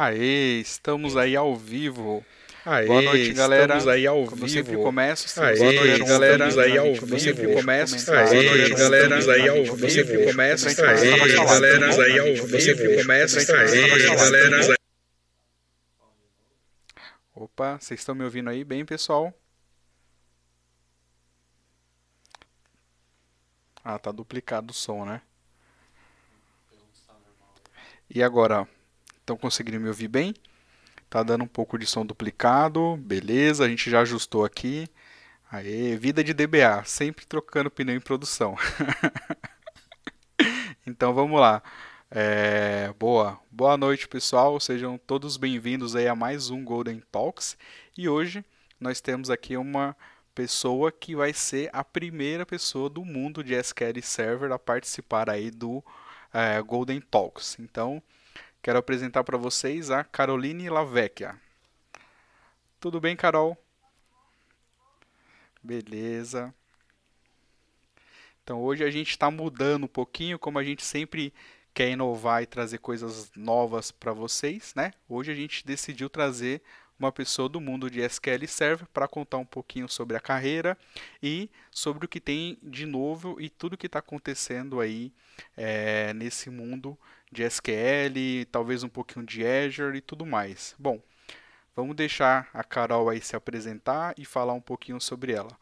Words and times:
Aê, 0.00 0.60
estamos 0.62 1.14
aí 1.14 1.36
ao 1.36 1.54
vivo. 1.54 2.24
Aê, 2.64 2.86
Boa 2.86 3.02
noite, 3.02 3.34
galera. 3.34 3.76
Estamos 3.76 3.86
aí 3.86 4.06
ao 4.06 4.24
Como 4.24 4.36
vivo. 4.36 4.48
sempre 4.48 4.76
começo, 4.78 5.42
Aê, 5.42 5.58
boa 5.58 5.72
noite, 5.74 6.04
galera. 6.04 6.32
estamos 6.48 6.58
aí 6.58 6.78
ao 6.78 6.94
vivo. 6.94 7.20
sempre 7.20 7.54
começo, 7.54 8.10
Aê, 8.10 8.24
boa 8.24 8.56
noite, 8.56 8.74
galera. 8.76 9.04
estamos 9.04 9.28
aí 9.28 9.48
ao 9.50 9.56
vivo. 9.76 9.90
sempre 9.90 10.24
começa. 10.24 10.68
Aê, 10.86 11.34
galera. 11.36 12.02
aí 12.02 12.18
ao 12.18 12.26
vivo. 12.46 12.60
sempre 12.62 12.96
começa. 12.96 13.54
Aê, 13.54 14.06
galera. 14.16 14.76
Opa, 17.34 17.78
vocês 17.78 18.00
estão 18.00 18.14
me 18.14 18.24
ouvindo 18.24 18.48
aí 18.48 18.64
bem, 18.64 18.86
pessoal? 18.86 19.34
Ah, 23.84 23.98
tá 23.98 24.10
duplicado 24.10 24.70
o 24.70 24.74
som, 24.74 25.04
né? 25.04 25.20
E 28.08 28.22
agora, 28.22 28.66
estão 29.30 29.36
conseguindo 29.36 29.78
me 29.78 29.88
ouvir 29.88 30.08
bem? 30.08 30.34
Tá 31.08 31.22
dando 31.22 31.44
um 31.44 31.48
pouco 31.48 31.78
de 31.78 31.86
som 31.86 32.04
duplicado, 32.04 32.96
beleza, 32.96 33.64
a 33.64 33.68
gente 33.68 33.88
já 33.88 34.00
ajustou 34.00 34.44
aqui. 34.44 34.88
Aê, 35.50 35.96
vida 35.96 36.22
de 36.22 36.34
DBA, 36.34 36.82
sempre 36.84 37.26
trocando 37.26 37.70
pneu 37.70 37.96
em 37.96 38.00
produção. 38.00 38.56
Então 40.86 41.12
vamos 41.12 41.38
lá. 41.38 41.62
É, 42.10 42.92
boa, 42.98 43.38
boa 43.50 43.76
noite 43.76 44.08
pessoal, 44.08 44.58
sejam 44.58 44.98
todos 44.98 45.36
bem-vindos 45.36 45.94
aí 45.94 46.08
a 46.08 46.16
mais 46.16 46.50
um 46.50 46.64
Golden 46.64 47.00
Talks. 47.12 47.56
E 47.96 48.08
hoje 48.08 48.42
nós 48.80 49.00
temos 49.00 49.28
aqui 49.30 49.56
uma 49.58 49.94
pessoa 50.34 50.90
que 50.90 51.14
vai 51.14 51.32
ser 51.34 51.68
a 51.72 51.84
primeira 51.84 52.44
pessoa 52.46 52.88
do 52.88 53.04
mundo 53.04 53.44
de 53.44 53.54
SQL 53.54 54.02
Server 54.02 54.50
a 54.50 54.58
participar 54.58 55.28
aí 55.28 55.50
do 55.50 55.84
é, 56.32 56.60
Golden 56.62 57.00
Talks. 57.00 57.58
Então 57.60 58.02
quero 58.62 58.78
apresentar 58.78 59.24
para 59.24 59.38
vocês 59.38 59.90
a 59.90 60.04
Caroline 60.04 60.68
Lavecchia. 60.68 61.38
Tudo 62.78 63.00
bem, 63.00 63.16
Carol? 63.16 63.56
Beleza. 65.62 66.54
Então 68.42 68.62
hoje 68.62 68.84
a 68.84 68.90
gente 68.90 69.10
está 69.10 69.30
mudando 69.30 69.84
um 69.84 69.88
pouquinho, 69.88 70.38
como 70.38 70.58
a 70.58 70.64
gente 70.64 70.82
sempre 70.84 71.32
quer 71.72 71.90
inovar 71.90 72.42
e 72.42 72.46
trazer 72.46 72.78
coisas 72.78 73.30
novas 73.36 73.90
para 73.90 74.12
vocês, 74.12 74.74
né? 74.74 74.92
Hoje 75.08 75.30
a 75.30 75.34
gente 75.34 75.64
decidiu 75.64 76.10
trazer 76.10 76.62
uma 76.98 77.10
pessoa 77.10 77.48
do 77.48 77.60
mundo 77.60 77.90
de 77.90 78.00
SQL 78.00 78.46
Server 78.46 78.86
para 78.92 79.08
contar 79.08 79.38
um 79.38 79.44
pouquinho 79.44 79.88
sobre 79.88 80.16
a 80.16 80.20
carreira 80.20 80.76
e 81.22 81.48
sobre 81.70 82.04
o 82.04 82.08
que 82.08 82.20
tem 82.20 82.58
de 82.62 82.84
novo 82.84 83.40
e 83.40 83.48
tudo 83.48 83.76
que 83.76 83.86
está 83.86 84.00
acontecendo 84.00 84.80
aí 84.80 85.10
é, 85.56 86.12
nesse 86.12 86.50
mundo 86.50 86.98
de 87.32 87.42
SQL, 87.42 88.44
talvez 88.46 88.82
um 88.82 88.88
pouquinho 88.88 89.24
de 89.26 89.44
Azure 89.46 89.98
e 89.98 90.00
tudo 90.00 90.26
mais. 90.26 90.74
Bom, 90.78 91.00
vamos 91.76 91.96
deixar 91.96 92.50
a 92.54 92.64
Carol 92.64 93.08
aí 93.10 93.20
se 93.22 93.36
apresentar 93.36 94.14
e 94.18 94.24
falar 94.24 94.54
um 94.54 94.60
pouquinho 94.62 95.00
sobre 95.00 95.32
ela. 95.34 95.56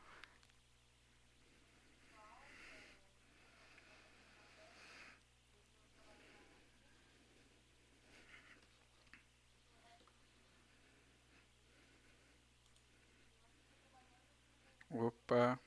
Opa. 14.91 15.59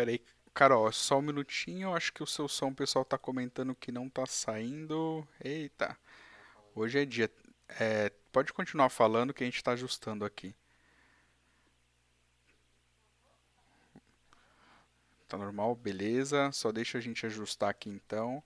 Peraí, 0.00 0.18
Carol, 0.54 0.90
só 0.92 1.18
um 1.18 1.20
minutinho. 1.20 1.94
Acho 1.94 2.10
que 2.10 2.22
o 2.22 2.26
seu 2.26 2.48
som, 2.48 2.68
o 2.68 2.74
pessoal 2.74 3.04
tá 3.04 3.18
comentando 3.18 3.74
que 3.74 3.92
não 3.92 4.08
tá 4.08 4.24
saindo. 4.24 5.28
Eita, 5.44 5.94
hoje 6.74 7.00
é 7.00 7.04
dia. 7.04 7.30
É, 7.78 8.10
pode 8.32 8.50
continuar 8.50 8.88
falando 8.88 9.34
que 9.34 9.44
a 9.44 9.46
gente 9.46 9.62
tá 9.62 9.72
ajustando 9.72 10.24
aqui. 10.24 10.54
Tá 15.28 15.36
normal? 15.36 15.74
Beleza. 15.76 16.50
Só 16.50 16.72
deixa 16.72 16.96
a 16.96 17.00
gente 17.02 17.26
ajustar 17.26 17.68
aqui 17.68 17.90
então. 17.90 18.42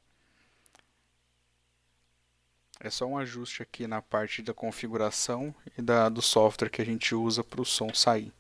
É 2.80 2.90
só 2.90 3.06
um 3.06 3.16
ajuste 3.16 3.62
aqui 3.62 3.86
na 3.86 4.02
parte 4.02 4.42
da 4.42 4.52
configuração 4.52 5.54
e 5.78 5.80
da, 5.80 6.08
do 6.08 6.20
software 6.20 6.68
que 6.68 6.82
a 6.82 6.84
gente 6.84 7.14
usa 7.14 7.44
para 7.44 7.62
o 7.62 7.64
som 7.64 7.94
sair. 7.94 8.32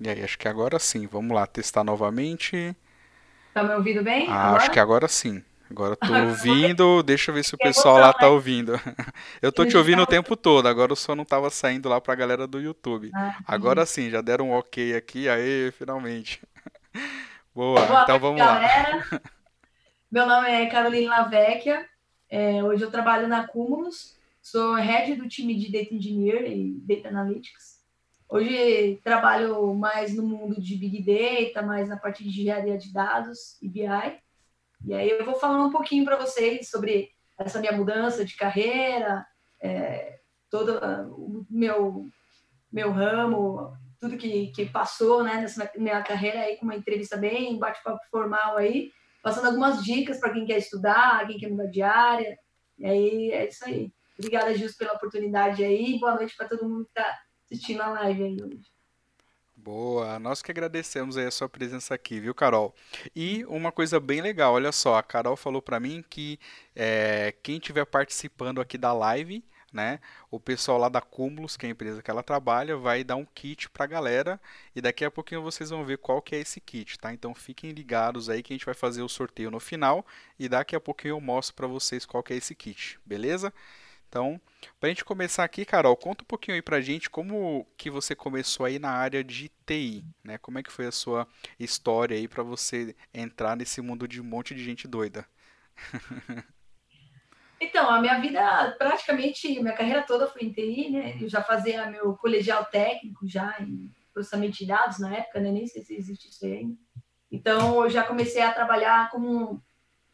E 0.00 0.08
aí, 0.08 0.22
acho 0.22 0.38
que 0.38 0.48
agora 0.48 0.78
sim. 0.78 1.06
Vamos 1.06 1.34
lá, 1.34 1.46
testar 1.46 1.84
novamente. 1.84 2.76
Tá 3.52 3.62
me 3.62 3.74
ouvindo 3.74 4.02
bem? 4.02 4.28
Ah, 4.28 4.48
agora? 4.48 4.62
acho 4.62 4.70
que 4.70 4.78
agora 4.80 5.08
sim. 5.08 5.42
Agora 5.70 5.96
tô 5.96 6.12
ouvindo. 6.12 7.02
Deixa 7.02 7.30
eu 7.30 7.34
ver 7.34 7.44
se 7.44 7.54
o 7.54 7.58
pessoal 7.58 7.98
lá 7.98 8.12
tá 8.12 8.20
mais? 8.22 8.32
ouvindo. 8.32 8.72
Eu 9.42 9.50
tô 9.50 9.64
te 9.64 9.76
ouvindo 9.76 10.02
o 10.02 10.06
tempo 10.06 10.36
todo, 10.36 10.66
agora 10.68 10.92
o 10.92 10.96
som 10.96 11.14
não 11.14 11.24
tava 11.24 11.50
saindo 11.50 11.88
lá 11.88 12.00
pra 12.00 12.14
galera 12.14 12.46
do 12.46 12.60
YouTube. 12.60 13.10
Ah, 13.14 13.36
Agora 13.46 13.84
sim, 13.86 14.10
já 14.10 14.20
deram 14.20 14.50
um 14.50 14.52
ok 14.52 14.94
aqui. 14.94 15.28
Aê, 15.28 15.72
finalmente. 15.72 16.40
Boa, 17.54 17.84
Boa 17.86 18.02
então 18.02 18.18
vamos 18.18 18.38
lá. 18.44 18.60
galera. 18.60 19.04
Meu 20.10 20.26
nome 20.26 20.48
é 20.48 20.66
Caroline 20.66 21.06
Lavecchia. 21.08 21.86
É, 22.28 22.62
hoje 22.62 22.84
eu 22.84 22.90
trabalho 22.90 23.26
na 23.26 23.46
Cumulus. 23.46 24.16
Sou 24.40 24.74
head 24.74 25.16
do 25.16 25.28
time 25.28 25.54
de 25.56 25.72
Data 25.72 25.92
Engineer 25.92 26.44
e 26.46 26.74
Data 26.80 27.08
Analytics. 27.08 27.75
Hoje 28.28 29.00
trabalho 29.04 29.72
mais 29.72 30.12
no 30.12 30.24
mundo 30.24 30.60
de 30.60 30.74
Big 30.76 31.00
Data, 31.00 31.64
mais 31.64 31.88
na 31.88 31.96
parte 31.96 32.24
de 32.24 32.28
engenharia 32.28 32.76
de 32.76 32.92
dados 32.92 33.56
e 33.62 33.68
BI. 33.68 33.86
E 34.84 34.94
aí 34.94 35.08
eu 35.08 35.24
vou 35.24 35.36
falar 35.36 35.64
um 35.64 35.70
pouquinho 35.70 36.04
para 36.04 36.16
vocês 36.16 36.68
sobre 36.68 37.10
essa 37.38 37.60
minha 37.60 37.70
mudança 37.70 38.24
de 38.24 38.36
carreira, 38.36 39.24
é, 39.60 40.18
todo 40.50 40.76
ah, 40.78 41.06
o 41.08 41.46
meu, 41.48 42.04
meu 42.72 42.90
ramo, 42.90 43.72
tudo 44.00 44.16
que, 44.16 44.48
que 44.48 44.66
passou 44.66 45.22
né, 45.22 45.36
nessa 45.36 45.70
minha 45.76 46.02
carreira 46.02 46.40
aí, 46.40 46.56
com 46.56 46.64
uma 46.64 46.74
entrevista 46.74 47.16
bem 47.16 47.56
bate-papo 47.60 48.00
formal 48.10 48.56
aí, 48.56 48.90
passando 49.22 49.46
algumas 49.46 49.84
dicas 49.84 50.18
para 50.18 50.32
quem 50.32 50.44
quer 50.44 50.58
estudar, 50.58 51.24
quem 51.28 51.38
quer 51.38 51.50
mudar 51.50 51.66
de 51.66 51.80
área. 51.80 52.36
E 52.76 52.86
aí 52.86 53.30
é 53.30 53.48
isso 53.48 53.64
aí. 53.64 53.92
Obrigada, 54.18 54.52
Gilson, 54.52 54.78
pela 54.78 54.94
oportunidade 54.94 55.62
aí. 55.62 55.96
Boa 56.00 56.16
noite 56.16 56.36
para 56.36 56.48
todo 56.48 56.68
mundo 56.68 56.84
que 56.86 57.00
está 57.00 57.25
assistindo 57.46 57.80
a 57.80 57.88
live 57.88 58.22
aí 58.22 58.42
hoje. 58.42 58.76
Boa, 59.54 60.18
nós 60.18 60.42
que 60.42 60.50
agradecemos 60.50 61.16
aí 61.16 61.26
a 61.26 61.30
sua 61.30 61.48
presença 61.48 61.94
aqui, 61.94 62.20
viu, 62.20 62.34
Carol? 62.34 62.74
E 63.14 63.44
uma 63.46 63.72
coisa 63.72 63.98
bem 63.98 64.20
legal, 64.20 64.54
olha 64.54 64.70
só, 64.70 64.96
a 64.96 65.02
Carol 65.02 65.36
falou 65.36 65.62
pra 65.62 65.80
mim 65.80 66.04
que 66.08 66.38
é, 66.74 67.34
quem 67.42 67.56
estiver 67.56 67.84
participando 67.86 68.60
aqui 68.60 68.78
da 68.78 68.92
live, 68.92 69.42
né, 69.72 69.98
o 70.30 70.38
pessoal 70.38 70.78
lá 70.78 70.88
da 70.88 71.00
Cumulus, 71.00 71.56
que 71.56 71.66
é 71.66 71.68
a 71.68 71.72
empresa 71.72 72.02
que 72.02 72.10
ela 72.10 72.22
trabalha, 72.22 72.76
vai 72.76 73.02
dar 73.02 73.16
um 73.16 73.24
kit 73.24 73.68
pra 73.70 73.86
galera 73.86 74.40
e 74.74 74.80
daqui 74.80 75.04
a 75.04 75.10
pouquinho 75.10 75.42
vocês 75.42 75.70
vão 75.70 75.84
ver 75.84 75.98
qual 75.98 76.22
que 76.22 76.36
é 76.36 76.38
esse 76.38 76.60
kit, 76.60 76.98
tá? 76.98 77.12
Então 77.12 77.34
fiquem 77.34 77.72
ligados 77.72 78.30
aí 78.30 78.42
que 78.42 78.52
a 78.52 78.56
gente 78.56 78.66
vai 78.66 78.74
fazer 78.74 79.02
o 79.02 79.08
sorteio 79.08 79.50
no 79.50 79.58
final 79.58 80.06
e 80.38 80.48
daqui 80.48 80.76
a 80.76 80.80
pouquinho 80.80 81.16
eu 81.16 81.20
mostro 81.20 81.54
pra 81.56 81.66
vocês 81.66 82.06
qual 82.06 82.22
que 82.22 82.32
é 82.32 82.36
esse 82.36 82.54
kit, 82.54 83.00
beleza? 83.04 83.52
Então, 84.08 84.40
pra 84.78 84.88
gente 84.88 85.04
começar 85.04 85.44
aqui, 85.44 85.64
Carol, 85.64 85.96
conta 85.96 86.22
um 86.22 86.26
pouquinho 86.26 86.54
aí 86.54 86.62
pra 86.62 86.80
gente 86.80 87.10
como 87.10 87.66
que 87.76 87.90
você 87.90 88.14
começou 88.14 88.64
aí 88.64 88.78
na 88.78 88.90
área 88.90 89.22
de 89.22 89.50
TI, 89.66 90.04
né? 90.24 90.38
Como 90.38 90.58
é 90.58 90.62
que 90.62 90.72
foi 90.72 90.86
a 90.86 90.92
sua 90.92 91.26
história 91.58 92.16
aí 92.16 92.28
pra 92.28 92.42
você 92.42 92.94
entrar 93.12 93.56
nesse 93.56 93.80
mundo 93.80 94.06
de 94.06 94.20
um 94.20 94.24
monte 94.24 94.54
de 94.54 94.64
gente 94.64 94.88
doida? 94.88 95.26
Então, 97.58 97.88
a 97.88 98.00
minha 98.00 98.20
vida, 98.20 98.74
praticamente, 98.78 99.48
minha 99.60 99.72
carreira 99.72 100.02
toda 100.02 100.26
foi 100.26 100.42
em 100.42 100.52
TI, 100.52 100.90
né? 100.90 101.16
Eu 101.18 101.26
já 101.26 101.42
fazia 101.42 101.86
meu 101.86 102.14
colegial 102.14 102.66
técnico 102.66 103.26
já 103.26 103.56
em 103.60 103.90
processamento 104.12 104.58
de 104.58 104.66
dados 104.66 104.98
na 104.98 105.14
época, 105.16 105.40
né? 105.40 105.50
Nem 105.50 105.66
sei 105.66 105.82
se 105.82 105.94
existe 105.94 106.28
isso 106.28 106.44
aí. 106.44 106.68
Então, 107.32 107.82
eu 107.84 107.88
já 107.88 108.02
comecei 108.02 108.42
a 108.42 108.52
trabalhar 108.52 109.10
como 109.10 109.62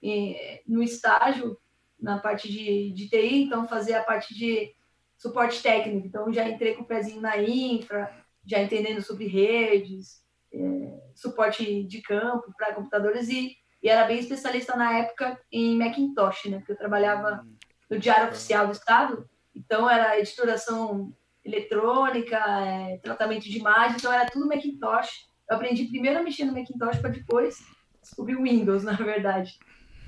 eh, 0.03 0.63
no 0.67 0.85
estágio 0.85 1.59
na 2.03 2.19
parte 2.19 2.51
de, 2.51 2.93
de 2.93 3.09
TI, 3.09 3.45
então 3.45 3.67
fazer 3.67 3.95
a 3.95 4.03
parte 4.03 4.35
de 4.35 4.75
suporte 5.17 5.63
técnico. 5.63 6.07
Então, 6.07 6.33
já 6.33 6.49
entrei 6.49 6.75
com 6.75 6.83
o 6.83 6.87
pezinho 6.87 7.21
na 7.21 7.39
infra, 7.39 8.13
já 8.45 8.61
entendendo 8.61 9.01
sobre 9.01 9.27
redes, 9.27 10.23
eh, 10.53 11.01
suporte 11.15 11.85
de 11.85 12.03
campo 12.03 12.53
para 12.57 12.75
computadores 12.75 13.29
e 13.29 13.57
e 13.83 13.89
era 13.89 14.07
bem 14.07 14.21
especialista 14.21 14.77
na 14.77 14.99
época 14.99 15.39
em 15.51 15.77
Macintosh, 15.77 16.45
né? 16.45 16.59
Porque 16.59 16.73
eu 16.73 16.79
trabalhava 16.79 17.45
no 17.91 17.99
Diário 17.99 18.29
Oficial 18.29 18.67
do 18.67 18.73
Estado, 18.73 19.29
então 19.55 19.91
era 19.91 20.19
editoração 20.19 21.13
eletrônica, 21.45 22.37
é, 22.37 22.99
tratamento 22.99 23.43
de 23.43 23.59
imagem, 23.59 23.97
então 23.97 24.13
era 24.13 24.31
tudo 24.31 24.47
Macintosh. 24.47 25.27
Eu 25.51 25.57
aprendi 25.57 25.87
primeiro 25.87 26.21
a 26.21 26.23
mexer 26.23 26.45
no 26.45 26.53
Macintosh 26.53 26.99
para 26.99 27.11
depois 27.11 27.59
descobrir 28.01 28.37
o 28.37 28.45
Windows, 28.45 28.85
na 28.85 28.93
verdade. 28.93 29.59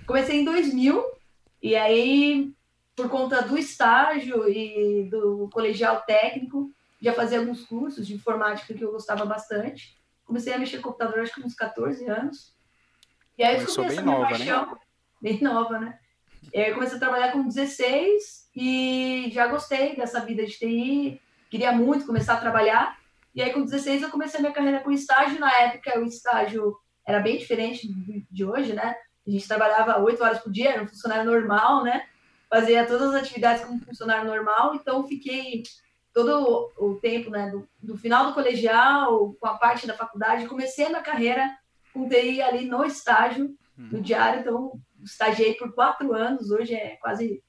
Comecei 0.07 0.41
em 0.41 0.45
2000 0.45 1.05
e 1.65 1.75
aí, 1.75 2.53
por 2.95 3.09
conta 3.09 3.41
do 3.41 3.57
estágio 3.57 4.47
e 4.47 5.09
do 5.09 5.49
colegial 5.51 6.03
técnico, 6.03 6.71
já 7.01 7.15
fazia 7.15 7.39
alguns 7.39 7.65
cursos 7.65 8.07
de 8.07 8.13
informática 8.13 8.75
que 8.75 8.85
eu 8.85 8.93
gostava 8.93 9.25
bastante. 9.25 9.99
Comecei 10.27 10.53
a 10.53 10.59
mexer 10.59 10.77
com 10.77 10.91
computador 10.91 11.21
acho 11.21 11.33
que 11.33 11.41
uns 11.41 11.55
14 11.55 12.07
anos. 12.07 12.55
E 13.39 13.43
aí 13.43 13.57
Começou 13.57 13.87
bem 13.87 14.03
nova, 14.03 14.29
paixão, 14.29 14.67
né? 14.67 14.79
Bem 15.23 15.41
nova, 15.41 15.79
né? 15.79 15.99
Eu 16.53 16.75
comecei 16.75 16.99
a 16.99 17.01
trabalhar 17.01 17.33
com 17.33 17.49
16 17.49 18.51
e 18.55 19.31
já 19.33 19.47
gostei 19.47 19.97
dessa 19.97 20.21
vida 20.21 20.45
de 20.45 20.59
TI, 20.59 21.19
queria 21.49 21.73
muito 21.73 22.05
começar 22.05 22.35
a 22.35 22.41
trabalhar. 22.41 22.99
E 23.35 23.41
aí, 23.41 23.55
com 23.55 23.65
16, 23.65 24.03
eu 24.03 24.11
comecei 24.11 24.39
a 24.39 24.43
minha 24.43 24.53
carreira 24.53 24.81
com 24.81 24.93
estágio. 24.93 25.41
Na 25.41 25.51
época, 25.51 25.99
o 25.99 26.05
estágio 26.05 26.77
era 27.09 27.21
bem 27.21 27.39
diferente 27.39 27.89
de 28.31 28.45
hoje, 28.45 28.75
né? 28.75 28.95
A 29.27 29.31
gente 29.31 29.49
trabalhava 29.49 30.01
oito 30.01 30.23
horas 30.23 30.39
por 30.39 30.53
dia, 30.53 30.71
era 30.71 30.83
um 30.83 30.89
funcionário 30.89 31.25
normal, 31.25 31.83
né? 31.83 32.07
Fazia 32.49 32.87
todas 32.87 33.15
as 33.15 33.23
atividades 33.23 33.65
como 33.65 33.85
funcionário 33.85 34.27
normal, 34.27 34.75
então 34.75 35.07
fiquei 35.07 35.63
todo 36.13 36.73
o 36.79 36.95
tempo, 37.01 37.29
né, 37.29 37.51
do, 37.51 37.69
do 37.83 37.99
final 37.99 38.27
do 38.27 38.35
colegial, 38.35 39.35
com 39.41 39.47
a 39.49 39.55
parte 39.55 39.85
da 39.85 39.95
faculdade, 39.95 40.47
comecei 40.47 40.87
a 40.87 40.91
minha 40.91 41.03
carreira 41.03 41.51
com 41.93 42.09
TI 42.09 42.41
ali 42.41 42.67
no 42.67 42.85
estágio, 42.85 43.57
no 43.77 43.97
uhum. 43.97 44.03
diário, 44.03 44.41
então 44.41 44.81
estagiei 45.03 45.55
por 45.55 45.73
quatro 45.75 46.15
anos, 46.15 46.51
hoje 46.51 46.75
é 46.75 46.97
quase 47.01 47.43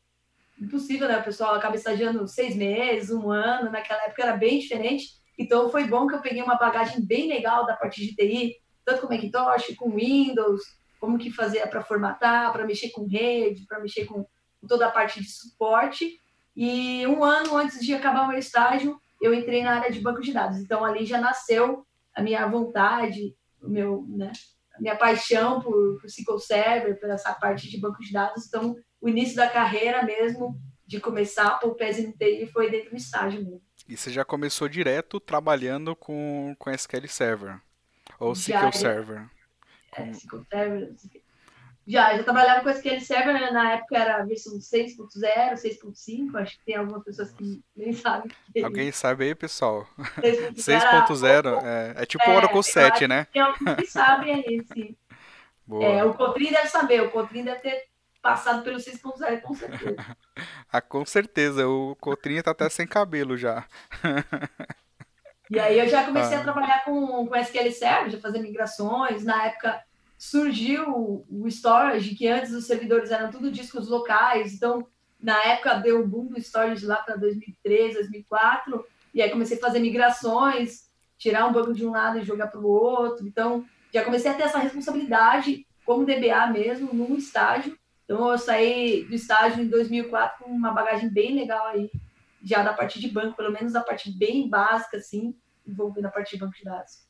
impossível, 0.60 1.08
né? 1.08 1.20
O 1.20 1.24
pessoal 1.24 1.54
acaba 1.54 1.76
estagiando 1.76 2.28
seis 2.28 2.56
meses, 2.56 3.12
um 3.12 3.30
ano, 3.30 3.72
naquela 3.72 4.04
época 4.04 4.24
era 4.24 4.36
bem 4.36 4.60
diferente. 4.60 5.10
Então 5.38 5.70
foi 5.70 5.86
bom 5.86 6.08
que 6.08 6.16
eu 6.16 6.22
peguei 6.22 6.42
uma 6.42 6.56
bagagem 6.56 7.06
bem 7.06 7.28
legal 7.28 7.66
da 7.66 7.76
parte 7.76 8.02
de 8.02 8.16
TI, 8.16 8.56
tanto 8.84 9.02
com 9.02 9.14
Macintosh, 9.14 9.76
com 9.78 9.92
Windows, 9.92 10.62
como 11.06 11.20
que 11.20 11.32
fazia 11.32 11.68
para 11.68 11.84
formatar, 11.84 12.52
para 12.52 12.66
mexer 12.66 12.90
com 12.90 13.06
rede, 13.06 13.66
para 13.68 13.80
mexer 13.80 14.06
com 14.06 14.26
toda 14.68 14.88
a 14.88 14.92
parte 14.92 15.22
de 15.22 15.30
suporte. 15.30 16.20
E 16.56 17.06
um 17.06 17.24
ano 17.24 17.56
antes 17.56 17.80
de 17.86 17.94
acabar 17.94 18.24
o 18.24 18.30
meu 18.30 18.40
estágio, 18.40 19.00
eu 19.22 19.34
entrei 19.34 19.64
na 19.64 19.76
área 19.76 19.92
de 19.92 20.00
banco 20.00 20.22
de 20.22 20.34
dados. 20.34 20.58
Então 20.58 20.84
ali 20.84 21.06
já 21.06 21.22
nasceu 21.22 21.86
a 22.16 22.24
minha 22.24 22.48
vontade, 22.48 23.36
o 23.62 23.70
meu, 23.70 24.04
né, 24.10 24.32
a 24.74 24.82
minha 24.82 24.96
paixão 24.96 25.62
por, 25.62 26.00
por 26.00 26.08
SQL 26.08 26.40
Server, 26.40 27.00
por 27.00 27.10
essa 27.10 27.32
parte 27.34 27.70
de 27.70 27.80
banco 27.80 28.02
de 28.02 28.12
dados. 28.12 28.48
Então 28.48 28.76
o 29.00 29.08
início 29.08 29.36
da 29.36 29.48
carreira 29.48 30.02
mesmo, 30.02 30.60
de 30.88 31.00
começar 31.00 31.60
por 31.60 31.78
no 31.78 32.14
TI, 32.14 32.50
foi 32.52 32.72
dentro 32.72 32.90
do 32.90 32.98
estágio 32.98 33.44
mesmo. 33.44 33.62
E 33.88 33.96
você 33.96 34.12
já 34.12 34.26
começou 34.26 34.68
direto 34.68 35.20
trabalhando 35.20 35.96
com, 35.96 36.56
com 36.58 36.72
SQL 36.72 37.08
Server? 37.08 37.62
Ou 38.20 38.34
SQL 38.34 38.72
Server? 38.72 39.35
É, 39.98 40.10
SQL 40.10 40.44
Server. 40.50 40.94
Já, 41.88 42.18
já 42.18 42.24
trabalhava 42.24 42.64
com 42.64 42.70
SQL 42.70 43.00
Server, 43.00 43.34
né? 43.34 43.52
na 43.52 43.74
época 43.74 43.96
era 43.96 44.18
a 44.18 44.26
versão 44.26 44.58
6.0, 44.58 45.54
6.5, 45.54 46.36
acho 46.42 46.58
que 46.58 46.66
tem 46.66 46.76
algumas 46.76 47.04
pessoas 47.04 47.32
que 47.32 47.64
nem 47.76 47.94
sabem. 47.94 48.32
Que 48.52 48.64
Alguém 48.64 48.92
sabe 48.92 49.26
aí, 49.26 49.36
pessoal? 49.36 49.88
6.0 50.20 51.64
é, 51.64 52.02
é, 52.02 52.06
tipo 52.06 52.24
é, 52.24 52.36
Oracle 52.36 52.64
7, 52.64 53.08
né? 53.08 53.28
Tem 53.32 53.42
alguns 53.42 53.76
que 53.76 53.86
sabem 53.86 54.34
aí, 54.34 54.66
sim. 54.74 54.96
É, 55.82 56.04
o 56.04 56.14
Cotrim 56.14 56.52
deve 56.52 56.68
saber, 56.70 57.02
o 57.02 57.12
Cotrim 57.12 57.44
deve 57.44 57.60
ter 57.60 57.86
passado 58.22 58.64
pelo 58.64 58.78
6.0, 58.78 59.42
com 59.42 59.54
certeza. 59.54 59.96
ah, 60.72 60.82
com 60.82 61.06
certeza. 61.06 61.68
O 61.68 61.96
Cotrinha 61.98 62.42
tá 62.42 62.52
até 62.52 62.68
sem 62.70 62.88
cabelo 62.88 63.38
já. 63.38 63.64
e 65.50 65.60
aí 65.60 65.80
eu 65.80 65.88
já 65.88 66.04
comecei 66.04 66.38
ah. 66.38 66.40
a 66.40 66.44
trabalhar 66.44 66.84
com, 66.84 67.28
com 67.28 67.36
SQL 67.36 67.72
Server, 67.72 68.10
já 68.10 68.20
fazer 68.20 68.40
migrações. 68.40 69.24
Na 69.24 69.46
época 69.46 69.82
surgiu 70.18 71.26
o 71.30 71.48
storage, 71.48 72.16
que 72.16 72.28
antes 72.28 72.52
os 72.52 72.66
servidores 72.66 73.12
eram 73.12 73.30
tudo 73.32 73.52
discos 73.52 73.88
locais. 73.88 74.54
Então, 74.54 74.88
na 75.22 75.42
época 75.44 75.76
deu 75.76 76.02
o 76.02 76.08
boom 76.08 76.28
do 76.28 76.40
storage 76.40 76.86
lá 76.86 76.98
para 76.98 77.16
2003, 77.16 77.96
2004. 77.96 78.86
E 79.14 79.22
aí 79.22 79.30
comecei 79.30 79.58
a 79.58 79.62
fazer 79.62 79.80
migrações, 79.80 80.90
tirar 81.18 81.48
um 81.48 81.54
banco 81.54 81.74
de 81.74 81.86
um 81.86 81.92
lado 81.92 82.20
e 82.20 82.24
jogar 82.24 82.48
para 82.48 82.60
o 82.60 82.68
outro. 82.68 83.26
Então, 83.28 83.66
já 83.94 84.04
comecei 84.04 84.32
a 84.32 84.34
ter 84.34 84.44
essa 84.44 84.60
responsabilidade 84.60 85.66
como 85.86 86.06
DBA 86.06 86.48
mesmo, 86.48 86.94
num 86.94 87.16
estágio. 87.16 87.78
Então, 88.04 88.32
eu 88.32 88.38
saí 88.38 89.04
do 89.04 89.16
estágio 89.16 89.64
em 89.64 89.68
2004 89.68 90.44
com 90.44 90.52
uma 90.52 90.72
bagagem 90.72 91.10
bem 91.10 91.36
legal 91.36 91.68
aí, 91.68 91.90
já 92.46 92.62
da 92.64 92.74
parte 92.74 93.00
de 93.00 93.10
banco, 93.10 93.36
pelo 93.36 93.52
menos 93.52 93.74
da 93.74 93.82
parte 93.82 94.16
bem 94.16 94.48
básica, 94.48 94.98
assim, 94.98 95.36
envolvendo 95.66 96.06
a 96.06 96.12
parte 96.12 96.36
de 96.36 96.38
banco 96.38 96.56
de 96.56 96.64
dados. 96.64 97.04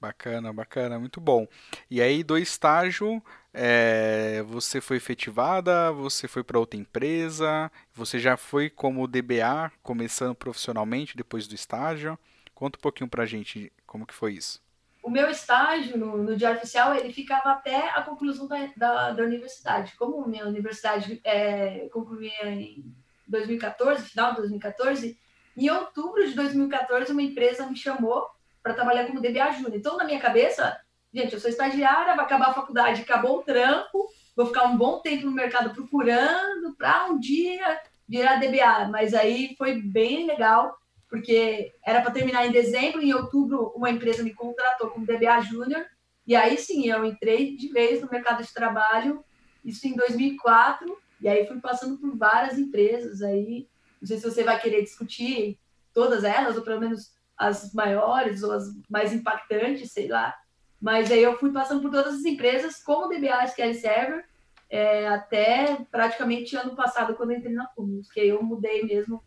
Bacana, 0.00 0.50
bacana, 0.52 0.98
muito 0.98 1.20
bom. 1.20 1.46
E 1.90 2.00
aí, 2.00 2.22
do 2.22 2.38
estágio, 2.38 3.22
é, 3.52 4.42
você 4.46 4.80
foi 4.80 4.96
efetivada, 4.96 5.92
você 5.92 6.26
foi 6.26 6.42
para 6.42 6.58
outra 6.58 6.80
empresa, 6.80 7.70
você 7.92 8.18
já 8.18 8.36
foi 8.36 8.70
como 8.70 9.06
DBA, 9.06 9.70
começando 9.82 10.34
profissionalmente 10.34 11.16
depois 11.16 11.46
do 11.46 11.54
estágio. 11.54 12.18
Conta 12.54 12.78
um 12.78 12.80
pouquinho 12.80 13.10
para 13.10 13.24
a 13.24 13.26
gente 13.26 13.70
como 13.86 14.06
que 14.06 14.14
foi 14.14 14.34
isso 14.34 14.62
o 15.02 15.10
meu 15.10 15.30
estágio 15.30 15.96
no, 15.96 16.18
no, 16.18 16.36
Diário 16.36 16.58
Oficial 16.58 16.94
ele 16.94 17.12
ficava 17.12 17.52
até 17.52 17.88
a 17.90 18.02
conclusão 18.02 18.46
da, 18.46 18.66
da, 18.76 19.12
da 19.12 19.22
universidade. 19.22 19.94
Como 19.96 20.26
minha 20.28 20.46
universidade 20.46 21.20
é, 21.24 21.88
concluía 21.88 22.50
em 22.50 22.94
2014, 23.30 24.08
final 24.08 24.30
de 24.32 24.38
2014, 24.38 25.18
em 25.56 25.70
outubro 25.70 26.26
de 26.26 26.34
2014 26.34 27.12
uma 27.12 27.22
empresa 27.22 27.66
me 27.66 27.76
chamou 27.76 28.26
para 28.62 28.74
trabalhar 28.74 29.06
como 29.06 29.20
DBA 29.20 29.52
Júnior. 29.52 29.74
Então, 29.74 29.96
na 29.96 30.04
minha 30.04 30.20
cabeça, 30.20 30.78
gente, 31.12 31.34
eu 31.34 31.40
sou 31.40 31.50
estagiária, 31.50 32.14
vai 32.14 32.24
acabar 32.24 32.50
a 32.50 32.54
faculdade, 32.54 33.02
acabou 33.02 33.38
o 33.38 33.42
trampo, 33.42 34.08
vou 34.36 34.46
ficar 34.46 34.64
um 34.64 34.76
bom 34.76 35.00
tempo 35.00 35.26
no 35.26 35.32
mercado 35.32 35.74
procurando 35.74 36.74
para 36.76 37.06
um 37.06 37.18
dia 37.18 37.80
virar 38.08 38.36
DBA. 38.36 38.88
Mas 38.90 39.14
aí 39.14 39.54
foi 39.56 39.80
bem 39.80 40.26
legal 40.26 40.76
porque 41.10 41.72
era 41.84 42.00
para 42.00 42.12
terminar 42.12 42.46
em 42.46 42.52
dezembro, 42.52 43.02
em 43.02 43.12
outubro 43.12 43.72
uma 43.74 43.90
empresa 43.90 44.22
me 44.22 44.32
contratou 44.32 44.90
como 44.90 45.04
DBA 45.04 45.40
Júnior, 45.40 45.84
e 46.24 46.36
aí 46.36 46.56
sim, 46.56 46.88
eu 46.88 47.04
entrei 47.04 47.56
de 47.56 47.68
vez 47.68 48.00
no 48.00 48.08
mercado 48.08 48.44
de 48.44 48.54
trabalho, 48.54 49.24
isso 49.64 49.88
em 49.88 49.96
2004, 49.96 50.96
e 51.20 51.28
aí 51.28 51.46
fui 51.46 51.60
passando 51.60 51.98
por 51.98 52.16
várias 52.16 52.58
empresas 52.58 53.22
aí, 53.22 53.68
não 54.00 54.06
sei 54.06 54.18
se 54.18 54.24
você 54.28 54.42
vai 54.42 54.60
querer 54.60 54.82
discutir 54.82 55.58
todas 55.92 56.24
elas, 56.24 56.56
ou 56.56 56.62
pelo 56.62 56.80
menos 56.80 57.12
as 57.36 57.72
maiores, 57.72 58.42
ou 58.42 58.52
as 58.52 58.64
mais 58.88 59.12
impactantes, 59.12 59.92
sei 59.92 60.08
lá, 60.08 60.34
mas 60.80 61.10
aí 61.10 61.22
eu 61.22 61.38
fui 61.38 61.52
passando 61.52 61.82
por 61.82 61.90
todas 61.90 62.14
as 62.14 62.24
empresas 62.24 62.82
como 62.82 63.08
DBA 63.08 63.44
SQL 63.44 63.74
Server, 63.74 64.24
é, 64.68 65.08
até 65.08 65.76
praticamente 65.90 66.56
ano 66.56 66.76
passado, 66.76 67.14
quando 67.14 67.32
entrei 67.32 67.52
na 67.52 67.66
Cumulus, 67.66 68.10
que 68.10 68.20
aí 68.20 68.28
eu 68.28 68.42
mudei 68.42 68.84
mesmo 68.84 69.22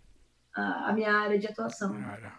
a, 0.56 0.90
a 0.90 0.94
minha 0.94 1.12
área 1.12 1.38
de 1.38 1.48
atuação. 1.48 1.94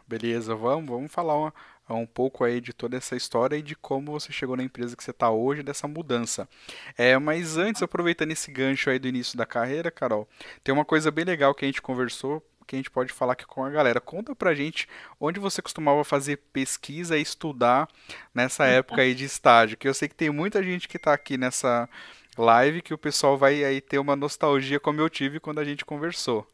Beleza, 0.07 0.55
vamos, 0.55 0.89
vamos 0.89 1.13
falar 1.13 1.37
uma, 1.37 1.55
um 1.93 2.07
pouco 2.07 2.45
aí 2.45 2.61
de 2.61 2.73
toda 2.73 2.97
essa 2.97 3.15
história 3.15 3.57
e 3.57 3.63
de 3.63 3.77
como 3.77 4.13
você 4.13 4.33
chegou 4.33 4.57
na 4.57 4.63
empresa 4.63 4.97
que 4.97 5.05
você 5.05 5.11
está 5.11 5.31
hoje, 5.31 5.63
dessa 5.63 5.87
mudança. 5.87 6.49
É, 6.97 7.19
mas 7.19 7.59
antes, 7.59 7.83
aproveitando 7.83 8.31
esse 8.31 8.51
gancho 8.51 8.89
aí 8.89 8.99
do 8.99 9.09
início 9.09 9.37
da 9.37 9.45
carreira, 9.45 9.91
Carol, 9.91 10.27
tem 10.63 10.73
uma 10.73 10.85
coisa 10.85 11.11
bem 11.11 11.25
legal 11.25 11.55
que 11.55 11.65
a 11.65 11.69
gente 11.69 11.83
conversou, 11.83 12.43
que 12.67 12.75
a 12.75 12.79
gente 12.79 12.91
pode 12.91 13.13
falar 13.13 13.35
aqui 13.35 13.45
com 13.45 13.63
a 13.63 13.71
galera. 13.71 14.01
Conta 14.01 14.35
pra 14.35 14.55
gente 14.55 14.89
onde 15.21 15.39
você 15.39 15.61
costumava 15.61 16.03
fazer 16.05 16.39
pesquisa 16.53 17.19
e 17.19 17.23
estudar 17.23 17.89
nessa 18.35 18.65
época 18.65 19.03
aí 19.03 19.15
de 19.15 19.25
estágio, 19.25 19.77
que 19.77 19.87
eu 19.87 19.93
sei 19.93 20.09
que 20.09 20.15
tem 20.15 20.31
muita 20.31 20.63
gente 20.63 20.89
que 20.89 20.97
está 20.97 21.13
aqui 21.13 21.37
nessa 21.37 21.89
live 22.37 22.83
que 22.83 22.95
o 22.95 22.99
pessoal 22.99 23.37
vai 23.37 23.63
aí 23.63 23.81
ter 23.81 23.99
uma 23.99 24.17
nostalgia 24.17 24.81
como 24.81 25.01
eu 25.01 25.09
tive 25.09 25.39
quando 25.39 25.61
a 25.61 25.65
gente 25.65 25.85
conversou. 25.85 26.51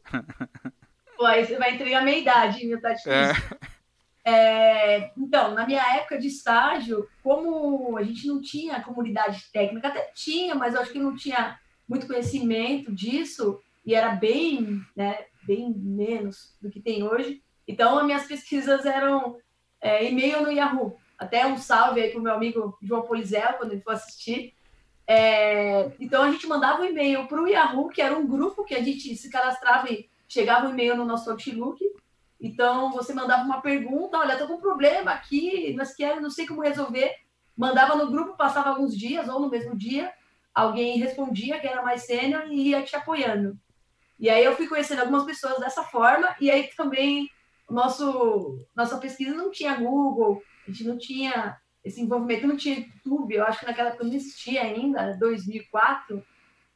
Pô, 1.17 1.25
aí 1.25 1.45
você 1.45 1.57
vai 1.57 1.75
entregar 1.75 1.99
a 1.99 2.03
minha 2.03 2.17
idade, 2.17 2.65
meu, 2.65 2.79
tá 2.81 2.89
difícil. 2.89 3.11
É. 3.11 3.80
É, 4.23 5.11
então, 5.17 5.53
na 5.53 5.65
minha 5.65 5.81
época 5.95 6.17
de 6.17 6.27
estágio, 6.27 7.07
como 7.23 7.97
a 7.97 8.03
gente 8.03 8.27
não 8.27 8.41
tinha 8.41 8.81
comunidade 8.81 9.45
técnica, 9.51 9.87
até 9.87 10.11
tinha, 10.13 10.53
mas 10.53 10.75
acho 10.75 10.91
que 10.91 10.99
não 10.99 11.15
tinha 11.15 11.59
muito 11.87 12.07
conhecimento 12.07 12.93
disso, 12.93 13.59
e 13.85 13.95
era 13.95 14.15
bem, 14.15 14.81
né, 14.95 15.25
bem 15.43 15.73
menos 15.73 16.55
do 16.61 16.69
que 16.69 16.79
tem 16.79 17.03
hoje. 17.03 17.41
Então, 17.67 17.97
as 17.97 18.05
minhas 18.05 18.25
pesquisas 18.25 18.85
eram 18.85 19.37
é, 19.81 20.09
e-mail 20.09 20.43
no 20.43 20.51
Yahoo. 20.51 20.97
Até 21.17 21.45
um 21.45 21.57
salve 21.57 22.01
aí 22.01 22.09
para 22.09 22.19
o 22.19 22.23
meu 22.23 22.33
amigo 22.33 22.77
João 22.81 23.03
Polizel, 23.03 23.53
quando 23.53 23.73
ele 23.73 23.81
for 23.81 23.93
assistir. 23.93 24.53
É, 25.07 25.91
então, 25.99 26.23
a 26.23 26.31
gente 26.31 26.47
mandava 26.47 26.81
um 26.81 26.85
e-mail 26.85 27.27
para 27.27 27.41
o 27.41 27.47
Yahoo, 27.47 27.89
que 27.89 28.01
era 28.01 28.17
um 28.17 28.27
grupo 28.27 28.63
que 28.63 28.75
a 28.75 28.83
gente 28.83 29.15
se 29.15 29.29
cadastrava 29.29 29.91
e 29.91 30.07
chegava 30.27 30.67
um 30.67 30.71
e-mail 30.71 30.95
no 30.95 31.05
nosso 31.05 31.29
Outlook, 31.29 31.83
então 32.41 32.91
você 32.91 33.13
mandava 33.13 33.43
uma 33.43 33.61
pergunta, 33.61 34.17
olha, 34.17 34.33
estou 34.33 34.47
com 34.47 34.55
um 34.55 34.61
problema 34.61 35.11
aqui, 35.11 35.73
mas 35.77 35.93
quero, 35.93 36.19
não 36.19 36.31
sei 36.31 36.47
como 36.47 36.63
resolver. 36.63 37.13
Mandava 37.55 37.95
no 37.95 38.09
grupo, 38.09 38.35
passava 38.35 38.69
alguns 38.69 38.97
dias 38.97 39.29
ou 39.29 39.39
no 39.39 39.49
mesmo 39.49 39.77
dia, 39.77 40.11
alguém 40.53 40.97
respondia 40.97 41.59
que 41.59 41.67
era 41.67 41.83
mais 41.83 42.03
sênior 42.05 42.47
e 42.49 42.69
ia 42.69 42.81
te 42.81 42.95
apoiando. 42.95 43.55
E 44.19 44.29
aí 44.29 44.43
eu 44.43 44.55
fui 44.55 44.67
conhecendo 44.67 45.01
algumas 45.01 45.23
pessoas 45.23 45.59
dessa 45.59 45.83
forma, 45.83 46.35
e 46.39 46.49
aí 46.49 46.69
também 46.75 47.29
nosso 47.69 48.59
nossa 48.75 48.97
pesquisa 48.97 49.35
não 49.35 49.51
tinha 49.51 49.75
Google, 49.75 50.41
a 50.67 50.71
gente 50.71 50.83
não 50.83 50.97
tinha 50.97 51.57
esse 51.83 52.01
envolvimento, 52.01 52.47
não 52.47 52.57
tinha 52.57 52.79
YouTube, 52.79 53.35
eu 53.35 53.45
acho 53.45 53.59
que 53.59 53.65
naquela 53.65 53.89
época 53.89 54.03
não 54.03 54.13
existia 54.13 54.61
ainda, 54.61 55.15
2004, 55.17 56.23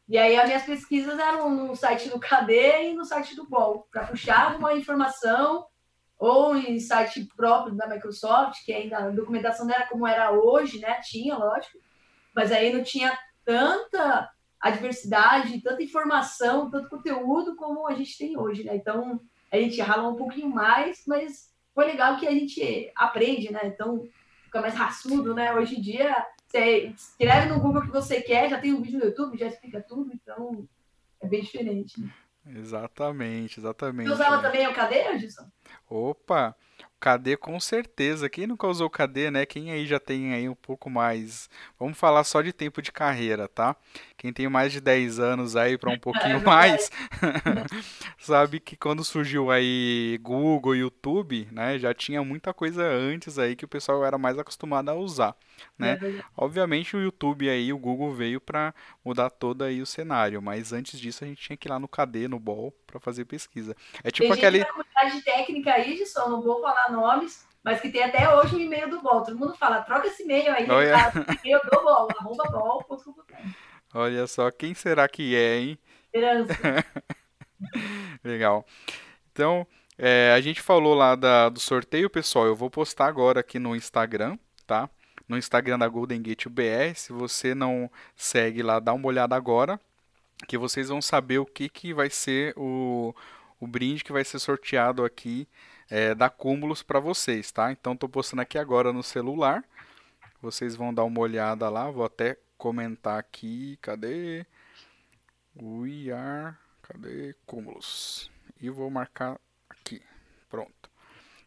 e 0.08 0.18
aí 0.18 0.38
as 0.38 0.46
minhas 0.46 0.64
pesquisas 0.64 1.18
eram 1.18 1.50
no 1.50 1.76
site 1.76 2.10
do 2.10 2.20
KD 2.20 2.92
e 2.92 2.94
no 2.94 3.06
site 3.06 3.36
do 3.36 3.48
BOL, 3.48 3.88
para 3.92 4.06
puxar 4.06 4.56
uma 4.56 4.74
informação 4.74 5.66
ou 6.18 6.56
em 6.56 6.80
site 6.80 7.28
próprio 7.36 7.76
da 7.76 7.88
Microsoft, 7.88 8.64
que 8.64 8.74
ainda 8.74 8.98
a 8.98 9.10
documentação 9.10 9.66
não 9.66 9.74
era 9.74 9.88
como 9.88 10.08
era 10.08 10.32
hoje, 10.32 10.80
né? 10.80 11.00
Tinha, 11.02 11.36
lógico, 11.38 11.80
mas 12.34 12.52
aí 12.52 12.72
não 12.72 12.84
tinha 12.84 13.18
tanta 13.44 14.30
adversidade, 14.62 15.62
tanta 15.62 15.84
informação, 15.84 16.70
tanto 16.70 16.90
conteúdo 16.90 17.56
como 17.56 17.88
a 17.88 17.94
gente 17.94 18.18
tem 18.18 18.38
hoje, 18.38 18.64
né? 18.64 18.76
Então, 18.76 19.20
a 19.52 19.58
gente 19.58 19.80
rala 19.82 20.10
um 20.10 20.16
pouquinho 20.16 20.50
mais, 20.50 21.04
mas 21.08 21.52
foi 21.74 21.86
legal 21.86 22.18
que 22.18 22.28
a 22.28 22.32
gente 22.32 22.92
aprende, 22.96 23.52
né? 23.52 23.62
Então, 23.66 24.08
fica 24.44 24.62
mais 24.62 24.74
raçudo, 24.74 25.34
né? 25.34 25.54
Hoje 25.54 25.78
em 25.78 25.82
dia, 25.82 26.26
você 26.56 26.94
escreve 26.96 27.48
no 27.48 27.60
Google 27.60 27.82
o 27.82 27.86
que 27.86 27.92
você 27.92 28.22
quer, 28.22 28.50
já 28.50 28.60
tem 28.60 28.74
um 28.74 28.82
vídeo 28.82 29.00
no 29.00 29.06
YouTube, 29.06 29.38
já 29.38 29.48
explica 29.48 29.82
tudo, 29.82 30.12
então 30.14 30.68
é 31.20 31.28
bem 31.28 31.42
diferente. 31.42 32.00
Né? 32.00 32.10
Exatamente, 32.48 33.60
exatamente. 33.60 34.08
Você 34.08 34.14
usava 34.14 34.42
também 34.42 34.66
o 34.68 34.74
KD, 34.74 35.20
Gilson? 35.20 35.50
Opa, 35.90 36.56
KD 37.06 37.38
com 37.38 37.60
certeza. 37.60 38.28
Quem 38.28 38.48
nunca 38.48 38.68
usou 38.68 38.90
KD, 38.90 39.30
né? 39.30 39.46
Quem 39.46 39.70
aí 39.70 39.86
já 39.86 40.00
tem 40.00 40.34
aí 40.34 40.50
um 40.50 40.56
pouco 40.56 40.90
mais. 40.90 41.48
Vamos 41.80 42.00
falar 42.00 42.24
só 42.24 42.42
de 42.42 42.52
tempo 42.52 42.82
de 42.82 42.92
carreira, 42.92 43.48
tá? 43.48 43.76
Quem 44.18 44.34
tem 44.34 44.50
mais 44.50 44.72
de 44.72 44.82
10 44.82 45.20
anos 45.20 45.56
aí 45.56 45.78
para 45.78 45.92
um 45.92 46.00
pouquinho 46.00 46.42
mais, 46.44 46.90
sabe 48.18 48.60
que 48.60 48.76
quando 48.76 49.04
surgiu 49.04 49.52
aí 49.52 50.18
Google, 50.24 50.76
YouTube, 50.76 51.48
né, 51.52 51.78
já 51.78 51.94
tinha 51.94 52.24
muita 52.24 52.54
coisa 52.54 52.84
antes 52.84 53.38
aí 53.38 53.56
que 53.56 53.66
o 53.66 53.68
pessoal 53.68 54.04
era 54.04 54.18
mais 54.18 54.40
acostumado 54.40 54.90
a 54.90 54.96
usar, 54.96 55.36
né? 55.78 56.00
É 56.02 56.24
Obviamente 56.36 56.96
o 56.96 57.02
YouTube 57.02 57.48
aí, 57.48 57.72
o 57.72 57.78
Google 57.78 58.14
veio 58.14 58.42
para 58.42 58.74
mudar 59.04 59.30
todo 59.30 59.64
aí 59.64 59.80
o 59.80 59.86
cenário, 59.86 60.42
mas 60.42 60.74
antes 60.74 61.00
disso 61.00 61.24
a 61.24 61.28
gente 61.28 61.42
tinha 61.42 61.58
que 61.58 61.68
ir 61.68 61.70
lá 61.70 61.78
no 61.78 61.88
KD, 61.88 62.28
no 62.28 62.40
BOL, 62.40 62.74
para 62.96 63.04
fazer 63.04 63.26
pesquisa. 63.26 63.76
É 64.04 64.10
tipo 64.10 64.30
tem 64.30 64.38
aquele 64.38 64.60
gente 64.60 64.70
comunidade 64.70 65.22
técnica 65.24 65.74
aí, 65.74 66.00
Edson, 66.00 66.30
não 66.30 66.42
vou 66.42 66.62
falar 66.62 66.92
nomes, 66.92 67.46
mas 67.64 67.82
que 67.82 67.90
tem 67.90 68.04
até 68.04 68.34
hoje 68.34 68.56
o 68.56 68.60
e-mail 68.60 68.90
do 68.90 69.02
BOL. 69.02 69.24
Todo 69.24 69.38
mundo 69.38 69.56
fala, 69.56 69.82
troca 69.82 70.08
esse 70.08 70.24
e-mail 70.24 70.54
aí, 70.54 70.66
tá? 70.66 71.12
e-mail 71.44 71.62
do 71.64 71.82
BOL, 71.82 72.08
arroba 72.18 72.44
bol.com. 72.50 73.16
Olha 73.94 74.28
só, 74.28 74.50
quem 74.52 74.74
será 74.74 75.08
que 75.08 75.36
é, 75.36 75.58
hein? 75.58 75.80
Legal. 78.24 78.66
Então, 79.32 79.68
é, 79.98 80.34
a 80.34 80.42
gente 80.42 80.62
falou 80.62 80.94
lá 80.94 81.16
da, 81.16 81.50
do 81.50 81.60
sorteio, 81.60 82.10
pessoal. 82.10 82.46
Eu 82.46 82.56
vou 82.56 82.70
postar 82.70 83.08
agora 83.08 83.42
aqui 83.42 83.60
no 83.60 83.76
Instagram, 83.76 84.38
tá? 84.66 84.90
No 85.28 85.38
Instagram 85.38 85.80
da 85.80 85.88
Golden 85.88 86.22
Gate 86.22 86.48
BR. 86.48 86.96
Se 86.96 87.12
você 87.12 87.56
não 87.56 87.90
segue 88.16 88.62
lá, 88.62 88.80
dá 88.80 88.94
uma 88.94 89.08
olhada 89.08 89.36
agora. 89.36 89.80
Que 90.48 90.58
vocês 90.58 90.90
vão 90.90 91.02
saber 91.02 91.40
o 91.40 91.46
que, 91.46 91.70
que 91.70 91.94
vai 91.94 92.10
ser 92.10 92.54
o, 92.58 93.16
o 93.60 93.68
brinde 93.68 94.04
que 94.04 94.12
vai 94.12 94.24
ser 94.24 94.40
sorteado 94.40 95.04
aqui 95.04 95.48
é, 95.90 96.14
da 96.14 96.30
Cúmulos 96.30 96.84
para 96.84 97.00
vocês, 97.00 97.52
tá? 97.52 97.72
Então, 97.72 97.94
estou 97.94 98.10
postando 98.10 98.42
aqui 98.42 98.58
agora 98.58 98.92
no 98.92 99.04
celular. 99.04 99.64
Vocês 100.42 100.76
vão 100.76 100.94
dar 100.94 101.04
uma 101.04 101.20
olhada 101.20 101.70
lá. 101.70 101.90
Vou 101.90 102.06
até 102.06 102.38
comentar 102.58 103.20
aqui, 103.20 103.78
cadê? 103.82 104.46
We 105.56 106.12
are, 106.12 106.56
cadê? 106.82 107.36
Cúmulos. 107.46 108.30
E 108.62 108.70
vou 108.70 108.90
marcar 108.90 109.40
aqui, 109.70 110.02
pronto. 110.50 110.90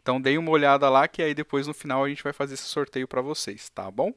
Então 0.01 0.21
dei 0.21 0.39
uma 0.39 0.51
olhada 0.51 0.89
lá 0.89 1.07
que 1.07 1.23
aí 1.23 1.35
depois 1.35 1.67
no 1.67 1.75
final 1.75 2.03
a 2.03 2.09
gente 2.09 2.23
vai 2.23 2.33
fazer 2.33 2.55
esse 2.55 2.65
sorteio 2.65 3.07
para 3.07 3.21
vocês, 3.21 3.69
tá 3.69 3.91
bom? 3.91 4.13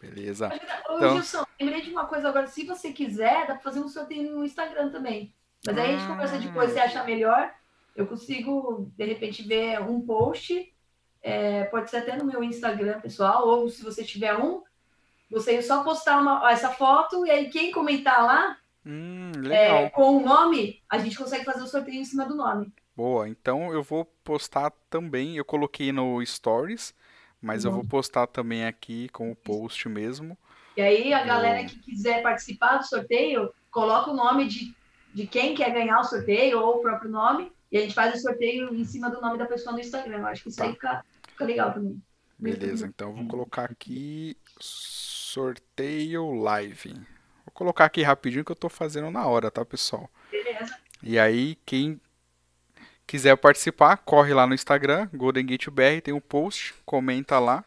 Beleza. 0.00 0.48
Ô, 0.88 0.96
então... 0.96 1.14
Gilson, 1.14 1.44
lembrei 1.60 1.82
de 1.82 1.90
uma 1.90 2.06
coisa 2.06 2.28
agora. 2.28 2.46
Se 2.46 2.64
você 2.64 2.92
quiser, 2.92 3.46
dá 3.46 3.54
para 3.54 3.62
fazer 3.62 3.80
um 3.80 3.88
sorteio 3.88 4.30
no 4.30 4.44
Instagram 4.44 4.90
também. 4.90 5.34
Mas 5.66 5.76
aí 5.76 5.94
a 5.94 5.98
gente 5.98 6.08
conversa 6.08 6.38
depois, 6.38 6.72
se 6.72 6.78
acha 6.78 7.02
melhor. 7.04 7.52
Eu 7.96 8.06
consigo, 8.06 8.90
de 8.96 9.04
repente, 9.04 9.42
ver 9.42 9.80
um 9.80 10.00
post 10.00 10.72
é, 11.22 11.64
pode 11.64 11.90
ser 11.90 11.98
até 11.98 12.16
no 12.16 12.24
meu 12.24 12.42
Instagram 12.42 13.00
pessoal, 13.00 13.46
ou 13.46 13.68
se 13.68 13.82
você 13.82 14.04
tiver 14.04 14.36
um, 14.36 14.62
você 15.30 15.60
só 15.60 15.82
postar 15.82 16.20
uma, 16.20 16.50
essa 16.50 16.70
foto 16.70 17.26
e 17.26 17.30
aí 17.30 17.50
quem 17.50 17.70
comentar 17.70 18.24
lá 18.24 18.56
hum, 18.86 19.32
é, 19.50 19.90
com 19.90 20.16
o 20.16 20.20
nome, 20.20 20.82
a 20.88 20.98
gente 20.98 21.18
consegue 21.18 21.44
fazer 21.44 21.62
o 21.62 21.66
sorteio 21.66 22.00
em 22.00 22.04
cima 22.04 22.24
do 22.24 22.34
nome. 22.34 22.72
Boa, 22.96 23.28
então 23.28 23.72
eu 23.72 23.82
vou 23.82 24.04
postar 24.24 24.72
também, 24.90 25.36
eu 25.36 25.44
coloquei 25.44 25.92
no 25.92 26.24
Stories, 26.24 26.94
mas 27.40 27.64
eu 27.64 27.72
vou 27.72 27.84
postar 27.84 28.26
também 28.26 28.64
aqui 28.64 29.08
com 29.10 29.30
o 29.30 29.36
post 29.36 29.88
mesmo. 29.88 30.36
E 30.76 30.80
aí 30.80 31.12
a 31.12 31.24
galera 31.24 31.64
que 31.64 31.78
quiser 31.78 32.22
participar 32.22 32.78
do 32.78 32.86
sorteio, 32.86 33.52
coloca 33.70 34.10
o 34.10 34.16
nome 34.16 34.46
de, 34.46 34.74
de 35.12 35.26
quem 35.26 35.54
quer 35.54 35.72
ganhar 35.72 36.00
o 36.00 36.04
sorteio 36.04 36.60
ou 36.60 36.76
o 36.76 36.80
próprio 36.80 37.10
nome 37.10 37.52
e 37.70 37.78
a 37.78 37.80
gente 37.80 37.94
faz 37.94 38.14
o 38.14 38.22
sorteio 38.22 38.74
em 38.74 38.84
cima 38.84 39.10
do 39.10 39.20
nome 39.20 39.38
da 39.38 39.46
pessoa 39.46 39.72
no 39.72 39.80
Instagram. 39.80 40.18
Eu 40.18 40.26
acho 40.26 40.42
que 40.42 40.48
isso 40.48 40.58
tá. 40.58 40.64
aí 40.64 40.72
fica, 40.72 41.04
fica 41.28 41.44
legal 41.44 41.72
também. 41.72 42.00
Beleza, 42.38 42.86
então 42.86 43.12
vou 43.12 43.26
colocar 43.26 43.64
aqui 43.64 44.36
sorteio 44.60 46.34
live. 46.34 46.94
Vou 47.44 47.52
colocar 47.52 47.86
aqui 47.86 48.02
rapidinho 48.02 48.44
que 48.44 48.52
eu 48.52 48.54
estou 48.54 48.70
fazendo 48.70 49.10
na 49.10 49.26
hora, 49.26 49.50
tá, 49.50 49.64
pessoal? 49.64 50.08
Beleza. 50.30 50.76
E 51.02 51.18
aí, 51.18 51.56
quem 51.66 52.00
quiser 53.08 53.36
participar, 53.36 53.96
corre 53.96 54.32
lá 54.32 54.46
no 54.46 54.54
Instagram, 54.54 55.08
Golden 55.12 55.44
Gate 55.44 55.68
BR, 55.68 56.00
tem 56.04 56.14
um 56.14 56.20
post, 56.20 56.72
comenta 56.84 57.40
lá. 57.40 57.64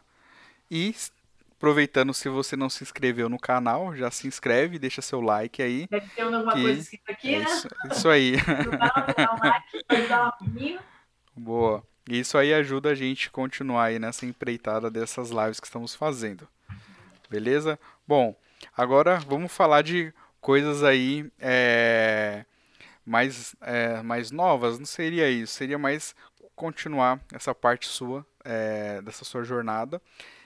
E 0.70 0.94
Aproveitando, 1.62 2.12
se 2.12 2.28
você 2.28 2.56
não 2.56 2.68
se 2.68 2.82
inscreveu 2.82 3.28
no 3.28 3.38
canal, 3.38 3.94
já 3.94 4.10
se 4.10 4.26
inscreve, 4.26 4.80
deixa 4.80 5.00
seu 5.00 5.20
like 5.20 5.62
aí. 5.62 5.86
Deve 5.88 6.08
ter 6.08 6.22
alguma 6.22 6.52
que... 6.52 6.60
coisa 6.60 6.80
escrita 6.80 7.12
aqui, 7.12 7.36
é 7.36 7.38
né? 7.38 7.44
Isso, 7.44 7.68
isso 7.92 8.08
aí. 8.08 8.34
Boa. 11.36 11.84
Isso 12.08 12.36
aí 12.36 12.52
ajuda 12.52 12.90
a 12.90 12.96
gente 12.96 13.28
a 13.28 13.30
continuar 13.30 13.84
aí 13.84 14.00
nessa 14.00 14.26
empreitada 14.26 14.90
dessas 14.90 15.30
lives 15.30 15.60
que 15.60 15.66
estamos 15.68 15.94
fazendo. 15.94 16.48
Beleza? 17.30 17.78
Bom, 18.08 18.34
agora 18.76 19.20
vamos 19.20 19.52
falar 19.52 19.82
de 19.82 20.12
coisas 20.40 20.82
aí 20.82 21.30
é, 21.38 22.44
mais, 23.04 23.54
é, 23.60 24.02
mais 24.02 24.30
novas. 24.30 24.78
Não 24.78 24.86
seria 24.86 25.28
isso, 25.30 25.54
seria 25.54 25.78
mais 25.78 26.14
continuar 26.54 27.20
essa 27.32 27.54
parte 27.54 27.86
sua, 27.86 28.26
é, 28.44 29.00
dessa 29.02 29.24
sua 29.24 29.42
jornada. 29.44 30.00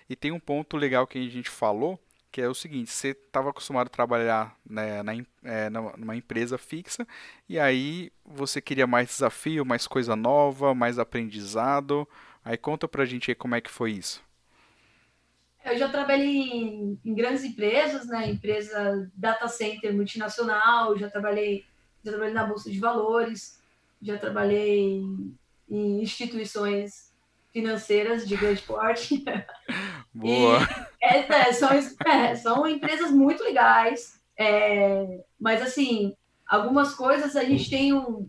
E 0.08 0.14
tem 0.14 0.32
um 0.32 0.40
ponto 0.40 0.76
legal 0.76 1.06
que 1.06 1.18
a 1.18 1.30
gente 1.30 1.50
falou, 1.50 1.98
que 2.30 2.40
é 2.40 2.48
o 2.48 2.54
seguinte: 2.54 2.90
você 2.90 3.08
estava 3.08 3.50
acostumado 3.50 3.86
a 3.86 3.90
trabalhar 3.90 4.56
né, 4.68 5.02
na, 5.02 5.12
é, 5.42 5.70
numa 5.70 6.16
empresa 6.16 6.58
fixa, 6.58 7.06
e 7.48 7.58
aí 7.58 8.10
você 8.25 8.60
queria 8.60 8.86
mais 8.86 9.08
desafio, 9.08 9.64
mais 9.64 9.86
coisa 9.86 10.14
nova, 10.14 10.75
mais 10.75 10.98
aprendizado. 10.98 12.08
Aí 12.44 12.56
conta 12.56 12.86
pra 12.86 13.04
gente 13.04 13.30
aí 13.30 13.34
como 13.34 13.54
é 13.54 13.60
que 13.60 13.70
foi 13.70 13.92
isso. 13.92 14.25
Eu 15.64 15.76
já 15.76 15.88
trabalhei 15.88 16.42
em, 16.42 17.00
em 17.04 17.14
grandes 17.14 17.42
empresas, 17.42 18.06
né? 18.06 18.30
Empresa 18.30 19.10
data 19.14 19.48
center 19.48 19.92
multinacional, 19.92 20.96
já 20.96 21.10
trabalhei, 21.10 21.64
já 22.06 22.12
trabalhei 22.12 22.34
na 22.34 22.44
bolsa 22.44 22.70
de 22.70 22.78
valores, 22.78 23.60
já 24.00 24.16
trabalhei 24.16 25.02
em 25.68 26.02
instituições 26.02 27.12
financeiras 27.52 28.26
de 28.26 28.36
grande 28.36 28.62
porte. 28.62 29.25
Boa. 30.14 30.58
É, 31.02 31.18
é, 31.18 31.52
são, 31.52 31.68
é, 31.70 32.34
são 32.36 32.66
empresas 32.66 33.10
muito 33.10 33.42
legais, 33.42 34.20
é, 34.38 35.25
mas 35.38 35.60
assim, 35.60 36.14
algumas 36.46 36.94
coisas 36.94 37.34
a 37.34 37.44
gente 37.44 37.68
tem 37.68 37.92
um, 37.92 38.28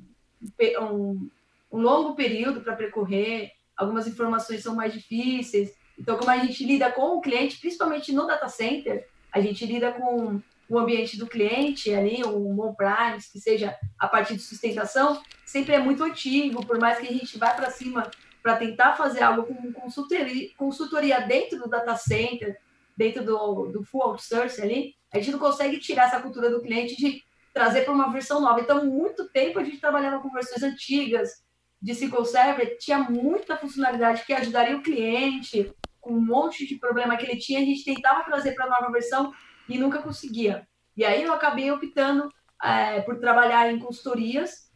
um, 0.81 1.29
um 1.71 1.79
longo 1.79 2.15
período 2.15 2.61
para 2.61 2.75
percorrer, 2.75 3.51
algumas 3.75 4.07
informações 4.07 4.63
são 4.63 4.75
mais 4.75 4.93
difíceis. 4.93 5.73
Então, 5.99 6.17
como 6.17 6.31
a 6.31 6.37
gente 6.37 6.65
lida 6.65 6.91
com 6.91 7.17
o 7.17 7.21
cliente, 7.21 7.59
principalmente 7.59 8.11
no 8.11 8.25
data 8.25 8.47
center, 8.47 9.07
a 9.31 9.39
gente 9.39 9.65
lida 9.65 9.91
com 9.91 10.41
o 10.69 10.77
ambiente 10.77 11.17
do 11.17 11.27
cliente 11.27 11.93
ali, 11.93 12.23
o 12.23 12.61
on-premise, 12.61 13.31
que 13.31 13.39
seja 13.39 13.75
a 13.97 14.07
partir 14.07 14.35
de 14.35 14.41
sustentação, 14.41 15.21
sempre 15.45 15.75
é 15.75 15.79
muito 15.79 16.03
antigo, 16.03 16.65
por 16.65 16.77
mais 16.77 16.99
que 16.99 17.07
a 17.07 17.11
gente 17.11 17.37
vá 17.37 17.51
para 17.51 17.71
cima 17.71 18.09
para 18.43 18.57
tentar 18.57 18.93
fazer 18.93 19.23
algo 19.23 19.43
com 19.43 19.73
consultoria, 19.73 20.49
consultoria 20.55 21.19
dentro 21.21 21.59
do 21.59 21.69
data 21.69 21.95
center, 21.95 22.57
dentro 22.95 23.23
do, 23.23 23.67
do 23.67 23.83
full 23.83 24.03
outsourcing 24.03 24.61
ali, 24.61 24.95
a 25.11 25.19
gente 25.19 25.31
não 25.31 25.39
consegue 25.39 25.79
tirar 25.79 26.05
essa 26.05 26.21
cultura 26.21 26.49
do 26.49 26.61
cliente 26.61 26.95
de 26.95 27.23
trazer 27.53 27.81
para 27.81 27.93
uma 27.93 28.11
versão 28.11 28.39
nova. 28.39 28.59
Então, 28.59 28.85
muito 28.85 29.29
tempo 29.29 29.59
a 29.59 29.63
gente 29.63 29.79
trabalhava 29.79 30.21
com 30.21 30.31
versões 30.31 30.63
antigas 30.63 31.43
de 31.81 31.91
SQL 31.91 32.25
Server, 32.25 32.77
tinha 32.79 32.99
muita 32.99 33.55
funcionalidade 33.55 34.25
que 34.25 34.33
ajudaria 34.33 34.75
o 34.75 34.81
cliente, 34.81 35.71
com 35.99 36.13
um 36.13 36.21
monte 36.21 36.65
de 36.65 36.75
problema 36.75 37.17
que 37.17 37.25
ele 37.25 37.37
tinha, 37.37 37.59
a 37.59 37.65
gente 37.65 37.83
tentava 37.83 38.23
trazer 38.23 38.53
para 38.53 38.65
a 38.65 38.69
nova 38.69 38.91
versão 38.91 39.31
e 39.67 39.77
nunca 39.77 40.01
conseguia. 40.01 40.67
E 40.95 41.05
aí 41.05 41.23
eu 41.23 41.33
acabei 41.33 41.71
optando 41.71 42.29
é, 42.63 43.01
por 43.01 43.19
trabalhar 43.19 43.71
em 43.71 43.79
consultorias, 43.79 44.71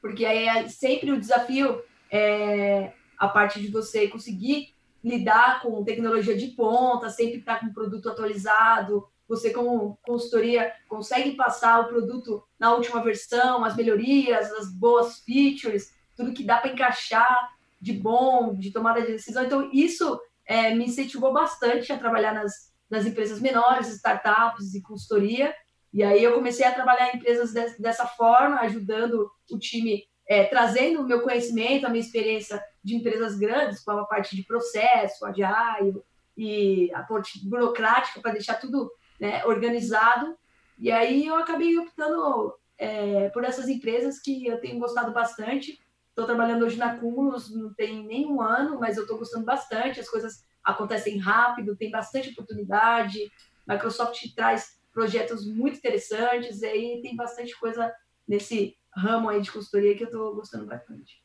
porque 0.00 0.24
aí 0.24 0.46
é 0.46 0.68
sempre 0.68 1.10
o 1.10 1.18
desafio 1.18 1.82
é, 2.10 2.92
a 3.18 3.28
parte 3.28 3.60
de 3.60 3.68
você 3.68 4.08
conseguir 4.08 4.74
lidar 5.02 5.60
com 5.60 5.84
tecnologia 5.84 6.36
de 6.36 6.48
ponta, 6.48 7.10
sempre 7.10 7.38
estar 7.38 7.60
com 7.60 7.66
o 7.66 7.74
produto 7.74 8.08
atualizado, 8.08 9.06
você 9.28 9.50
como 9.50 9.98
consultoria 10.02 10.72
consegue 10.88 11.32
passar 11.32 11.80
o 11.80 11.88
produto 11.88 12.42
na 12.58 12.74
última 12.74 13.02
versão, 13.02 13.64
as 13.64 13.76
melhorias, 13.76 14.52
as 14.52 14.72
boas 14.72 15.20
features, 15.20 15.92
tudo 16.16 16.32
que 16.32 16.44
dá 16.44 16.58
para 16.58 16.72
encaixar 16.72 17.50
de 17.80 17.92
bom, 17.92 18.54
de 18.54 18.70
tomada 18.70 19.00
de 19.00 19.12
decisão. 19.12 19.44
Então, 19.44 19.70
isso 19.72 20.20
é, 20.46 20.74
me 20.74 20.84
incentivou 20.84 21.32
bastante 21.32 21.92
a 21.92 21.98
trabalhar 21.98 22.32
nas, 22.32 22.72
nas 22.94 23.06
empresas 23.06 23.40
menores, 23.40 23.88
startups 23.88 24.74
e 24.74 24.80
consultoria. 24.80 25.54
E 25.92 26.02
aí 26.02 26.22
eu 26.22 26.34
comecei 26.34 26.64
a 26.64 26.72
trabalhar 26.72 27.12
em 27.12 27.16
empresas 27.16 27.52
de, 27.52 27.78
dessa 27.78 28.06
forma, 28.06 28.60
ajudando 28.60 29.30
o 29.50 29.58
time, 29.58 30.04
é, 30.28 30.44
trazendo 30.44 31.00
o 31.00 31.06
meu 31.06 31.22
conhecimento, 31.22 31.86
a 31.86 31.90
minha 31.90 32.04
experiência 32.04 32.62
de 32.82 32.96
empresas 32.96 33.36
grandes, 33.36 33.82
com 33.82 33.90
a 33.92 34.04
parte 34.04 34.34
de 34.36 34.44
processo, 34.44 35.26
agile 35.26 36.02
e 36.36 36.90
a 36.94 37.02
parte 37.02 37.46
burocrática 37.48 38.20
para 38.20 38.32
deixar 38.32 38.54
tudo 38.54 38.90
né, 39.20 39.44
organizado. 39.44 40.36
E 40.78 40.90
aí 40.90 41.26
eu 41.26 41.36
acabei 41.36 41.78
optando 41.78 42.54
é, 42.78 43.28
por 43.30 43.44
essas 43.44 43.68
empresas 43.68 44.20
que 44.20 44.46
eu 44.46 44.60
tenho 44.60 44.78
gostado 44.78 45.12
bastante. 45.12 45.78
Estou 46.14 46.26
trabalhando 46.26 46.64
hoje 46.64 46.76
na 46.76 46.96
Cumulus, 46.96 47.52
não 47.52 47.74
tem 47.74 48.06
nem 48.06 48.24
um 48.24 48.40
ano, 48.40 48.78
mas 48.78 48.96
eu 48.96 49.02
estou 49.02 49.18
gostando 49.18 49.44
bastante. 49.44 49.98
As 49.98 50.08
coisas 50.08 50.46
acontecem 50.62 51.18
rápido, 51.18 51.74
tem 51.74 51.90
bastante 51.90 52.30
oportunidade. 52.30 53.18
Microsoft 53.66 54.22
traz 54.32 54.80
projetos 54.92 55.44
muito 55.44 55.78
interessantes, 55.78 56.62
e 56.62 56.66
aí 56.66 57.00
tem 57.02 57.16
bastante 57.16 57.58
coisa 57.58 57.92
nesse 58.28 58.76
ramo 58.96 59.28
aí 59.28 59.40
de 59.40 59.50
consultoria 59.50 59.96
que 59.96 60.04
eu 60.04 60.08
estou 60.08 60.36
gostando 60.36 60.66
bastante. 60.66 61.23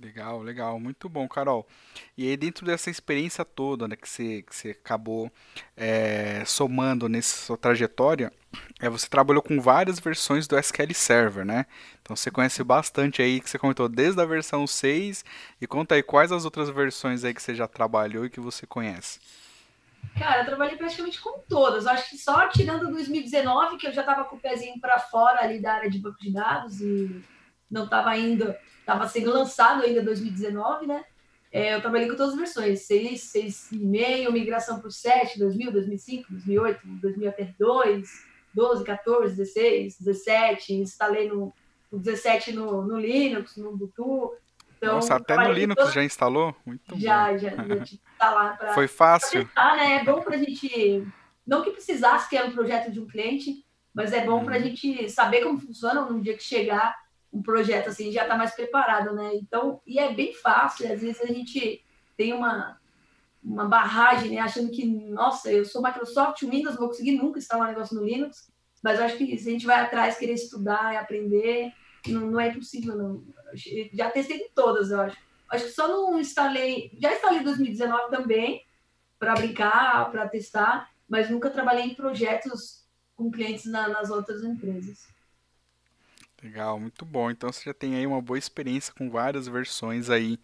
Legal, 0.00 0.42
legal, 0.42 0.78
muito 0.78 1.08
bom, 1.08 1.26
Carol. 1.26 1.66
E 2.18 2.28
aí, 2.28 2.36
dentro 2.36 2.66
dessa 2.66 2.90
experiência 2.90 3.46
toda 3.46 3.88
né, 3.88 3.96
que, 3.96 4.06
você, 4.06 4.42
que 4.42 4.54
você 4.54 4.70
acabou 4.70 5.32
é, 5.74 6.44
somando 6.44 7.08
nessa 7.08 7.46
sua 7.46 7.56
trajetória, 7.56 8.30
é, 8.78 8.90
você 8.90 9.08
trabalhou 9.08 9.42
com 9.42 9.58
várias 9.58 9.98
versões 9.98 10.46
do 10.46 10.58
SQL 10.58 10.92
Server, 10.92 11.46
né? 11.46 11.64
Então 12.02 12.14
você 12.14 12.30
conhece 12.30 12.62
bastante 12.62 13.22
aí, 13.22 13.40
que 13.40 13.48
você 13.48 13.58
comentou 13.58 13.88
desde 13.88 14.20
a 14.20 14.26
versão 14.26 14.66
6, 14.66 15.24
e 15.60 15.66
conta 15.66 15.94
aí 15.94 16.02
quais 16.02 16.30
as 16.30 16.44
outras 16.44 16.68
versões 16.68 17.24
aí 17.24 17.32
que 17.32 17.42
você 17.42 17.54
já 17.54 17.66
trabalhou 17.66 18.26
e 18.26 18.30
que 18.30 18.40
você 18.40 18.66
conhece. 18.66 19.18
Cara, 20.18 20.42
eu 20.42 20.46
trabalhei 20.46 20.76
praticamente 20.76 21.20
com 21.20 21.38
todas. 21.48 21.86
Eu 21.86 21.92
acho 21.92 22.10
que 22.10 22.18
só 22.18 22.48
tirando 22.48 22.90
2019, 22.90 23.78
que 23.78 23.86
eu 23.86 23.92
já 23.92 24.02
estava 24.02 24.24
com 24.24 24.36
o 24.36 24.40
pezinho 24.40 24.78
para 24.78 24.98
fora 24.98 25.42
ali 25.42 25.60
da 25.60 25.72
área 25.72 25.90
de 25.90 25.98
banco 25.98 26.18
de 26.20 26.32
dados 26.32 26.80
e 26.82 27.24
não 27.70 27.84
estava 27.84 28.10
ainda, 28.10 28.58
estava 28.86 29.08
sendo 29.08 29.32
lançado 29.32 29.82
ainda 29.82 30.00
2019, 30.00 30.86
né? 30.86 31.04
É, 31.50 31.74
eu 31.74 31.80
trabalhei 31.80 32.08
com 32.08 32.14
todas 32.14 32.34
as 32.34 32.38
versões, 32.38 32.82
6, 32.82 33.32
6,5, 33.72 34.30
migração 34.30 34.78
para 34.78 34.88
o 34.88 34.92
7, 34.92 35.38
2000, 35.40 35.72
2005, 35.72 36.26
2008, 36.30 36.80
2000 36.84 37.28
até 37.28 37.54
2, 37.58 38.08
12, 38.54 38.84
14, 38.84 39.36
16, 39.36 39.98
17, 39.98 40.74
instalei 40.74 41.28
no, 41.28 41.52
no 41.90 41.98
17 41.98 42.52
no, 42.52 42.82
no 42.82 43.00
Linux, 43.00 43.56
no 43.56 43.70
Ubuntu, 43.70 44.32
então, 44.76 44.96
Nossa, 44.96 45.16
até 45.16 45.34
no 45.36 45.52
Linux 45.52 45.82
todo... 45.82 45.92
já 45.92 46.04
instalou? 46.04 46.54
Muito 46.64 46.98
já, 47.00 47.32
bom. 47.32 47.38
Já, 47.38 47.56
já 47.56 47.76
instalar 47.76 48.58
para. 48.58 48.74
Foi 48.74 48.86
fácil? 48.86 49.46
Testar, 49.46 49.76
né? 49.76 49.94
É 49.96 50.04
bom 50.04 50.20
para 50.20 50.36
a 50.36 50.38
gente. 50.38 51.06
Não 51.46 51.62
que 51.62 51.70
precisasse 51.70 52.28
ter 52.28 52.44
um 52.44 52.52
projeto 52.52 52.92
de 52.92 53.00
um 53.00 53.06
cliente, 53.06 53.64
mas 53.94 54.12
é 54.12 54.22
bom 54.22 54.44
para 54.44 54.56
a 54.56 54.58
uhum. 54.58 54.64
gente 54.64 55.08
saber 55.08 55.42
como 55.42 55.58
funciona 55.58 56.02
no 56.02 56.20
dia 56.20 56.36
que 56.36 56.42
chegar 56.42 56.94
um 57.36 57.42
projeto 57.42 57.88
assim, 57.88 58.10
já 58.10 58.22
está 58.22 58.36
mais 58.36 58.52
preparado, 58.54 59.14
né? 59.14 59.32
Então, 59.34 59.80
e 59.86 59.98
é 59.98 60.12
bem 60.12 60.32
fácil. 60.32 60.90
Às 60.90 61.02
vezes 61.02 61.20
a 61.20 61.26
gente 61.26 61.84
tem 62.16 62.32
uma, 62.32 62.80
uma 63.44 63.66
barragem, 63.66 64.30
né? 64.30 64.38
Achando 64.38 64.70
que, 64.70 64.86
nossa, 64.86 65.52
eu 65.52 65.64
sou 65.64 65.82
Microsoft, 65.82 66.40
Windows, 66.42 66.74
não 66.74 66.80
vou 66.80 66.88
conseguir 66.88 67.12
nunca 67.12 67.38
instalar 67.38 67.66
um 67.66 67.72
negócio 67.72 67.94
no 67.94 68.06
Linux. 68.06 68.50
Mas 68.82 69.00
acho 69.00 69.18
que 69.18 69.36
se 69.36 69.48
a 69.48 69.52
gente 69.52 69.66
vai 69.66 69.80
atrás, 69.80 70.16
querer 70.16 70.32
estudar 70.34 70.94
e 70.94 70.96
aprender, 70.96 71.72
não, 72.06 72.30
não 72.30 72.40
é 72.40 72.48
impossível, 72.48 72.96
não. 72.96 73.22
Já 73.92 74.10
testei 74.10 74.48
todas, 74.54 74.90
eu 74.90 75.00
acho. 75.00 75.16
Acho 75.50 75.64
que 75.64 75.70
só 75.70 75.86
não 75.86 76.18
instalei. 76.18 76.90
Já 77.00 77.12
instalei 77.12 77.40
em 77.40 77.44
2019 77.44 78.10
também, 78.10 78.64
para 79.18 79.34
brincar, 79.34 80.10
para 80.10 80.28
testar, 80.28 80.90
mas 81.08 81.30
nunca 81.30 81.50
trabalhei 81.50 81.84
em 81.84 81.94
projetos 81.94 82.84
com 83.14 83.30
clientes 83.30 83.66
na, 83.66 83.88
nas 83.88 84.10
outras 84.10 84.42
empresas. 84.42 85.15
Legal, 86.42 86.78
muito 86.78 87.04
bom. 87.04 87.30
Então 87.30 87.52
você 87.52 87.64
já 87.64 87.74
tem 87.74 87.96
aí 87.96 88.06
uma 88.06 88.20
boa 88.20 88.38
experiência 88.38 88.92
com 88.94 89.10
várias 89.10 89.48
versões 89.48 90.10
aí, 90.10 90.38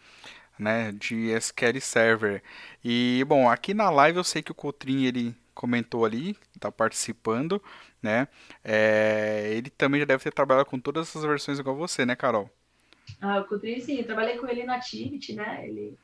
né, 0.58 0.92
de 0.92 1.30
SQL 1.30 1.80
Server. 1.80 2.42
E 2.84 3.24
bom, 3.26 3.48
aqui 3.48 3.74
na 3.74 3.90
live 3.90 4.18
eu 4.18 4.24
sei 4.24 4.42
que 4.42 4.52
o 4.52 4.54
Cotrim 4.54 5.04
ele 5.04 5.34
comentou 5.54 6.04
ali, 6.04 6.36
está 6.56 6.72
participando, 6.72 7.62
né? 8.02 8.26
É, 8.64 9.52
ele 9.52 9.70
também 9.70 10.00
já 10.00 10.06
deve 10.06 10.24
ter 10.24 10.32
trabalhado 10.32 10.68
com 10.68 10.78
todas 10.78 11.08
essas 11.08 11.22
versões 11.24 11.58
igual 11.58 11.76
você, 11.76 12.06
né, 12.06 12.16
Carol? 12.16 12.50
Ah, 13.20 13.40
o 13.40 13.44
Cutri, 13.44 13.80
sim, 13.80 13.98
eu 13.98 14.06
trabalhei 14.06 14.38
com 14.38 14.48
ele 14.48 14.64
na 14.64 14.76
Activity, 14.76 15.34
né? 15.34 15.66
Ele... 15.66 15.96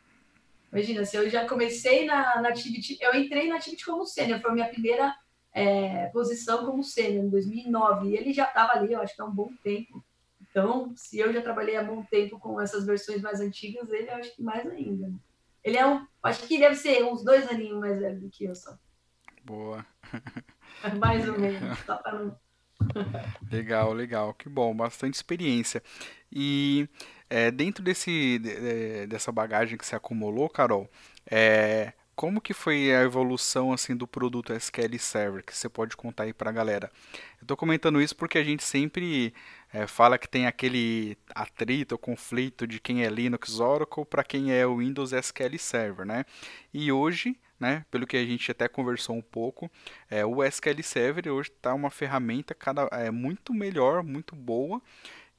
Imagina, 0.71 1.05
se 1.05 1.17
eu 1.17 1.31
já 1.31 1.49
comecei 1.49 2.05
na, 2.05 2.43
na 2.43 2.51
Activity, 2.51 2.99
eu 3.01 3.15
entrei 3.15 3.49
na 3.49 3.57
Activity 3.57 3.85
como 3.87 4.05
sênior, 4.05 4.39
foi 4.41 4.51
a 4.51 4.55
minha 4.55 4.69
primeira 4.69 5.17
é, 5.53 6.07
posição 6.07 6.65
como 6.65 6.83
sênior, 6.83 7.25
em 7.25 7.31
2009, 7.31 8.09
e 8.09 8.17
ele 8.17 8.33
já 8.33 8.45
estava 8.45 8.73
ali, 8.75 8.93
eu 8.93 9.01
acho 9.01 9.15
que 9.15 9.23
há 9.23 9.25
um 9.25 9.35
bom 9.35 9.51
tempo. 9.63 10.05
Então, 10.41 10.93
se 10.97 11.19
eu 11.19 11.33
já 11.33 11.43
trabalhei 11.43 11.77
há 11.77 11.83
bom 11.83 12.03
tempo 12.05 12.39
com 12.39 12.61
essas 12.61 12.87
versões 12.87 13.21
mais 13.21 13.41
antigas, 13.41 13.91
ele 13.91 14.11
eu 14.11 14.15
acho 14.17 14.35
que 14.35 14.43
mais 14.43 14.67
ainda. 14.67 15.13
Ele 15.63 15.77
é 15.77 15.87
um, 15.87 16.07
acho 16.23 16.47
que 16.47 16.59
deve 16.59 16.77
ser 16.77 17.05
uns 17.05 17.23
dois 17.25 17.49
aninhos 17.49 17.79
mais 17.79 17.99
velho 17.99 18.21
do 18.21 18.31
que 18.31 18.45
eu 18.45 18.55
só. 18.55 18.77
Boa. 19.45 19.85
Mais 20.99 21.29
ou 21.29 21.39
menos, 21.39 21.79
só 21.81 21.97
para 21.97 22.19
não. 22.19 22.39
legal, 23.51 23.93
legal, 23.93 24.35
que 24.35 24.49
bom, 24.49 24.75
bastante 24.75 25.15
experiência. 25.15 25.83
E 26.31 26.89
é, 27.29 27.51
dentro 27.51 27.83
desse, 27.83 28.39
de, 28.39 29.07
dessa 29.07 29.33
bagagem 29.33 29.77
que 29.77 29.85
você 29.85 29.97
acumulou, 29.97 30.49
Carol, 30.49 30.89
é, 31.31 31.93
como 32.19 32.41
que 32.41 32.53
foi 32.53 32.93
a 32.93 33.03
evolução 33.03 33.73
assim 33.73 33.95
do 33.95 34.05
produto 34.05 34.53
SQL 34.53 34.99
Server 34.99 35.45
que 35.45 35.57
você 35.57 35.69
pode 35.69 35.97
contar 35.97 36.25
aí 36.25 36.33
para 36.33 36.51
a 36.51 36.53
galera? 36.53 36.91
Eu 37.41 37.43
estou 37.43 37.57
comentando 37.57 38.03
isso 38.03 38.17
porque 38.17 38.39
a 38.39 38.43
gente 38.43 38.65
sempre 38.65 39.33
é, 39.73 39.87
fala 39.87 40.19
que 40.19 40.29
tem 40.29 40.45
aquele 40.45 41.17
atrito, 41.33 41.97
conflito 41.97 42.67
de 42.67 42.81
quem 42.81 43.05
é 43.05 43.09
Linux 43.09 43.61
Oracle 43.61 44.05
para 44.05 44.25
quem 44.25 44.53
é 44.53 44.67
o 44.67 44.79
Windows 44.79 45.13
SQL 45.13 45.57
Server, 45.61 46.05
né? 46.05 46.25
E 46.75 46.91
hoje 46.91 47.39
né? 47.61 47.85
Pelo 47.89 48.07
que 48.07 48.17
a 48.17 48.25
gente 48.25 48.51
até 48.51 48.67
conversou 48.69 49.17
um 49.17 49.23
pouco, 49.23 49.71
é, 50.11 50.25
o 50.25 50.45
SQL 50.45 50.83
Server 50.83 51.29
hoje 51.29 51.51
está 51.51 51.73
uma 51.75 51.91
ferramenta 51.91 52.53
cada, 52.53 52.89
é, 52.93 53.13
muito 53.13 53.55
melhor, 53.55 54.03
muito 54.03 54.35
boa 54.35 54.83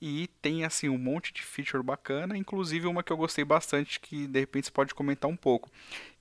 e 0.02 0.28
tem 0.42 0.64
assim 0.64 0.88
um 0.88 0.98
monte 0.98 1.34
de 1.34 1.42
feature 1.42 1.84
bacana, 1.84 2.38
inclusive 2.38 2.88
uma 2.88 3.04
que 3.04 3.12
eu 3.12 3.18
gostei 3.18 3.44
bastante 3.44 4.00
que 4.00 4.28
de 4.28 4.40
repente 4.40 4.68
você 4.68 4.72
pode 4.72 4.96
comentar 4.96 5.30
um 5.30 5.36
pouco, 5.36 5.70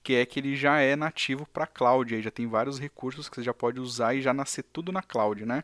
que 0.03 0.15
é 0.15 0.25
que 0.25 0.39
ele 0.39 0.55
já 0.55 0.79
é 0.79 0.95
nativo 0.95 1.47
para 1.51 1.67
cloud, 1.67 2.13
aí 2.13 2.21
já 2.21 2.31
tem 2.31 2.47
vários 2.47 2.79
recursos 2.79 3.29
que 3.29 3.35
você 3.35 3.43
já 3.43 3.53
pode 3.53 3.79
usar 3.79 4.15
e 4.15 4.21
já 4.21 4.33
nascer 4.33 4.63
tudo 4.63 4.91
na 4.91 5.01
cloud, 5.01 5.45
né? 5.45 5.63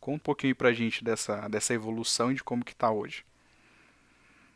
Conta 0.00 0.16
um 0.16 0.18
pouquinho 0.18 0.54
para 0.54 0.68
a 0.68 0.72
gente 0.72 1.02
dessa, 1.02 1.48
dessa 1.48 1.74
evolução 1.74 2.30
e 2.30 2.34
de 2.34 2.44
como 2.44 2.64
que 2.64 2.72
está 2.72 2.90
hoje. 2.90 3.24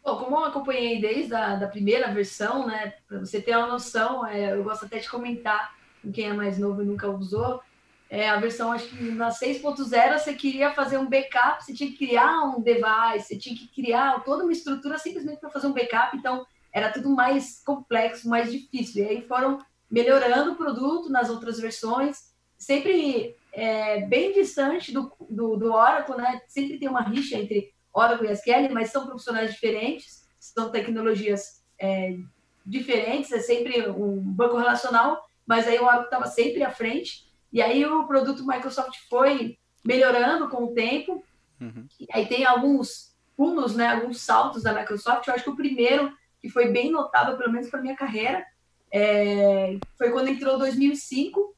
Bom, 0.04 0.16
como 0.16 0.36
eu 0.36 0.44
acompanhei 0.44 1.00
desde 1.00 1.34
a 1.34 1.54
da 1.56 1.68
primeira 1.68 2.12
versão, 2.12 2.66
né, 2.66 2.94
para 3.06 3.20
você 3.20 3.40
ter 3.40 3.56
uma 3.56 3.68
noção, 3.68 4.26
é, 4.26 4.52
eu 4.52 4.64
gosto 4.64 4.84
até 4.84 4.98
de 4.98 5.08
comentar 5.08 5.76
com 6.02 6.10
quem 6.10 6.28
é 6.28 6.32
mais 6.32 6.58
novo 6.58 6.82
e 6.82 6.84
nunca 6.84 7.08
usou, 7.08 7.62
é, 8.10 8.28
a 8.28 8.38
versão, 8.38 8.72
acho 8.72 8.88
que 8.88 9.02
na 9.12 9.30
6.0 9.30 10.18
você 10.18 10.34
queria 10.34 10.72
fazer 10.72 10.98
um 10.98 11.08
backup, 11.08 11.64
você 11.64 11.72
tinha 11.72 11.90
que 11.90 11.96
criar 11.96 12.42
um 12.42 12.60
device, 12.60 13.28
você 13.28 13.38
tinha 13.38 13.56
que 13.56 13.68
criar 13.68 14.22
toda 14.24 14.42
uma 14.42 14.52
estrutura 14.52 14.98
simplesmente 14.98 15.40
para 15.40 15.48
fazer 15.48 15.68
um 15.68 15.72
backup, 15.72 16.14
então 16.16 16.46
era 16.72 16.90
tudo 16.90 17.10
mais 17.10 17.62
complexo, 17.64 18.28
mais 18.28 18.50
difícil. 18.50 19.04
E 19.04 19.08
aí 19.08 19.22
foram 19.22 19.58
melhorando 19.90 20.52
o 20.52 20.56
produto 20.56 21.10
nas 21.10 21.28
outras 21.28 21.60
versões, 21.60 22.32
sempre 22.56 23.36
é, 23.52 24.06
bem 24.06 24.32
distante 24.32 24.92
do, 24.92 25.12
do, 25.28 25.56
do 25.56 25.72
Oracle, 25.72 26.16
né? 26.16 26.40
Sempre 26.48 26.78
tem 26.78 26.88
uma 26.88 27.02
rixa 27.02 27.36
entre 27.36 27.72
Oracle 27.92 28.28
e 28.28 28.32
SQL, 28.32 28.72
mas 28.72 28.90
são 28.90 29.06
profissionais 29.06 29.52
diferentes, 29.52 30.26
são 30.40 30.70
tecnologias 30.70 31.62
é, 31.78 32.16
diferentes, 32.64 33.30
é 33.32 33.40
sempre 33.40 33.88
um 33.90 34.18
banco 34.20 34.56
relacional, 34.56 35.22
mas 35.46 35.66
aí 35.66 35.78
o 35.78 35.84
Oracle 35.84 36.04
estava 36.04 36.26
sempre 36.26 36.62
à 36.62 36.70
frente, 36.70 37.30
e 37.52 37.60
aí 37.60 37.84
o 37.84 38.06
produto 38.06 38.46
Microsoft 38.46 38.98
foi 39.10 39.58
melhorando 39.84 40.48
com 40.48 40.64
o 40.64 40.72
tempo, 40.72 41.22
uhum. 41.60 41.86
e 42.00 42.06
aí 42.12 42.26
tem 42.26 42.46
alguns 42.46 43.12
pulos, 43.36 43.74
né, 43.74 43.88
alguns 43.88 44.20
saltos 44.20 44.62
da 44.62 44.72
Microsoft, 44.72 45.26
eu 45.26 45.34
acho 45.34 45.44
que 45.44 45.50
o 45.50 45.56
primeiro, 45.56 46.12
que 46.42 46.48
foi 46.48 46.68
bem 46.68 46.90
notável, 46.90 47.38
pelo 47.38 47.52
menos 47.52 47.70
para 47.70 47.80
minha 47.80 47.94
carreira, 47.94 48.44
é, 48.92 49.78
foi 49.96 50.10
quando 50.10 50.28
entrou 50.28 50.58
2005, 50.58 51.54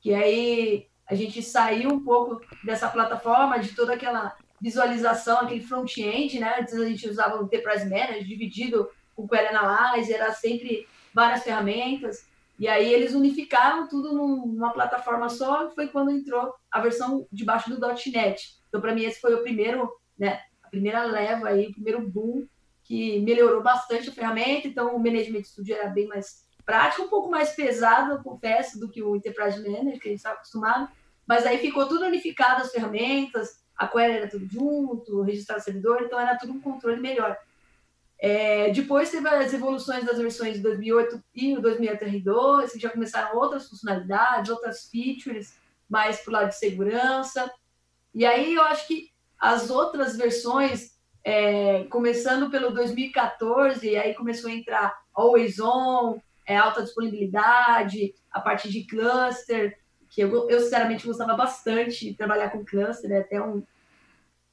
que 0.00 0.12
aí 0.12 0.86
a 1.08 1.14
gente 1.14 1.40
saiu 1.40 1.90
um 1.90 2.04
pouco 2.04 2.40
dessa 2.64 2.88
plataforma, 2.88 3.58
de 3.60 3.74
toda 3.74 3.94
aquela 3.94 4.36
visualização, 4.60 5.38
aquele 5.38 5.62
front-end, 5.62 6.38
né? 6.40 6.56
Antes 6.60 6.74
a 6.74 6.84
gente 6.84 7.08
usava 7.08 7.40
o 7.40 7.44
Enterprise 7.44 7.88
Manager 7.88 8.24
dividido 8.24 8.90
com 9.14 9.22
o 9.22 9.28
Query 9.28 9.46
Analyzer, 9.46 10.16
era 10.16 10.32
sempre 10.32 10.86
várias 11.14 11.42
ferramentas. 11.42 12.26
E 12.58 12.66
aí 12.66 12.92
eles 12.92 13.14
unificaram 13.14 13.86
tudo 13.86 14.12
numa 14.12 14.72
plataforma 14.72 15.28
só, 15.28 15.70
foi 15.70 15.86
quando 15.86 16.10
entrou 16.10 16.52
a 16.70 16.80
versão 16.80 17.26
debaixo 17.32 17.70
do 17.70 17.80
.NET. 17.80 18.58
Então, 18.68 18.80
para 18.80 18.94
mim, 18.94 19.04
esse 19.04 19.20
foi 19.20 19.32
o 19.34 19.42
primeiro, 19.42 19.88
né? 20.18 20.40
A 20.62 20.68
primeira 20.68 21.04
leva 21.04 21.48
aí, 21.48 21.68
o 21.68 21.72
primeiro 21.72 22.06
boom 22.06 22.46
que 22.88 23.20
melhorou 23.20 23.62
bastante 23.62 24.08
a 24.08 24.12
ferramenta, 24.12 24.66
então 24.66 24.96
o 24.96 24.98
Management 24.98 25.44
Studio 25.44 25.76
era 25.76 25.90
bem 25.90 26.06
mais 26.06 26.42
prático, 26.64 27.02
um 27.02 27.08
pouco 27.08 27.30
mais 27.30 27.50
pesado, 27.50 28.12
eu 28.12 28.22
confesso, 28.22 28.80
do 28.80 28.88
que 28.88 29.02
o 29.02 29.14
Enterprise 29.14 29.60
Manager, 29.60 30.00
que 30.00 30.08
a 30.08 30.10
gente 30.10 30.16
está 30.16 30.32
acostumado, 30.32 30.88
mas 31.26 31.44
aí 31.44 31.58
ficou 31.58 31.86
tudo 31.86 32.06
unificado 32.06 32.62
as 32.62 32.72
ferramentas, 32.72 33.60
a 33.76 33.86
query 33.86 34.12
era 34.14 34.28
tudo 34.28 34.48
junto, 34.48 35.20
registrar 35.20 35.58
o 35.58 35.60
servidor, 35.60 36.00
então 36.02 36.18
era 36.18 36.38
tudo 36.38 36.54
um 36.54 36.60
controle 36.60 36.98
melhor. 36.98 37.36
É, 38.18 38.72
depois 38.72 39.10
teve 39.10 39.28
as 39.28 39.52
evoluções 39.52 40.04
das 40.04 40.18
versões 40.18 40.54
de 40.54 40.62
2008 40.62 41.22
e 41.34 41.56
o 41.56 41.60
2008 41.60 42.04
R2, 42.06 42.72
que 42.72 42.80
já 42.80 42.88
começaram 42.88 43.36
outras 43.36 43.68
funcionalidades, 43.68 44.50
outras 44.50 44.88
features, 44.88 45.54
mais 45.88 46.20
para 46.20 46.30
o 46.30 46.32
lado 46.32 46.48
de 46.48 46.56
segurança. 46.56 47.52
E 48.14 48.24
aí 48.24 48.54
eu 48.54 48.62
acho 48.62 48.88
que 48.88 49.12
as 49.38 49.70
outras 49.70 50.16
versões, 50.16 50.97
é, 51.24 51.84
começando 51.84 52.50
pelo 52.50 52.70
2014, 52.70 53.88
e 53.88 53.96
aí 53.96 54.14
começou 54.14 54.50
a 54.50 54.54
entrar 54.54 54.96
Always 55.14 55.58
On, 55.60 56.18
é, 56.46 56.56
alta 56.56 56.82
disponibilidade, 56.82 58.14
a 58.30 58.40
parte 58.40 58.70
de 58.70 58.84
cluster, 58.84 59.78
que 60.10 60.22
eu, 60.22 60.48
eu 60.48 60.60
sinceramente 60.60 61.06
gostava 61.06 61.34
bastante 61.34 62.06
de 62.06 62.14
trabalhar 62.14 62.50
com 62.50 62.64
cluster, 62.64 63.10
é 63.10 63.18
até 63.18 63.42
um, 63.42 63.62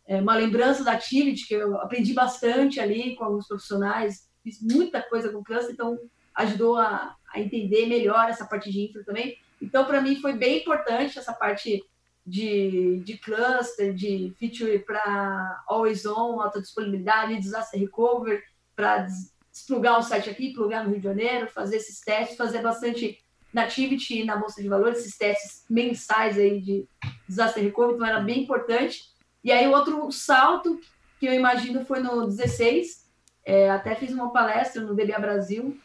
é, 0.06 0.22
uma 0.22 0.36
lembrança 0.36 0.84
da 0.84 0.92
Activity, 0.92 1.48
que 1.48 1.54
eu 1.54 1.80
aprendi 1.80 2.14
bastante 2.14 2.80
ali 2.80 3.16
com 3.16 3.24
alguns 3.24 3.48
profissionais, 3.48 4.30
fiz 4.44 4.62
muita 4.62 5.02
coisa 5.02 5.32
com 5.32 5.44
cluster, 5.44 5.74
então 5.74 5.98
ajudou 6.36 6.78
a, 6.78 7.16
a 7.34 7.40
entender 7.40 7.86
melhor 7.86 8.30
essa 8.30 8.46
parte 8.46 8.72
de 8.72 8.82
infra 8.82 9.04
também. 9.04 9.38
Então, 9.62 9.86
para 9.86 10.02
mim, 10.02 10.18
foi 10.18 10.34
bem 10.34 10.60
importante 10.60 11.18
essa 11.18 11.34
parte 11.34 11.84
de, 12.26 13.02
de 13.06 13.18
cluster, 13.18 13.94
de 13.94 14.34
feature 14.40 14.80
para 14.80 15.64
always 15.68 16.06
on, 16.06 16.42
alta 16.42 16.60
disponibilidade, 16.60 17.40
disaster 17.40 17.80
recovery, 17.80 18.42
para 18.76 19.08
desplugar 19.52 20.00
o 20.00 20.04
site 20.04 20.30
aqui, 20.30 20.54
plugar 20.54 20.84
no 20.84 20.90
Rio 20.90 21.00
de 21.00 21.04
Janeiro, 21.04 21.48
fazer 21.48 21.78
esses 21.78 22.00
testes, 22.02 22.36
fazer 22.36 22.62
bastante 22.62 23.24
Nativity 23.54 24.26
na 24.26 24.36
Bolsa 24.36 24.62
de 24.62 24.68
Valores, 24.68 25.00
esses 25.00 25.18
testes 25.18 25.64
mensais 25.70 26.38
aí 26.38 26.60
de 26.60 26.88
disaster 27.28 27.64
recovery, 27.64 27.96
então 27.96 28.08
era 28.08 28.20
bem 28.20 28.44
importante. 28.44 29.14
E 29.44 29.52
aí, 29.52 29.68
outro 29.68 30.12
salto 30.12 30.80
que 31.20 31.26
eu 31.26 31.34
imagino 31.34 31.86
foi 31.86 32.00
no 32.00 32.28
16, 32.28 33.06
é, 33.46 33.70
até 33.70 33.96
fiz 33.96 34.12
uma 34.12 34.34
palestra 34.34 34.82
no 34.82 34.96
DBA 34.96 35.20
Brasil, 35.20 35.80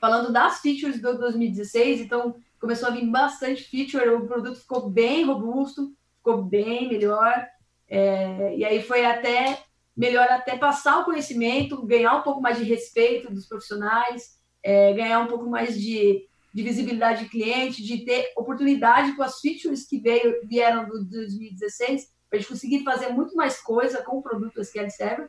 falando 0.00 0.32
das 0.32 0.60
features 0.60 1.00
do 1.00 1.16
2016, 1.16 2.00
então 2.00 2.36
começou 2.66 2.88
a 2.88 2.92
vir 2.92 3.06
bastante 3.06 3.62
feature, 3.62 4.08
o 4.08 4.26
produto 4.26 4.58
ficou 4.58 4.90
bem 4.90 5.24
robusto, 5.24 5.92
ficou 6.16 6.42
bem 6.42 6.88
melhor, 6.88 7.46
é, 7.88 8.56
e 8.56 8.64
aí 8.64 8.82
foi 8.82 9.06
até 9.06 9.62
melhor 9.96 10.26
até 10.28 10.58
passar 10.58 10.98
o 10.98 11.04
conhecimento, 11.04 11.86
ganhar 11.86 12.16
um 12.16 12.22
pouco 12.22 12.40
mais 12.40 12.58
de 12.58 12.64
respeito 12.64 13.32
dos 13.32 13.46
profissionais, 13.46 14.36
é, 14.62 14.92
ganhar 14.94 15.20
um 15.20 15.28
pouco 15.28 15.48
mais 15.48 15.80
de 15.80 16.26
de 16.56 16.62
visibilidade 16.62 17.24
de 17.24 17.28
cliente, 17.28 17.82
de 17.82 17.98
ter 17.98 18.32
oportunidade 18.34 19.14
com 19.14 19.22
as 19.22 19.40
features 19.40 19.86
que 19.86 20.00
veio, 20.00 20.40
vieram 20.48 20.88
do 20.88 21.04
2016, 21.04 22.06
para 22.30 22.38
a 22.38 22.40
gente 22.40 22.48
conseguir 22.48 22.82
fazer 22.82 23.10
muito 23.10 23.36
mais 23.36 23.60
coisa 23.60 24.02
com 24.02 24.16
o 24.16 24.22
produto 24.22 24.62
SQL 24.62 24.88
Server. 24.88 25.28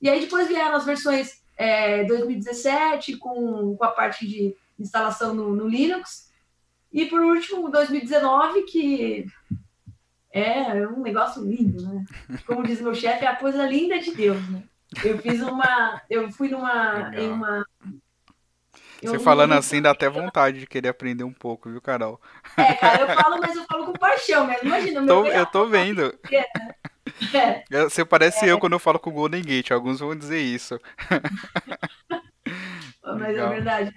E 0.00 0.08
aí 0.08 0.20
depois 0.20 0.46
vieram 0.46 0.76
as 0.76 0.84
versões 0.84 1.42
é, 1.56 2.04
2017, 2.04 3.16
com, 3.16 3.74
com 3.76 3.84
a 3.84 3.90
parte 3.90 4.24
de 4.24 4.54
instalação 4.78 5.34
no, 5.34 5.56
no 5.56 5.66
Linux. 5.66 6.29
E 6.92 7.06
por 7.06 7.20
último, 7.20 7.70
2019, 7.70 8.62
que 8.62 9.26
é 10.32 10.86
um 10.88 11.02
negócio 11.02 11.44
lindo, 11.44 11.82
né? 11.82 12.04
Como 12.46 12.62
diz 12.62 12.80
meu 12.80 12.94
chefe, 12.94 13.24
é 13.24 13.28
a 13.28 13.36
coisa 13.36 13.66
linda 13.66 13.98
de 13.98 14.12
Deus, 14.12 14.48
né? 14.48 14.62
Eu 15.04 15.18
fiz 15.18 15.40
uma, 15.40 16.02
eu 16.10 16.30
fui 16.32 16.48
numa, 16.48 17.12
em 17.14 17.28
uma 17.28 17.64
você 19.02 19.18
falando 19.18 19.54
assim 19.54 19.80
dá 19.80 19.90
até 19.92 20.08
vontade 20.08 20.60
de 20.60 20.66
querer 20.66 20.88
aprender 20.88 21.24
um 21.24 21.32
pouco, 21.32 21.70
viu, 21.70 21.80
Carol? 21.80 22.20
É, 22.56 22.74
cara, 22.74 23.00
eu 23.00 23.06
falo, 23.08 23.40
mas 23.40 23.56
eu 23.56 23.64
falo 23.64 23.86
com 23.86 23.92
paixão 23.92 24.46
mesmo. 24.46 24.68
Imagina, 24.68 25.00
meu 25.00 25.22
tô, 25.22 25.26
Eu 25.26 25.46
tô 25.46 25.66
vendo. 25.66 26.14
É. 27.32 27.64
Você 27.84 28.04
parece 28.04 28.44
é. 28.44 28.52
eu 28.52 28.58
quando 28.58 28.74
eu 28.74 28.78
falo 28.78 28.98
com 28.98 29.10
o 29.10 29.12
Golden 29.12 29.42
Gate, 29.42 29.70
alguns 29.70 30.00
vão 30.00 30.14
dizer 30.14 30.40
isso. 30.40 30.78
mas 33.04 33.22
é 33.22 33.28
Legal. 33.28 33.46
é 33.46 33.54
verdade. 33.54 33.94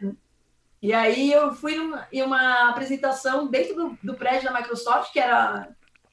E 0.84 0.92
aí 0.92 1.32
eu 1.32 1.56
fui 1.56 1.76
numa, 1.76 2.06
em 2.12 2.22
uma 2.22 2.70
apresentação 2.70 3.48
dentro 3.48 3.74
do, 3.74 3.98
do 4.04 4.16
prédio 4.16 4.52
da 4.52 4.60
Microsoft, 4.60 5.14
que 5.14 5.20
era 5.20 5.70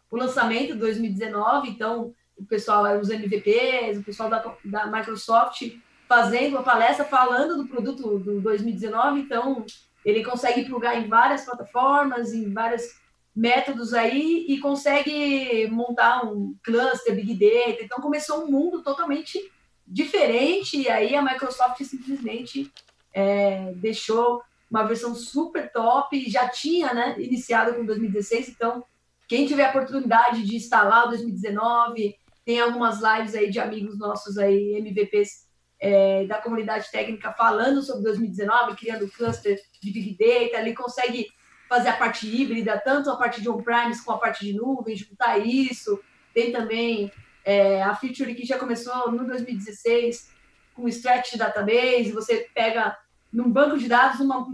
o 0.09 0.16
lançamento 0.16 0.74
de 0.74 0.78
2019, 0.78 1.70
então 1.70 2.14
o 2.38 2.44
pessoal 2.44 2.87
era 2.87 3.00
os 3.00 3.11
MVPs, 3.11 3.98
o 3.98 4.04
pessoal 4.04 4.30
da, 4.30 4.56
da 4.64 4.87
Microsoft 4.87 5.76
fazendo 6.09 6.56
a 6.56 6.62
palestra 6.62 7.04
falando 7.04 7.56
do 7.56 7.66
produto 7.66 8.20
do 8.20 8.40
2019, 8.40 9.22
então 9.22 9.66
ele 10.04 10.24
consegue 10.24 10.64
plugar 10.64 10.96
em 10.96 11.09
várias 11.09 11.44
plataformas, 11.44 12.33
em 12.33 12.52
vários 12.52 13.00
métodos 13.35 13.92
aí 13.92 14.46
e 14.48 14.61
consegue 14.61 15.66
montar 15.68 16.24
um 16.24 16.54
cluster 16.62 17.16
Big 17.16 17.35
Data. 17.35 17.83
Então 17.83 17.98
começou 18.00 18.44
um 18.44 18.50
mundo 18.52 18.83
totalmente 18.83 19.50
diferente 19.85 20.80
e 20.80 20.88
aí 20.88 21.16
a 21.16 21.22
Microsoft 21.22 21.83
simplesmente 21.83 22.72
é, 23.12 23.72
deixou 23.74 24.42
uma 24.70 24.85
versão 24.85 25.14
super 25.14 25.70
top, 25.72 26.30
já 26.30 26.48
tinha 26.48 26.94
né, 26.94 27.16
iniciado 27.18 27.74
com 27.74 27.85
2016, 27.85 28.50
então 28.50 28.85
quem 29.28 29.46
tiver 29.46 29.66
a 29.66 29.70
oportunidade 29.70 30.44
de 30.44 30.56
instalar 30.56 31.06
o 31.06 31.09
2019, 31.09 32.16
tem 32.44 32.61
algumas 32.61 33.00
lives 33.00 33.35
aí 33.35 33.50
de 33.50 33.59
amigos 33.59 33.98
nossos 33.98 34.38
aí, 34.38 34.74
MVPs 34.76 35.48
é, 35.80 36.24
da 36.26 36.38
comunidade 36.38 36.90
técnica 36.90 37.33
falando 37.33 37.83
sobre 37.83 38.04
2019, 38.04 38.76
criando 38.76 39.11
cluster 39.11 39.59
de 39.83 39.92
Big 39.92 40.16
Data, 40.18 40.61
ele 40.61 40.74
consegue 40.74 41.28
fazer 41.68 41.88
a 41.88 41.96
parte 41.96 42.26
híbrida, 42.26 42.80
tanto 42.85 43.11
a 43.11 43.16
parte 43.16 43.40
de 43.40 43.48
on-premise 43.48 44.04
com 44.04 44.12
a 44.12 44.18
parte 44.18 44.44
de 44.44 44.52
nuvem, 44.52 44.96
juntar 44.96 45.38
isso. 45.38 46.00
Tem 46.35 46.50
também 46.50 47.12
é, 47.44 47.83
a 47.83 47.94
feature 47.94 48.35
que 48.35 48.44
já 48.44 48.59
começou 48.59 49.11
no 49.12 49.24
2016 49.26 50.33
com 50.74 50.83
o 50.83 50.88
Stretch 50.88 51.37
Database, 51.37 52.12
você 52.12 52.48
pega 52.52 52.96
num 53.32 53.50
banco 53.50 53.78
de 53.78 53.88
dados, 53.88 54.20
uma, 54.20 54.46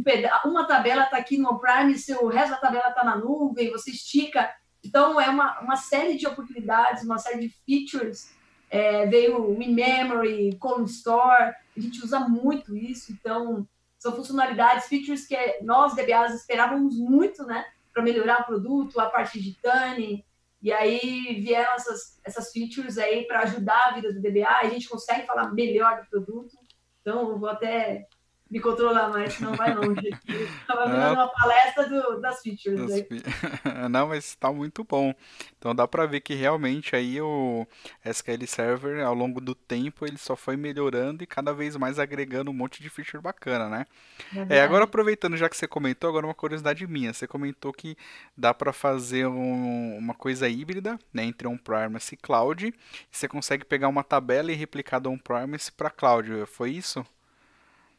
uma 0.45 0.67
tabela 0.67 1.05
está 1.05 1.17
aqui 1.17 1.39
no 1.39 1.51
on-premise, 1.51 2.13
o 2.15 2.29
resto 2.29 2.51
da 2.51 2.59
tabela 2.59 2.89
está 2.89 3.03
na 3.03 3.17
nuvem, 3.17 3.71
você 3.71 3.91
estica. 3.91 4.51
Então, 4.85 5.21
é 5.21 5.29
uma, 5.31 5.61
uma 5.61 5.77
série 5.77 6.17
de 6.17 6.27
oportunidades, 6.27 7.03
uma 7.03 7.19
série 7.19 7.49
de 7.49 7.55
features. 7.65 8.31
É, 8.71 9.07
veio 9.07 9.51
o 9.51 9.63
in-memory, 9.63 10.57
column 10.59 10.85
store, 10.87 11.55
a 11.77 11.81
gente 11.81 12.05
usa 12.05 12.21
muito 12.21 12.77
isso, 12.77 13.13
então 13.13 13.67
são 13.99 14.15
funcionalidades, 14.15 14.87
features 14.87 15.27
que 15.27 15.37
nós, 15.63 15.95
DBAs, 15.95 16.35
esperávamos 16.35 16.99
muito, 16.99 17.45
né, 17.45 17.65
para 17.93 18.03
melhorar 18.03 18.43
o 18.43 18.45
produto, 18.45 19.01
a 19.01 19.09
parte 19.09 19.41
de 19.41 19.57
tuning, 19.63 20.23
e 20.61 20.73
aí 20.73 21.41
vieram 21.41 21.75
essas, 21.75 22.21
essas 22.25 22.51
features 22.51 22.99
aí 22.99 23.25
para 23.27 23.43
ajudar 23.43 23.89
a 23.89 23.93
vida 23.93 24.13
do 24.13 24.21
DBA, 24.21 24.49
a 24.49 24.69
gente 24.69 24.89
consegue 24.89 25.27
falar 25.27 25.53
melhor 25.53 26.01
do 26.01 26.11
produto, 26.11 26.57
então 27.01 27.31
eu 27.31 27.39
vou 27.39 27.49
até 27.49 28.09
me 28.49 28.61
controlar 28.61 29.09
mais, 29.09 29.35
senão 29.35 29.55
vai 29.55 29.75
longe. 29.75 30.09
Estava 30.61 30.87
dando 30.87 31.15
uma 31.15 31.29
palestra 31.29 31.89
do, 31.89 32.21
das 32.21 32.41
features. 32.41 32.79
Das 32.79 33.05
Não, 33.91 34.09
mas 34.09 34.25
está 34.25 34.53
muito 34.53 34.85
bom. 34.85 35.13
Então 35.59 35.75
dá 35.75 35.87
para 35.89 36.07
ver 36.07 36.21
que 36.21 36.35
realmente 36.35 36.95
aí 36.95 37.21
o 37.21 37.67
SQL 38.05 38.47
Server, 38.47 39.05
ao 39.05 39.15
longo 39.15 39.41
do 39.41 39.55
tempo, 39.55 40.07
ele 40.07 40.17
só 40.17 40.37
foi 40.37 40.57
melhorando 40.57 41.25
e 41.25 41.27
cada 41.27 41.53
vez 41.53 41.77
mais 41.77 41.99
agregando 41.99 42.51
um 42.51 42.55
monte 42.55 42.81
de 42.81 42.89
feature 42.89 43.21
bacana, 43.21 43.69
né? 43.69 43.87
É, 44.49 44.59
é 44.59 44.63
agora 44.63 44.85
aproveitando, 44.85 45.37
já 45.37 45.49
que 45.49 45.57
você 45.57 45.67
comentou, 45.67 46.09
agora 46.09 46.27
uma 46.27 46.35
curiosidade 46.35 46.87
minha. 46.87 47.13
Você 47.13 47.27
comentou 47.27 47.73
que 47.73 47.97
dá 48.37 48.55
para 48.55 48.73
fazer 48.73 49.27
um, 49.27 49.97
uma 49.99 50.15
coisa 50.15 50.49
híbrida, 50.49 50.97
né, 51.13 51.25
entre 51.25 51.49
on-premise 51.49 52.15
e 52.15 52.17
cloud. 52.17 52.69
E 52.69 52.75
você 53.11 53.27
consegue 53.27 53.65
pegar 53.65 53.89
uma 53.89 54.05
tabela 54.05 54.53
e 54.53 54.55
replicar 54.55 55.01
do 55.01 55.11
on-premise 55.11 55.73
para 55.73 55.91
cloud. 55.91 56.47
Foi 56.47 56.71
isso? 56.71 57.05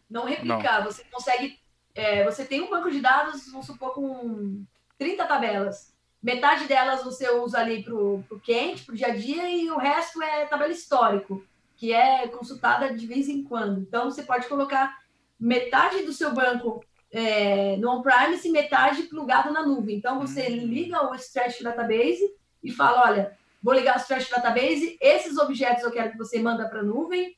Não 0.09 0.25
replicar. 0.25 0.83
Não. 0.83 0.91
Você 0.91 1.03
consegue. 1.05 1.59
É, 1.93 2.23
você 2.23 2.45
tem 2.45 2.61
um 2.61 2.69
banco 2.69 2.91
de 2.91 2.99
dados, 2.99 3.49
vamos 3.51 3.65
supor, 3.65 3.93
com 3.93 4.63
30 4.97 5.25
tabelas. 5.25 5.93
Metade 6.21 6.65
delas 6.65 7.03
você 7.03 7.29
usa 7.31 7.59
ali 7.59 7.83
para 7.83 7.93
o 7.93 8.23
quente, 8.43 8.83
para 8.83 8.93
o 8.93 8.97
dia 8.97 9.07
a 9.07 9.15
dia, 9.15 9.49
e 9.49 9.69
o 9.69 9.77
resto 9.77 10.21
é 10.21 10.45
tabela 10.45 10.71
histórico, 10.71 11.43
que 11.75 11.93
é 11.93 12.27
consultada 12.27 12.93
de 12.93 13.05
vez 13.07 13.29
em 13.29 13.43
quando. 13.43 13.81
Então, 13.81 14.05
você 14.05 14.23
pode 14.23 14.47
colocar 14.47 14.97
metade 15.39 16.03
do 16.03 16.13
seu 16.13 16.33
banco 16.33 16.83
é, 17.11 17.77
no 17.77 17.91
on-premise 17.91 18.47
e 18.47 18.51
metade 18.51 19.03
plugado 19.03 19.51
na 19.51 19.65
nuvem. 19.65 19.95
Então, 19.95 20.19
você 20.19 20.47
hum. 20.47 20.65
liga 20.65 21.09
o 21.09 21.15
Stretch 21.15 21.61
Database 21.61 22.23
e 22.63 22.71
fala, 22.71 23.09
olha, 23.09 23.37
vou 23.61 23.73
ligar 23.73 23.95
o 23.95 23.99
Stretch 23.99 24.29
Database, 24.29 24.97
esses 24.99 25.37
objetos 25.37 25.83
eu 25.83 25.91
quero 25.91 26.11
que 26.11 26.17
você 26.17 26.39
manda 26.39 26.67
para 26.67 26.79
a 26.79 26.83
nuvem, 26.83 27.35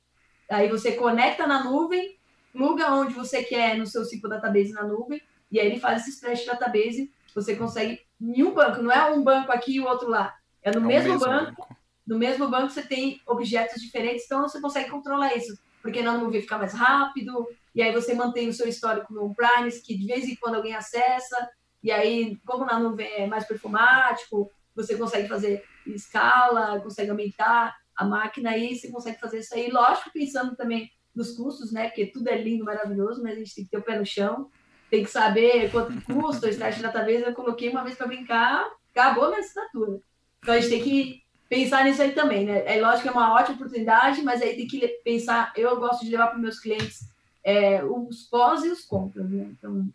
aí 0.49 0.69
você 0.69 0.93
conecta 0.93 1.45
na 1.45 1.63
nuvem, 1.63 2.18
pluga 2.51 2.91
onde 2.93 3.13
você 3.13 3.43
quer 3.43 3.77
no 3.77 3.85
seu 3.85 4.03
ciclo 4.05 4.29
database 4.29 4.71
na 4.71 4.83
nuvem, 4.83 5.21
e 5.51 5.59
aí 5.59 5.67
ele 5.67 5.79
faz 5.79 6.01
esse 6.01 6.11
splash 6.11 6.45
database, 6.45 7.11
você 7.33 7.55
consegue 7.55 8.01
em 8.19 8.43
um 8.43 8.53
banco, 8.53 8.81
não 8.81 8.91
é 8.91 9.11
um 9.11 9.23
banco 9.23 9.51
aqui 9.51 9.75
e 9.75 9.79
o 9.79 9.85
outro 9.85 10.09
lá, 10.09 10.35
é 10.61 10.71
no 10.71 10.79
é 10.79 10.87
mesmo, 10.87 11.13
mesmo, 11.13 11.25
banco, 11.25 11.61
banco, 11.61 11.75
no 12.05 12.17
mesmo 12.17 12.49
banco 12.49 12.69
você 12.69 12.81
tem 12.81 13.21
objetos 13.25 13.81
diferentes, 13.81 14.25
então 14.25 14.41
você 14.41 14.59
consegue 14.59 14.89
controlar 14.89 15.35
isso, 15.35 15.57
porque 15.81 16.01
na 16.01 16.17
nuvem 16.17 16.41
fica 16.41 16.57
mais 16.57 16.73
rápido, 16.73 17.47
e 17.73 17.81
aí 17.81 17.93
você 17.93 18.13
mantém 18.13 18.49
o 18.49 18.53
seu 18.53 18.67
histórico 18.67 19.13
no 19.13 19.25
on-premise, 19.25 19.81
que 19.81 19.97
de 19.97 20.05
vez 20.05 20.27
em 20.27 20.35
quando 20.35 20.55
alguém 20.55 20.75
acessa, 20.75 21.49
e 21.81 21.91
aí, 21.91 22.37
como 22.45 22.65
na 22.65 22.77
nuvem 22.77 23.07
é 23.07 23.25
mais 23.25 23.45
perfumático, 23.45 24.51
você 24.75 24.97
consegue 24.97 25.27
fazer 25.27 25.63
escala, 25.87 26.79
consegue 26.81 27.09
aumentar 27.09 27.75
a 27.95 28.05
máquina, 28.05 28.51
aí 28.51 28.75
você 28.75 28.89
consegue 28.89 29.19
fazer 29.19 29.39
isso 29.39 29.53
aí, 29.53 29.69
lógico, 29.69 30.11
pensando 30.11 30.55
também 30.55 30.91
nos 31.15 31.31
custos, 31.31 31.71
né, 31.71 31.87
porque 31.87 32.05
tudo 32.05 32.27
é 32.29 32.41
lindo, 32.41 32.63
maravilhoso, 32.63 33.21
mas 33.21 33.33
a 33.33 33.39
gente 33.39 33.55
tem 33.55 33.65
que 33.65 33.71
ter 33.71 33.77
o 33.77 33.83
pé 33.83 33.97
no 33.97 34.05
chão, 34.05 34.49
tem 34.89 35.03
que 35.03 35.09
saber 35.09 35.71
quanto 35.71 36.01
custa 36.01 36.47
o 36.47 36.49
Start 36.49 36.79
Database, 36.79 37.23
eu 37.23 37.33
coloquei 37.33 37.69
uma 37.69 37.83
vez 37.83 37.95
para 37.95 38.07
brincar, 38.07 38.69
acabou 38.91 39.25
a 39.25 39.29
minha 39.29 39.39
assinatura. 39.39 39.99
Então 40.41 40.53
a 40.53 40.59
gente 40.59 40.69
tem 40.69 40.83
que 40.83 41.23
pensar 41.47 41.83
nisso 41.83 42.01
aí 42.01 42.11
também, 42.11 42.45
né? 42.45 42.63
É 42.65 42.79
lógico 42.79 43.03
que 43.03 43.07
é 43.09 43.11
uma 43.11 43.33
ótima 43.33 43.55
oportunidade, 43.55 44.21
mas 44.21 44.41
aí 44.41 44.55
tem 44.55 44.67
que 44.67 44.87
pensar. 45.03 45.51
Eu 45.55 45.77
gosto 45.79 46.05
de 46.05 46.11
levar 46.11 46.27
para 46.27 46.37
meus 46.37 46.59
clientes 46.59 47.09
é, 47.43 47.83
os 47.83 48.23
pós 48.23 48.63
e 48.63 48.69
os 48.69 48.85
contras, 48.85 49.29
né? 49.29 49.49
Então, 49.51 49.87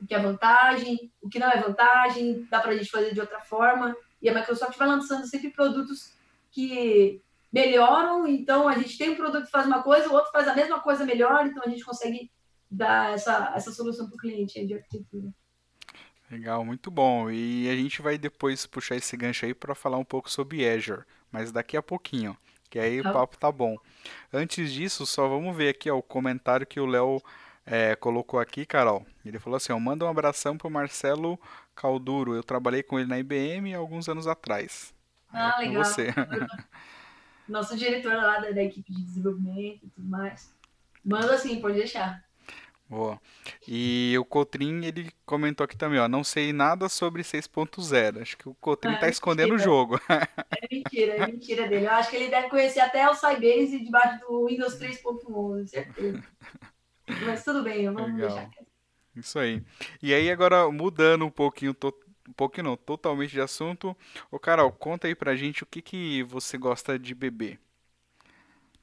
o 0.00 0.06
que 0.06 0.14
é 0.14 0.18
vantagem, 0.18 1.10
o 1.20 1.28
que 1.28 1.38
não 1.38 1.50
é 1.50 1.60
vantagem, 1.60 2.46
dá 2.50 2.60
para 2.60 2.72
a 2.72 2.76
gente 2.76 2.90
fazer 2.90 3.12
de 3.12 3.20
outra 3.20 3.40
forma. 3.40 3.96
E 4.20 4.28
a 4.28 4.34
Microsoft 4.34 4.76
vai 4.76 4.88
lançando 4.88 5.26
sempre 5.26 5.50
produtos 5.50 6.12
que 6.50 7.20
melhoram. 7.52 8.26
Então, 8.26 8.68
a 8.68 8.74
gente 8.74 8.96
tem 8.96 9.10
um 9.10 9.16
produto 9.16 9.44
que 9.44 9.50
faz 9.50 9.66
uma 9.66 9.82
coisa, 9.82 10.08
o 10.08 10.12
outro 10.12 10.30
faz 10.30 10.46
a 10.48 10.54
mesma 10.54 10.80
coisa 10.80 11.04
melhor, 11.04 11.46
então 11.46 11.62
a 11.64 11.68
gente 11.68 11.84
consegue 11.84 12.30
dar 12.70 13.12
essa, 13.14 13.52
essa 13.54 13.72
solução 13.72 14.06
para 14.06 14.14
o 14.14 14.18
cliente 14.18 14.64
de 14.64 14.74
arquitetura. 14.74 15.28
Legal, 16.30 16.64
muito 16.64 16.90
bom. 16.90 17.28
E 17.28 17.68
a 17.68 17.74
gente 17.74 18.00
vai 18.00 18.16
depois 18.16 18.64
puxar 18.64 18.94
esse 18.94 19.16
gancho 19.16 19.44
aí 19.44 19.52
para 19.52 19.74
falar 19.74 19.98
um 19.98 20.04
pouco 20.04 20.30
sobre 20.30 20.68
Azure, 20.68 21.02
mas 21.32 21.50
daqui 21.50 21.76
a 21.76 21.82
pouquinho, 21.82 22.36
que 22.70 22.78
aí 22.78 23.02
tá. 23.02 23.10
o 23.10 23.12
papo 23.12 23.36
tá 23.36 23.50
bom. 23.50 23.76
Antes 24.32 24.72
disso, 24.72 25.04
só 25.04 25.26
vamos 25.26 25.56
ver 25.56 25.70
aqui 25.70 25.90
ó, 25.90 25.98
o 25.98 26.02
comentário 26.02 26.66
que 26.66 26.78
o 26.78 26.86
Léo 26.86 27.20
é, 27.66 27.96
colocou 27.96 28.38
aqui, 28.38 28.64
Carol. 28.64 29.04
Ele 29.24 29.40
falou 29.40 29.56
assim: 29.56 29.72
ó, 29.72 29.78
manda 29.80 30.04
um 30.04 30.08
abração 30.08 30.56
pro 30.56 30.70
Marcelo 30.70 31.38
Calduro. 31.74 32.34
Eu 32.34 32.44
trabalhei 32.44 32.84
com 32.84 32.98
ele 32.98 33.08
na 33.08 33.18
IBM 33.18 33.74
alguns 33.74 34.08
anos 34.08 34.28
atrás. 34.28 34.94
Ah, 35.32 35.56
é 35.58 35.66
legal. 35.66 35.84
Você. 35.84 36.14
Nosso 37.50 37.76
diretor 37.76 38.14
lá 38.14 38.38
da, 38.38 38.50
da 38.50 38.62
equipe 38.62 38.92
de 38.92 39.02
desenvolvimento 39.02 39.84
e 39.84 39.90
tudo 39.90 40.08
mais. 40.08 40.54
Manda 41.04 41.34
assim, 41.34 41.60
pode 41.60 41.76
deixar. 41.76 42.24
Boa. 42.90 43.20
E 43.68 44.16
o 44.18 44.24
Cotrim, 44.24 44.84
ele 44.84 45.12
comentou 45.24 45.64
aqui 45.64 45.76
também, 45.76 46.00
ó, 46.00 46.08
não 46.08 46.24
sei 46.24 46.52
nada 46.52 46.88
sobre 46.88 47.22
6.0. 47.22 48.20
Acho 48.20 48.36
que 48.36 48.48
o 48.48 48.54
Cotrim 48.54 48.96
ah, 49.00 49.08
escondendo 49.08 49.54
o 49.54 49.58
jogo. 49.58 50.00
É 50.62 50.74
mentira, 50.74 51.14
é 51.14 51.26
mentira 51.26 51.68
dele. 51.68 51.86
Eu 51.86 51.92
acho 51.92 52.10
que 52.10 52.16
ele 52.16 52.28
deve 52.28 52.48
conhecer 52.48 52.80
até 52.80 53.08
o 53.08 53.14
Sybase 53.14 53.82
debaixo 53.82 54.20
do 54.20 54.46
Windows 54.46 54.78
3.11, 54.78 55.68
certeza. 55.68 56.22
Mas 57.24 57.44
tudo 57.44 57.62
bem, 57.62 57.84
vamos 57.86 58.14
Legal. 58.14 58.28
deixar 58.28 58.50
Isso 59.16 59.38
aí. 59.38 59.62
E 60.02 60.12
aí 60.12 60.30
agora 60.30 60.70
mudando 60.70 61.24
um 61.24 61.30
pouquinho, 61.30 61.72
to... 61.72 61.94
um 62.28 62.32
pouquinho 62.32 62.68
não, 62.68 62.76
totalmente 62.76 63.32
de 63.32 63.40
assunto. 63.40 63.96
Ô 64.30 64.38
Carol, 64.38 64.70
conta 64.72 65.06
aí 65.06 65.14
pra 65.14 65.36
gente 65.36 65.62
o 65.62 65.66
que 65.66 65.82
que 65.82 66.22
você 66.24 66.56
gosta 66.58 66.98
de 66.98 67.14
beber. 67.14 67.58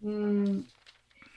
Hum, 0.01 0.63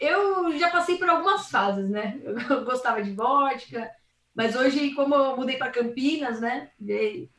eu 0.01 0.59
já 0.59 0.71
passei 0.71 0.97
por 0.99 1.09
algumas 1.09 1.51
fases, 1.51 1.89
né? 1.89 2.21
Eu 2.51 2.65
gostava 2.65 3.03
de 3.03 3.13
vodka, 3.13 3.91
mas 4.35 4.57
hoje, 4.57 4.95
como 4.95 5.15
eu 5.15 5.37
mudei 5.37 5.57
para 5.57 5.71
Campinas, 5.71 6.41
né? 6.41 6.71
Virei, 6.79 7.31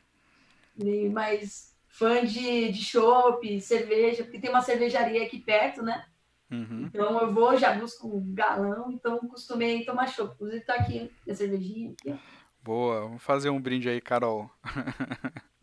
virei 0.76 1.08
mais 1.08 1.74
fã 1.88 2.24
de, 2.24 2.70
de 2.70 2.84
chopp, 2.84 3.60
cerveja, 3.60 4.24
porque 4.24 4.38
tem 4.38 4.50
uma 4.50 4.62
cervejaria 4.62 5.24
aqui 5.24 5.38
perto, 5.38 5.82
né? 5.82 6.04
Uhum. 6.50 6.84
Então 6.84 7.20
eu 7.20 7.32
vou, 7.32 7.56
já 7.56 7.72
busco 7.74 8.06
um 8.06 8.34
galão, 8.34 8.90
então 8.92 9.18
costumei 9.20 9.84
tomar 9.84 10.06
chopp. 10.06 10.34
Inclusive 10.34 10.64
tá 10.64 10.74
aqui 10.74 11.10
a 11.28 11.34
cervejinha. 11.34 11.92
Aqui, 11.92 12.18
Boa, 12.62 13.00
vamos 13.00 13.22
fazer 13.22 13.50
um 13.50 13.60
brinde 13.60 13.88
aí, 13.88 14.00
Carol. 14.00 14.50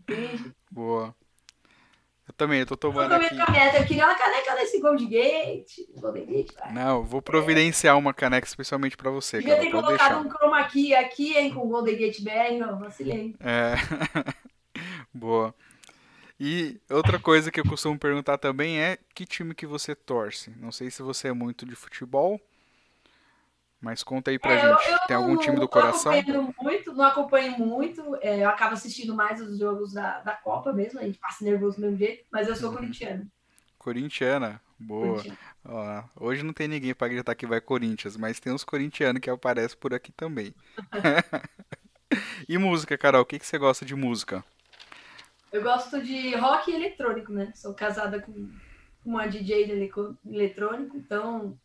Brinde. 0.06 0.54
Boa. 0.70 1.16
Eu 2.28 2.34
também, 2.34 2.60
eu 2.60 2.66
tô 2.66 2.78
tomando 2.78 3.12
eu 3.12 3.18
aqui. 3.18 3.36
Caneca. 3.36 3.78
Eu 3.80 3.86
queria 3.88 4.06
uma 4.06 4.16
caneca 4.16 4.56
desse 4.56 4.80
Gold 4.80 5.06
Gate. 5.08 5.80
Golden 5.96 6.26
Gate 6.26 6.52
Não, 6.72 7.04
vou 7.04 7.22
providenciar 7.22 7.98
uma 7.98 8.14
caneca 8.14 8.46
especialmente 8.46 8.96
pra 8.96 9.10
você. 9.10 9.40
Devia 9.40 9.60
ter 9.60 9.72
colocado 9.72 10.28
um 10.28 10.30
chroma 10.30 10.64
key 10.66 10.94
aqui, 10.94 11.36
hein, 11.36 11.54
com 11.54 11.68
Golden 11.68 11.98
Gate 11.98 12.22
BR, 12.22 12.60
não, 12.60 12.78
vacilei. 12.78 13.36
É. 13.40 13.74
Boa. 15.12 15.56
E 16.40 16.80
outra 16.90 17.18
coisa 17.18 17.52
que 17.52 17.60
eu 17.60 17.66
costumo 17.66 17.98
perguntar 17.98 18.38
também 18.38 18.80
é 18.80 18.98
que 19.16 19.26
time 19.26 19.56
que 19.56 19.66
você 19.66 19.96
torce. 19.96 20.52
Não 20.58 20.72
sei 20.72 20.92
se 20.92 21.02
você 21.02 21.30
é 21.30 21.34
muito 21.34 21.66
de 21.66 21.76
futebol, 21.76 22.40
mas 23.82 24.04
conta 24.04 24.30
aí 24.30 24.38
pra 24.38 24.52
é, 24.52 24.60
gente. 24.60 24.88
Eu, 24.88 24.94
eu 24.94 25.00
Tem 25.08 25.16
algum 25.16 25.38
time 25.38 25.58
do 25.58 25.68
coração? 25.68 26.12
Não 26.24 26.54
muito, 26.62 26.94
não 26.94 27.06
acompanho 27.06 27.58
muito. 27.58 28.18
É, 28.22 28.44
eu 28.44 28.50
acabo 28.50 28.74
assistindo 28.74 29.16
mais 29.16 29.40
os 29.42 29.58
jogos 29.58 29.94
da, 29.94 30.20
da 30.20 30.34
Copa 30.34 30.74
mesmo. 30.74 31.00
A 31.00 31.04
gente 31.04 31.18
passa 31.18 31.46
nervoso 31.46 31.78
do 31.78 31.82
mesmo 31.82 31.98
jeito, 31.98 32.26
mas 32.32 32.48
eu 32.48 32.56
sou 32.56 32.70
uhum. 32.70 32.76
corintiana. 32.76 33.28
Corintiana, 33.78 34.62
boa. 34.78 35.24
Ó, 35.64 36.04
hoje 36.18 36.44
não 36.44 36.52
tem 36.52 36.68
ninguém 36.68 36.94
para 36.94 37.08
gritar 37.08 37.36
que 37.36 37.48
vai 37.48 37.62
Corinthians, 37.62 38.18
mas 38.18 38.40
tem 38.40 38.52
uns 38.52 38.66
corintianos 38.66 39.22
que 39.22 39.30
aparecem 39.30 39.78
por 39.78 39.94
aqui 39.94 40.12
também. 40.12 40.54
e 42.50 42.58
música, 42.58 42.98
Carol? 42.98 43.22
O 43.22 43.26
que, 43.26 43.40
que 43.40 43.46
você 43.46 43.58
gosta 43.58 43.86
de 43.86 43.96
música? 43.96 44.44
Eu 45.52 45.64
gosto 45.64 46.02
de 46.04 46.36
rock 46.36 46.70
e 46.70 46.76
eletrônico, 46.76 47.32
né? 47.32 47.54
Sou 47.56 47.74
casada 47.74 48.22
com 48.22 48.50
uma 49.06 49.26
DJ 49.26 49.72
eletrônico, 50.26 50.98
então 50.98 51.58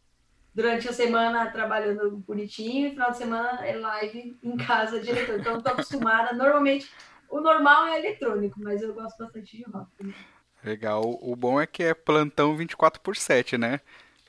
durante 0.55 0.89
a 0.89 0.93
semana 0.93 1.51
trabalhando 1.51 2.17
bonitinho, 2.19 2.87
e 2.87 2.91
final 2.91 3.11
de 3.11 3.17
semana 3.17 3.67
é 3.67 3.77
live 3.77 4.39
em 4.43 4.57
casa 4.57 4.97
eletrônico. 4.97 5.41
Então, 5.41 5.59
estou 5.59 5.73
acostumada. 5.73 6.33
Normalmente, 6.33 6.89
o 7.29 7.41
normal 7.41 7.87
é 7.89 7.99
eletrônico, 7.99 8.61
mas 8.61 8.81
eu 8.81 8.95
gosto 8.95 9.19
bastante 9.19 9.57
de 9.57 9.65
rock 9.65 9.91
também. 9.99 10.15
Legal. 10.63 11.03
O 11.21 11.35
bom 11.37 11.61
é 11.61 11.67
que 11.67 11.83
é 11.83 11.93
plantão 11.93 12.57
24 12.57 13.01
por 13.01 13.17
7, 13.17 13.59
né? 13.59 13.81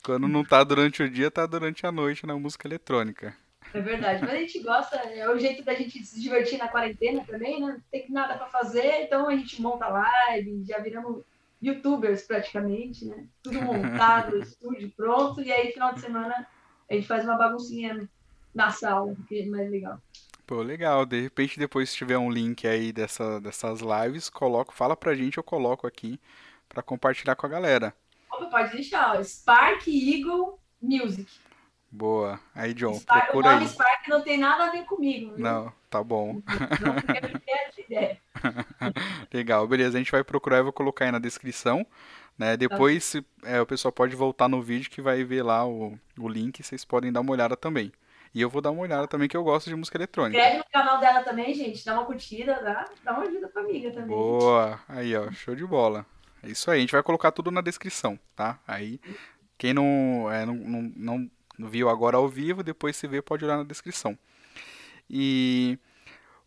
Quando 0.03 0.27
não 0.27 0.43
tá 0.43 0.63
durante 0.63 1.01
o 1.01 1.09
dia, 1.09 1.31
tá 1.31 1.45
durante 1.45 1.85
a 1.85 1.91
noite 1.91 2.25
na 2.25 2.35
música 2.35 2.67
eletrônica. 2.67 3.35
É 3.73 3.81
verdade, 3.81 4.21
mas 4.21 4.31
a 4.31 4.37
gente 4.37 4.59
gosta, 4.61 4.95
é 4.95 5.29
o 5.29 5.37
jeito 5.37 5.63
da 5.63 5.73
gente 5.73 6.03
se 6.05 6.21
divertir 6.21 6.57
na 6.57 6.67
quarentena 6.67 7.23
também, 7.25 7.59
né? 7.59 7.73
Não 7.73 7.81
tem 7.91 8.05
nada 8.09 8.35
para 8.35 8.47
fazer, 8.47 9.03
então 9.03 9.27
a 9.27 9.35
gente 9.35 9.61
monta 9.61 9.87
live, 9.87 10.63
já 10.65 10.79
viramos 10.79 11.23
youtubers 11.65 12.23
praticamente, 12.23 13.05
né? 13.05 13.27
Tudo 13.41 13.61
montado, 13.61 14.37
estúdio 14.41 14.91
pronto, 14.95 15.41
e 15.41 15.51
aí 15.51 15.71
final 15.71 15.93
de 15.93 16.01
semana 16.01 16.47
a 16.89 16.93
gente 16.93 17.07
faz 17.07 17.23
uma 17.23 17.37
baguncinha 17.37 18.07
na 18.53 18.71
sala, 18.71 19.15
que 19.27 19.41
é 19.41 19.45
mais 19.45 19.69
legal. 19.69 19.99
Pô, 20.45 20.61
legal. 20.61 21.05
De 21.05 21.19
repente, 21.21 21.57
depois, 21.57 21.89
se 21.89 21.97
tiver 21.97 22.17
um 22.17 22.29
link 22.29 22.67
aí 22.67 22.93
dessa, 22.93 23.41
dessas 23.41 23.81
lives, 23.81 24.29
coloco, 24.29 24.73
fala 24.73 24.95
pra 24.95 25.15
gente, 25.15 25.37
eu 25.37 25.43
coloco 25.43 25.87
aqui 25.87 26.19
para 26.69 26.83
compartilhar 26.83 27.35
com 27.35 27.45
a 27.45 27.49
galera. 27.49 27.93
Opa, 28.31 28.45
pode 28.45 28.73
deixar, 28.73 29.15
ó. 29.15 29.23
Spark 29.23 29.87
Eagle 29.87 30.59
Music. 30.81 31.27
Boa. 31.91 32.39
Aí, 32.53 32.73
John, 32.73 32.95
Spark, 32.95 33.25
procura 33.25 33.47
o 33.47 33.51
nome 33.51 33.65
aí. 33.65 33.69
Spark 33.69 34.07
não 34.09 34.21
tem 34.21 34.37
nada 34.37 34.65
a 34.65 34.71
ver 34.71 34.83
comigo. 34.83 35.35
Viu? 35.35 35.43
Não, 35.43 35.71
tá 35.89 36.03
bom. 36.03 36.33
Não, 36.33 36.95
ideia. 37.85 38.19
Legal, 39.33 39.67
beleza. 39.67 39.97
A 39.97 39.99
gente 39.99 40.11
vai 40.11 40.23
procurar 40.23 40.59
e 40.59 40.63
vou 40.63 40.73
colocar 40.73 41.05
aí 41.05 41.11
na 41.11 41.19
descrição. 41.19 41.85
Né? 42.37 42.51
Tá. 42.51 42.55
Depois 42.55 43.15
é, 43.43 43.61
o 43.61 43.65
pessoal 43.65 43.91
pode 43.91 44.15
voltar 44.15 44.47
no 44.47 44.61
vídeo 44.61 44.89
que 44.89 45.01
vai 45.01 45.23
ver 45.23 45.43
lá 45.43 45.65
o, 45.65 45.97
o 46.19 46.27
link. 46.27 46.61
Vocês 46.61 46.83
podem 46.83 47.11
dar 47.11 47.21
uma 47.21 47.31
olhada 47.31 47.55
também. 47.55 47.91
E 48.33 48.41
eu 48.41 48.49
vou 48.49 48.61
dar 48.61 48.71
uma 48.71 48.81
olhada 48.81 49.07
também, 49.07 49.29
que 49.29 49.37
eu 49.37 49.43
gosto 49.45 49.69
de 49.69 49.75
música 49.75 49.97
eletrônica. 49.97 50.37
Inscreve 50.37 50.57
no 50.57 50.65
canal 50.65 50.99
dela 50.99 51.23
também, 51.23 51.53
gente. 51.53 51.85
Dá 51.85 51.93
uma 51.93 52.03
curtida, 52.03 52.61
dá, 52.61 52.85
dá 53.01 53.13
uma 53.13 53.23
ajuda 53.23 53.47
pra 53.47 53.61
amiga 53.61 53.91
também. 53.91 54.07
Boa! 54.07 54.77
Aí, 54.89 55.15
ó, 55.15 55.31
show 55.31 55.55
de 55.55 55.65
bola. 55.65 56.05
É 56.43 56.49
isso 56.49 56.69
aí, 56.69 56.79
a 56.79 56.81
gente 56.81 56.91
vai 56.91 57.01
colocar 57.01 57.31
tudo 57.31 57.49
na 57.49 57.61
descrição, 57.61 58.19
tá? 58.35 58.59
Aí, 58.67 58.99
quem 59.57 59.73
não, 59.73 60.29
é, 60.29 60.45
não, 60.45 60.53
não, 60.53 60.93
não 60.97 61.31
viu 61.59 61.89
agora 61.89 62.17
ao 62.17 62.27
vivo, 62.27 62.63
depois 62.63 62.95
se 62.95 63.07
vê, 63.07 63.21
pode 63.21 63.45
olhar 63.45 63.57
na 63.57 63.63
descrição. 63.63 64.17
E 65.09 65.77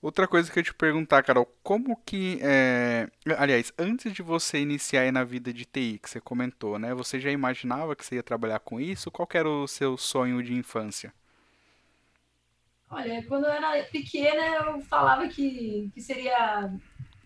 Outra 0.01 0.29
coisa 0.29 0.51
que 0.51 0.57
eu 0.57 0.63
te 0.63 0.73
perguntar, 0.73 1.25
Carol, 1.25 1.53
como 1.61 1.97
que. 2.07 2.39
É... 2.41 3.09
Aliás, 3.37 3.73
antes 3.77 4.13
de 4.13 4.23
você 4.23 4.61
iniciar 4.61 5.11
na 5.13 5.25
vida 5.25 5.53
de 5.53 5.65
TI, 5.65 5.99
que 6.01 6.09
você 6.09 6.21
comentou, 6.21 6.79
né? 6.79 6.95
Você 6.95 7.19
já 7.19 7.33
imaginava 7.33 7.97
que 7.97 8.05
você 8.05 8.15
ia 8.15 8.23
trabalhar 8.23 8.61
com 8.61 8.81
isso? 8.81 9.11
Qual 9.11 9.29
era 9.33 9.49
o 9.49 9.67
seu 9.67 9.97
sonho 9.97 10.41
de 10.41 10.55
infância? 10.55 11.13
Olha, 12.89 13.25
quando 13.27 13.47
eu 13.47 13.51
era 13.51 13.85
pequena, 13.87 14.41
eu 14.47 14.81
falava 14.83 15.27
que, 15.27 15.91
que 15.93 16.01
seria 16.01 16.73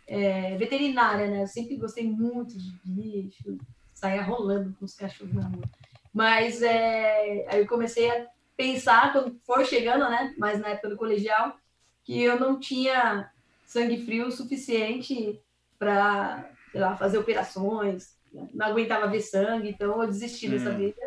é, 0.06 0.56
veterinária, 0.56 1.30
né? 1.30 1.42
Eu 1.42 1.46
sempre 1.48 1.76
gostei 1.76 2.10
muito 2.10 2.56
de 2.56 2.72
bicho, 2.84 3.58
saía 3.92 4.22
rolando 4.22 4.74
com 4.78 4.86
os 4.86 4.94
cachorros 4.94 5.34
na 5.34 5.46
rua. 5.46 5.68
Mas 6.12 6.62
é, 6.62 7.46
aí 7.48 7.60
eu 7.60 7.66
comecei 7.66 8.10
a 8.10 8.26
pensar, 8.56 9.12
quando 9.12 9.38
for 9.44 9.64
chegando, 9.64 10.08
né? 10.08 10.34
Mas 10.38 10.60
na 10.60 10.68
época 10.68 10.90
do 10.90 10.96
colegial, 10.96 11.56
que 12.04 12.20
eu 12.20 12.38
não 12.38 12.60
tinha 12.60 13.30
sangue 13.64 14.04
frio 14.04 14.30
suficiente 14.30 15.40
para 15.78 16.50
fazer 16.98 17.18
operações, 17.18 18.16
não 18.52 18.66
aguentava 18.66 19.06
ver 19.06 19.20
sangue, 19.20 19.70
então 19.70 20.02
eu 20.02 20.08
desisti 20.08 20.46
hum. 20.46 20.50
dessa 20.50 20.70
vida. 20.70 21.00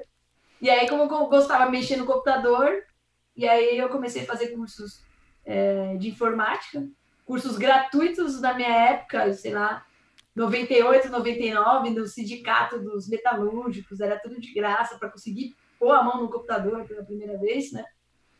E 0.61 0.69
aí, 0.69 0.87
como 0.89 1.03
eu 1.03 1.27
gostava 1.27 1.65
de 1.65 1.71
mexer 1.71 1.97
no 1.97 2.05
computador, 2.05 2.83
e 3.35 3.47
aí 3.47 3.77
eu 3.77 3.89
comecei 3.89 4.23
a 4.23 4.25
fazer 4.25 4.47
cursos 4.49 5.03
é, 5.45 5.95
de 5.97 6.09
informática, 6.09 6.87
cursos 7.25 7.57
gratuitos 7.57 8.39
na 8.41 8.53
minha 8.53 8.69
época, 8.69 9.33
sei 9.33 9.53
lá, 9.53 9.85
98, 10.35 11.09
99, 11.09 11.89
no 11.91 12.05
sindicato 12.07 12.77
dos 12.79 13.07
metalúrgicos, 13.07 14.01
era 14.01 14.19
tudo 14.19 14.39
de 14.39 14.53
graça 14.53 14.97
para 14.97 15.09
conseguir 15.09 15.55
pôr 15.79 15.91
a 15.91 16.03
mão 16.03 16.21
no 16.21 16.29
computador 16.29 16.85
pela 16.85 17.05
primeira 17.05 17.37
vez, 17.37 17.71
né? 17.71 17.85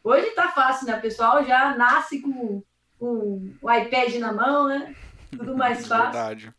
Hoje 0.04 0.32
tá 0.32 0.50
fácil, 0.50 0.88
né? 0.88 0.98
O 0.98 1.02
pessoal 1.02 1.44
já 1.44 1.76
nasce 1.76 2.22
com, 2.22 2.62
com 3.00 3.50
o 3.62 3.72
iPad 3.72 4.16
na 4.16 4.34
mão, 4.34 4.68
né? 4.68 4.94
Tudo 5.32 5.58
mais 5.58 5.86
fácil. 5.88 6.12
Verdade. 6.12 6.54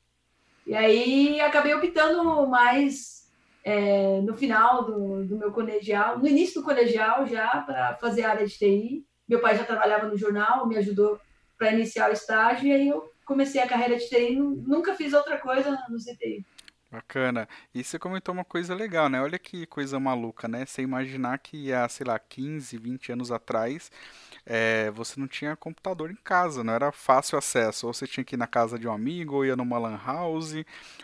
E 0.66 0.74
aí 0.74 1.40
acabei 1.40 1.74
optando 1.74 2.46
mais 2.46 3.30
é, 3.62 4.20
no 4.22 4.34
final 4.34 4.84
do, 4.84 5.24
do 5.24 5.36
meu 5.36 5.52
colegial, 5.52 6.18
no 6.18 6.26
início 6.26 6.60
do 6.60 6.64
colegial 6.64 7.26
já, 7.26 7.60
para 7.60 7.96
fazer 7.96 8.24
a 8.24 8.30
área 8.30 8.46
de 8.46 8.56
TI. 8.56 9.06
Meu 9.28 9.40
pai 9.40 9.56
já 9.56 9.64
trabalhava 9.64 10.06
no 10.06 10.16
jornal, 10.16 10.66
me 10.66 10.76
ajudou 10.76 11.20
para 11.58 11.72
iniciar 11.72 12.10
o 12.10 12.12
estágio, 12.12 12.68
e 12.68 12.72
aí 12.72 12.88
eu 12.88 13.10
comecei 13.26 13.60
a 13.60 13.66
carreira 13.66 13.96
de 13.96 14.08
TI, 14.08 14.36
nunca 14.36 14.94
fiz 14.94 15.12
outra 15.12 15.36
coisa 15.36 15.70
no 15.90 15.98
CTI. 15.98 16.46
Bacana. 16.90 17.48
E 17.74 17.82
você 17.82 17.98
comentou 17.98 18.32
uma 18.32 18.44
coisa 18.44 18.72
legal, 18.74 19.08
né? 19.08 19.20
Olha 19.20 19.38
que 19.38 19.66
coisa 19.66 19.98
maluca, 19.98 20.46
né? 20.46 20.64
Você 20.64 20.82
imaginar 20.82 21.36
que 21.38 21.72
há, 21.72 21.86
sei 21.88 22.06
lá, 22.06 22.16
15, 22.16 22.78
20 22.78 23.12
anos 23.12 23.32
atrás, 23.32 23.90
é, 24.46 24.90
você 24.92 25.18
não 25.18 25.26
tinha 25.26 25.56
computador 25.56 26.12
em 26.12 26.18
casa, 26.22 26.62
não 26.62 26.72
era 26.72 26.92
fácil 26.92 27.36
acesso. 27.36 27.88
Ou 27.88 27.92
você 27.92 28.06
tinha 28.06 28.22
que 28.22 28.36
ir 28.36 28.38
na 28.38 28.46
casa 28.46 28.78
de 28.78 28.86
um 28.86 28.92
amigo, 28.92 29.34
ou 29.34 29.44
ia 29.44 29.56
numa 29.56 29.78
lan 29.78 30.00
house, 30.06 30.54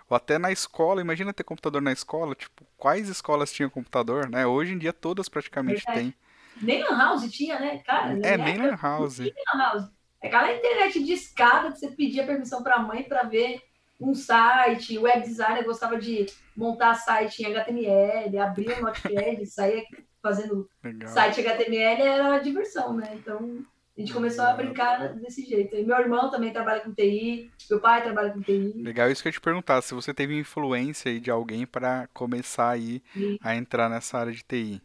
ou 0.09 0.17
até 0.17 0.39
na 0.39 0.53
escola. 0.53 1.01
Imagina 1.01 1.33
ter 1.33 1.43
computador 1.43 1.83
na 1.83 1.93
escola, 1.93 2.37
tipo, 2.37 2.65
quais 2.79 3.09
escolas 3.09 3.53
tinham 3.53 3.69
computador, 3.69 4.31
né? 4.31 4.47
Hoje 4.47 4.73
em 4.73 4.79
dia 4.79 4.93
todas 4.93 5.29
praticamente 5.29 5.85
têm. 5.85 6.15
Nem 6.61 6.83
lan 6.85 6.97
house 6.97 7.31
tinha, 7.31 7.59
né, 7.59 7.79
cara? 7.79 8.19
É, 8.23 8.37
nem 8.39 8.57
lan 8.57 8.79
house. 8.81 9.19
Nem 9.19 9.35
lan 9.53 9.59
house. 9.61 10.02
É 10.23 10.29
aquela 10.29 10.53
internet 10.53 11.03
de 11.03 11.13
escada 11.13 11.73
que 11.73 11.79
você 11.79 11.89
pedia 11.89 12.25
permissão 12.25 12.63
para 12.63 12.77
a 12.77 12.83
mãe 12.83 13.03
para 13.03 13.25
ver 13.25 13.61
um 14.01 14.15
site, 14.15 14.99
o 14.99 15.03
web 15.03 15.23
designer 15.23 15.65
gostava 15.65 15.99
de 15.99 16.27
montar 16.57 16.95
site 16.95 17.43
em 17.43 17.47
HTML, 17.47 18.39
abrir 18.39 18.79
o 18.79 18.83
Notepad, 18.83 19.45
sair 19.47 19.87
fazendo 20.23 20.69
Legal. 20.83 21.09
site 21.09 21.41
HTML 21.41 22.03
era 22.03 22.39
diversão, 22.39 22.95
né? 22.95 23.11
Então 23.15 23.65
a 23.97 24.01
gente 24.01 24.13
começou 24.13 24.45
a 24.45 24.55
brincar 24.55 25.15
desse 25.15 25.45
jeito. 25.45 25.77
E 25.77 25.85
meu 25.85 25.99
irmão 25.99 26.31
também 26.31 26.53
trabalha 26.53 26.81
com 26.81 26.93
TI, 26.93 27.51
meu 27.71 27.81
pai 27.81 28.03
trabalha 28.03 28.33
com 28.33 28.41
TI. 28.41 28.73
Legal, 28.77 29.11
isso 29.11 29.23
que 29.23 29.29
eu 29.29 29.31
ia 29.31 29.35
te 29.35 29.41
perguntar, 29.41 29.83
se 29.83 29.95
você 29.95 30.15
teve 30.15 30.39
influência 30.39 31.11
aí 31.11 31.21
de 31.21 31.31
alguém 31.31 31.67
para 31.67 32.09
começar 32.13 32.71
aí 32.71 33.03
a 33.41 33.55
entrar 33.55 33.89
nessa 33.89 34.19
área 34.19 34.33
de 34.33 34.43
TI. 34.43 34.83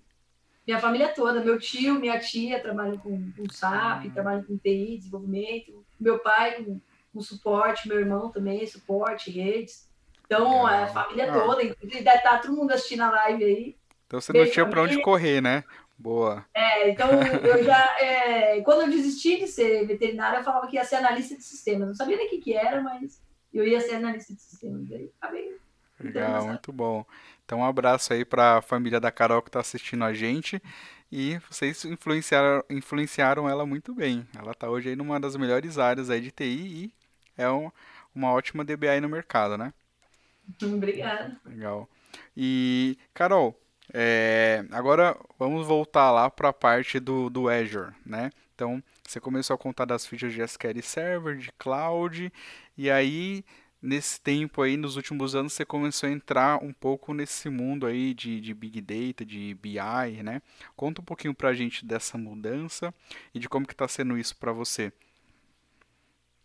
Minha 0.67 0.80
família 0.80 1.08
toda, 1.08 1.39
meu 1.39 1.58
tio, 1.58 1.95
minha 1.95 2.19
tia 2.19 2.60
trabalham 2.60 2.97
com, 2.97 3.32
com 3.32 3.49
SAP, 3.49 4.06
hum. 4.06 4.12
trabalham 4.12 4.43
com 4.43 4.58
TI, 4.58 4.97
desenvolvimento, 4.97 5.86
meu 5.97 6.19
pai 6.19 6.62
com, 6.62 6.82
com 7.13 7.21
suporte, 7.21 7.88
meu 7.88 7.99
irmão 7.99 8.30
também, 8.30 8.67
suporte, 8.67 9.32
redes. 9.32 9.88
Então, 10.25 10.67
é 10.67 10.84
a 10.84 10.88
família 10.88 11.32
ah. 11.32 11.39
toda, 11.39 11.63
deve 11.63 11.99
estar 11.99 12.19
tá 12.21 12.38
todo 12.39 12.53
mundo 12.53 12.71
assistindo 12.71 13.01
a 13.01 13.10
live 13.10 13.43
aí. 13.45 13.77
Então 14.06 14.19
você 14.19 14.34
não 14.34 14.49
tinha 14.49 14.65
para 14.65 14.82
onde 14.82 15.01
correr, 15.01 15.41
né? 15.41 15.63
Boa. 15.97 16.45
É, 16.53 16.89
então 16.89 17.10
eu 17.12 17.63
já. 17.63 17.97
É, 17.99 18.62
quando 18.62 18.84
eu 18.84 18.89
desisti 18.89 19.38
de 19.38 19.47
ser 19.47 19.86
veterinária, 19.88 20.38
eu 20.38 20.43
falava 20.43 20.67
que 20.67 20.75
ia 20.75 20.84
ser 20.84 20.97
analista 20.97 21.36
de 21.36 21.43
sistemas. 21.43 21.88
Não 21.88 21.95
sabia 21.95 22.17
nem 22.17 22.27
o 22.27 22.30
que, 22.30 22.38
que 22.39 22.53
era, 22.53 22.82
mas 22.82 23.21
eu 23.53 23.65
ia 23.65 23.80
ser 23.82 23.95
analista 23.95 24.34
de 24.34 24.41
sistemas. 24.41 24.91
Aí 24.91 25.12
acabei. 25.19 25.58
Legal, 25.99 26.45
muito 26.45 26.71
bom. 26.71 27.06
Então, 27.47 27.60
um 27.60 27.65
abraço 27.65 28.12
aí 28.12 28.25
para 28.25 28.57
a 28.57 28.62
família 28.62 28.99
da 28.99 29.10
Carol 29.10 29.41
que 29.41 29.47
está 29.47 29.62
assistindo 29.62 30.03
a 30.03 30.13
gente. 30.13 30.62
E 31.10 31.39
vocês 31.49 31.86
influenciaram, 31.86 32.62
influenciaram 32.69 33.49
ela 33.49 33.65
muito 33.65 33.95
bem. 33.95 34.27
Ela 34.38 34.51
está 34.51 34.69
hoje 34.69 34.89
aí 34.89 34.97
numa 34.97 35.17
das 35.17 35.38
melhores 35.38 35.77
áreas 35.79 36.10
aí 36.10 36.19
de 36.19 36.29
TI 36.29 36.43
e 36.43 36.93
é 37.38 37.49
um, 37.49 37.71
uma 38.13 38.33
ótima 38.33 38.65
DBA 38.65 38.99
no 38.99 39.07
mercado, 39.07 39.57
né? 39.57 39.73
Obrigada. 40.62 41.39
Legal. 41.45 41.89
E, 42.36 42.97
Carol, 43.13 43.57
é, 43.93 44.65
agora 44.69 45.17
vamos 45.39 45.65
voltar 45.65 46.12
lá 46.12 46.29
para 46.29 46.49
a 46.49 46.53
parte 46.53 46.99
do, 46.99 47.29
do 47.29 47.47
Azure, 47.47 47.93
né? 48.05 48.29
Então, 48.53 48.83
você 49.07 49.21
começou 49.21 49.53
a 49.53 49.57
contar 49.57 49.86
das 49.86 50.05
features 50.05 50.33
de 50.33 50.41
SQL 50.41 50.81
Server, 50.81 51.38
de 51.38 51.49
Cloud, 51.53 52.29
e 52.77 52.91
aí 52.91 53.45
nesse 53.82 54.20
tempo 54.20 54.62
aí, 54.62 54.78
nos 54.78 54.96
últimos 54.96 55.36
anos, 55.36 55.54
você 55.54 55.66
começou 55.66 56.10
a 56.10 56.12
entrar 56.12 56.63
um 56.63 56.74
pouco 56.74 57.13
nesse 57.13 57.50
mundo 57.50 57.86
aí 57.86 58.13
de, 58.13 58.42
de 58.42 58.54
Big 58.54 58.82
Data, 58.82 59.26
de 59.26 59.54
BI, 59.56 60.24
né? 60.24 60.42
Conta 60.76 61.02
um 61.02 61.06
pouquinho 61.06 61.34
pra 61.34 61.54
gente 61.54 61.86
dessa 61.86 62.18
mudança 62.18 62.94
e 63.34 63.40
de 63.40 63.48
como 63.48 63.68
que 63.68 63.74
está 63.74 63.88
sendo 63.88 64.18
isso 64.18 64.36
para 64.38 64.52
você. 64.52 64.92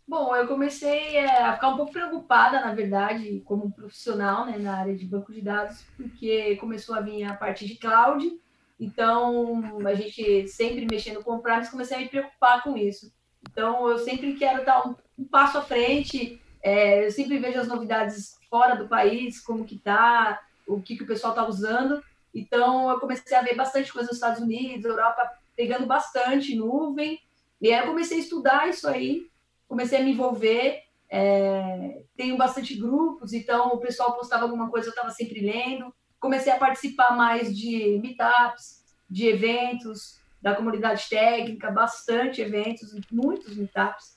Bom, 0.05 0.35
eu 0.35 0.47
comecei 0.47 1.15
é, 1.15 1.43
a 1.43 1.53
ficar 1.53 1.69
um 1.69 1.77
pouco 1.77 1.93
preocupada, 1.93 2.59
na 2.59 2.73
verdade, 2.73 3.41
como 3.45 3.71
profissional 3.71 4.45
né, 4.45 4.57
na 4.57 4.77
área 4.77 4.95
de 4.95 5.05
banco 5.05 5.31
de 5.31 5.41
dados, 5.41 5.85
porque 5.95 6.57
começou 6.57 6.93
a 6.93 7.01
vir 7.01 7.23
a 7.23 7.33
parte 7.33 7.65
de 7.65 7.75
cloud, 7.75 8.37
então 8.77 9.63
a 9.87 9.95
gente 9.95 10.47
sempre 10.49 10.85
mexendo 10.85 11.23
com 11.23 11.37
o 11.37 11.41
comecei 11.71 11.97
a 11.97 11.99
me 12.01 12.09
preocupar 12.09 12.61
com 12.63 12.77
isso. 12.77 13.13
Então 13.49 13.87
eu 13.87 13.97
sempre 13.97 14.33
quero 14.35 14.59
estar 14.59 14.85
um, 14.85 14.95
um 15.17 15.23
passo 15.23 15.57
à 15.57 15.61
frente, 15.61 16.41
é, 16.63 17.05
eu 17.05 17.11
sempre 17.11 17.37
vejo 17.39 17.59
as 17.59 17.67
novidades 17.67 18.37
fora 18.49 18.75
do 18.75 18.87
país, 18.87 19.41
como 19.41 19.65
que 19.65 19.77
tá, 19.77 20.41
o 20.65 20.81
que, 20.81 20.95
que 20.95 21.03
o 21.03 21.07
pessoal 21.07 21.33
está 21.33 21.45
usando. 21.45 22.01
Então, 22.33 22.89
eu 22.89 22.99
comecei 22.99 23.35
a 23.35 23.41
ver 23.41 23.55
bastante 23.55 23.91
coisa 23.91 24.07
nos 24.07 24.15
Estados 24.15 24.41
Unidos, 24.41 24.85
Europa 24.85 25.29
pegando 25.55 25.85
bastante 25.85 26.55
nuvem. 26.55 27.19
E 27.61 27.71
aí 27.71 27.79
eu 27.79 27.87
comecei 27.87 28.17
a 28.17 28.21
estudar 28.21 28.69
isso 28.69 28.87
aí, 28.87 29.27
comecei 29.67 29.99
a 29.99 30.03
me 30.03 30.11
envolver. 30.11 30.83
É, 31.09 32.01
tenho 32.17 32.37
bastante 32.37 32.73
grupos, 32.73 33.33
então 33.33 33.67
o 33.67 33.77
pessoal 33.77 34.15
postava 34.15 34.43
alguma 34.43 34.69
coisa, 34.71 34.87
eu 34.87 34.91
estava 34.91 35.11
sempre 35.11 35.41
lendo. 35.41 35.93
Comecei 36.19 36.51
a 36.51 36.57
participar 36.57 37.15
mais 37.15 37.55
de 37.55 37.99
meetups, 38.01 38.83
de 39.09 39.27
eventos 39.27 40.19
da 40.41 40.55
comunidade 40.55 41.07
técnica, 41.09 41.69
bastante 41.69 42.41
eventos, 42.41 42.93
muitos 43.11 43.55
meetups. 43.55 44.12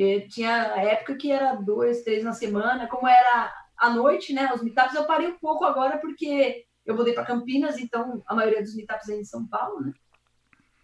E 0.00 0.20
tinha 0.20 0.72
época 0.78 1.14
que 1.14 1.30
era 1.30 1.52
dois, 1.56 2.02
três 2.02 2.24
na 2.24 2.32
semana, 2.32 2.86
como 2.86 3.06
era 3.06 3.54
à 3.76 3.90
noite, 3.90 4.32
né? 4.32 4.50
Os 4.54 4.62
meetups 4.62 4.94
eu 4.94 5.04
parei 5.04 5.28
um 5.28 5.38
pouco 5.38 5.62
agora 5.62 5.98
porque 5.98 6.64
eu 6.86 6.96
mudei 6.96 7.12
para 7.12 7.26
Campinas, 7.26 7.76
então 7.76 8.22
a 8.26 8.34
maioria 8.34 8.62
dos 8.62 8.74
meetups 8.74 9.10
é 9.10 9.16
em 9.16 9.24
São 9.24 9.46
Paulo, 9.46 9.82
né? 9.82 9.92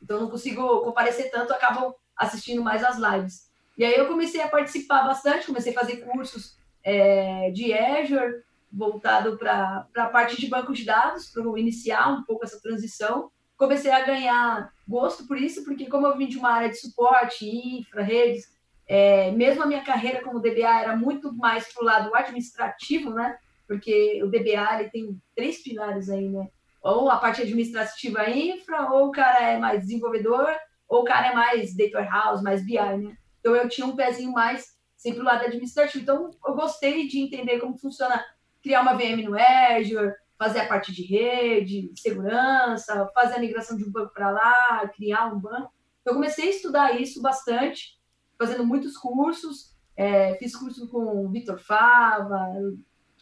Então 0.02 0.20
não 0.20 0.28
consigo 0.28 0.82
comparecer 0.82 1.30
tanto, 1.30 1.54
acabo 1.54 1.96
assistindo 2.14 2.62
mais 2.62 2.84
as 2.84 2.98
lives. 2.98 3.50
E 3.78 3.86
aí 3.86 3.94
eu 3.94 4.06
comecei 4.06 4.42
a 4.42 4.48
participar 4.48 5.06
bastante, 5.06 5.46
comecei 5.46 5.72
a 5.72 5.80
fazer 5.80 5.96
cursos 6.04 6.58
é, 6.84 7.50
de 7.52 7.72
Azure, 7.72 8.42
voltado 8.70 9.38
para 9.38 9.86
a 9.96 10.06
parte 10.08 10.38
de 10.38 10.46
banco 10.46 10.74
de 10.74 10.84
dados, 10.84 11.30
para 11.30 11.42
iniciar 11.58 12.06
um 12.10 12.22
pouco 12.22 12.44
essa 12.44 12.60
transição. 12.60 13.30
Comecei 13.56 13.90
a 13.90 14.04
ganhar 14.04 14.70
gosto 14.86 15.26
por 15.26 15.38
isso, 15.38 15.64
porque 15.64 15.86
como 15.86 16.06
eu 16.06 16.18
vim 16.18 16.28
de 16.28 16.36
uma 16.36 16.50
área 16.50 16.68
de 16.68 16.76
suporte, 16.76 17.48
infra, 17.48 18.02
redes, 18.02 18.54
é, 18.88 19.32
mesmo 19.32 19.62
a 19.62 19.66
minha 19.66 19.82
carreira 19.82 20.22
como 20.22 20.40
DBA 20.40 20.80
era 20.80 20.96
muito 20.96 21.32
mais 21.34 21.72
para 21.72 21.82
o 21.82 21.86
lado 21.86 22.14
administrativo, 22.14 23.10
né? 23.10 23.36
Porque 23.66 24.22
o 24.22 24.28
DBA 24.28 24.80
ele 24.80 24.90
tem 24.90 25.22
três 25.34 25.62
pilares 25.62 26.08
aí, 26.08 26.28
né? 26.28 26.48
Ou 26.80 27.10
a 27.10 27.16
parte 27.16 27.42
administrativa 27.42 28.30
infra, 28.30 28.92
ou 28.92 29.08
o 29.08 29.10
cara 29.10 29.42
é 29.42 29.58
mais 29.58 29.80
desenvolvedor, 29.80 30.54
ou 30.88 31.00
o 31.00 31.04
cara 31.04 31.28
é 31.28 31.34
mais 31.34 31.76
data 31.76 31.98
warehouse, 31.98 32.44
mais 32.44 32.64
BI, 32.64 32.74
né? 32.74 33.16
Então 33.40 33.56
eu 33.56 33.68
tinha 33.68 33.86
um 33.86 33.96
pezinho 33.96 34.32
mais 34.32 34.76
sempre 34.96 35.20
o 35.20 35.24
lado 35.24 35.44
administrativo. 35.44 36.02
Então 36.02 36.30
eu 36.46 36.54
gostei 36.54 37.08
de 37.08 37.18
entender 37.18 37.58
como 37.58 37.76
funciona 37.76 38.24
criar 38.62 38.82
uma 38.82 38.94
VM 38.94 39.24
no 39.24 39.36
Azure, 39.36 40.14
fazer 40.38 40.60
a 40.60 40.68
parte 40.68 40.92
de 40.92 41.02
rede, 41.02 41.90
segurança, 41.96 43.08
fazer 43.14 43.36
a 43.36 43.40
migração 43.40 43.76
de 43.76 43.84
um 43.84 43.90
banco 43.90 44.12
para 44.12 44.30
lá, 44.30 44.88
criar 44.94 45.26
um 45.26 45.40
banco. 45.40 45.72
Eu 46.04 46.14
comecei 46.14 46.46
a 46.46 46.50
estudar 46.50 47.00
isso 47.00 47.20
bastante 47.20 47.96
fazendo 48.38 48.64
muitos 48.66 48.96
cursos. 48.96 49.74
É, 49.96 50.34
fiz 50.34 50.54
curso 50.54 50.88
com 50.88 51.24
o 51.24 51.28
Vitor 51.28 51.58
Fava, 51.58 52.52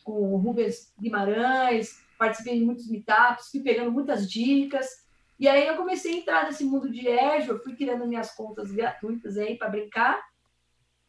com 0.02 0.34
o 0.34 0.36
Rubens 0.36 0.92
Guimarães, 1.00 2.02
participei 2.18 2.58
de 2.58 2.64
muitos 2.64 2.88
meetups, 2.88 3.50
fui 3.50 3.60
pegando 3.60 3.90
muitas 3.90 4.30
dicas. 4.30 5.04
E 5.38 5.48
aí 5.48 5.66
eu 5.66 5.76
comecei 5.76 6.14
a 6.14 6.16
entrar 6.18 6.44
nesse 6.44 6.64
mundo 6.64 6.90
de 6.90 7.08
Azure, 7.08 7.62
fui 7.62 7.74
criando 7.74 8.06
minhas 8.06 8.32
contas 8.32 8.70
gratuitas 8.70 9.36
aí 9.36 9.56
para 9.56 9.68
brincar. 9.68 10.22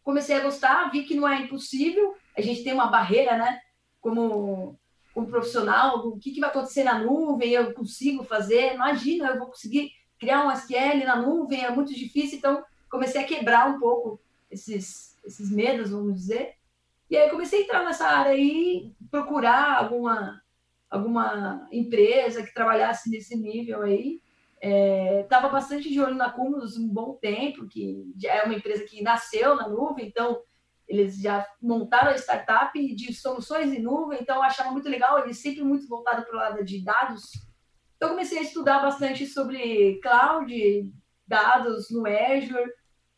Comecei 0.04 0.36
a 0.36 0.42
gostar, 0.42 0.90
vi 0.92 1.04
que 1.04 1.16
não 1.16 1.28
é 1.28 1.42
impossível, 1.42 2.16
a 2.38 2.42
gente 2.42 2.64
tem 2.64 2.74
uma 2.74 2.88
barreira, 2.88 3.38
né? 3.38 3.60
Como, 4.00 4.78
como 5.14 5.28
profissional, 5.28 6.08
o 6.08 6.20
que, 6.20 6.32
que 6.32 6.40
vai 6.40 6.50
acontecer 6.50 6.84
na 6.84 7.00
nuvem, 7.00 7.52
eu 7.52 7.74
consigo 7.74 8.24
fazer, 8.24 8.76
imagina, 8.76 9.30
eu 9.30 9.40
vou 9.40 9.48
conseguir 9.48 9.92
criar 10.20 10.46
um 10.46 10.52
SQL 10.52 11.06
na 11.06 11.16
nuvem, 11.16 11.66
é 11.66 11.72
muito 11.72 11.94
difícil, 11.94 12.38
então 12.38 12.64
comecei 12.90 13.22
a 13.22 13.28
quebrar 13.28 13.70
um 13.70 13.80
pouco 13.80 14.20
esses, 14.50 15.18
esses 15.26 15.52
medos, 15.52 15.92
vamos 15.92 16.16
dizer. 16.16 16.56
E 17.10 17.18
aí 17.18 17.30
comecei 17.30 17.60
a 17.60 17.64
entrar 17.64 17.84
nessa 17.84 18.08
área 18.08 18.32
aí, 18.32 18.94
procurar 19.12 19.78
alguma, 19.78 20.42
alguma 20.90 21.68
empresa 21.72 22.44
que 22.44 22.54
trabalhasse 22.54 23.10
nesse 23.10 23.36
nível 23.36 23.82
aí. 23.82 24.22
Estava 25.22 25.48
é, 25.48 25.52
bastante 25.52 25.90
de 25.90 26.02
olho 26.02 26.16
na 26.16 26.32
Cumulus 26.32 26.78
um 26.78 26.88
bom 26.88 27.14
tempo, 27.14 27.68
que 27.68 28.12
já 28.18 28.34
é 28.34 28.44
uma 28.44 28.56
empresa 28.56 28.84
que 28.84 29.04
nasceu 29.04 29.56
na 29.56 29.68
nuvem, 29.68 30.08
então 30.08 30.42
eles 30.88 31.20
já 31.20 31.46
montaram 31.62 32.12
a 32.12 32.18
startup 32.18 32.96
de 32.96 33.14
soluções 33.14 33.72
em 33.74 33.82
nuvem, 33.82 34.20
então 34.22 34.38
eu 34.38 34.44
achava 34.44 34.72
muito 34.72 34.90
legal, 34.90 35.20
eles 35.20 35.40
sempre 35.40 35.64
muito 35.64 35.88
voltado 35.88 36.26
para 36.26 36.34
o 36.34 36.40
lado 36.40 36.64
de 36.64 36.84
dados. 36.84 37.32
Então 37.96 38.10
comecei 38.10 38.40
a 38.40 38.44
estudar 38.44 38.82
bastante 38.82 39.26
sobre 39.26 40.00
cloud, 40.02 40.94
dados 41.28 41.90
no 41.90 42.06
Azure, 42.06 42.72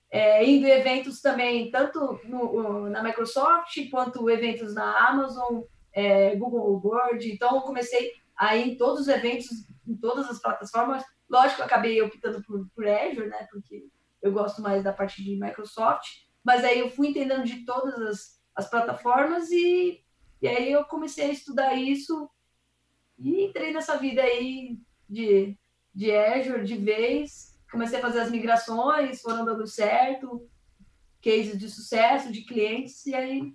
é, 0.10 0.45
indo 0.45 0.66
em 0.66 0.72
eventos 0.72 1.22
também, 1.22 1.70
tanto 1.70 2.20
no, 2.24 2.89
na 2.89 3.03
Microsoft 3.03 3.76
quanto 3.89 4.30
eventos 4.30 4.74
na 4.74 5.10
Amazon, 5.10 5.62
é, 5.91 6.36
Google 6.36 6.80
Board. 6.80 7.30
Então, 7.30 7.55
eu 7.55 7.62
comecei 7.62 8.12
a 8.38 8.55
ir 8.55 8.70
em 8.70 8.78
todos 8.78 9.01
os 9.01 9.08
eventos, 9.08 9.47
em 9.86 9.95
todas 9.97 10.30
as 10.30 10.39
plataformas. 10.39 11.03
Lógico, 11.30 11.62
eu 11.62 11.66
acabei 11.66 12.01
optando 12.01 12.41
por, 12.43 12.68
por 12.74 12.88
Azure, 12.88 13.28
né? 13.28 13.47
Porque 13.51 13.88
eu 14.22 14.32
gosto 14.32 14.62
mais 14.62 14.84
da 14.84 14.93
parte 14.93 15.24
de 15.24 15.38
Microsoft. 15.39 16.08
Mas 16.43 16.64
aí 16.64 16.80
eu 16.80 16.89
fui 16.89 17.10
entendendo 17.10 17.43
de 17.43 17.66
todas 17.66 17.99
as, 18.01 18.41
as 18.55 18.70
plataformas 18.70 19.49
e, 19.51 20.01
e 20.41 20.47
aí 20.47 20.72
eu 20.72 20.86
comecei 20.86 21.26
a 21.26 21.32
estudar 21.32 21.76
isso 21.76 22.30
e 23.20 23.43
entrei 23.43 23.74
nessa 23.74 23.97
vida 23.97 24.22
aí 24.22 24.80
de, 25.10 25.58
de 25.93 26.16
Azure 26.16 26.64
de 26.64 26.78
vez 26.78 27.46
comecei 27.72 27.99
a 27.99 28.01
fazer 28.01 28.20
as 28.20 28.32
migrações, 28.32 29.22
foram 29.22 29.45
dando 29.45 29.65
certo, 29.68 30.47
cases 31.22 31.57
de 31.57 31.70
sucesso 31.70 32.32
de 32.32 32.43
clientes, 32.43 33.05
e 33.05 33.15
aí 33.15 33.53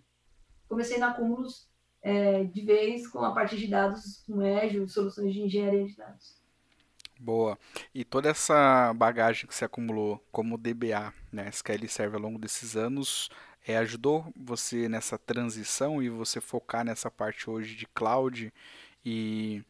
comecei 0.68 0.98
na 0.98 1.12
Cumulus 1.12 1.68
é, 2.02 2.44
de 2.44 2.62
vez 2.62 3.06
com 3.06 3.20
a 3.20 3.32
parte 3.32 3.56
de 3.56 3.68
dados 3.68 4.22
com 4.26 4.40
Azure, 4.40 4.88
soluções 4.88 5.32
de 5.32 5.40
engenharia 5.40 5.86
de 5.86 5.96
dados. 5.96 6.42
Boa. 7.18 7.56
E 7.94 8.04
toda 8.04 8.28
essa 8.28 8.92
bagagem 8.94 9.46
que 9.46 9.54
você 9.54 9.64
acumulou 9.64 10.20
como 10.32 10.58
DBA, 10.58 11.14
né, 11.30 11.48
SQL 11.48 11.86
Server 11.88 12.16
ao 12.16 12.22
longo 12.22 12.38
desses 12.38 12.76
anos, 12.76 13.30
é, 13.64 13.76
ajudou 13.76 14.26
você 14.36 14.88
nessa 14.88 15.16
transição 15.16 16.02
e 16.02 16.08
você 16.08 16.40
focar 16.40 16.84
nessa 16.84 17.08
parte 17.08 17.48
hoje 17.48 17.76
de 17.76 17.86
cloud 17.86 18.52
e 19.04 19.62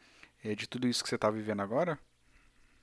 é, 0.42 0.54
de 0.54 0.66
tudo 0.66 0.88
isso 0.88 1.02
que 1.02 1.08
você 1.10 1.16
está 1.16 1.30
vivendo 1.30 1.60
agora? 1.60 1.98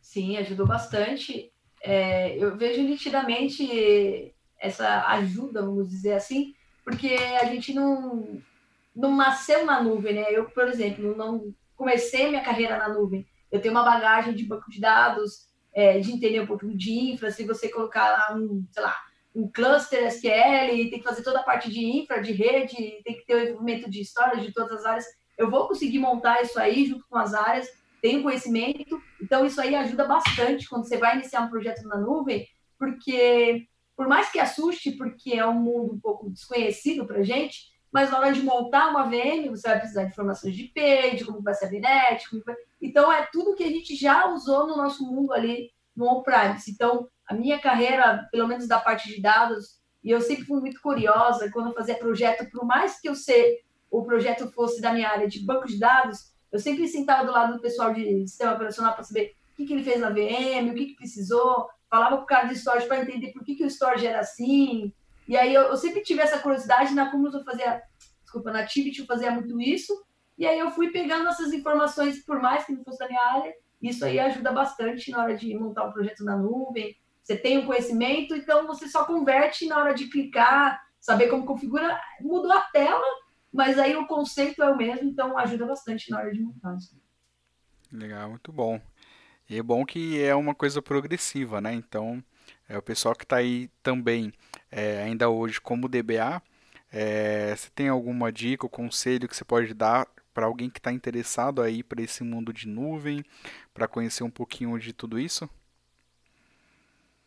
Sim, 0.02 0.38
ajudou 0.38 0.66
bastante. 0.66 1.52
É, 1.82 2.38
eu 2.38 2.58
vejo 2.58 2.82
nitidamente 2.82 4.34
essa 4.60 5.08
ajuda, 5.08 5.62
vamos 5.62 5.89
dizer 5.89 6.14
assim, 6.14 6.54
porque 6.84 7.16
a 7.41 7.45
gente 7.45 7.74
não, 7.74 8.41
não 8.95 9.16
nasceu 9.16 9.66
na 9.66 9.82
nuvem, 9.82 10.16
né? 10.16 10.26
Eu, 10.30 10.45
por 10.45 10.68
exemplo, 10.68 11.16
não 11.16 11.54
comecei 11.76 12.30
minha 12.30 12.43
carreira 12.43 12.78
na 12.78 12.89
nuvem. 12.89 13.26
Eu 13.52 13.62
tenho 13.62 13.74
uma 13.74 13.84
bagagem 13.84 14.34
de 14.34 14.43
banco 14.43 14.70
de 14.70 14.80
dados, 14.80 15.47
é, 15.74 16.00
de 16.00 16.12
entender 16.12 16.41
um 16.41 16.47
pouco 16.47 16.68
de 16.76 16.91
infra. 16.91 17.32
Se 17.32 17.45
você 17.45 17.70
colocar 17.70 18.10
lá 18.12 18.36
um, 18.36 18.66
sei 18.72 18.84
lá, 18.84 18.95
um 19.34 19.50
cluster 19.50 20.06
SQL, 20.08 20.89
tem 20.89 21.00
que 21.00 21.04
fazer 21.04 21.24
toda 21.24 21.39
a 21.39 21.43
parte 21.43 21.72
de 21.72 21.86
infra, 21.86 22.22
de 22.22 22.34
rede, 22.34 23.02
tem 23.04 23.16
que 23.16 23.26
ter 23.26 23.36
o 23.36 23.47
envolvimento 23.47 23.89
de 23.89 24.02
história 24.02 24.41
de 24.41 24.52
todas 24.52 24.80
as 24.80 24.86
áreas. 24.86 25.06
Eu 25.38 25.50
vou 25.50 25.68
conseguir 25.68 26.00
montar 26.00 26.41
isso 26.41 26.60
aí 26.60 26.86
junto 26.86 27.06
com 27.08 27.18
as 27.18 27.34
áreas 27.34 27.68
tem 28.02 28.22
conhecimento. 28.22 29.02
Então, 29.22 29.45
isso 29.45 29.60
aí 29.62 29.76
ajuda 29.76 30.06
bastante 30.06 30.68
quando 30.68 30.88
você 30.88 30.97
vai 30.97 31.16
iniciar 31.16 31.41
um 31.41 31.50
projeto 31.50 31.84
na 31.88 31.97
nuvem, 31.97 32.47
porque, 32.78 33.68
por 33.95 34.08
mais 34.08 34.32
que 34.32 34.39
assuste, 34.39 34.91
porque 34.91 35.34
é 35.34 35.45
um 35.45 35.60
mundo 35.60 35.93
um 35.93 36.00
pouco 36.00 36.30
desconhecido 36.30 37.06
para 37.06 37.20
a 37.20 37.24
gente, 37.24 37.70
mas 37.91 38.12
na 38.12 38.20
hora 38.20 38.32
de 38.32 38.41
montar 38.41 38.89
uma 38.89 39.10
VM, 39.10 39.50
você 39.50 39.68
vai 39.68 39.80
precisar 39.80 40.04
de 40.04 40.12
informações 40.12 40.56
de 40.56 40.64
IP, 40.64 41.16
de 41.18 41.26
como 41.26 41.41
vai 41.41 41.54
ser 41.54 41.66
a 41.66 41.70
VNet. 41.70 42.24
Vai... 42.45 42.56
Então, 42.82 43.12
é 43.12 43.28
tudo 43.32 43.56
que 43.56 43.64
a 43.64 43.70
gente 43.70 43.95
já 43.95 44.28
usou 44.28 44.68
no 44.68 44.78
nosso 44.78 45.04
mundo 45.04 45.34
ali 45.34 45.72
no 45.95 46.06
on-premise. 46.06 46.72
Então, 46.72 47.08
a 47.28 47.34
minha 47.34 47.60
carreira, 47.60 48.28
pelo 48.32 48.47
menos 48.47 48.68
da 48.68 48.80
parte 48.80 49.10
de 49.10 49.22
dados, 49.22 49.80
e 50.04 50.12
eu 50.12 50.22
sempre 50.22 50.45
fui 50.45 50.60
muito 50.60 50.82
curiosa 50.82 51.52
quando 51.52 51.68
eu 51.68 51.74
fazia 51.74 51.95
projeto, 51.95 52.50
por 52.52 52.66
mais 52.66 53.00
que 53.00 53.10
eu 53.10 53.16
sei 53.16 53.60
o 53.91 54.04
projeto 54.04 54.52
fosse 54.52 54.82
da 54.82 54.93
minha 54.93 55.10
área 55.10 55.28
de 55.28 55.43
banco 55.43 55.68
de 55.68 55.80
dados, 55.80 56.28
eu 56.52 56.60
sempre 56.60 56.88
sentava 56.88 57.26
do 57.26 57.32
lado 57.32 57.54
do 57.54 57.62
pessoal 57.62 57.93
de 57.93 58.28
sistema 58.28 58.54
operacional 58.54 58.93
para 58.93 59.04
saber 59.04 59.36
o 59.54 59.56
que, 59.58 59.66
que 59.66 59.74
ele 59.74 59.84
fez 59.84 60.00
na 60.00 60.10
VM, 60.10 60.72
o 60.72 60.74
que, 60.74 60.88
que 60.88 60.95
precisou, 60.95 61.70
falava 61.89 62.18
com 62.18 62.24
o 62.24 62.28
cara 62.28 62.47
de 62.47 62.56
storage 62.56 62.88
para 62.88 63.02
entender 63.02 63.32
por 63.32 63.43
que, 63.43 63.56
que 63.56 63.64
o 63.64 63.70
storage 63.70 64.06
era 64.06 64.20
assim. 64.20 64.93
E 65.28 65.38
aí 65.38 65.54
eu, 65.54 65.64
eu 65.64 65.78
sempre 65.78 66.02
tive 66.02 66.22
essa 66.22 66.39
curiosidade, 66.39 66.93
na 66.93 67.12
Cumulus 67.12 67.34
eu 67.34 67.43
fazia, 67.43 67.82
desculpa, 68.24 68.52
na 68.52 68.60
Activity 68.60 69.02
eu 69.02 69.06
fazia 69.06 69.32
muito 69.32 69.60
isso, 69.62 69.93
e 70.38 70.47
aí 70.47 70.58
eu 70.58 70.72
fui 70.72 70.89
pegando 70.89 71.28
essas 71.28 71.54
informações, 71.54 72.24
por 72.24 72.41
mais 72.41 72.66
que 72.66 72.74
não 72.74 72.84
fosse 72.84 73.00
da 73.00 73.08
minha 73.08 73.22
área, 73.34 73.54
isso 73.82 74.04
aí 74.04 74.20
ajuda 74.20 74.52
bastante 74.52 75.12
na 75.12 75.24
hora 75.24 75.36
de 75.36 75.54
montar 75.58 75.86
um 75.86 75.91
projeto 75.91 76.24
na 76.24 76.36
nuvem, 76.36 76.97
você 77.24 77.36
tem 77.36 77.60
o 77.60 77.62
um 77.62 77.66
conhecimento, 77.68 78.36
então 78.36 78.66
você 78.66 78.88
só 78.88 79.06
converte 79.06 79.68
na 79.68 79.78
hora 79.78 79.93
de 79.93 80.08
clicar, 80.08 80.82
saber 81.00 81.28
como 81.28 81.45
configura, 81.45 82.00
mudou 82.22 82.52
a 82.52 82.62
tela, 82.62 83.06
mas 83.52 83.78
aí 83.80 83.95
o 83.95 84.08
conceito 84.08 84.62
é 84.62 84.70
o 84.70 84.78
mesmo, 84.78 85.10
então 85.10 85.38
ajuda 85.38 85.66
bastante 85.66 86.10
na 86.10 86.20
hora 86.20 86.32
de 86.32 86.39
montar. 86.39 86.78
Legal, 87.91 88.30
muito 88.30 88.52
bom. 88.52 88.80
E 89.50 89.58
é 89.58 89.64
bom 89.64 89.84
que 89.86 90.22
é 90.22 90.36
uma 90.36 90.54
coisa 90.54 90.82
progressiva, 90.82 91.60
né? 91.60 91.74
Então, 91.74 92.24
é, 92.68 92.78
o 92.78 92.82
pessoal 92.82 93.16
que 93.16 93.24
está 93.24 93.38
aí 93.38 93.70
também, 93.82 94.32
é, 94.72 95.02
ainda 95.02 95.30
hoje 95.30 95.60
como 95.60 95.89
DBA, 95.89 96.41
é, 96.91 97.56
você 97.56 97.70
tem 97.74 97.88
alguma 97.89 98.32
dica 98.32 98.66
ou 98.66 98.70
conselho 98.70 99.28
que 99.28 99.36
você 99.36 99.43
pode 99.43 99.74
dar 99.74 100.08
para 100.34 100.45
alguém 100.45 100.70
que 100.70 100.80
está 100.80 100.91
interessado 100.91 101.62
aí 101.62 101.84
para 101.84 102.02
esse 102.02 102.24
mundo 102.24 102.54
de 102.54 102.68
nuvem, 102.68 103.24
para 103.74 103.88
conhecer 103.88 104.24
um 104.24 104.30
pouquinho 104.30 104.78
de 104.80 104.93
tudo 104.93 105.20
isso? 105.20 105.50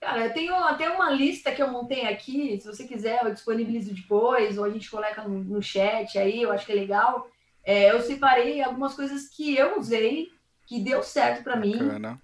Cara, 0.02 0.26
eu 0.26 0.32
tenho 0.32 0.52
até 0.56 0.90
uma 0.90 1.10
lista 1.10 1.52
que 1.52 1.62
eu 1.62 1.70
montei 1.70 2.08
aqui. 2.08 2.60
Se 2.60 2.66
você 2.66 2.82
quiser, 2.88 3.22
eu 3.22 3.32
disponibilizo 3.32 3.94
depois, 3.94 4.58
ou 4.58 4.64
a 4.64 4.68
gente 4.68 4.90
coloca 4.90 5.22
no, 5.22 5.44
no 5.44 5.62
chat 5.62 6.18
aí, 6.18 6.42
eu 6.42 6.50
acho 6.50 6.66
que 6.66 6.72
é 6.72 6.74
legal. 6.74 7.30
É, 7.62 7.92
eu 7.92 8.02
separei 8.02 8.60
algumas 8.60 8.94
coisas 8.94 9.28
que 9.28 9.56
eu 9.56 9.78
usei, 9.78 10.26
que 10.66 10.80
deu 10.80 11.04
certo 11.04 11.44
para 11.44 11.54
mim. 11.54 11.78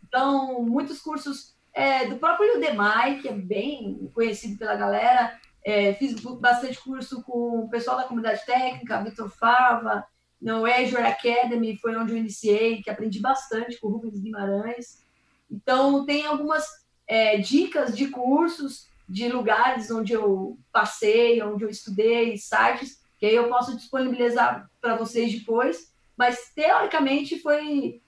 Então, 0.09 0.61
muitos 0.65 1.01
cursos 1.01 1.55
é, 1.73 2.09
do 2.09 2.17
próprio 2.17 2.57
Udemy, 2.57 3.23
que 3.23 3.29
é 3.29 3.33
bem 3.33 4.11
conhecido 4.13 4.59
pela 4.59 4.75
galera. 4.75 5.39
É, 5.65 5.95
fiz 5.95 6.21
bastante 6.21 6.81
curso 6.81 7.23
com 7.23 7.61
o 7.61 7.71
pessoal 7.71 7.97
da 7.97 8.09
comunidade 8.09 8.45
técnica, 8.45 9.05
Vitor 9.05 9.31
Fava, 9.31 10.05
no 10.43 10.67
Azure 10.67 11.03
Academy, 11.03 11.79
foi 11.79 11.95
onde 11.95 12.11
eu 12.11 12.19
iniciei, 12.19 12.83
que 12.83 12.91
aprendi 12.91 13.21
bastante 13.21 13.79
com 13.79 13.87
o 13.87 13.93
Rubens 13.93 14.19
Guimarães. 14.19 15.01
Então, 15.49 16.05
tem 16.05 16.27
algumas 16.27 16.88
é, 17.09 17.39
dicas 17.39 17.97
de 17.97 18.09
cursos, 18.09 18.87
de 19.09 19.29
lugares 19.29 19.91
onde 19.91 20.13
eu 20.13 20.59
passei, 20.71 21.43
onde 21.43 21.65
eu 21.65 21.71
estudei, 21.71 22.37
sites, 22.37 23.03
que 23.19 23.25
aí 23.25 23.35
eu 23.35 23.49
posso 23.49 23.75
disponibilizar 23.75 24.71
para 24.81 24.97
vocês 24.97 25.33
depois. 25.33 25.91
Mas, 26.17 26.53
teoricamente, 26.55 27.41
foi 27.41 28.03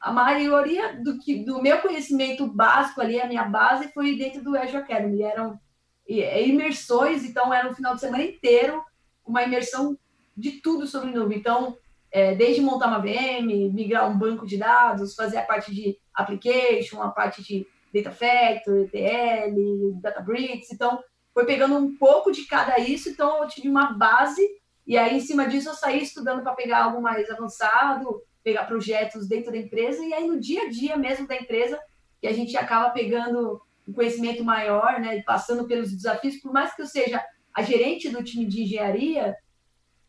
a 0.00 0.10
maioria 0.10 0.96
do, 1.02 1.18
que, 1.18 1.44
do 1.44 1.60
meu 1.60 1.78
conhecimento 1.78 2.46
básico 2.46 3.00
ali, 3.00 3.20
a 3.20 3.28
minha 3.28 3.44
base, 3.44 3.92
foi 3.92 4.16
dentro 4.16 4.42
do 4.42 4.56
Azure 4.56 4.78
Academy. 4.78 5.22
Eram 5.22 5.60
é, 6.08 6.46
imersões, 6.48 7.24
então 7.24 7.52
era 7.52 7.68
um 7.68 7.74
final 7.74 7.94
de 7.94 8.00
semana 8.00 8.24
inteiro, 8.24 8.82
uma 9.26 9.42
imersão 9.42 9.98
de 10.34 10.52
tudo 10.52 10.86
sobre 10.86 11.10
nuvem. 11.10 11.38
Então, 11.38 11.76
é, 12.10 12.34
desde 12.34 12.62
montar 12.62 12.88
uma 12.88 12.98
VM, 12.98 13.72
migrar 13.72 14.10
um 14.10 14.18
banco 14.18 14.46
de 14.46 14.56
dados, 14.56 15.14
fazer 15.14 15.36
a 15.36 15.44
parte 15.44 15.74
de 15.74 15.98
application, 16.14 17.02
a 17.02 17.10
parte 17.10 17.42
de 17.42 17.66
Data 17.92 18.10
Factory, 18.10 18.90
ETL, 18.92 20.00
Databricks, 20.00 20.70
então 20.72 21.02
foi 21.32 21.44
pegando 21.44 21.76
um 21.76 21.96
pouco 21.96 22.30
de 22.30 22.44
cada 22.46 22.78
isso, 22.78 23.08
então 23.08 23.42
eu 23.42 23.48
tive 23.48 23.68
uma 23.68 23.92
base. 23.92 24.42
E 24.86 24.96
aí 24.96 25.16
em 25.16 25.20
cima 25.20 25.46
disso 25.46 25.68
eu 25.68 25.74
saí 25.74 26.02
estudando 26.02 26.42
para 26.42 26.54
pegar 26.54 26.84
algo 26.84 27.00
mais 27.00 27.28
avançado, 27.30 28.22
pegar 28.42 28.64
projetos 28.64 29.28
dentro 29.28 29.52
da 29.52 29.58
empresa. 29.58 30.04
E 30.04 30.12
aí 30.12 30.26
no 30.26 30.40
dia 30.40 30.64
a 30.64 30.68
dia 30.68 30.96
mesmo 30.96 31.26
da 31.26 31.36
empresa 31.36 31.78
que 32.20 32.26
a 32.26 32.32
gente 32.32 32.56
acaba 32.56 32.90
pegando 32.90 33.60
um 33.86 33.92
conhecimento 33.92 34.44
maior, 34.44 35.00
né, 35.00 35.22
passando 35.22 35.66
pelos 35.66 35.90
desafios, 35.90 36.36
por 36.36 36.52
mais 36.52 36.74
que 36.74 36.82
eu 36.82 36.86
seja 36.86 37.24
a 37.54 37.62
gerente 37.62 38.08
do 38.08 38.22
time 38.22 38.46
de 38.46 38.62
engenharia, 38.62 39.34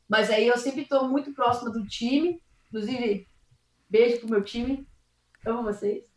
mas 0.07 0.29
aí 0.29 0.47
eu 0.47 0.57
sempre 0.57 0.81
estou 0.81 1.07
muito 1.07 1.33
próxima 1.33 1.71
do 1.71 1.87
time, 1.87 2.41
inclusive 2.67 3.27
beijo 3.89 4.19
pro 4.19 4.29
meu 4.29 4.43
time, 4.43 4.85
amo 5.45 5.63
vocês. 5.63 6.10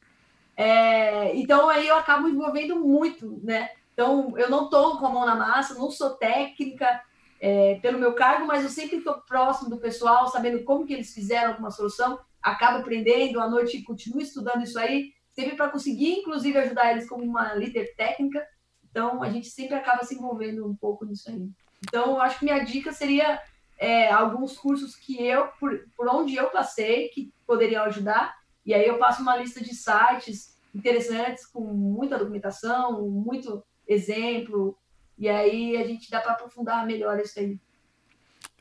É, 0.56 1.34
então 1.36 1.68
aí 1.68 1.88
eu 1.88 1.96
acabo 1.96 2.28
envolvendo 2.28 2.76
muito, 2.76 3.40
né? 3.42 3.70
Então 3.92 4.36
eu 4.38 4.48
não 4.48 4.64
estou 4.64 4.98
com 4.98 5.06
a 5.06 5.10
mão 5.10 5.26
na 5.26 5.34
massa, 5.34 5.74
não 5.74 5.90
sou 5.90 6.10
técnica 6.10 7.02
é, 7.40 7.76
pelo 7.76 7.98
meu 7.98 8.14
cargo, 8.14 8.46
mas 8.46 8.62
eu 8.62 8.70
sempre 8.70 8.98
estou 8.98 9.14
próximo 9.22 9.70
do 9.70 9.78
pessoal, 9.78 10.28
sabendo 10.28 10.64
como 10.64 10.86
que 10.86 10.92
eles 10.92 11.12
fizeram 11.12 11.52
alguma 11.52 11.70
solução, 11.70 12.18
acabo 12.42 12.78
aprendendo 12.78 13.40
à 13.40 13.48
noite 13.48 13.82
continuo 13.82 14.20
estudando 14.20 14.62
isso 14.62 14.78
aí, 14.78 15.12
sempre 15.32 15.56
para 15.56 15.68
conseguir, 15.68 16.20
inclusive, 16.20 16.56
ajudar 16.58 16.92
eles 16.92 17.08
como 17.08 17.24
uma 17.24 17.54
líder 17.54 17.94
técnica. 17.96 18.46
Então 18.88 19.22
a 19.22 19.30
gente 19.30 19.48
sempre 19.48 19.74
acaba 19.74 20.04
se 20.04 20.14
envolvendo 20.14 20.66
um 20.66 20.74
pouco 20.74 21.04
nisso 21.04 21.28
aí. 21.28 21.48
Então, 21.86 22.12
eu 22.12 22.20
acho 22.20 22.38
que 22.38 22.44
minha 22.44 22.64
dica 22.64 22.92
seria 22.92 23.40
é, 23.78 24.10
alguns 24.10 24.56
cursos 24.56 24.96
que 24.96 25.22
eu, 25.22 25.48
por, 25.60 25.86
por 25.96 26.08
onde 26.08 26.34
eu 26.34 26.48
passei, 26.50 27.08
que 27.08 27.32
poderiam 27.46 27.84
ajudar. 27.84 28.34
E 28.64 28.72
aí 28.72 28.86
eu 28.86 28.98
passo 28.98 29.22
uma 29.22 29.36
lista 29.36 29.62
de 29.62 29.74
sites 29.74 30.56
interessantes, 30.74 31.46
com 31.46 31.60
muita 31.60 32.18
documentação, 32.18 33.02
muito 33.08 33.62
exemplo, 33.86 34.76
e 35.16 35.28
aí 35.28 35.76
a 35.76 35.86
gente 35.86 36.10
dá 36.10 36.20
para 36.20 36.32
aprofundar 36.32 36.86
melhor 36.86 37.20
isso 37.20 37.38
aí. 37.38 37.58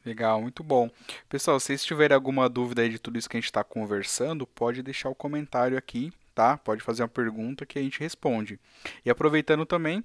Legal, 0.06 0.42
muito 0.42 0.64
bom. 0.64 0.90
Pessoal, 1.30 1.60
se 1.60 1.68
vocês 1.68 1.84
tiverem 1.84 2.14
alguma 2.14 2.50
dúvida 2.50 2.82
aí 2.82 2.90
de 2.90 3.00
tudo 3.00 3.18
isso 3.18 3.30
que 3.30 3.38
a 3.38 3.40
gente 3.40 3.46
está 3.46 3.64
conversando, 3.64 4.46
pode 4.46 4.84
deixar 4.84 5.10
o 5.10 5.16
comentário 5.16 5.78
aqui, 5.78 6.12
tá? 6.36 6.58
Pode 6.58 6.84
fazer 6.84 7.04
uma 7.04 7.10
pergunta 7.10 7.66
que 7.66 7.80
a 7.80 7.82
gente 7.82 8.02
responde. 8.02 8.60
E 9.06 9.10
aproveitando 9.10 9.66
também, 9.66 10.04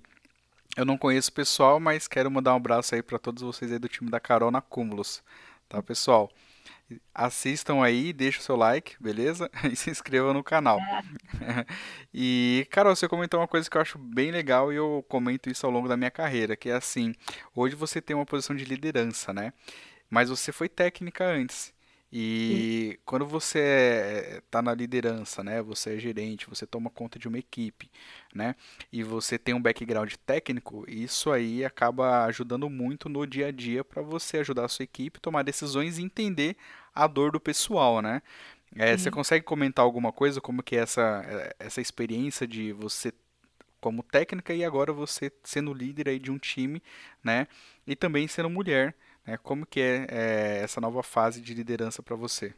eu 0.77 0.85
não 0.85 0.97
conheço 0.97 1.31
o 1.31 1.35
pessoal, 1.35 1.81
mas 1.81 2.07
quero 2.07 2.31
mandar 2.31 2.53
um 2.53 2.59
abraço 2.59 2.95
aí 2.95 3.03
para 3.03 3.19
todos 3.19 3.43
vocês 3.43 3.73
aí 3.73 3.79
do 3.79 3.89
time 3.89 4.09
da 4.09 4.21
Carol 4.21 4.53
na 4.53 4.61
Cúmulos, 4.61 5.23
tá, 5.69 5.83
pessoal? 5.83 6.31
Assistam 7.15 7.83
aí, 7.83 8.13
deixa 8.13 8.39
o 8.39 8.43
seu 8.43 8.57
like, 8.57 8.97
beleza? 9.01 9.51
E 9.71 9.77
se 9.77 9.91
inscreva 9.91 10.33
no 10.33 10.43
canal. 10.43 10.79
E, 12.13 12.67
Carol, 12.71 12.97
você 12.97 13.07
comentou 13.07 13.39
uma 13.39 13.47
coisa 13.49 13.69
que 13.71 13.77
eu 13.77 13.83
acho 13.83 13.99
bem 13.99 14.31
legal 14.31 14.73
e 14.73 14.77
eu 14.77 15.05
comento 15.09 15.51
isso 15.51 15.67
ao 15.67 15.73
longo 15.73 15.87
da 15.87 15.97
minha 15.97 16.11
carreira, 16.11 16.57
que 16.57 16.71
é 16.71 16.75
assim, 16.75 17.15
hoje 17.55 17.77
você 17.77 18.01
tem 18.01 18.17
uma 18.17 18.27
posição 18.27 18.57
de 18.57 18.65
liderança, 18.65 19.33
né? 19.33 19.53
Mas 20.11 20.31
você 20.31 20.51
foi 20.51 20.69
técnica 20.69 21.25
antes. 21.25 21.73
E 22.13 22.93
Sim. 22.95 23.03
quando 23.05 23.27
você 23.27 24.41
está 24.43 24.63
na 24.63 24.73
liderança, 24.73 25.45
né, 25.45 25.61
você 25.61 25.97
é 25.97 25.99
gerente, 25.99 26.49
você 26.49 26.67
toma 26.67 26.89
conta 26.89 27.19
de 27.19 27.29
uma 27.29 27.39
equipe, 27.39 27.91
né, 28.35 28.55
e 28.91 29.03
você 29.03 29.39
tem 29.39 29.55
um 29.55 29.61
background 29.61 30.15
técnico, 30.25 30.85
isso 30.89 31.31
aí 31.31 31.65
acaba 31.65 32.25
ajudando 32.25 32.71
muito 32.71 33.11
no 33.11 33.27
dia 33.27 33.49
a 33.49 33.51
dia 33.51 33.85
para 33.85 34.01
você 34.01 34.39
ajudar 34.39 34.65
a 34.65 34.69
sua 34.69 34.85
equipe 34.85 35.19
a 35.19 35.21
tomar 35.21 35.43
decisões 35.43 35.99
e 35.99 36.03
entender 36.03 36.57
a 36.95 37.07
dor 37.07 37.31
do 37.31 37.41
pessoal, 37.41 38.01
né. 38.01 38.23
É, 38.77 38.97
você 38.97 39.11
consegue 39.11 39.45
comentar 39.45 39.85
alguma 39.85 40.13
coisa 40.13 40.41
como 40.41 40.63
que 40.63 40.77
é 40.77 40.81
essa, 40.81 41.23
é, 41.27 41.57
essa 41.59 41.81
experiência 41.81 42.47
de 42.47 42.73
você 42.73 43.13
como 43.81 44.03
técnica 44.03 44.53
e 44.55 44.65
agora 44.65 44.93
você 44.93 45.31
sendo 45.45 45.73
líder 45.73 46.09
aí 46.09 46.19
de 46.19 46.31
um 46.31 46.39
time, 46.39 46.83
né, 47.23 47.47
e 47.87 47.95
também 47.95 48.27
sendo 48.27 48.49
mulher, 48.49 48.95
né? 49.29 49.39
Como 49.43 49.67
que 49.67 49.79
é, 49.79 50.07
é 50.11 50.61
essa 50.63 50.81
nova 50.81 51.03
fase 51.03 51.43
de 51.43 51.53
liderança 51.53 52.03
para 52.03 52.17
você? 52.17 52.55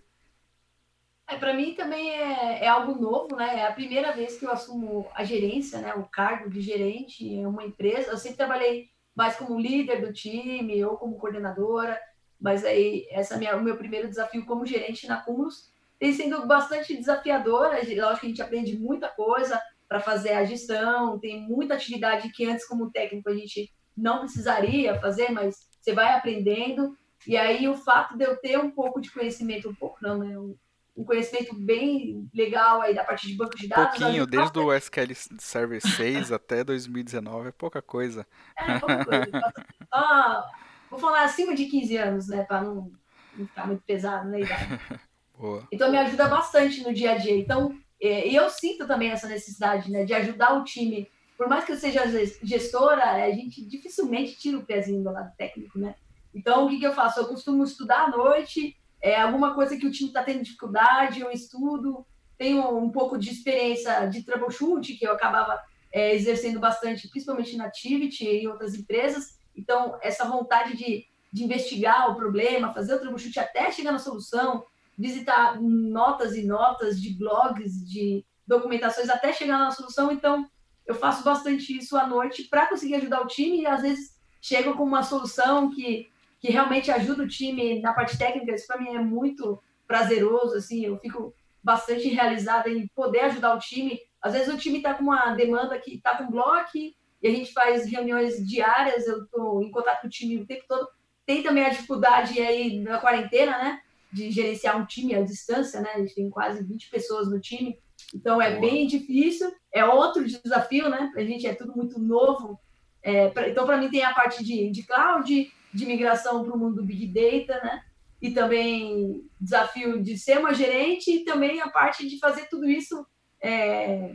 É, 1.27 1.37
para 1.37 1.53
mim 1.53 1.75
também 1.75 2.11
é, 2.11 2.65
é, 2.65 2.69
algo 2.69 3.01
novo, 3.01 3.35
né? 3.35 3.59
É 3.59 3.67
a 3.67 3.73
primeira 3.73 4.13
vez 4.13 4.39
que 4.39 4.47
eu 4.47 4.53
assumo 4.53 5.09
a 5.15 5.25
gerência, 5.25 5.81
né? 5.81 5.95
O 5.95 6.05
cargo 6.05 6.49
de 6.49 6.61
gerente 6.61 7.27
em 7.27 7.45
uma 7.45 7.65
empresa. 7.65 8.13
Eu 8.13 8.17
sempre 8.17 8.37
trabalhei 8.37 8.89
mais 9.17 9.35
como 9.35 9.59
líder 9.59 10.01
do 10.01 10.13
time 10.13 10.85
ou 10.85 10.97
como 10.97 11.19
coordenadora, 11.19 12.01
mas 12.41 12.65
aí 12.65 13.07
essa 13.11 13.35
é 13.35 13.39
minha, 13.39 13.57
o 13.57 13.63
meu 13.63 13.77
primeiro 13.77 14.09
desafio 14.09 14.47
como 14.47 14.65
gerente 14.65 15.09
na 15.09 15.21
Cumulus 15.21 15.73
tem 15.99 16.13
sido 16.13 16.47
bastante 16.47 16.97
desafiador. 16.97 17.71
Lógico 17.73 18.21
que 18.21 18.27
a 18.27 18.29
gente 18.29 18.43
aprende 18.43 18.79
muita 18.79 19.09
coisa 19.09 19.61
para 19.89 20.01
fazer 20.01 20.35
a 20.35 20.45
gestão, 20.45 21.19
tem 21.19 21.41
muita 21.41 21.75
atividade 21.75 22.31
que 22.31 22.47
antes 22.47 22.65
como 22.65 22.93
técnico 22.93 23.29
a 23.29 23.35
gente 23.35 23.73
não 23.97 24.21
precisaria 24.21 24.99
fazer, 25.01 25.31
mas 25.31 25.70
você 25.81 25.93
vai 25.93 26.13
aprendendo. 26.13 26.97
E 27.27 27.37
aí 27.37 27.69
o 27.69 27.77
fato 27.77 28.17
de 28.17 28.25
eu 28.25 28.37
ter 28.37 28.59
um 28.59 28.71
pouco 28.71 29.01
de 29.01 29.11
conhecimento, 29.11 29.69
um 29.69 29.75
pouco 29.75 29.99
não, 30.01 30.19
né? 30.19 30.39
Um, 30.39 30.57
um 30.97 31.05
conhecimento 31.05 31.55
bem 31.55 32.29
legal 32.35 32.83
aí 32.83 32.95
da 32.95 33.05
parte 33.05 33.27
de 33.27 33.35
banco 33.35 33.57
de 33.57 33.69
dados. 33.69 33.99
Pouquinho, 33.99 34.27
desde 34.27 34.59
o 34.59 34.73
SQL 34.73 35.15
Server 35.39 35.81
6 35.81 36.33
até 36.33 36.63
2019, 36.65 37.49
é 37.49 37.53
pouca 37.53 37.81
coisa. 37.81 38.27
É, 38.57 38.79
pouca 38.79 39.05
coisa. 39.05 39.55
ah, 39.93 40.47
vou 40.91 40.99
falar 40.99 41.25
acima 41.25 41.55
de 41.55 41.67
15 41.67 41.97
anos, 41.97 42.29
né? 42.29 42.45
Para 42.45 42.63
não, 42.63 42.91
não, 43.37 43.47
ficar 43.47 43.67
muito 43.67 43.83
pesado 43.83 44.29
na 44.29 44.41
idade. 44.41 44.81
Boa. 45.39 45.67
Então 45.73 45.91
me 45.91 45.97
ajuda 45.97 46.29
bastante 46.29 46.83
no 46.83 46.93
dia 46.93 47.13
a 47.13 47.17
dia. 47.17 47.37
Então, 47.37 47.79
é, 48.01 48.29
e 48.29 48.37
eu 48.37 48.51
sinto 48.51 48.87
também 48.87 49.11
essa 49.11 49.27
necessidade, 49.27 49.91
né? 49.91 50.05
De 50.05 50.13
ajudar 50.13 50.55
o 50.55 50.65
time 50.65 51.09
por 51.41 51.49
mais 51.49 51.65
que 51.65 51.73
eu 51.73 51.77
seja 51.79 52.03
gestora, 52.43 53.13
a 53.13 53.31
gente 53.31 53.65
dificilmente 53.65 54.37
tira 54.37 54.59
o 54.59 54.63
pezinho 54.63 55.03
do 55.03 55.11
lado 55.11 55.35
técnico, 55.39 55.79
né? 55.79 55.95
Então, 56.35 56.67
o 56.67 56.69
que, 56.69 56.79
que 56.79 56.87
eu 56.87 56.93
faço? 56.93 57.19
Eu 57.19 57.29
costumo 57.29 57.65
estudar 57.65 58.05
à 58.05 58.11
noite, 58.11 58.77
é, 59.01 59.19
alguma 59.19 59.55
coisa 59.55 59.75
que 59.75 59.87
o 59.87 59.91
time 59.91 60.11
está 60.11 60.23
tendo 60.23 60.43
dificuldade, 60.43 61.23
eu 61.23 61.31
estudo, 61.31 62.05
tenho 62.37 62.77
um 62.77 62.91
pouco 62.91 63.17
de 63.17 63.31
experiência 63.31 64.05
de 64.05 64.23
troubleshoot, 64.23 64.93
que 64.93 65.07
eu 65.07 65.13
acabava 65.13 65.59
é, 65.91 66.15
exercendo 66.15 66.61
bastante, 66.61 67.09
principalmente 67.09 67.57
na 67.57 67.65
Activity 67.65 68.23
e 68.27 68.43
em 68.43 68.47
outras 68.47 68.75
empresas. 68.75 69.39
Então, 69.57 69.99
essa 70.03 70.27
vontade 70.27 70.77
de, 70.77 71.07
de 71.33 71.43
investigar 71.43 72.11
o 72.11 72.17
problema, 72.17 72.75
fazer 72.75 72.97
o 72.97 73.01
troubleshoot 73.01 73.41
até 73.41 73.73
chegar 73.73 73.93
na 73.93 73.99
solução, 73.99 74.67
visitar 74.99 75.59
notas 75.59 76.37
e 76.37 76.45
notas 76.45 77.01
de 77.01 77.15
blogs, 77.15 77.83
de 77.91 78.27
documentações 78.47 79.09
até 79.09 79.33
chegar 79.33 79.59
na 79.59 79.71
solução. 79.71 80.13
Então, 80.13 80.47
eu 80.91 80.95
faço 80.97 81.23
bastante 81.23 81.77
isso 81.77 81.97
à 81.97 82.05
noite 82.05 82.49
para 82.51 82.67
conseguir 82.67 82.97
ajudar 82.97 83.21
o 83.21 83.29
time 83.29 83.61
e 83.61 83.67
às 83.67 83.83
vezes 83.83 84.19
chego 84.41 84.75
com 84.75 84.83
uma 84.83 85.05
solução 85.05 85.71
que, 85.71 86.11
que 86.41 86.51
realmente 86.51 86.91
ajuda 86.91 87.23
o 87.23 87.29
time 87.29 87.81
na 87.81 87.93
parte 87.93 88.19
técnica. 88.19 88.53
Isso 88.53 88.67
para 88.67 88.81
mim 88.81 88.97
é 88.97 88.99
muito 88.99 89.63
prazeroso, 89.87 90.57
assim, 90.57 90.85
eu 90.85 90.99
fico 90.99 91.33
bastante 91.63 92.09
realizada 92.09 92.69
em 92.69 92.89
poder 92.89 93.21
ajudar 93.21 93.55
o 93.55 93.61
time. 93.61 94.01
Às 94.21 94.33
vezes 94.33 94.53
o 94.53 94.59
time 94.59 94.79
está 94.79 94.95
com 94.95 95.05
uma 95.05 95.33
demanda 95.33 95.79
que 95.79 95.95
está 95.95 96.17
com 96.17 96.29
bloco 96.29 96.77
e 96.77 96.97
a 97.23 97.31
gente 97.31 97.53
faz 97.53 97.87
reuniões 97.87 98.45
diárias, 98.45 99.07
eu 99.07 99.23
estou 99.23 99.63
em 99.63 99.71
contato 99.71 100.01
com 100.01 100.09
o 100.09 100.11
time 100.11 100.39
o 100.39 100.47
tempo 100.47 100.65
todo. 100.67 100.89
Tem 101.25 101.41
também 101.41 101.67
a 101.67 101.71
dificuldade 101.71 102.41
aí 102.41 102.81
na 102.81 102.99
quarentena, 102.99 103.57
né? 103.59 103.81
De 104.13 104.29
gerenciar 104.33 104.77
um 104.77 104.87
time 104.87 105.15
à 105.15 105.23
distância, 105.23 105.81
né? 105.81 105.91
A 105.95 105.99
gente 105.99 106.17
tem 106.17 106.29
quase 106.29 106.65
20 106.65 106.91
pessoas 106.91 107.31
no 107.31 107.39
time. 107.39 107.79
Então 108.15 108.41
é 108.41 108.51
Boa. 108.51 108.61
bem 108.61 108.87
difícil, 108.87 109.53
é 109.73 109.85
outro 109.85 110.25
desafio, 110.25 110.89
né? 110.89 111.11
Para 111.13 111.23
a 111.23 111.25
gente 111.25 111.47
é 111.47 111.55
tudo 111.55 111.75
muito 111.75 111.99
novo. 111.99 112.59
É, 113.03 113.29
pra, 113.31 113.49
então, 113.49 113.65
para 113.65 113.77
mim, 113.77 113.91
tem 113.91 114.03
a 114.03 114.15
parte 114.15 114.45
de, 114.45 114.71
de 114.71 114.83
cloud, 114.83 115.53
de 115.73 115.87
migração 115.87 116.45
para 116.45 116.55
o 116.55 116.59
mundo 116.59 116.77
do 116.77 116.85
Big 116.85 117.07
Data, 117.07 117.61
né? 117.63 117.83
E 118.21 118.31
também 118.31 119.23
desafio 119.41 120.03
de 120.03 120.19
ser 120.19 120.39
uma 120.39 120.53
gerente 120.53 121.11
e 121.11 121.25
também 121.25 121.61
a 121.61 121.69
parte 121.69 122.07
de 122.09 122.19
fazer 122.19 122.49
tudo 122.51 122.69
isso 122.69 123.07
é, 123.43 124.15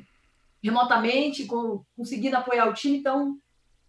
remotamente, 0.63 1.45
com, 1.45 1.83
conseguindo 1.95 2.38
apoiar 2.38 2.69
o 2.69 2.73
time. 2.73 2.97
Então, 2.97 3.38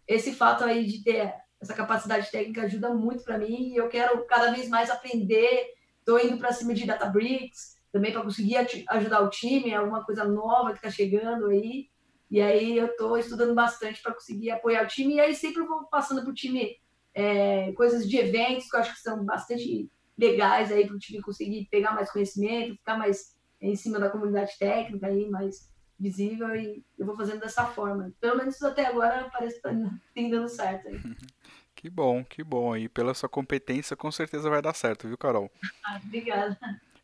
esse 0.09 0.33
fato 0.33 0.65
aí 0.65 0.87
de 0.87 1.03
ter 1.03 1.35
essa 1.61 1.75
capacidade 1.75 2.31
técnica 2.31 2.63
ajuda 2.63 2.95
muito 2.95 3.25
para 3.25 3.39
mim 3.39 3.73
e 3.73 3.77
eu 3.77 3.89
quero 3.89 4.25
cada 4.27 4.51
vez 4.53 4.69
mais 4.69 4.91
aprender. 4.91 5.75
Estou 5.99 6.21
indo 6.21 6.39
para 6.39 6.53
cima 6.53 6.73
de 6.73 6.87
Databricks, 6.87 7.76
também 7.97 8.13
para 8.13 8.23
conseguir 8.23 8.57
ajudar 8.91 9.23
o 9.23 9.31
time, 9.31 9.75
alguma 9.75 10.05
coisa 10.05 10.25
nova 10.25 10.71
que 10.71 10.79
está 10.79 10.91
chegando 10.91 11.47
aí. 11.47 11.89
E 12.31 12.43
aí 12.43 12.77
eu 12.77 12.87
estou 12.87 13.17
estudando 13.17 13.55
bastante 13.55 14.03
para 14.03 14.13
conseguir 14.13 14.51
apoiar 14.51 14.85
o 14.85 14.87
time. 14.87 15.15
E 15.15 15.21
aí 15.21 15.35
sempre 15.35 15.63
vou 15.65 15.85
passando 15.87 16.21
para 16.23 16.31
o 16.31 16.35
time 16.35 16.77
é, 17.15 17.73
coisas 17.73 18.07
de 18.07 18.19
eventos 18.19 18.69
que 18.69 18.77
eu 18.77 18.81
acho 18.81 18.95
que 18.95 19.01
são 19.01 19.25
bastante 19.25 19.91
legais 20.19 20.71
aí 20.71 20.87
para 20.87 20.95
o 20.95 20.99
time 20.99 21.23
conseguir 21.23 21.67
pegar 21.71 21.93
mais 21.95 22.11
conhecimento, 22.11 22.77
ficar 22.77 22.99
mais 22.99 23.35
em 23.61 23.75
cima 23.75 23.99
da 23.99 24.11
comunidade 24.11 24.59
técnica 24.59 25.07
aí, 25.07 25.29
mais 25.31 25.73
visível 25.99 26.55
e 26.55 26.85
eu 26.99 27.07
vou 27.07 27.17
fazendo 27.17 27.41
dessa 27.41 27.65
forma. 27.65 28.13
Pelo 28.21 28.37
menos 28.37 28.63
até 28.63 28.85
agora 28.85 29.31
parece 29.33 29.57
que 29.57 29.63
tá 29.63 29.71
tem 30.15 30.29
dando 30.29 30.49
certo 30.49 30.89
aí. 30.89 31.01
Que 31.77 31.91
bom, 31.91 32.25
que 32.25 32.43
bom. 32.43 32.75
E 32.75 32.89
pela 32.89 33.13
sua 33.13 33.29
competência, 33.29 33.95
com 33.95 34.11
certeza 34.11 34.49
vai 34.49 34.63
dar 34.63 34.75
certo, 34.75 35.07
viu, 35.07 35.19
Carol? 35.19 35.53
Ah, 35.85 36.01
obrigada. 36.03 36.59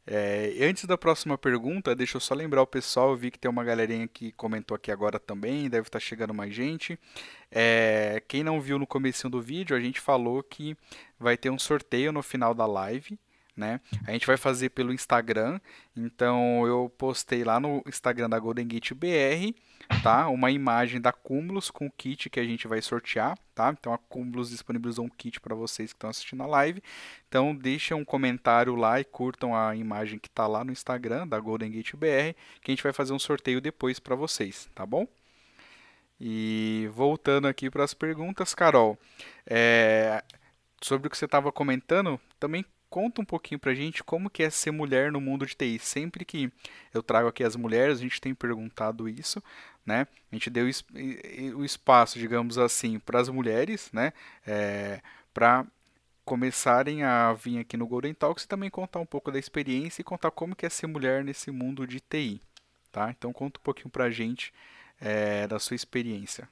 É, 0.06 0.56
antes 0.62 0.84
da 0.84 0.98
próxima 0.98 1.38
pergunta, 1.38 1.94
deixa 1.94 2.16
eu 2.16 2.20
só 2.20 2.34
lembrar 2.34 2.62
o 2.62 2.66
pessoal, 2.66 3.10
eu 3.10 3.16
vi 3.16 3.30
que 3.30 3.38
tem 3.38 3.50
uma 3.50 3.62
galerinha 3.62 4.08
que 4.08 4.32
comentou 4.32 4.74
aqui 4.74 4.90
agora 4.90 5.18
também, 5.18 5.70
deve 5.70 5.86
estar 5.88 6.00
chegando 6.00 6.34
mais 6.34 6.52
gente. 6.54 6.98
É, 7.50 8.22
quem 8.26 8.42
não 8.42 8.60
viu 8.60 8.78
no 8.78 8.86
começo 8.86 9.28
do 9.30 9.40
vídeo, 9.40 9.76
a 9.76 9.80
gente 9.80 10.00
falou 10.00 10.42
que 10.42 10.76
vai 11.18 11.36
ter 11.36 11.50
um 11.50 11.58
sorteio 11.58 12.12
no 12.12 12.22
final 12.22 12.52
da 12.52 12.66
live 12.66 13.18
né? 13.56 13.80
A 14.06 14.12
gente 14.12 14.26
vai 14.26 14.36
fazer 14.36 14.70
pelo 14.70 14.92
Instagram, 14.92 15.60
então 15.96 16.66
eu 16.66 16.92
postei 16.96 17.44
lá 17.44 17.60
no 17.60 17.82
Instagram 17.86 18.28
da 18.28 18.38
Golden 18.38 18.66
Gate 18.66 18.92
BR, 18.94 19.54
tá? 20.02 20.28
Uma 20.28 20.50
imagem 20.50 21.00
da 21.00 21.12
Cumulus 21.12 21.70
com 21.70 21.86
o 21.86 21.90
kit 21.90 22.30
que 22.30 22.40
a 22.40 22.44
gente 22.44 22.66
vai 22.66 22.80
sortear, 22.80 23.38
tá? 23.54 23.74
Então 23.78 23.92
a 23.92 23.98
Cumulus 23.98 24.50
disponibilizou 24.50 25.04
um 25.04 25.08
kit 25.08 25.40
para 25.40 25.54
vocês 25.54 25.92
que 25.92 25.96
estão 25.96 26.10
assistindo 26.10 26.42
a 26.42 26.46
live. 26.46 26.82
Então 27.28 27.54
deixem 27.54 27.96
um 27.96 28.04
comentário 28.04 28.74
lá 28.74 29.00
e 29.00 29.04
curtam 29.04 29.54
a 29.54 29.76
imagem 29.76 30.18
que 30.18 30.28
está 30.28 30.46
lá 30.46 30.64
no 30.64 30.72
Instagram 30.72 31.26
da 31.28 31.38
Golden 31.38 31.70
Gate 31.70 31.94
BR, 31.94 32.34
que 32.62 32.70
a 32.70 32.72
gente 32.72 32.82
vai 32.82 32.92
fazer 32.92 33.12
um 33.12 33.18
sorteio 33.18 33.60
depois 33.60 33.98
para 33.98 34.14
vocês, 34.14 34.68
tá 34.74 34.86
bom? 34.86 35.06
E 36.18 36.88
voltando 36.92 37.48
aqui 37.48 37.68
para 37.68 37.82
as 37.82 37.92
perguntas, 37.92 38.54
Carol, 38.54 38.96
é, 39.44 40.22
sobre 40.80 41.08
o 41.08 41.10
que 41.10 41.18
você 41.18 41.24
estava 41.24 41.50
comentando, 41.50 42.20
também 42.38 42.64
conta 42.92 43.22
um 43.22 43.24
pouquinho 43.24 43.58
pra 43.58 43.72
gente 43.72 44.04
como 44.04 44.28
que 44.28 44.42
é 44.42 44.50
ser 44.50 44.70
mulher 44.70 45.10
no 45.10 45.18
mundo 45.18 45.46
de 45.46 45.54
TI. 45.54 45.78
Sempre 45.78 46.26
que 46.26 46.52
eu 46.92 47.02
trago 47.02 47.26
aqui 47.26 47.42
as 47.42 47.56
mulheres, 47.56 47.96
a 47.96 48.02
gente 48.02 48.20
tem 48.20 48.34
perguntado 48.34 49.08
isso, 49.08 49.42
né? 49.86 50.06
A 50.30 50.34
gente 50.34 50.50
deu 50.50 50.66
o 51.56 51.64
espaço, 51.64 52.18
digamos 52.18 52.58
assim, 52.58 52.98
para 52.98 53.18
as 53.18 53.30
mulheres, 53.30 53.90
né? 53.94 54.12
É, 54.46 55.00
para 55.32 55.66
começarem 56.22 57.02
a 57.02 57.32
vir 57.32 57.60
aqui 57.60 57.78
no 57.78 57.86
Golden 57.86 58.12
Talks 58.12 58.44
e 58.44 58.48
também 58.48 58.68
contar 58.68 59.00
um 59.00 59.06
pouco 59.06 59.32
da 59.32 59.38
experiência 59.38 60.02
e 60.02 60.04
contar 60.04 60.30
como 60.30 60.54
que 60.54 60.66
é 60.66 60.68
ser 60.68 60.86
mulher 60.86 61.24
nesse 61.24 61.50
mundo 61.50 61.86
de 61.86 61.98
TI, 61.98 62.42
tá? 62.92 63.10
Então 63.10 63.32
conta 63.32 63.58
um 63.58 63.62
pouquinho 63.62 63.88
pra 63.88 64.10
gente 64.10 64.52
é, 65.00 65.46
da 65.48 65.58
sua 65.58 65.74
experiência. 65.74 66.46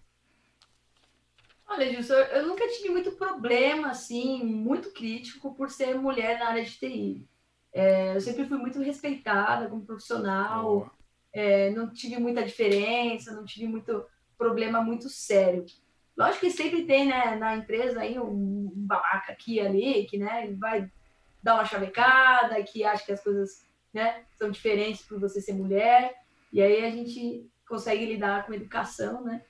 Olha, 1.71 1.89
Gilson, 1.89 2.15
eu 2.15 2.49
nunca 2.49 2.67
tive 2.67 2.89
muito 2.89 3.13
problema, 3.13 3.91
assim, 3.91 4.43
muito 4.43 4.93
crítico 4.93 5.55
por 5.55 5.71
ser 5.71 5.95
mulher 5.95 6.37
na 6.37 6.49
área 6.49 6.65
de 6.65 6.77
TI. 6.77 7.29
É, 7.73 8.17
eu 8.17 8.21
sempre 8.21 8.45
fui 8.45 8.59
muito 8.59 8.81
respeitada 8.81 9.69
como 9.69 9.87
profissional, 9.87 10.93
é, 11.33 11.71
não 11.71 11.89
tive 11.93 12.19
muita 12.19 12.43
diferença, 12.43 13.33
não 13.33 13.45
tive 13.45 13.69
muito 13.69 14.05
problema 14.37 14.83
muito 14.83 15.09
sério. 15.09 15.65
Lógico 16.17 16.41
que 16.41 16.51
sempre 16.51 16.85
tem, 16.87 17.07
né, 17.07 17.37
na 17.37 17.55
empresa 17.55 18.01
aí 18.01 18.19
um, 18.19 18.69
babaca 18.75 19.31
aqui 19.31 19.55
e 19.55 19.61
ali, 19.61 20.07
que, 20.07 20.19
né, 20.19 20.53
vai 20.59 20.91
dar 21.41 21.55
uma 21.55 21.65
chavecada, 21.65 22.61
que 22.65 22.83
acha 22.83 23.07
que 23.07 23.13
as 23.13 23.23
coisas, 23.23 23.65
né, 23.95 24.25
são 24.35 24.51
diferentes 24.51 25.03
por 25.03 25.21
você 25.21 25.41
ser 25.41 25.53
mulher, 25.53 26.17
e 26.53 26.61
aí 26.61 26.85
a 26.85 26.91
gente 26.91 27.49
consegue 27.69 28.05
lidar 28.07 28.45
com 28.45 28.53
educação, 28.53 29.23
né? 29.23 29.45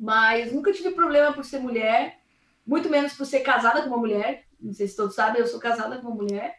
Mas 0.00 0.50
nunca 0.50 0.72
tive 0.72 0.92
problema 0.92 1.30
por 1.30 1.44
ser 1.44 1.58
mulher, 1.58 2.18
muito 2.66 2.88
menos 2.88 3.12
por 3.12 3.26
ser 3.26 3.40
casada 3.40 3.82
com 3.82 3.88
uma 3.88 3.98
mulher. 3.98 4.46
Não 4.58 4.72
sei 4.72 4.88
se 4.88 4.96
todos 4.96 5.14
sabem, 5.14 5.42
eu 5.42 5.46
sou 5.46 5.60
casada 5.60 5.98
com 5.98 6.08
uma 6.08 6.16
mulher. 6.16 6.58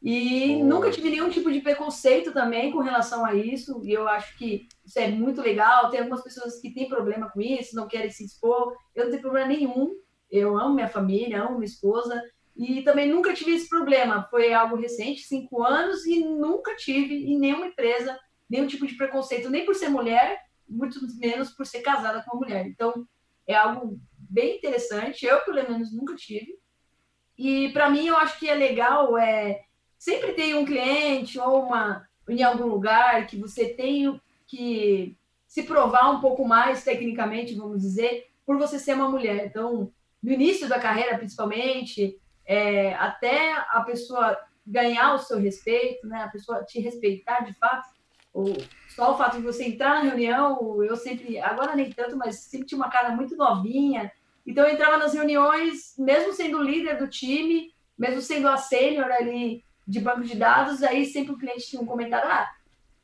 E 0.00 0.62
nunca 0.62 0.90
tive 0.90 1.10
nenhum 1.10 1.28
tipo 1.28 1.50
de 1.50 1.60
preconceito 1.60 2.32
também 2.32 2.70
com 2.70 2.78
relação 2.78 3.24
a 3.24 3.34
isso. 3.34 3.82
E 3.84 3.92
eu 3.92 4.06
acho 4.06 4.38
que 4.38 4.68
isso 4.84 4.96
é 4.96 5.08
muito 5.08 5.40
legal. 5.40 5.90
Tem 5.90 5.98
algumas 5.98 6.22
pessoas 6.22 6.60
que 6.60 6.72
têm 6.72 6.88
problema 6.88 7.28
com 7.30 7.40
isso, 7.40 7.74
não 7.74 7.88
querem 7.88 8.10
se 8.10 8.24
expor. 8.24 8.76
Eu 8.94 9.04
não 9.04 9.10
tenho 9.10 9.22
problema 9.22 9.48
nenhum. 9.48 9.96
Eu 10.30 10.56
amo 10.56 10.74
minha 10.74 10.88
família, 10.88 11.42
amo 11.42 11.54
minha 11.54 11.64
esposa. 11.64 12.22
E 12.56 12.82
também 12.82 13.08
nunca 13.08 13.34
tive 13.34 13.54
esse 13.54 13.68
problema. 13.68 14.26
Foi 14.30 14.52
algo 14.52 14.76
recente, 14.76 15.22
cinco 15.22 15.64
anos, 15.64 16.04
e 16.06 16.20
nunca 16.20 16.76
tive 16.76 17.14
em 17.14 17.38
nenhuma 17.38 17.66
empresa 17.66 18.16
nenhum 18.48 18.66
tipo 18.66 18.86
de 18.86 18.94
preconceito, 18.94 19.48
nem 19.48 19.64
por 19.64 19.74
ser 19.74 19.88
mulher, 19.88 20.38
muito 20.68 20.98
menos 21.18 21.50
por 21.50 21.66
ser 21.66 21.80
casada 21.80 22.22
com 22.22 22.36
uma 22.36 22.46
mulher. 22.46 22.66
Então, 22.66 23.06
é 23.46 23.54
algo 23.54 24.00
bem 24.16 24.56
interessante. 24.56 25.24
Eu, 25.26 25.40
pelo 25.40 25.68
menos, 25.68 25.92
nunca 25.92 26.16
tive. 26.16 26.58
E 27.36 27.70
para 27.70 27.90
mim, 27.90 28.06
eu 28.06 28.16
acho 28.16 28.38
que 28.38 28.48
é 28.48 28.54
legal 28.54 29.16
é 29.18 29.64
sempre 29.98 30.32
tem 30.32 30.54
um 30.54 30.64
cliente 30.64 31.38
ou 31.38 31.64
uma 31.64 32.08
em 32.28 32.42
algum 32.42 32.66
lugar 32.66 33.26
que 33.26 33.36
você 33.36 33.68
tem 33.68 34.20
que 34.46 35.16
se 35.46 35.62
provar 35.62 36.10
um 36.10 36.20
pouco 36.20 36.46
mais 36.46 36.82
tecnicamente, 36.82 37.54
vamos 37.54 37.82
dizer, 37.82 38.26
por 38.44 38.58
você 38.58 38.78
ser 38.78 38.94
uma 38.94 39.08
mulher. 39.08 39.46
Então, 39.46 39.92
no 40.22 40.32
início 40.32 40.68
da 40.68 40.80
carreira, 40.80 41.18
principalmente, 41.18 42.18
é, 42.44 42.94
até 42.94 43.52
a 43.52 43.80
pessoa 43.82 44.38
ganhar 44.66 45.14
o 45.14 45.18
seu 45.18 45.38
respeito, 45.38 46.06
né, 46.06 46.22
a 46.22 46.28
pessoa 46.28 46.64
te 46.64 46.80
respeitar 46.80 47.40
de 47.40 47.52
fato, 47.54 47.88
só 48.88 49.12
o 49.12 49.18
fato 49.18 49.36
de 49.36 49.42
você 49.42 49.64
entrar 49.64 49.96
na 49.96 50.10
reunião, 50.10 50.82
eu 50.82 50.96
sempre, 50.96 51.38
agora 51.38 51.76
nem 51.76 51.90
tanto, 51.90 52.16
mas 52.16 52.40
sempre 52.40 52.66
tinha 52.66 52.78
uma 52.78 52.90
cara 52.90 53.10
muito 53.10 53.36
novinha. 53.36 54.10
Então, 54.46 54.66
eu 54.66 54.72
entrava 54.72 54.96
nas 54.96 55.14
reuniões, 55.14 55.94
mesmo 55.98 56.32
sendo 56.32 56.62
líder 56.62 56.98
do 56.98 57.08
time, 57.08 57.72
mesmo 57.96 58.20
sendo 58.20 58.48
a 58.48 58.56
sênior 58.56 59.10
ali 59.10 59.64
de 59.86 60.00
banco 60.00 60.22
de 60.22 60.36
dados, 60.36 60.82
aí 60.82 61.04
sempre 61.04 61.32
o 61.32 61.38
cliente 61.38 61.68
tinha 61.68 61.82
um 61.82 61.86
comentário, 61.86 62.28
ah, 62.30 62.48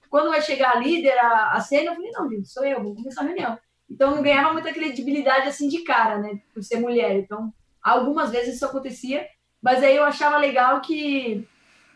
quando 0.08 0.30
vai 0.30 0.40
chegar 0.40 0.76
a 0.76 0.78
líder, 0.78 1.18
a, 1.18 1.52
a 1.52 1.60
cena, 1.60 1.90
eu 1.90 1.94
falei, 1.94 2.10
não, 2.10 2.28
gente, 2.30 2.48
sou 2.48 2.64
eu, 2.64 2.82
vou 2.82 2.94
começar 2.94 3.20
a 3.20 3.24
reunião. 3.24 3.58
Então, 3.90 4.14
não 4.14 4.22
ganhava 4.22 4.52
muita 4.52 4.72
credibilidade 4.72 5.48
assim 5.48 5.68
de 5.68 5.82
cara, 5.82 6.18
né, 6.18 6.40
por 6.52 6.62
ser 6.62 6.80
mulher. 6.80 7.16
Então, 7.16 7.52
algumas 7.82 8.30
vezes 8.30 8.56
isso 8.56 8.64
acontecia, 8.64 9.26
mas 9.62 9.82
aí 9.82 9.96
eu 9.96 10.04
achava 10.04 10.38
legal 10.38 10.80
que 10.80 11.46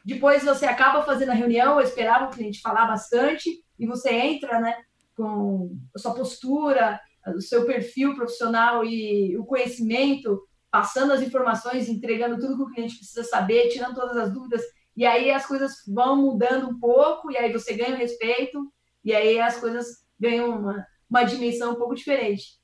depois 0.04 0.44
você 0.44 0.66
acaba 0.66 1.02
fazendo 1.02 1.30
a 1.30 1.34
reunião, 1.34 1.78
eu 1.78 1.86
esperava 1.86 2.26
o 2.26 2.30
cliente 2.30 2.60
falar 2.60 2.86
bastante, 2.86 3.50
e 3.78 3.86
você 3.86 4.10
entra, 4.10 4.60
né, 4.60 4.76
com 5.16 5.76
a 5.94 5.98
sua 5.98 6.14
postura, 6.14 7.00
o 7.26 7.40
seu 7.40 7.64
perfil 7.64 8.14
profissional 8.14 8.84
e 8.84 9.36
o 9.36 9.44
conhecimento 9.44 10.42
passando 10.70 11.12
as 11.12 11.20
informações, 11.20 11.88
entregando 11.88 12.38
tudo 12.38 12.56
que 12.56 12.62
o 12.62 12.74
cliente 12.74 12.96
precisa 12.96 13.22
saber, 13.24 13.68
tirando 13.68 13.94
todas 13.94 14.16
as 14.16 14.32
dúvidas, 14.32 14.62
e 14.96 15.04
aí 15.04 15.30
as 15.30 15.46
coisas 15.46 15.84
vão 15.86 16.16
mudando 16.16 16.68
um 16.68 16.78
pouco, 16.78 17.30
e 17.30 17.36
aí 17.36 17.52
você 17.52 17.74
ganha 17.74 17.94
o 17.94 17.98
respeito, 17.98 18.72
e 19.04 19.14
aí 19.14 19.38
as 19.38 19.58
coisas 19.58 20.04
ganham 20.18 20.58
uma, 20.58 20.86
uma 21.08 21.24
dimensão 21.24 21.72
um 21.72 21.76
pouco 21.76 21.94
diferente. 21.94 22.58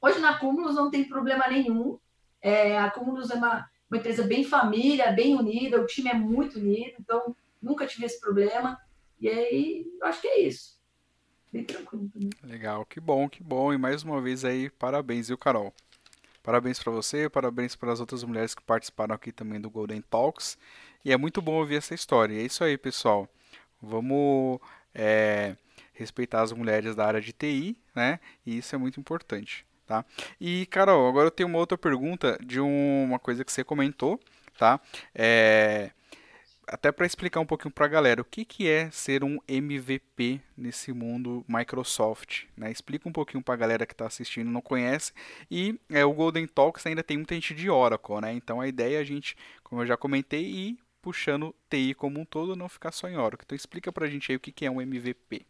Hoje 0.00 0.18
na 0.18 0.38
Cúmulos 0.38 0.74
não 0.74 0.90
tem 0.90 1.08
problema 1.08 1.46
nenhum, 1.48 1.98
é, 2.40 2.76
a 2.76 2.90
Cúmulos 2.90 3.30
é 3.30 3.34
uma, 3.34 3.64
uma 3.92 3.98
empresa 3.98 4.22
bem 4.22 4.42
família, 4.42 5.12
bem 5.12 5.36
unida, 5.36 5.78
o 5.78 5.84
time 5.84 6.08
é 6.08 6.14
muito 6.14 6.58
unido, 6.58 6.94
então 6.98 7.36
nunca 7.60 7.86
tive 7.86 8.06
esse 8.06 8.18
problema, 8.18 8.80
e 9.20 9.28
aí 9.28 9.86
acho 10.02 10.22
que 10.22 10.28
é 10.28 10.40
isso. 10.40 10.80
Bem 11.52 11.62
tranquilo. 11.62 12.10
Legal, 12.42 12.86
que 12.86 12.98
bom, 12.98 13.28
que 13.28 13.42
bom, 13.42 13.70
e 13.70 13.76
mais 13.76 14.02
uma 14.02 14.18
vez 14.18 14.46
aí, 14.46 14.70
parabéns, 14.70 15.28
viu, 15.28 15.36
Carol? 15.36 15.74
Parabéns 16.42 16.82
para 16.82 16.90
você, 16.90 17.28
parabéns 17.28 17.76
para 17.76 17.92
as 17.92 18.00
outras 18.00 18.24
mulheres 18.24 18.54
que 18.54 18.62
participaram 18.62 19.14
aqui 19.14 19.30
também 19.30 19.60
do 19.60 19.68
Golden 19.68 20.00
Talks. 20.00 20.56
E 21.04 21.12
é 21.12 21.16
muito 21.16 21.42
bom 21.42 21.52
ouvir 21.52 21.76
essa 21.76 21.94
história. 21.94 22.34
E 22.34 22.38
é 22.38 22.42
isso 22.42 22.64
aí, 22.64 22.76
pessoal. 22.76 23.28
Vamos 23.80 24.58
é, 24.92 25.54
respeitar 25.92 26.42
as 26.42 26.50
mulheres 26.50 26.96
da 26.96 27.06
área 27.06 27.20
de 27.20 27.32
TI, 27.32 27.76
né? 27.94 28.18
E 28.44 28.56
isso 28.58 28.74
é 28.74 28.78
muito 28.78 28.98
importante, 28.98 29.64
tá? 29.86 30.04
E, 30.40 30.66
Carol, 30.66 31.08
agora 31.08 31.26
eu 31.26 31.30
tenho 31.30 31.48
uma 31.48 31.58
outra 31.58 31.78
pergunta 31.78 32.38
de 32.44 32.60
uma 32.60 33.18
coisa 33.18 33.44
que 33.44 33.52
você 33.52 33.64
comentou, 33.64 34.20
tá? 34.58 34.80
É, 35.14 35.90
até 36.66 36.92
para 36.92 37.06
explicar 37.06 37.40
um 37.40 37.46
pouquinho 37.46 37.72
para 37.72 37.86
a 37.86 37.88
galera, 37.88 38.22
o 38.22 38.24
que, 38.24 38.44
que 38.44 38.68
é 38.68 38.90
ser 38.90 39.24
um 39.24 39.38
MVP 39.48 40.40
nesse 40.56 40.92
mundo 40.92 41.44
Microsoft? 41.48 42.44
Né? 42.56 42.70
Explica 42.70 43.08
um 43.08 43.12
pouquinho 43.12 43.42
para 43.42 43.54
a 43.54 43.56
galera 43.56 43.86
que 43.86 43.92
está 43.92 44.06
assistindo, 44.06 44.50
não 44.50 44.62
conhece. 44.62 45.12
E 45.50 45.78
é, 45.90 46.04
o 46.04 46.12
Golden 46.12 46.46
Talks 46.46 46.86
ainda 46.86 47.02
tem 47.02 47.16
muita 47.16 47.34
gente 47.34 47.54
de 47.54 47.68
Oracle, 47.68 48.20
né? 48.20 48.32
Então 48.32 48.60
a 48.60 48.68
ideia 48.68 48.96
é 48.96 49.00
a 49.00 49.04
gente, 49.04 49.36
como 49.62 49.82
eu 49.82 49.86
já 49.86 49.96
comentei, 49.96 50.44
ir 50.44 50.78
puxando 51.02 51.54
TI 51.68 51.94
como 51.94 52.20
um 52.20 52.24
todo, 52.24 52.54
não 52.54 52.68
ficar 52.68 52.92
só 52.92 53.08
em 53.08 53.16
Oracle. 53.16 53.44
Então 53.44 53.56
explica 53.56 53.92
para 53.92 54.06
a 54.06 54.08
gente 54.08 54.30
aí 54.30 54.36
o 54.36 54.40
que, 54.40 54.52
que 54.52 54.64
é 54.64 54.70
um 54.70 54.80
MVP. 54.80 55.44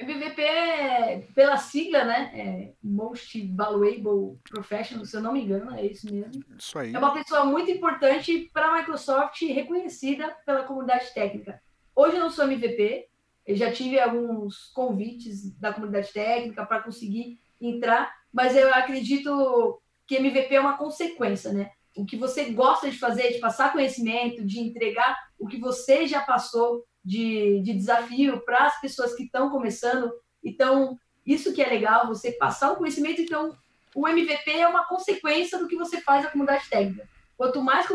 MVP 0.00 0.40
é, 0.40 1.26
pela 1.34 1.58
sigla, 1.58 2.04
né? 2.04 2.32
É 2.34 2.72
Most 2.82 3.38
Valuable 3.54 4.38
Professional, 4.48 5.04
se 5.04 5.14
eu 5.14 5.20
não 5.20 5.34
me 5.34 5.42
engano, 5.42 5.74
é 5.76 5.84
isso 5.84 6.12
mesmo. 6.12 6.42
Isso 6.58 6.78
aí. 6.78 6.94
É 6.94 6.98
uma 6.98 7.12
pessoa 7.12 7.44
muito 7.44 7.70
importante 7.70 8.50
para 8.52 8.66
a 8.66 8.78
Microsoft, 8.78 9.42
reconhecida 9.42 10.34
pela 10.46 10.64
comunidade 10.64 11.12
técnica. 11.12 11.62
Hoje 11.94 12.16
eu 12.16 12.20
não 12.20 12.30
sou 12.30 12.46
MVP, 12.46 13.08
eu 13.46 13.56
já 13.56 13.70
tive 13.70 14.00
alguns 14.00 14.70
convites 14.72 15.54
da 15.58 15.72
comunidade 15.72 16.10
técnica 16.12 16.64
para 16.64 16.80
conseguir 16.80 17.38
entrar, 17.60 18.10
mas 18.32 18.56
eu 18.56 18.72
acredito 18.72 19.82
que 20.06 20.16
MVP 20.16 20.54
é 20.54 20.60
uma 20.60 20.78
consequência, 20.78 21.52
né? 21.52 21.72
O 21.94 22.06
que 22.06 22.16
você 22.16 22.52
gosta 22.52 22.90
de 22.90 22.98
fazer, 22.98 23.32
de 23.32 23.38
passar 23.38 23.72
conhecimento, 23.72 24.44
de 24.46 24.60
entregar 24.60 25.14
o 25.38 25.46
que 25.46 25.58
você 25.58 26.06
já 26.06 26.22
passou 26.22 26.86
de, 27.04 27.60
de 27.62 27.72
desafio 27.74 28.40
para 28.44 28.66
as 28.66 28.80
pessoas 28.80 29.14
que 29.14 29.24
estão 29.24 29.50
começando. 29.50 30.12
Então, 30.44 30.98
isso 31.26 31.52
que 31.52 31.62
é 31.62 31.68
legal, 31.68 32.06
você 32.06 32.32
passar 32.32 32.72
o 32.72 32.76
conhecimento. 32.76 33.20
Então, 33.20 33.56
o 33.94 34.06
MVP 34.06 34.50
é 34.50 34.68
uma 34.68 34.86
consequência 34.86 35.58
do 35.58 35.66
que 35.66 35.76
você 35.76 36.00
faz 36.00 36.24
na 36.24 36.30
comunidade 36.30 36.68
técnica. 36.68 37.08
Quanto 37.36 37.62
mais 37.62 37.86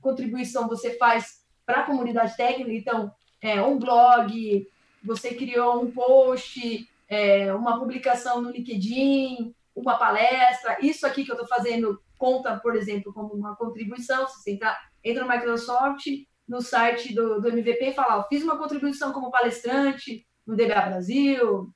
contribuição 0.00 0.68
você 0.68 0.96
faz 0.96 1.42
para 1.64 1.80
a 1.80 1.86
comunidade 1.86 2.36
técnica, 2.36 2.72
então, 2.72 3.12
é, 3.40 3.60
um 3.62 3.78
blog, 3.78 4.66
você 5.02 5.34
criou 5.34 5.82
um 5.82 5.90
post, 5.90 6.88
é, 7.08 7.52
uma 7.54 7.78
publicação 7.78 8.42
no 8.42 8.50
LinkedIn, 8.50 9.54
uma 9.74 9.96
palestra, 9.96 10.78
isso 10.80 11.06
aqui 11.06 11.24
que 11.24 11.30
eu 11.30 11.34
estou 11.34 11.48
fazendo 11.48 12.00
conta, 12.16 12.56
por 12.58 12.76
exemplo, 12.76 13.12
como 13.12 13.34
uma 13.34 13.56
contribuição. 13.56 14.26
Se 14.28 14.42
você 14.42 14.52
entrar, 14.52 14.78
entra 15.02 15.24
no 15.24 15.30
Microsoft, 15.30 16.06
no 16.46 16.60
site 16.60 17.14
do, 17.14 17.40
do 17.40 17.48
MVP 17.48 17.92
falar, 17.92 18.22
fiz 18.24 18.42
uma 18.42 18.58
contribuição 18.58 19.12
como 19.12 19.30
palestrante 19.30 20.26
no 20.46 20.54
DBA 20.54 20.80
Brasil, 20.82 21.72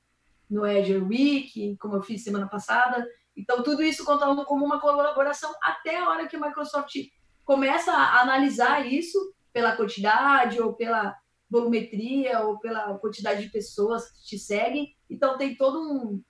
no 0.49 0.65
Azure 0.65 0.99
Week, 0.99 1.77
como 1.79 1.97
eu 1.97 2.03
fiz 2.03 2.23
semana 2.23 2.49
passada. 2.49 3.07
Então, 3.37 3.63
tudo 3.63 3.83
isso 3.83 4.05
contando 4.05 4.45
como 4.45 4.65
uma 4.65 4.81
colaboração 4.81 5.53
até 5.63 5.99
a 5.99 6.09
hora 6.09 6.27
que 6.27 6.37
a 6.37 6.41
Microsoft 6.41 6.95
começa 7.45 7.93
a 7.93 8.21
analisar 8.21 8.87
isso 8.87 9.19
pela 9.53 9.77
quantidade 9.77 10.61
ou 10.61 10.75
pela 10.75 11.17
volumetria 11.51 12.41
ou 12.41 12.59
pela 12.59 12.99
quantidade 12.99 13.43
de 13.43 13.51
pessoas 13.51 14.11
que 14.11 14.25
te 14.25 14.39
seguem. 14.39 14.95
Então, 15.09 15.39
tem 15.39 15.57
todo 15.57 15.81
um, 15.81 16.23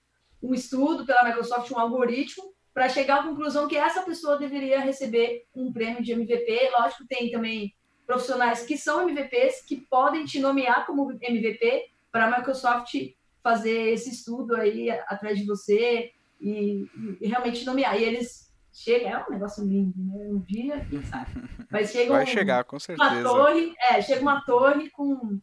um 0.43 0.55
estudo 0.55 1.05
pela 1.05 1.25
Microsoft, 1.25 1.71
um 1.71 1.79
algoritmo, 1.79 2.55
para 2.73 2.89
chegar 2.89 3.21
à 3.21 3.23
conclusão 3.25 3.67
que 3.67 3.77
essa 3.77 4.03
pessoa 4.03 4.39
deveria 4.39 4.81
receber 4.81 5.45
um 5.53 5.73
prêmio 5.73 6.03
de 6.03 6.13
MVP. 6.13 6.71
Lógico, 6.79 7.07
tem 7.09 7.31
também 7.31 7.75
profissionais 8.09 8.63
que 8.63 8.79
são 8.79 9.07
MVPs, 9.07 9.67
que 9.67 9.77
podem 9.77 10.25
te 10.25 10.41
nomear 10.41 10.87
como 10.87 11.13
MVP 11.13 11.91
para 12.11 12.25
a 12.25 12.39
Microsoft 12.39 12.95
fazer 13.43 13.93
esse 13.93 14.09
estudo 14.09 14.57
aí 14.57 14.91
atrás 14.91 15.39
de 15.39 15.45
você 15.45 16.11
e, 16.41 16.89
e, 17.21 17.29
realmente 17.29 17.67
nomear. 17.67 18.01
E 18.01 18.05
eles 18.05 18.51
chega, 18.73 19.09
é 19.11 19.27
um 19.27 19.31
negócio 19.31 19.63
lindo, 19.63 19.93
né? 19.99 20.27
Um 20.27 20.39
dia, 20.41 20.87
sabe. 21.11 21.33
Mas 21.71 21.91
chega 21.93 22.15
Vai 22.15 22.23
um, 22.23 22.27
chegar, 22.27 22.65
com 22.65 22.79
certeza. 22.79 23.11
uma 23.11 23.23
torre, 23.23 23.75
é, 23.79 24.01
chega 24.01 24.23
uma 24.23 24.41
torre 24.41 24.89
com, 24.89 25.39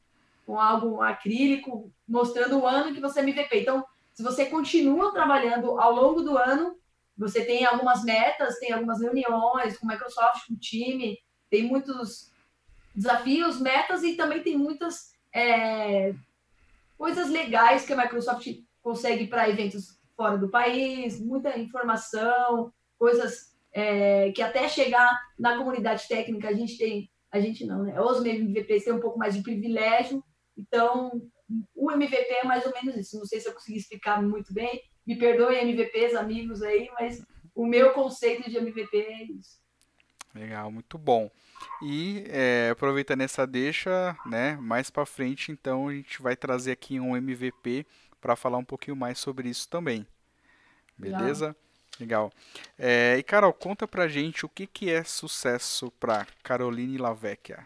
com 0.47 0.59
algo 0.59 1.03
acrílico 1.03 1.93
mostrando 2.07 2.57
o 2.57 2.65
ano 2.65 2.95
que 2.95 2.99
você 2.99 3.19
é 3.19 3.23
MVP. 3.23 3.61
Então, 3.61 3.85
se 4.11 4.23
você 4.23 4.47
continua 4.47 5.13
trabalhando 5.13 5.79
ao 5.79 5.93
longo 5.93 6.23
do 6.23 6.35
ano, 6.35 6.75
você 7.15 7.45
tem 7.45 7.63
algumas 7.63 8.03
metas, 8.03 8.57
tem 8.57 8.73
algumas 8.73 8.99
reuniões 8.99 9.77
com 9.77 9.85
Microsoft, 9.85 10.47
com 10.47 10.55
o 10.55 10.59
time, 10.59 11.19
tem 11.47 11.61
muitos 11.61 12.33
desafios, 12.95 13.59
metas 13.59 14.03
e 14.03 14.15
também 14.15 14.41
tem 14.41 14.57
muitas 14.57 15.11
é, 15.33 16.13
coisas 16.97 17.29
legais 17.29 17.85
que 17.85 17.93
a 17.93 17.97
Microsoft 17.97 18.47
consegue 18.81 19.27
para 19.27 19.49
eventos 19.49 19.99
fora 20.15 20.37
do 20.37 20.49
país, 20.49 21.19
muita 21.19 21.59
informação, 21.59 22.71
coisas 22.97 23.53
é, 23.73 24.31
que 24.31 24.41
até 24.41 24.69
chegar 24.69 25.19
na 25.37 25.57
comunidade 25.57 26.07
técnica 26.07 26.47
a 26.47 26.53
gente 26.53 26.77
tem, 26.77 27.09
a 27.29 27.39
gente 27.39 27.65
não, 27.65 27.83
né? 27.83 27.99
Os 27.99 28.23
MVPs 28.23 28.85
têm 28.85 28.93
um 28.93 29.01
pouco 29.01 29.19
mais 29.19 29.35
de 29.35 29.43
privilégio, 29.43 30.23
então 30.57 31.21
o 31.75 31.91
MVP 31.91 32.15
é 32.15 32.45
mais 32.45 32.65
ou 32.65 32.71
menos 32.71 32.95
isso. 32.95 33.17
Não 33.17 33.25
sei 33.25 33.39
se 33.41 33.49
eu 33.49 33.53
consegui 33.53 33.77
explicar 33.77 34.21
muito 34.21 34.53
bem, 34.53 34.81
me 35.05 35.17
perdoem 35.17 35.69
MVPs, 35.69 36.15
amigos 36.15 36.61
aí, 36.61 36.89
mas 36.93 37.21
o 37.53 37.65
meu 37.65 37.91
conceito 37.91 38.49
de 38.49 38.57
MVP 38.57 38.97
é 38.97 39.23
isso. 39.25 39.64
Legal, 40.35 40.69
muito 40.69 40.97
bom. 40.97 41.31
E 41.81 42.25
é, 42.27 42.69
aproveitando 42.69 43.21
essa 43.21 43.47
deixa, 43.47 44.17
né, 44.25 44.57
mais 44.57 44.89
para 44.89 45.05
frente, 45.05 45.49
então 45.49 45.87
a 45.87 45.93
gente 45.93 46.21
vai 46.21 46.35
trazer 46.35 46.73
aqui 46.73 46.99
um 46.99 47.15
MVP 47.15 47.85
para 48.19 48.35
falar 48.35 48.57
um 48.57 48.65
pouquinho 48.65 48.97
mais 48.97 49.17
sobre 49.17 49.47
isso 49.47 49.69
também. 49.69 50.05
Beleza? 50.97 51.55
Legal. 51.97 52.31
É, 52.77 53.15
e 53.17 53.23
Carol, 53.23 53.53
conta 53.53 53.87
pra 53.87 54.09
gente 54.09 54.45
o 54.45 54.49
que, 54.49 54.67
que 54.67 54.91
é 54.91 55.05
sucesso 55.05 55.89
para 55.91 56.27
Caroline 56.43 56.97
Lavecchia. 56.97 57.65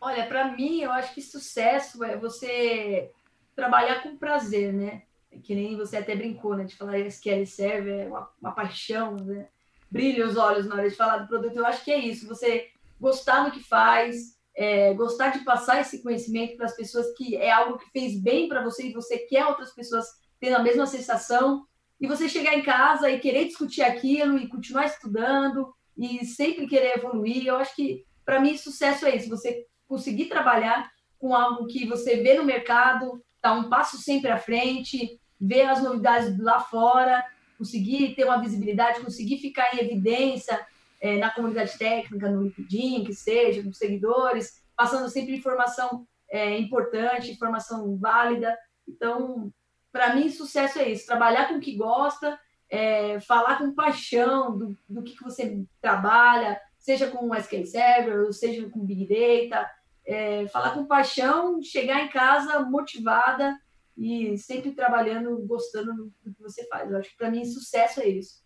Olha, 0.00 0.26
para 0.26 0.52
mim, 0.52 0.80
eu 0.80 0.90
acho 0.92 1.12
que 1.14 1.20
sucesso 1.20 2.02
é 2.02 2.16
você 2.16 3.10
trabalhar 3.54 4.02
com 4.02 4.16
prazer, 4.16 4.72
né? 4.72 5.02
Que 5.42 5.54
nem 5.54 5.76
você 5.76 5.98
até 5.98 6.14
brincou, 6.14 6.56
né? 6.56 6.64
De 6.64 6.74
falar 6.74 6.98
SQL 7.00 7.44
Server 7.44 8.06
é 8.06 8.08
uma, 8.08 8.30
uma 8.40 8.52
paixão, 8.52 9.14
né? 9.16 9.48
Brilha 9.90 10.26
os 10.26 10.36
olhos 10.36 10.66
na 10.66 10.76
hora 10.76 10.90
de 10.90 10.96
falar 10.96 11.18
do 11.18 11.28
produto. 11.28 11.56
Eu 11.56 11.66
acho 11.66 11.84
que 11.84 11.90
é 11.90 11.98
isso. 11.98 12.26
Você 12.28 12.66
gostar 13.00 13.44
do 13.44 13.50
que 13.50 13.62
faz, 13.62 14.36
é, 14.56 14.94
gostar 14.94 15.30
de 15.30 15.44
passar 15.44 15.80
esse 15.80 16.02
conhecimento 16.02 16.56
para 16.56 16.66
as 16.66 16.74
pessoas 16.74 17.06
que 17.16 17.36
é 17.36 17.50
algo 17.50 17.78
que 17.78 17.90
fez 17.90 18.20
bem 18.20 18.48
para 18.48 18.62
você 18.62 18.88
e 18.88 18.92
você 18.92 19.18
quer 19.18 19.46
outras 19.46 19.72
pessoas 19.74 20.06
tendo 20.40 20.56
a 20.56 20.62
mesma 20.62 20.86
sensação. 20.86 21.64
E 22.00 22.06
você 22.06 22.28
chegar 22.28 22.54
em 22.54 22.62
casa 22.62 23.10
e 23.10 23.20
querer 23.20 23.46
discutir 23.46 23.82
aquilo 23.82 24.38
e 24.38 24.48
continuar 24.48 24.86
estudando 24.86 25.72
e 25.96 26.24
sempre 26.24 26.66
querer 26.66 26.98
evoluir. 26.98 27.46
Eu 27.46 27.56
acho 27.56 27.74
que, 27.74 28.04
para 28.24 28.40
mim, 28.40 28.56
sucesso 28.56 29.06
é 29.06 29.16
isso. 29.16 29.30
Você 29.30 29.64
conseguir 29.88 30.26
trabalhar 30.26 30.90
com 31.18 31.34
algo 31.34 31.66
que 31.66 31.86
você 31.86 32.16
vê 32.16 32.34
no 32.34 32.44
mercado, 32.44 33.22
tá 33.40 33.52
um 33.52 33.70
passo 33.70 33.96
sempre 33.96 34.30
à 34.30 34.36
frente, 34.36 35.18
ver 35.40 35.62
as 35.62 35.82
novidades 35.82 36.38
lá 36.38 36.60
fora, 36.60 37.24
conseguir 37.56 38.14
ter 38.14 38.24
uma 38.24 38.40
visibilidade, 38.40 39.00
conseguir 39.00 39.38
ficar 39.38 39.74
em 39.74 39.80
evidência 39.80 40.64
é, 41.00 41.18
na 41.18 41.30
comunidade 41.30 41.76
técnica, 41.78 42.30
no 42.30 42.42
LinkedIn, 42.42 43.04
que 43.04 43.14
seja, 43.14 43.62
com 43.62 43.72
seguidores, 43.72 44.62
passando 44.76 45.08
sempre 45.08 45.36
informação 45.36 46.06
é, 46.28 46.58
importante, 46.58 47.30
informação 47.30 47.96
válida. 47.96 48.56
Então, 48.88 49.52
para 49.92 50.14
mim, 50.14 50.28
sucesso 50.28 50.78
é 50.78 50.90
isso: 50.90 51.06
trabalhar 51.06 51.48
com 51.48 51.54
o 51.54 51.60
que 51.60 51.76
gosta, 51.76 52.38
é, 52.68 53.20
falar 53.20 53.58
com 53.58 53.74
paixão 53.74 54.56
do, 54.56 54.76
do 54.88 55.02
que, 55.02 55.16
que 55.16 55.24
você 55.24 55.64
trabalha, 55.80 56.60
seja 56.78 57.08
com 57.08 57.34
SQL 57.34 57.66
Server, 57.66 58.32
seja 58.32 58.68
com 58.68 58.84
Big 58.84 59.06
Data, 59.06 59.70
é, 60.06 60.46
falar 60.48 60.70
com 60.70 60.86
paixão, 60.86 61.60
chegar 61.62 62.02
em 62.02 62.08
casa 62.08 62.60
motivada 62.60 63.56
e 63.96 64.36
sempre 64.36 64.72
trabalhando, 64.72 65.38
gostando 65.46 66.12
do 66.22 66.34
que 66.34 66.42
você 66.42 66.66
faz. 66.68 66.90
Eu 66.90 66.98
acho 66.98 67.10
que 67.10 67.16
para 67.16 67.30
mim 67.30 67.44
sucesso 67.44 68.00
é 68.00 68.08
isso. 68.08 68.44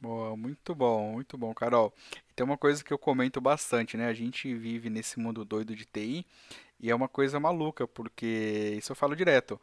Boa, 0.00 0.36
muito 0.36 0.74
bom, 0.74 1.12
muito 1.12 1.36
bom, 1.38 1.54
Carol. 1.54 1.92
Tem 2.36 2.44
uma 2.44 2.58
coisa 2.58 2.84
que 2.84 2.92
eu 2.92 2.98
comento 2.98 3.40
bastante, 3.40 3.96
né? 3.96 4.06
A 4.06 4.12
gente 4.12 4.54
vive 4.54 4.90
nesse 4.90 5.18
mundo 5.18 5.44
doido 5.44 5.74
de 5.74 5.86
TI 5.86 6.26
e 6.78 6.90
é 6.90 6.94
uma 6.94 7.08
coisa 7.08 7.40
maluca, 7.40 7.88
porque 7.88 8.76
isso 8.76 8.92
eu 8.92 8.96
falo 8.96 9.16
direto. 9.16 9.58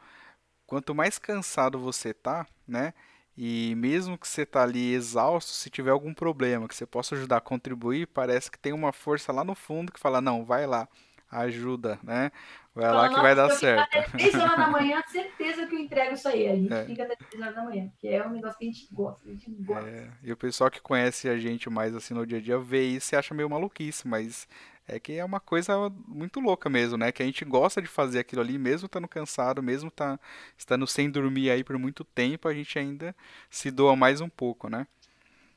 Quanto 0.65 0.95
mais 0.95 1.19
cansado 1.19 1.77
você 1.79 2.13
tá, 2.13 2.47
né? 2.67 2.93
E 3.37 3.75
mesmo 3.75 4.17
que 4.17 4.27
você 4.27 4.45
tá 4.45 4.63
ali 4.63 4.93
exausto, 4.93 5.51
se 5.51 5.69
tiver 5.69 5.91
algum 5.91 6.13
problema 6.13 6.67
que 6.67 6.75
você 6.75 6.85
possa 6.85 7.15
ajudar 7.15 7.37
a 7.37 7.41
contribuir, 7.41 8.07
parece 8.07 8.51
que 8.51 8.59
tem 8.59 8.73
uma 8.73 8.91
força 8.91 9.31
lá 9.31 9.43
no 9.43 9.55
fundo 9.55 9.91
que 9.91 9.99
fala, 9.99 10.19
não, 10.21 10.43
vai 10.43 10.65
lá, 10.65 10.87
ajuda, 11.31 11.97
né? 12.03 12.31
Vai 12.73 12.91
lá 12.91 13.09
que 13.09 13.15
vai 13.15 13.35
dar 13.35 13.49
certo. 13.49 13.81
Até 13.81 14.03
3 14.03 14.35
horas 14.35 14.57
da 14.57 14.67
manhã, 14.71 15.01
certeza 15.07 15.65
que 15.65 15.75
eu 15.75 15.79
entrego 15.79 16.13
isso 16.13 16.27
aí. 16.27 16.47
A 16.47 16.55
gente 16.55 16.73
é. 16.73 16.85
fica 16.85 17.03
até 17.03 17.15
3 17.15 17.41
horas 17.41 17.55
da 17.55 17.63
manhã, 17.63 17.91
que 17.99 18.07
é 18.07 18.25
um 18.25 18.31
negócio 18.31 18.57
que 18.57 18.65
a 18.65 18.67
gente 18.67 18.87
gosta, 18.91 19.21
a 19.25 19.31
gente 19.31 19.49
gosta. 19.51 19.89
É. 19.89 20.09
E 20.23 20.31
o 20.31 20.37
pessoal 20.37 20.71
que 20.71 20.81
conhece 20.81 21.27
a 21.27 21.37
gente 21.37 21.69
mais 21.69 21.95
assim 21.95 22.13
no 22.13 22.25
dia 22.25 22.37
a 22.37 22.41
dia 22.41 22.59
vê 22.59 22.83
isso 22.83 23.13
e 23.13 23.17
acha 23.17 23.33
meio 23.33 23.49
maluquice, 23.49 24.07
mas 24.07 24.47
é 24.87 24.99
que 24.99 25.13
é 25.13 25.23
uma 25.23 25.39
coisa 25.39 25.89
muito 26.07 26.39
louca 26.39 26.69
mesmo, 26.69 26.97
né? 26.97 27.11
Que 27.11 27.21
a 27.23 27.25
gente 27.25 27.45
gosta 27.45 27.81
de 27.81 27.87
fazer 27.87 28.19
aquilo 28.19 28.41
ali, 28.41 28.57
mesmo 28.57 28.85
estando 28.85 29.07
cansado, 29.07 29.61
mesmo 29.61 29.91
tá, 29.91 30.19
estando 30.57 30.87
sem 30.87 31.09
dormir 31.09 31.49
aí 31.49 31.63
por 31.63 31.77
muito 31.77 32.03
tempo, 32.03 32.47
a 32.47 32.53
gente 32.53 32.77
ainda 32.79 33.15
se 33.49 33.69
doa 33.69 33.95
mais 33.95 34.21
um 34.21 34.29
pouco, 34.29 34.69
né? 34.69 34.87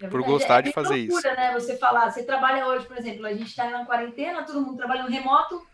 É 0.01 0.09
por 0.09 0.22
gostar 0.22 0.59
é, 0.59 0.62
de 0.62 0.72
fazer 0.72 0.97
loucura, 0.97 1.28
isso. 1.30 1.40
né? 1.40 1.53
Você 1.53 1.76
falar, 1.76 2.11
você 2.11 2.22
trabalha 2.22 2.66
hoje, 2.66 2.86
por 2.86 2.97
exemplo, 2.97 3.26
a 3.26 3.32
gente 3.32 3.47
está 3.47 3.70
na 3.70 3.84
quarentena, 3.84 4.42
todo 4.42 4.61
mundo 4.61 4.76
trabalhando 4.76 5.11
remoto, 5.11 5.64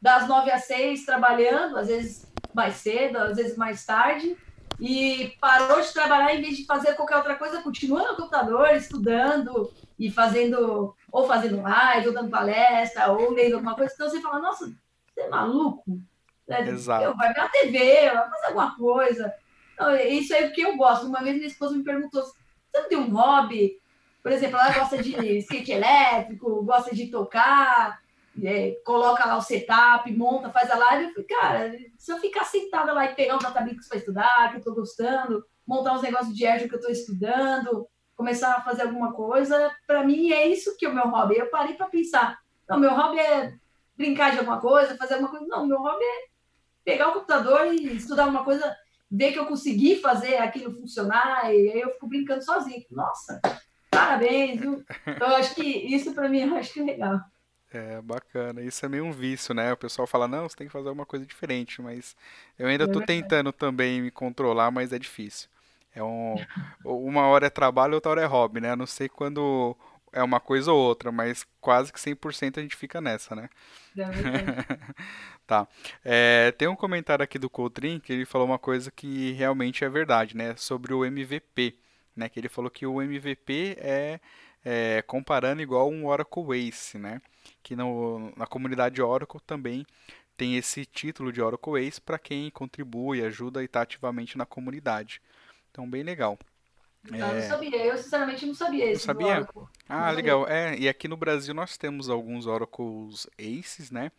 das 0.00 0.26
nove 0.26 0.50
às 0.50 0.64
seis 0.64 1.04
trabalhando, 1.04 1.76
às 1.76 1.88
vezes 1.88 2.30
mais 2.52 2.74
cedo, 2.74 3.18
às 3.18 3.36
vezes 3.36 3.56
mais 3.56 3.84
tarde, 3.84 4.36
e 4.80 5.36
parou 5.40 5.80
de 5.80 5.92
trabalhar 5.92 6.34
em 6.34 6.40
vez 6.40 6.56
de 6.56 6.66
fazer 6.66 6.94
qualquer 6.94 7.16
outra 7.16 7.36
coisa, 7.36 7.62
continua 7.62 8.08
no 8.08 8.16
computador, 8.16 8.74
estudando, 8.74 9.70
e 9.98 10.10
fazendo, 10.10 10.96
ou 11.12 11.26
fazendo 11.26 11.60
live, 11.60 12.08
ou 12.08 12.14
dando 12.14 12.30
palestra, 12.30 13.12
ou 13.12 13.32
lendo 13.32 13.54
alguma 13.54 13.74
coisa, 13.74 13.92
então 13.94 14.08
você 14.08 14.20
fala, 14.20 14.40
nossa, 14.40 14.66
você 14.66 15.20
é 15.20 15.28
maluco? 15.28 16.00
Né? 16.48 16.68
Exato. 16.68 17.04
Eu, 17.04 17.16
vai 17.16 17.32
ver 17.34 17.40
a 17.40 17.48
TV, 17.48 18.10
vai 18.10 18.30
fazer 18.30 18.46
alguma 18.46 18.76
coisa. 18.76 19.34
Então, 19.74 19.94
isso 19.96 20.34
é 20.34 20.46
o 20.46 20.52
que 20.52 20.62
eu 20.62 20.76
gosto. 20.76 21.06
Uma 21.06 21.22
vez 21.22 21.36
minha 21.36 21.46
esposa 21.46 21.76
me 21.76 21.84
perguntou, 21.84 22.24
você 22.70 22.80
não 22.80 22.88
tem 22.88 22.98
um 22.98 23.10
hobby? 23.10 23.78
Por 24.22 24.32
exemplo, 24.32 24.58
ela 24.58 24.72
gosta 24.72 25.02
de 25.02 25.14
skate 25.38 25.72
elétrico, 25.72 26.62
gosta 26.64 26.94
de 26.94 27.08
tocar, 27.10 28.00
é, 28.42 28.72
coloca 28.84 29.24
lá 29.24 29.36
o 29.36 29.42
setup, 29.42 30.10
monta, 30.12 30.50
faz 30.50 30.70
a 30.70 30.76
live. 30.76 31.04
Eu 31.04 31.10
falei, 31.12 31.26
cara, 31.26 31.78
se 31.98 32.12
eu 32.12 32.18
ficar 32.18 32.44
sentada 32.44 32.92
lá 32.92 33.06
e 33.06 33.14
pegar 33.14 33.36
um 33.36 33.40
database 33.40 33.88
para 33.88 33.98
estudar, 33.98 34.48
que 34.50 34.56
eu 34.56 34.58
estou 34.58 34.74
gostando, 34.74 35.44
montar 35.66 35.94
uns 35.94 36.02
negócios 36.02 36.34
de 36.34 36.46
Azure 36.46 36.68
que 36.68 36.74
eu 36.74 36.78
estou 36.78 36.92
estudando, 36.92 37.86
começar 38.16 38.54
a 38.54 38.62
fazer 38.62 38.82
alguma 38.82 39.12
coisa, 39.12 39.74
para 39.86 40.04
mim 40.04 40.30
é 40.32 40.46
isso 40.46 40.76
que 40.76 40.84
é 40.84 40.88
o 40.88 40.94
meu 40.94 41.08
hobby. 41.08 41.36
Eu 41.36 41.50
parei 41.50 41.74
para 41.74 41.86
pensar, 41.86 42.38
não, 42.68 42.78
meu 42.78 42.94
hobby 42.94 43.18
é 43.18 43.54
brincar 43.96 44.32
de 44.32 44.38
alguma 44.38 44.60
coisa, 44.60 44.96
fazer 44.96 45.14
alguma 45.14 45.30
coisa. 45.30 45.46
Não, 45.46 45.66
meu 45.66 45.78
hobby 45.78 46.04
é 46.04 46.30
pegar 46.84 47.08
o 47.08 47.12
computador 47.12 47.66
e 47.66 47.96
estudar 47.96 48.24
alguma 48.24 48.44
coisa, 48.44 48.76
ver 49.10 49.32
que 49.32 49.38
eu 49.38 49.46
consegui 49.46 49.96
fazer 49.96 50.36
aquilo 50.36 50.72
funcionar, 50.72 51.44
e 51.46 51.70
aí 51.70 51.80
eu 51.80 51.90
fico 51.92 52.06
brincando 52.06 52.44
sozinho. 52.44 52.84
Nossa, 52.90 53.40
parabéns, 53.90 54.60
viu? 54.60 54.84
Então, 55.06 55.28
eu 55.28 55.36
acho 55.36 55.54
que 55.54 55.62
isso 55.62 56.14
para 56.14 56.28
mim 56.28 56.40
eu 56.40 56.54
acho 56.54 56.72
que 56.72 56.80
é 56.80 56.84
legal. 56.84 57.20
É 57.72 58.00
bacana, 58.02 58.62
isso 58.62 58.84
é 58.84 58.88
meio 58.88 59.04
um 59.04 59.12
vício, 59.12 59.54
né? 59.54 59.72
O 59.72 59.76
pessoal 59.76 60.06
fala, 60.06 60.26
não, 60.26 60.48
você 60.48 60.56
tem 60.56 60.66
que 60.66 60.72
fazer 60.72 60.88
alguma 60.88 61.06
coisa 61.06 61.24
diferente, 61.24 61.80
mas 61.80 62.16
eu 62.58 62.66
ainda 62.66 62.84
estou 62.84 63.02
é 63.02 63.06
tentando 63.06 63.52
também 63.52 64.02
me 64.02 64.10
controlar, 64.10 64.70
mas 64.72 64.92
é 64.92 64.98
difícil. 64.98 65.48
É 65.94 66.02
um, 66.02 66.36
uma 66.84 67.26
hora 67.26 67.46
é 67.46 67.50
trabalho, 67.50 67.94
outra 67.94 68.10
hora 68.10 68.22
é 68.22 68.26
hobby, 68.26 68.60
né? 68.60 68.74
Não 68.74 68.86
sei 68.86 69.08
quando 69.08 69.76
é 70.12 70.22
uma 70.22 70.40
coisa 70.40 70.72
ou 70.72 70.78
outra, 70.78 71.12
mas 71.12 71.46
quase 71.60 71.92
que 71.92 72.00
100% 72.00 72.58
a 72.58 72.62
gente 72.62 72.76
fica 72.76 73.00
nessa, 73.00 73.34
né? 73.34 73.48
É 73.96 74.04
tá. 75.50 75.66
É, 76.04 76.52
tem 76.52 76.68
um 76.68 76.76
comentário 76.76 77.24
aqui 77.24 77.36
do 77.36 77.50
Coutrin 77.50 77.98
que 77.98 78.12
ele 78.12 78.24
falou 78.24 78.46
uma 78.46 78.58
coisa 78.58 78.88
que 78.88 79.32
realmente 79.32 79.84
é 79.84 79.88
verdade, 79.88 80.36
né? 80.36 80.54
Sobre 80.56 80.94
o 80.94 81.04
MVP, 81.04 81.76
né? 82.14 82.28
Que 82.28 82.38
ele 82.38 82.48
falou 82.48 82.70
que 82.70 82.86
o 82.86 83.02
MVP 83.02 83.76
é, 83.80 84.20
é 84.64 85.02
comparando 85.02 85.60
igual 85.60 85.90
um 85.90 86.06
Oracle 86.06 86.68
Ace, 86.68 86.96
né? 86.98 87.20
Que 87.64 87.74
no, 87.74 88.32
na 88.36 88.46
comunidade 88.46 89.02
Oracle 89.02 89.40
também 89.44 89.84
tem 90.36 90.56
esse 90.56 90.84
título 90.84 91.32
de 91.32 91.42
Oracle 91.42 91.84
Ace 91.84 92.00
para 92.00 92.18
quem 92.18 92.48
contribui, 92.50 93.20
ajuda 93.24 93.60
e 93.60 93.64
está 93.64 93.82
ativamente 93.82 94.38
na 94.38 94.46
comunidade. 94.46 95.20
Então, 95.72 95.88
bem 95.90 96.04
legal. 96.04 96.38
Eu 97.08 97.14
é... 97.14 97.40
não 97.40 97.48
sabia, 97.48 97.84
eu 97.84 97.96
sinceramente 97.96 98.46
não 98.46 98.54
sabia 98.54 98.92
isso. 98.92 99.06
Sabia? 99.06 99.48
Ah, 99.88 100.10
legal. 100.10 100.46
É, 100.48 100.76
e 100.78 100.88
aqui 100.88 101.08
no 101.08 101.16
Brasil 101.16 101.54
nós 101.54 101.76
temos 101.76 102.10
alguns 102.10 102.46
Oracles 102.46 103.26
Aces, 103.38 103.90
né? 103.90 104.12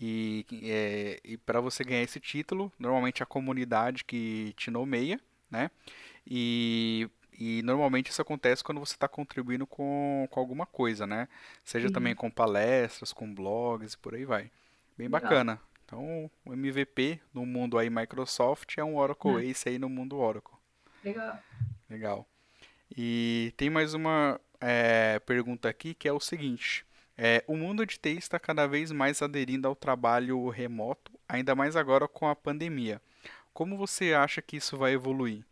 E, 0.00 0.44
é, 0.64 1.20
e 1.22 1.36
para 1.36 1.60
você 1.60 1.84
ganhar 1.84 2.02
esse 2.02 2.18
título, 2.18 2.72
normalmente 2.78 3.22
a 3.22 3.26
comunidade 3.26 4.04
que 4.04 4.52
te 4.56 4.70
nomeia, 4.70 5.20
né? 5.50 5.70
E 6.26 7.08
e 7.38 7.62
normalmente 7.62 8.10
isso 8.10 8.22
acontece 8.22 8.62
quando 8.62 8.78
você 8.78 8.94
está 8.94 9.08
contribuindo 9.08 9.66
com, 9.66 10.26
com 10.30 10.40
alguma 10.40 10.66
coisa, 10.66 11.06
né? 11.06 11.28
Seja 11.64 11.88
uhum. 11.88 11.92
também 11.92 12.14
com 12.14 12.30
palestras, 12.30 13.12
com 13.12 13.32
blogs 13.32 13.94
e 13.94 13.98
por 13.98 14.14
aí 14.14 14.24
vai. 14.24 14.50
Bem 14.96 15.08
Legal. 15.08 15.20
bacana. 15.20 15.60
Então, 15.84 16.30
o 16.44 16.52
MVP 16.52 17.20
no 17.32 17.44
mundo 17.44 17.76
aí 17.76 17.90
Microsoft 17.90 18.78
é 18.78 18.84
um 18.84 18.96
Oracle 18.96 19.32
uhum. 19.32 19.40
Ace 19.40 19.68
aí 19.68 19.78
no 19.78 19.88
mundo 19.88 20.16
Oracle. 20.16 20.53
Legal. 21.04 21.38
Legal. 21.90 22.26
E 22.96 23.52
tem 23.58 23.68
mais 23.68 23.92
uma 23.92 24.40
é, 24.58 25.18
pergunta 25.20 25.68
aqui 25.68 25.92
que 25.92 26.08
é 26.08 26.12
o 26.12 26.18
seguinte. 26.18 26.86
É, 27.16 27.44
o 27.46 27.56
mundo 27.56 27.84
de 27.84 27.98
TI 27.98 28.16
está 28.16 28.40
cada 28.40 28.66
vez 28.66 28.90
mais 28.90 29.20
aderindo 29.20 29.68
ao 29.68 29.76
trabalho 29.76 30.48
remoto, 30.48 31.12
ainda 31.28 31.54
mais 31.54 31.76
agora 31.76 32.08
com 32.08 32.26
a 32.26 32.34
pandemia. 32.34 33.02
Como 33.52 33.76
você 33.76 34.14
acha 34.14 34.40
que 34.40 34.56
isso 34.56 34.78
vai 34.78 34.92
evoluir? 34.92 35.44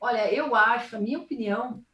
Olha, 0.00 0.32
eu 0.32 0.54
acho, 0.54 0.96
a 0.96 1.00
minha 1.00 1.18
opinião, 1.18 1.84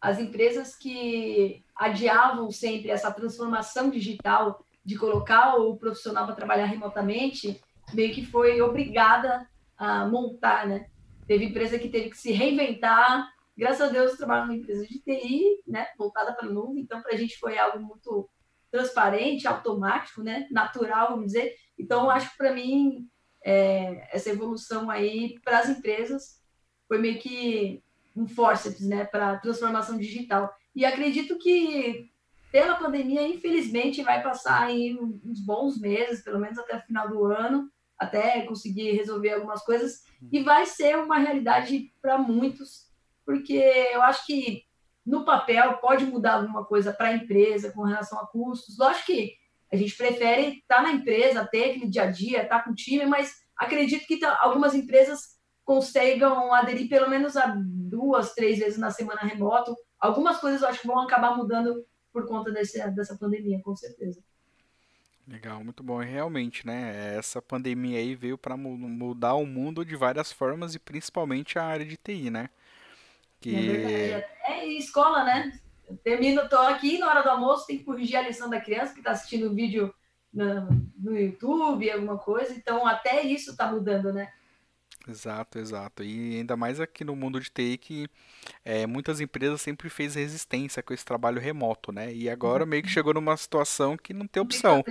as 0.00 0.18
empresas 0.18 0.76
que 0.76 1.62
adiavam 1.74 2.50
sempre 2.50 2.90
essa 2.90 3.10
transformação 3.10 3.90
digital 3.90 4.64
de 4.84 4.96
colocar 4.96 5.56
o 5.56 5.76
profissional 5.76 6.24
para 6.24 6.36
trabalhar 6.36 6.66
remotamente, 6.66 7.60
meio 7.92 8.14
que 8.14 8.24
foi 8.24 8.62
obrigada 8.62 9.48
a 9.76 10.06
montar, 10.06 10.66
né? 10.66 10.86
Teve 11.26 11.46
empresa 11.46 11.78
que 11.78 11.88
teve 11.88 12.10
que 12.10 12.18
se 12.18 12.32
reinventar. 12.32 13.28
Graças 13.56 13.80
a 13.80 13.92
Deus, 13.92 14.12
eu 14.12 14.16
trabalho 14.16 14.46
numa 14.46 14.56
empresa 14.56 14.86
de 14.86 15.00
TI, 15.00 15.62
né? 15.66 15.86
Voltada 15.96 16.34
para 16.34 16.48
nuvem, 16.48 16.82
então 16.82 17.00
para 17.00 17.14
a 17.14 17.16
gente 17.16 17.38
foi 17.38 17.58
algo 17.58 17.80
muito 17.80 18.28
transparente, 18.70 19.46
automático, 19.46 20.22
né? 20.22 20.46
Natural, 20.50 21.10
vamos 21.10 21.26
dizer. 21.26 21.54
Então, 21.78 22.10
acho 22.10 22.30
que 22.30 22.36
para 22.36 22.52
mim 22.52 23.08
é, 23.44 24.08
essa 24.10 24.30
evolução 24.30 24.90
aí 24.90 25.38
para 25.44 25.58
as 25.58 25.68
empresas 25.68 26.42
foi 26.88 26.98
meio 26.98 27.18
que 27.18 27.82
um 28.16 28.26
forceps, 28.26 28.86
né, 28.86 29.04
para 29.04 29.38
transformação 29.38 29.98
digital. 29.98 30.52
E 30.74 30.84
acredito 30.84 31.38
que 31.38 32.10
pela 32.50 32.76
pandemia, 32.76 33.26
infelizmente, 33.26 34.02
vai 34.02 34.22
passar 34.22 34.62
aí 34.62 34.96
uns 34.96 35.40
bons 35.40 35.80
meses, 35.80 36.22
pelo 36.22 36.38
menos 36.38 36.56
até 36.56 36.76
o 36.76 36.82
final 36.82 37.08
do 37.08 37.24
ano, 37.24 37.68
até 37.98 38.42
conseguir 38.42 38.92
resolver 38.92 39.32
algumas 39.32 39.64
coisas, 39.64 40.02
e 40.32 40.42
vai 40.42 40.66
ser 40.66 40.96
uma 40.96 41.18
realidade 41.18 41.92
para 42.00 42.18
muitos, 42.18 42.90
porque 43.24 43.62
eu 43.92 44.02
acho 44.02 44.26
que 44.26 44.64
no 45.04 45.24
papel 45.24 45.74
pode 45.78 46.06
mudar 46.06 46.34
alguma 46.34 46.64
coisa 46.64 46.92
para 46.92 47.08
a 47.08 47.14
empresa 47.14 47.72
com 47.72 47.82
relação 47.82 48.18
a 48.18 48.26
custos. 48.26 48.78
Lógico 48.78 49.06
que 49.06 49.34
a 49.70 49.76
gente 49.76 49.96
prefere 49.96 50.58
estar 50.58 50.76
tá 50.76 50.82
na 50.82 50.92
empresa, 50.92 51.46
ter 51.46 51.70
aquele 51.70 51.88
dia 51.88 52.04
a 52.04 52.10
dia, 52.10 52.42
estar 52.42 52.58
tá 52.58 52.64
com 52.64 52.70
o 52.70 52.74
time, 52.74 53.04
mas 53.04 53.32
acredito 53.56 54.06
que 54.06 54.18
tá, 54.18 54.38
algumas 54.40 54.74
empresas 54.74 55.34
consigam 55.64 56.52
aderir 56.54 56.88
pelo 56.88 57.08
menos 57.08 57.36
a 57.36 57.54
duas, 57.56 58.34
três 58.34 58.58
vezes 58.58 58.78
na 58.78 58.90
semana 58.90 59.22
remoto. 59.22 59.74
Algumas 59.98 60.38
coisas 60.38 60.62
eu 60.62 60.68
acho 60.68 60.80
que 60.80 60.86
vão 60.86 61.00
acabar 61.00 61.36
mudando 61.36 61.84
por 62.12 62.26
conta 62.26 62.50
desse, 62.50 62.78
dessa 62.92 63.16
pandemia, 63.18 63.60
com 63.62 63.74
certeza. 63.74 64.22
Legal, 65.26 65.64
muito 65.64 65.82
bom. 65.82 66.02
E 66.02 66.06
realmente, 66.06 66.66
né? 66.66 67.16
Essa 67.16 67.40
pandemia 67.40 67.98
aí 67.98 68.14
veio 68.14 68.36
para 68.36 68.56
mudar 68.56 69.34
o 69.34 69.46
mundo 69.46 69.84
de 69.84 69.96
várias 69.96 70.30
formas 70.30 70.74
e 70.74 70.78
principalmente 70.78 71.58
a 71.58 71.64
área 71.64 71.84
de 71.84 71.96
TI, 71.96 72.30
né? 72.30 72.50
Que... 73.40 73.54
É 73.54 73.60
verdade. 73.60 74.24
É 74.46 74.66
escola, 74.74 75.24
né? 75.24 75.58
Eu 75.88 75.96
termino, 75.96 76.48
tô 76.48 76.56
aqui 76.56 76.98
na 76.98 77.08
hora 77.08 77.22
do 77.22 77.30
almoço, 77.30 77.66
tem 77.66 77.78
que 77.78 77.84
corrigir 77.84 78.16
a 78.16 78.22
lição 78.22 78.48
da 78.48 78.60
criança 78.60 78.92
que 78.92 79.00
está 79.00 79.12
assistindo 79.12 79.50
o 79.50 79.54
vídeo 79.54 79.94
no, 80.32 80.68
no 80.98 81.18
YouTube, 81.18 81.90
alguma 81.90 82.18
coisa. 82.18 82.54
Então, 82.54 82.86
até 82.86 83.22
isso 83.22 83.52
está 83.52 83.70
mudando, 83.70 84.12
né? 84.12 84.30
Exato, 85.06 85.58
exato. 85.58 86.02
E 86.02 86.38
ainda 86.38 86.56
mais 86.56 86.80
aqui 86.80 87.04
no 87.04 87.14
mundo 87.14 87.38
de 87.38 87.50
TI 87.50 87.76
que 87.76 88.08
é, 88.64 88.86
muitas 88.86 89.20
empresas 89.20 89.60
sempre 89.60 89.90
fez 89.90 90.14
resistência 90.14 90.82
com 90.82 90.94
esse 90.94 91.04
trabalho 91.04 91.40
remoto, 91.40 91.92
né? 91.92 92.12
E 92.12 92.28
agora 92.30 92.64
meio 92.64 92.82
que 92.82 92.88
chegou 92.88 93.12
numa 93.12 93.36
situação 93.36 93.96
que 93.96 94.14
não 94.14 94.26
tem 94.26 94.42
opção. 94.42 94.82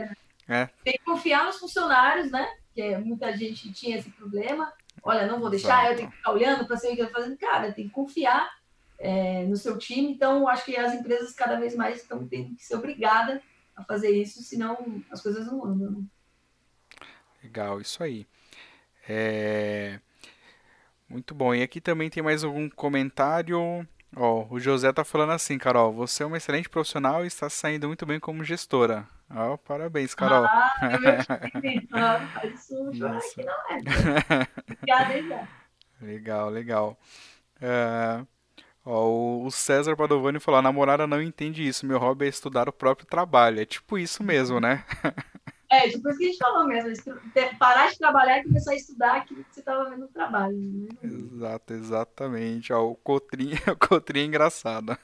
É. 0.48 0.68
Tem 0.84 0.94
que 0.94 1.04
confiar 1.04 1.46
nos 1.46 1.58
funcionários, 1.58 2.32
né? 2.32 2.48
Que 2.74 2.98
muita 2.98 3.36
gente 3.36 3.72
tinha 3.72 3.98
esse 3.98 4.10
problema. 4.12 4.74
Olha, 5.02 5.28
não 5.28 5.40
vou 5.40 5.50
deixar, 5.50 5.80
Exato. 5.80 5.92
eu 5.92 5.98
tenho 5.98 6.12
que 6.12 6.18
ficar 6.18 6.32
olhando 6.32 6.66
para 6.66 6.78
saber 6.78 6.94
o 6.94 6.96
que 6.96 7.02
eu 7.02 7.06
estou 7.08 7.22
fazendo. 7.22 7.38
Cara, 7.38 7.72
tem 7.72 7.88
que 7.88 7.94
confiar 7.94 8.50
é, 9.00 9.44
no 9.46 9.58
seu 9.58 9.78
time. 9.78 10.12
Então, 10.12 10.48
acho 10.48 10.66
que 10.66 10.78
as 10.78 10.94
empresas 10.94 11.34
cada 11.34 11.60
vez 11.60 11.76
mais 11.76 12.02
estão 12.02 12.28
tendo 12.28 12.56
que 12.56 12.64
ser 12.64 12.76
obrigadas 12.76 13.42
a 13.76 13.84
fazer 13.84 14.12
isso, 14.12 14.42
senão 14.44 15.04
as 15.12 15.22
coisas 15.22 15.46
não 15.48 15.66
andam. 15.66 15.92
Né? 15.92 16.04
Legal, 17.44 17.82
isso 17.82 18.02
aí. 18.04 18.26
É... 19.08 20.00
Muito 21.10 21.36
bom. 21.36 21.54
E 21.54 21.62
aqui 21.62 21.82
também 21.82 22.10
tem 22.10 22.24
mais 22.24 22.44
algum 22.44 22.70
comentário. 22.70 23.60
Ó, 24.16 24.48
o 24.50 24.60
José 24.60 24.92
tá 24.94 25.04
falando 25.04 25.32
assim, 25.32 25.58
Carol, 25.58 25.92
você 25.92 26.24
é 26.24 26.26
uma 26.26 26.38
excelente 26.38 26.70
profissional 26.70 27.24
e 27.24 27.28
está 27.28 27.50
saindo 27.50 27.88
muito 27.88 28.06
bem 28.06 28.20
como 28.20 28.44
gestora. 28.44 29.08
Ó, 29.36 29.58
parabéns, 29.58 30.14
Carol. 30.14 30.46
Ah, 30.46 30.72
eu 30.84 32.50
isso, 32.54 32.92
isso. 32.92 33.36
que 33.36 33.44
não 33.44 33.54
é. 33.70 34.48
Obrigada, 34.70 35.50
Legal, 36.02 36.50
legal. 36.50 37.00
É... 37.60 38.26
Ó, 38.86 39.46
o 39.46 39.52
César 39.52 39.96
Padovani 39.96 40.40
falou: 40.40 40.60
a 40.60 40.62
namorada 40.62 41.08
não 41.08 41.22
entende 41.22 41.66
isso, 41.68 41.86
meu 41.86 41.98
hobby 41.98 42.26
é 42.26 42.30
estudar 42.30 42.68
o 42.70 42.74
próprio 42.74 43.08
trabalho. 43.08 43.62
É 43.62 43.66
tipo 43.66 43.98
isso 43.98 44.24
mesmo, 44.24 44.60
né? 44.60 44.84
É, 45.74 45.90
tipo 45.90 46.08
isso 46.08 46.20
que 46.20 46.26
a 46.26 46.28
gente 46.28 46.38
falou 46.38 46.68
mesmo, 46.68 46.94
parar 47.58 47.90
de 47.90 47.98
trabalhar 47.98 48.40
e 48.40 48.44
começar 48.44 48.74
a 48.74 48.76
estudar 48.76 49.16
aquilo 49.16 49.44
que 49.44 49.56
você 49.56 49.62
estava 49.62 49.90
vendo 49.90 50.02
no 50.02 50.08
trabalho. 50.08 50.56
Né? 50.56 50.88
Exato, 51.02 51.74
exatamente. 51.74 52.72
Ó, 52.72 52.92
o 52.92 52.96
Cotrim, 52.96 53.54
o 53.68 53.76
Cotrim 53.76 54.20
é 54.20 54.26
engraçado. 54.26 54.96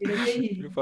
Ele 0.00 0.14
é 0.14 0.24
terrível. 0.24 0.72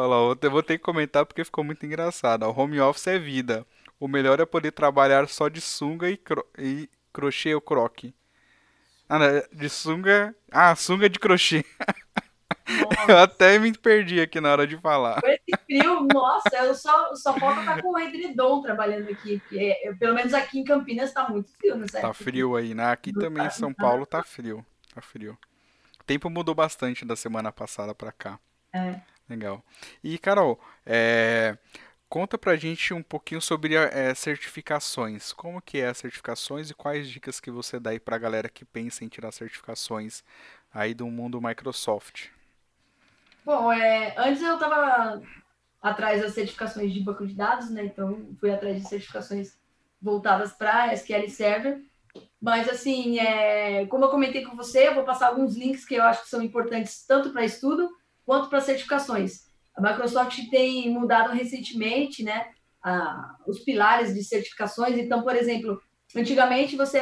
Eu 0.40 0.51
vou 0.51 0.62
ter 0.62 0.78
que 0.78 0.84
comentar 0.84 1.26
porque 1.26 1.45
ficou 1.45 1.64
muito 1.64 1.84
engraçado. 1.84 2.45
O 2.45 2.57
home 2.57 2.80
office 2.80 3.09
é 3.09 3.18
vida. 3.18 3.66
O 3.99 4.07
melhor 4.07 4.38
é 4.38 4.47
poder 4.47 4.70
trabalhar 4.70 5.28
só 5.28 5.49
de 5.49 5.61
sunga 5.61 6.09
e, 6.09 6.16
cro 6.16 6.47
e 6.57 6.88
crochê 7.12 7.53
ou 7.53 7.61
croque. 7.61 8.14
Ah, 9.09 9.18
não, 9.18 9.26
de 9.53 9.68
sunga. 9.68 10.36
Ah, 10.53 10.76
sunga 10.76 11.11
de 11.11 11.18
crochê. 11.18 11.64
Eu 13.08 13.18
até 13.18 13.58
me 13.58 13.72
perdi 13.76 14.20
aqui 14.20 14.40
na 14.40 14.52
hora 14.52 14.66
de 14.66 14.76
falar. 14.78 15.20
Com 15.20 15.28
esse 15.28 15.64
frio, 15.64 16.06
nossa, 16.12 16.56
eu 16.56 16.74
só, 16.74 17.14
só 17.14 17.34
falta 17.38 17.60
estar 17.60 17.76
tá 17.76 17.82
com 17.82 17.92
o 17.92 17.98
edredom 17.98 18.62
trabalhando 18.62 19.10
aqui. 19.10 19.40
É, 19.52 19.92
pelo 19.98 20.14
menos 20.14 20.34
aqui 20.34 20.60
em 20.60 20.64
Campinas 20.64 21.08
está 21.08 21.28
muito 21.28 21.50
frio, 21.56 21.76
né? 21.76 21.86
Tá 21.90 22.12
frio 22.12 22.56
aí, 22.56 22.74
né? 22.74 22.90
Aqui 22.90 23.12
também 23.12 23.46
em 23.46 23.50
São 23.50 23.72
Paulo 23.72 24.06
tá 24.06 24.22
frio. 24.22 24.64
Tá 24.94 25.00
frio. 25.00 25.36
O 26.00 26.04
tempo 26.04 26.28
mudou 26.28 26.54
bastante 26.54 27.04
da 27.04 27.16
semana 27.16 27.52
passada 27.52 27.94
para 27.94 28.12
cá. 28.12 28.38
É. 28.72 29.00
Legal. 29.28 29.64
E, 30.02 30.18
Carol, 30.18 30.60
é, 30.84 31.56
conta 32.08 32.36
pra 32.36 32.56
gente 32.56 32.92
um 32.92 33.02
pouquinho 33.02 33.40
sobre 33.40 33.74
é, 33.74 34.14
certificações. 34.14 35.32
Como 35.32 35.62
que 35.62 35.78
é 35.78 35.88
as 35.88 35.98
certificações 35.98 36.70
e 36.70 36.74
quais 36.74 37.08
dicas 37.08 37.40
que 37.40 37.50
você 37.50 37.80
dá 37.80 37.90
aí 37.90 38.00
pra 38.00 38.18
galera 38.18 38.48
que 38.48 38.64
pensa 38.64 39.04
em 39.04 39.08
tirar 39.08 39.32
certificações 39.32 40.22
aí 40.74 40.92
do 40.92 41.06
mundo 41.06 41.40
Microsoft? 41.40 42.28
Bom, 43.45 43.72
é, 43.72 44.14
antes 44.16 44.40
eu 44.40 44.55
estava 44.55 45.20
atrás 45.80 46.22
das 46.22 46.32
certificações 46.32 46.93
de 46.93 47.01
banco 47.01 47.26
de 47.26 47.34
dados, 47.34 47.70
né? 47.70 47.84
Então 47.84 48.36
fui 48.38 48.51
atrás 48.51 48.80
de 48.80 48.88
certificações 48.88 49.59
voltadas 50.01 50.53
para 50.53 50.93
SQL 50.93 51.28
Server. 51.28 51.82
Mas 52.40 52.68
assim, 52.68 53.18
é, 53.18 53.86
como 53.86 54.05
eu 54.05 54.11
comentei 54.11 54.45
com 54.45 54.57
você, 54.57 54.88
eu 54.88 54.95
vou 54.95 55.05
passar 55.05 55.28
alguns 55.28 55.57
links 55.57 55.84
que 55.84 55.95
eu 55.95 56.05
acho 56.05 56.22
que 56.22 56.28
são 56.28 56.43
importantes 56.43 57.05
tanto 57.07 57.30
para 57.30 57.45
estudo 57.45 57.88
quanto 58.24 58.49
para 58.49 58.61
certificações. 58.61 59.47
A 59.74 59.80
Microsoft 59.80 60.38
tem 60.51 60.90
mudado 60.90 61.32
recentemente, 61.32 62.22
né, 62.22 62.51
a, 62.82 63.36
os 63.47 63.61
pilares 63.61 64.14
de 64.14 64.22
certificações. 64.22 64.97
Então, 64.99 65.22
por 65.22 65.34
exemplo, 65.34 65.80
antigamente 66.14 66.76
você, 66.76 67.01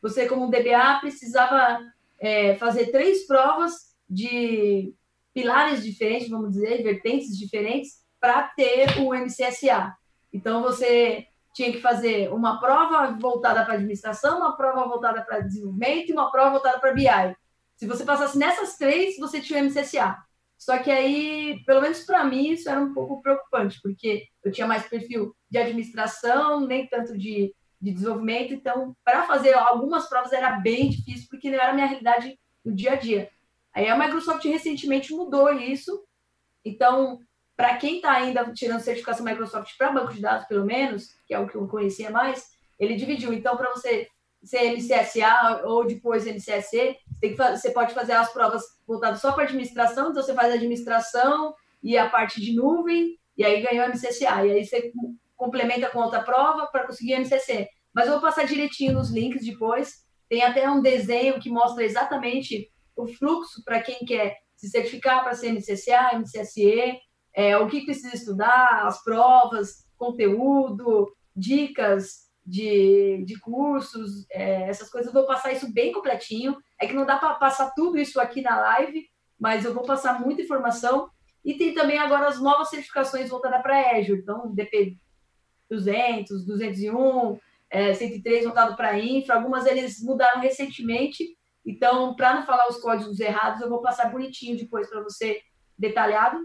você 0.00 0.26
como 0.26 0.50
DBA 0.50 1.00
precisava 1.00 1.80
é, 2.20 2.54
fazer 2.56 2.90
três 2.92 3.26
provas 3.26 3.94
de 4.08 4.94
pilares 5.34 5.82
diferentes, 5.82 6.30
vamos 6.30 6.52
dizer, 6.52 6.82
vertentes 6.82 7.36
diferentes, 7.36 8.04
para 8.20 8.44
ter 8.44 8.98
o 9.00 9.12
MCSA. 9.12 9.94
Então, 10.32 10.62
você 10.62 11.26
tinha 11.52 11.70
que 11.70 11.80
fazer 11.80 12.32
uma 12.32 12.58
prova 12.60 13.16
voltada 13.20 13.64
para 13.64 13.74
administração, 13.74 14.38
uma 14.38 14.56
prova 14.56 14.88
voltada 14.88 15.22
para 15.22 15.40
desenvolvimento 15.40 16.08
e 16.08 16.12
uma 16.12 16.30
prova 16.30 16.50
voltada 16.52 16.78
para 16.80 16.92
BI. 16.92 17.36
Se 17.76 17.86
você 17.86 18.04
passasse 18.04 18.38
nessas 18.38 18.76
três, 18.76 19.16
você 19.18 19.40
tinha 19.40 19.60
o 19.60 19.64
MCSA. 19.64 20.16
Só 20.56 20.78
que 20.78 20.90
aí, 20.90 21.62
pelo 21.66 21.82
menos 21.82 22.00
para 22.04 22.24
mim, 22.24 22.50
isso 22.50 22.68
era 22.68 22.80
um 22.80 22.94
pouco 22.94 23.20
preocupante, 23.20 23.78
porque 23.82 24.24
eu 24.42 24.50
tinha 24.50 24.66
mais 24.66 24.88
perfil 24.88 25.36
de 25.50 25.58
administração, 25.58 26.60
nem 26.60 26.88
tanto 26.88 27.18
de, 27.18 27.54
de 27.80 27.92
desenvolvimento. 27.92 28.54
Então, 28.54 28.96
para 29.04 29.24
fazer 29.24 29.52
algumas 29.54 30.08
provas 30.08 30.32
era 30.32 30.58
bem 30.60 30.88
difícil, 30.88 31.26
porque 31.30 31.50
não 31.50 31.58
era 31.58 31.70
a 31.70 31.74
minha 31.74 31.86
realidade 31.86 32.38
no 32.64 32.74
dia 32.74 32.92
a 32.92 32.96
dia. 32.96 33.28
Aí 33.74 33.88
a 33.88 33.98
Microsoft 33.98 34.44
recentemente 34.44 35.12
mudou 35.12 35.52
isso. 35.52 36.04
Então, 36.64 37.18
para 37.56 37.76
quem 37.76 37.96
está 37.96 38.12
ainda 38.12 38.52
tirando 38.52 38.80
certificação 38.80 39.24
Microsoft 39.24 39.76
para 39.76 39.92
banco 39.92 40.12
de 40.12 40.20
dados, 40.20 40.46
pelo 40.46 40.64
menos, 40.64 41.08
que 41.26 41.34
é 41.34 41.38
o 41.38 41.48
que 41.48 41.56
eu 41.56 41.66
conhecia 41.66 42.10
mais, 42.10 42.52
ele 42.78 42.94
dividiu. 42.94 43.32
Então, 43.32 43.56
para 43.56 43.70
você 43.70 44.08
ser 44.42 44.76
MCSA 44.76 45.62
ou 45.64 45.86
depois 45.86 46.26
MCSE, 46.26 46.96
você, 47.20 47.34
você 47.34 47.70
pode 47.70 47.94
fazer 47.94 48.12
as 48.12 48.32
provas 48.32 48.62
voltadas 48.86 49.20
só 49.20 49.32
para 49.32 49.44
administração, 49.44 50.10
então 50.10 50.22
você 50.22 50.34
faz 50.34 50.52
a 50.52 50.56
administração 50.56 51.54
e 51.82 51.96
a 51.96 52.08
parte 52.08 52.40
de 52.40 52.54
nuvem, 52.54 53.18
e 53.36 53.44
aí 53.44 53.62
ganhou 53.62 53.88
MCSA. 53.88 54.46
E 54.46 54.52
aí 54.52 54.64
você 54.64 54.92
complementa 55.36 55.88
com 55.90 55.98
outra 55.98 56.22
prova 56.22 56.66
para 56.66 56.86
conseguir 56.86 57.14
MCC. 57.14 57.68
Mas 57.92 58.06
eu 58.06 58.12
vou 58.12 58.22
passar 58.22 58.44
direitinho 58.44 58.94
nos 58.94 59.10
links 59.10 59.44
depois. 59.44 60.04
Tem 60.28 60.42
até 60.42 60.68
um 60.68 60.80
desenho 60.80 61.40
que 61.40 61.50
mostra 61.50 61.84
exatamente 61.84 62.70
o 62.96 63.06
fluxo 63.06 63.62
para 63.64 63.80
quem 63.80 63.98
quer 64.06 64.36
se 64.56 64.68
certificar 64.68 65.22
para 65.22 65.34
ser 65.34 65.52
MCCA, 65.52 66.18
MCSE, 66.18 66.98
é, 67.34 67.56
o 67.56 67.66
que 67.66 67.84
precisa 67.84 68.14
estudar, 68.14 68.86
as 68.86 69.02
provas, 69.02 69.84
conteúdo, 69.96 71.12
dicas 71.34 72.24
de, 72.44 73.24
de 73.26 73.38
cursos, 73.40 74.26
é, 74.30 74.68
essas 74.68 74.88
coisas. 74.90 75.12
Eu 75.12 75.20
vou 75.20 75.26
passar 75.26 75.52
isso 75.52 75.72
bem 75.72 75.92
completinho. 75.92 76.56
É 76.80 76.86
que 76.86 76.94
não 76.94 77.06
dá 77.06 77.16
para 77.16 77.34
passar 77.34 77.72
tudo 77.74 77.98
isso 77.98 78.20
aqui 78.20 78.40
na 78.40 78.58
live, 78.60 79.04
mas 79.38 79.64
eu 79.64 79.74
vou 79.74 79.82
passar 79.82 80.20
muita 80.20 80.42
informação. 80.42 81.08
E 81.44 81.54
tem 81.54 81.74
também 81.74 81.98
agora 81.98 82.28
as 82.28 82.40
novas 82.40 82.70
certificações 82.70 83.28
voltadas 83.28 83.62
para 83.62 83.96
Azure. 83.96 84.20
Então, 84.20 84.54
DP 84.54 84.96
200, 85.70 86.46
201, 86.46 87.38
é, 87.70 87.92
103 87.94 88.44
voltado 88.44 88.76
para 88.76 88.98
infra. 88.98 89.34
Algumas 89.36 89.66
eles 89.66 90.02
mudaram 90.02 90.40
recentemente. 90.40 91.33
Então, 91.64 92.14
para 92.14 92.34
não 92.34 92.42
falar 92.42 92.68
os 92.68 92.78
códigos 92.78 93.18
errados, 93.20 93.60
eu 93.60 93.68
vou 93.68 93.80
passar 93.80 94.10
bonitinho 94.10 94.56
depois 94.56 94.88
para 94.88 95.02
você, 95.02 95.40
detalhado. 95.78 96.38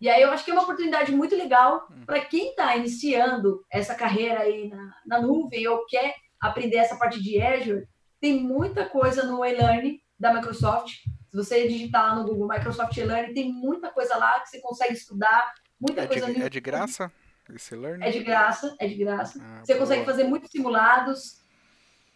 E 0.00 0.08
aí 0.08 0.22
eu 0.22 0.30
acho 0.30 0.44
que 0.44 0.50
é 0.50 0.54
uma 0.54 0.62
oportunidade 0.62 1.12
muito 1.12 1.36
legal 1.36 1.86
hum. 1.90 2.04
para 2.06 2.20
quem 2.20 2.50
está 2.50 2.74
iniciando 2.76 3.62
essa 3.70 3.94
carreira 3.94 4.40
aí 4.40 4.68
na, 4.68 4.94
na, 5.04 5.20
nuvem 5.20 5.66
ou 5.68 5.84
quer 5.86 6.14
aprender 6.40 6.76
essa 6.76 6.96
parte 6.96 7.22
de 7.22 7.40
Azure. 7.40 7.86
Tem 8.20 8.40
muita 8.40 8.86
coisa 8.86 9.24
no 9.24 9.44
e-learning 9.44 10.00
da 10.18 10.32
Microsoft. 10.32 10.94
Se 11.28 11.36
você 11.36 11.68
digitar 11.68 12.02
lá 12.02 12.14
no 12.14 12.24
Google 12.24 12.48
Microsoft 12.48 12.96
e-learning, 12.96 13.34
tem 13.34 13.52
muita 13.52 13.90
coisa 13.90 14.16
lá 14.16 14.40
que 14.40 14.48
você 14.48 14.60
consegue 14.60 14.94
estudar, 14.94 15.52
muita 15.78 16.02
é 16.02 16.06
coisa 16.06 16.32
de, 16.32 16.42
É 16.42 16.48
de 16.48 16.60
graça? 16.60 17.12
Esse 17.54 17.74
learning? 17.74 18.04
É 18.04 18.10
de 18.10 18.20
graça, 18.20 18.74
é 18.78 18.86
de 18.86 18.94
graça. 18.94 19.38
Ah, 19.42 19.60
você 19.64 19.74
boa. 19.74 19.84
consegue 19.86 20.04
fazer 20.04 20.24
muitos 20.24 20.50
simulados. 20.50 21.39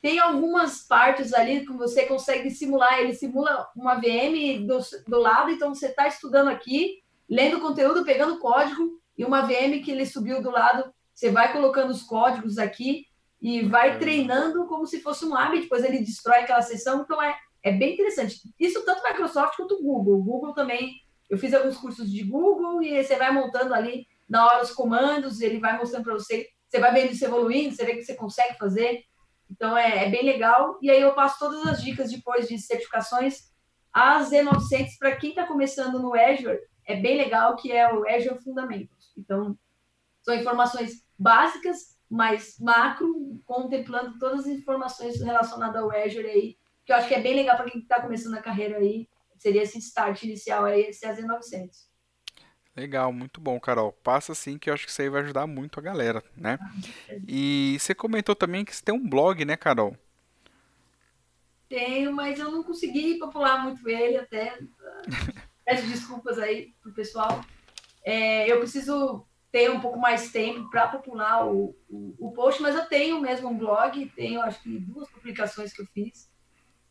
Tem 0.04 0.18
algumas 0.18 0.86
partes 0.86 1.32
ali 1.32 1.64
que 1.64 1.72
você 1.72 2.04
consegue 2.04 2.50
simular. 2.50 2.98
Ele 2.98 3.14
simula 3.14 3.70
uma 3.74 3.94
VM 3.94 4.66
do, 4.66 4.78
do 5.08 5.18
lado, 5.18 5.50
então 5.50 5.74
você 5.74 5.86
está 5.86 6.06
estudando 6.06 6.48
aqui, 6.48 7.02
lendo 7.26 7.58
conteúdo, 7.58 8.04
pegando 8.04 8.38
código, 8.38 9.00
e 9.16 9.24
uma 9.24 9.46
VM 9.46 9.82
que 9.82 9.90
ele 9.90 10.04
subiu 10.04 10.42
do 10.42 10.50
lado, 10.50 10.92
você 11.14 11.30
vai 11.30 11.50
colocando 11.54 11.88
os 11.88 12.02
códigos 12.02 12.58
aqui 12.58 13.06
e 13.40 13.62
vai 13.62 13.98
treinando 13.98 14.66
como 14.66 14.86
se 14.86 15.00
fosse 15.00 15.24
um 15.24 15.34
hábito, 15.34 15.62
depois 15.62 15.82
ele 15.82 16.00
destrói 16.00 16.40
aquela 16.40 16.60
sessão, 16.60 17.00
então 17.00 17.22
é, 17.22 17.34
é 17.62 17.72
bem 17.72 17.94
interessante. 17.94 18.42
Isso 18.60 18.84
tanto 18.84 19.02
Microsoft 19.08 19.56
quanto 19.56 19.82
Google. 19.82 20.22
Google 20.22 20.52
também, 20.52 21.00
eu 21.30 21.38
fiz 21.38 21.54
alguns 21.54 21.78
cursos 21.78 22.12
de 22.12 22.22
Google 22.24 22.82
e 22.82 23.02
você 23.02 23.16
vai 23.16 23.32
montando 23.32 23.72
ali 23.72 24.06
na 24.28 24.44
hora 24.44 24.64
os 24.64 24.70
comandos, 24.70 25.40
ele 25.40 25.58
vai 25.58 25.78
mostrando 25.78 26.04
para 26.04 26.12
você, 26.12 26.50
você 26.68 26.78
vai 26.78 26.92
vendo 26.92 27.12
isso 27.12 27.24
evoluindo, 27.24 27.74
você 27.74 27.86
vê 27.86 27.94
que 27.94 28.02
você 28.02 28.14
consegue 28.14 28.58
fazer. 28.58 29.02
Então 29.54 29.76
é, 29.76 30.06
é 30.06 30.10
bem 30.10 30.24
legal. 30.24 30.78
E 30.82 30.90
aí 30.90 31.00
eu 31.00 31.14
passo 31.14 31.38
todas 31.38 31.64
as 31.66 31.82
dicas 31.82 32.10
depois 32.10 32.48
de 32.48 32.58
certificações. 32.58 33.52
A 33.92 34.20
Z900, 34.20 34.98
para 34.98 35.16
quem 35.16 35.30
está 35.30 35.46
começando 35.46 36.00
no 36.00 36.14
Azure, 36.14 36.58
é 36.84 36.96
bem 36.96 37.16
legal, 37.16 37.54
que 37.56 37.70
é 37.70 37.92
o 37.92 38.06
Azure 38.08 38.42
Fundamentals. 38.42 39.12
Então, 39.16 39.56
são 40.22 40.34
informações 40.34 41.04
básicas, 41.16 41.96
mas 42.10 42.56
macro, 42.58 43.40
contemplando 43.46 44.18
todas 44.18 44.40
as 44.40 44.46
informações 44.46 45.20
relacionadas 45.20 45.80
ao 45.80 45.90
Azure 45.90 46.26
aí, 46.26 46.58
que 46.84 46.92
eu 46.92 46.96
acho 46.96 47.08
que 47.08 47.14
é 47.14 47.20
bem 47.20 47.34
legal 47.34 47.56
para 47.56 47.70
quem 47.70 47.80
está 47.80 48.02
começando 48.02 48.34
a 48.34 48.42
carreira 48.42 48.78
aí. 48.78 49.08
Seria 49.38 49.62
esse 49.62 49.78
start 49.78 50.22
inicial 50.24 50.64
aí, 50.64 50.82
esse 50.82 51.06
AZ900. 51.06 51.93
Legal, 52.76 53.12
muito 53.12 53.40
bom, 53.40 53.58
Carol. 53.60 53.92
Passa 53.92 54.34
sim 54.34 54.58
que 54.58 54.68
eu 54.68 54.74
acho 54.74 54.84
que 54.84 54.90
isso 54.90 55.00
aí 55.00 55.08
vai 55.08 55.22
ajudar 55.22 55.46
muito 55.46 55.78
a 55.78 55.82
galera, 55.82 56.22
né? 56.36 56.58
E 57.28 57.76
você 57.78 57.94
comentou 57.94 58.34
também 58.34 58.64
que 58.64 58.74
você 58.74 58.82
tem 58.82 58.94
um 58.94 59.08
blog, 59.08 59.44
né, 59.44 59.56
Carol? 59.56 59.96
Tenho, 61.68 62.12
mas 62.12 62.38
eu 62.38 62.50
não 62.50 62.64
consegui 62.64 63.18
popular 63.18 63.62
muito 63.62 63.88
ele 63.88 64.16
até. 64.16 64.58
Peço 65.64 65.86
desculpas 65.86 66.38
aí 66.38 66.74
pro 66.82 66.92
pessoal. 66.92 67.44
É, 68.04 68.50
eu 68.50 68.58
preciso 68.58 69.24
ter 69.52 69.70
um 69.70 69.80
pouco 69.80 69.98
mais 69.98 70.32
tempo 70.32 70.68
para 70.68 70.88
popular 70.88 71.46
o, 71.46 71.76
o, 71.88 72.14
o, 72.18 72.32
post, 72.32 72.60
mas 72.60 72.74
eu 72.74 72.86
tenho 72.86 73.20
mesmo 73.20 73.48
um 73.48 73.56
blog, 73.56 74.04
tenho 74.16 74.40
acho 74.40 74.60
que 74.60 74.78
duas 74.80 75.08
publicações 75.08 75.72
que 75.72 75.80
eu 75.80 75.86
fiz. 75.86 76.28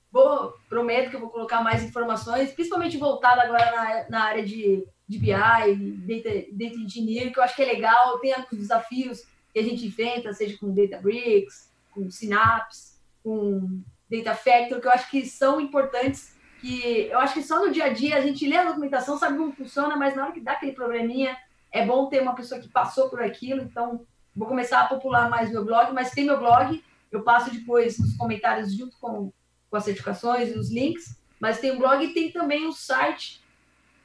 Vou, 0.10 0.54
prometo 0.70 1.10
que 1.10 1.16
eu 1.18 1.20
vou 1.20 1.30
colocar 1.30 1.62
mais 1.62 1.84
informações, 1.84 2.54
principalmente 2.54 2.98
voltada 2.98 3.44
agora 3.44 3.70
na, 3.72 4.10
na 4.10 4.24
área 4.24 4.46
de 4.46 4.88
de 5.08 5.20
BI, 5.20 5.32
data, 5.32 6.46
data 6.52 6.76
engineering, 6.76 7.32
que 7.32 7.40
eu 7.40 7.44
acho 7.44 7.56
que 7.56 7.62
é 7.62 7.66
legal, 7.66 8.20
tem 8.20 8.34
os 8.52 8.58
desafios 8.58 9.24
que 9.54 9.60
a 9.60 9.64
gente 9.64 9.86
enfrenta, 9.86 10.34
seja 10.34 10.58
com 10.58 10.74
Databricks, 10.74 11.72
com 11.92 12.10
Synapse, 12.10 12.98
com 13.24 13.82
Data 14.10 14.34
Factor, 14.34 14.80
que 14.80 14.88
eu 14.88 14.92
acho 14.92 15.10
que 15.10 15.26
são 15.26 15.62
importantes, 15.62 16.36
que 16.60 17.08
eu 17.12 17.20
acho 17.20 17.36
que 17.36 17.44
só 17.44 17.64
no 17.64 17.72
dia 17.72 17.86
a 17.86 17.90
dia 17.90 18.16
a 18.16 18.22
gente 18.22 18.48
lê 18.48 18.58
a 18.58 18.64
documentação, 18.64 19.18
sabe 19.18 19.38
como 19.38 19.52
funciona, 19.52 19.96
mas 19.96 20.16
na 20.16 20.24
hora 20.24 20.32
que 20.32 20.40
dá 20.40 20.54
aquele 20.54 20.72
probleminha, 20.72 21.38
é 21.72 21.86
bom 21.86 22.08
ter 22.08 22.22
uma 22.22 22.36
pessoa 22.36 22.62
que 22.62 22.70
passou 22.70 23.10
por 23.10 23.22
aquilo, 23.22 23.62
então 23.62 24.06
vou 24.36 24.48
começar 24.48 24.82
a 24.82 24.88
popular 24.88 25.30
mais 25.30 25.52
meu 25.52 25.66
blog, 25.66 25.92
mas 25.92 26.12
tem 26.12 26.26
meu 26.26 26.40
blog, 26.40 26.84
eu 27.12 27.24
passo 27.24 27.52
depois 27.52 28.00
nos 28.00 28.16
comentários 28.16 28.74
junto 28.74 28.98
com, 28.98 29.32
com 29.70 29.78
as 29.78 29.84
certificações 29.84 30.50
e 30.50 30.58
os 30.58 30.72
links, 30.72 31.20
mas 31.40 31.60
tem 31.60 31.72
o 31.72 31.78
blog 31.78 32.04
e 32.04 32.14
tem 32.14 32.32
também 32.32 32.66
o 32.66 32.72
site 32.72 33.43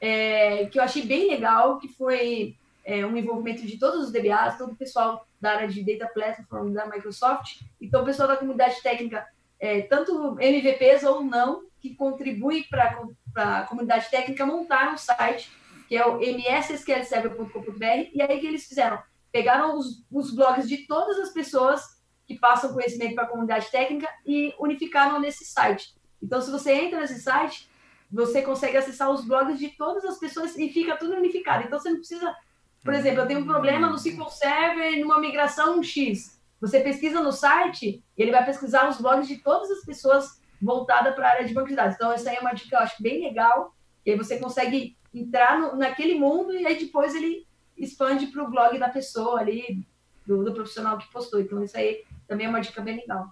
é, 0.01 0.66
que 0.66 0.78
eu 0.78 0.82
achei 0.82 1.03
bem 1.03 1.28
legal, 1.28 1.78
que 1.78 1.88
foi 1.88 2.57
é, 2.84 3.05
um 3.05 3.16
envolvimento 3.16 3.66
de 3.66 3.78
todos 3.78 4.05
os 4.05 4.12
DBAs, 4.12 4.59
todo 4.59 4.72
o 4.72 4.76
pessoal 4.76 5.26
da 5.40 5.53
área 5.53 5.68
de 5.68 5.84
Data 5.84 6.11
Platform 6.12 6.72
da 6.72 6.86
Microsoft, 6.86 7.61
então 7.80 8.03
o 8.03 8.05
pessoal 8.05 8.28
da 8.28 8.36
comunidade 8.36 8.82
técnica, 8.82 9.26
é, 9.61 9.82
tanto 9.82 10.36
MVPs 10.40 11.05
ou 11.05 11.22
não, 11.22 11.68
que 11.80 11.94
contribui 11.94 12.64
para 12.64 12.99
a 13.36 13.62
comunidade 13.62 14.11
técnica 14.11 14.44
montar 14.44 14.92
um 14.92 14.99
site, 14.99 15.51
que 15.88 15.96
é 15.96 16.05
o 16.05 16.18
mssqlserver.com.br, 16.20 18.11
e 18.12 18.20
aí 18.20 18.40
que 18.40 18.46
eles 18.46 18.66
fizeram? 18.66 19.01
Pegaram 19.30 19.76
os, 19.76 20.05
os 20.11 20.34
blogs 20.34 20.68
de 20.68 20.78
todas 20.86 21.18
as 21.18 21.30
pessoas 21.30 21.99
que 22.26 22.38
passam 22.38 22.72
conhecimento 22.72 23.14
para 23.14 23.24
a 23.24 23.28
comunidade 23.28 23.70
técnica 23.70 24.09
e 24.26 24.55
unificaram 24.59 25.20
nesse 25.20 25.44
site. 25.44 25.94
Então, 26.22 26.40
se 26.40 26.51
você 26.51 26.72
entra 26.72 27.01
nesse 27.01 27.20
site, 27.20 27.67
você 28.11 28.42
consegue 28.42 28.76
acessar 28.76 29.11
os 29.11 29.24
blogs 29.24 29.59
de 29.59 29.68
todas 29.70 30.04
as 30.04 30.18
pessoas 30.18 30.56
e 30.56 30.68
fica 30.70 30.96
tudo 30.96 31.14
unificado. 31.14 31.64
Então 31.64 31.78
você 31.78 31.90
não 31.90 31.98
precisa, 31.98 32.34
por 32.82 32.94
exemplo, 32.94 33.20
eu 33.20 33.26
tenho 33.26 33.40
um 33.40 33.46
problema 33.46 33.88
no 33.88 33.96
SQL 33.96 34.30
Server 34.30 34.98
numa 34.98 35.20
migração 35.20 35.82
X. 35.82 36.40
Você 36.61 36.80
pesquisa 36.80 37.20
no 37.20 37.32
site, 37.32 38.02
ele 38.16 38.32
vai 38.32 38.44
pesquisar 38.44 38.88
os 38.88 39.00
blogs 39.00 39.28
de 39.28 39.36
todas 39.38 39.70
as 39.70 39.84
pessoas 39.84 40.40
voltadas 40.61 41.14
para 41.14 41.28
a 41.28 41.30
área 41.32 41.46
de 41.46 41.54
banco 41.54 41.68
de 41.68 41.76
dados. 41.76 41.94
Então 41.94 42.11
essa 42.11 42.30
aí 42.30 42.36
é 42.36 42.40
uma 42.40 42.52
dica 42.52 42.68
que 42.70 42.74
eu 42.74 42.80
acho 42.80 43.02
bem 43.02 43.22
legal. 43.22 43.74
E 44.04 44.11
aí 44.11 44.16
você 44.16 44.38
consegue 44.38 44.96
entrar 45.14 45.59
no, 45.59 45.76
naquele 45.76 46.14
mundo 46.14 46.52
e 46.52 46.66
aí 46.66 46.78
depois 46.78 47.14
ele 47.14 47.46
expande 47.76 48.26
para 48.28 48.42
o 48.42 48.50
blog 48.50 48.78
da 48.78 48.88
pessoa 48.88 49.38
ali, 49.38 49.86
do, 50.26 50.42
do 50.42 50.52
profissional 50.52 50.98
que 50.98 51.12
postou. 51.12 51.40
Então 51.40 51.62
isso 51.62 51.76
aí 51.76 52.04
também 52.26 52.46
é 52.46 52.48
uma 52.48 52.61
dica 52.61 52.80
bem 52.80 52.96
legal. 52.96 53.28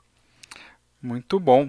Muito 1.03 1.41
bom. 1.41 1.69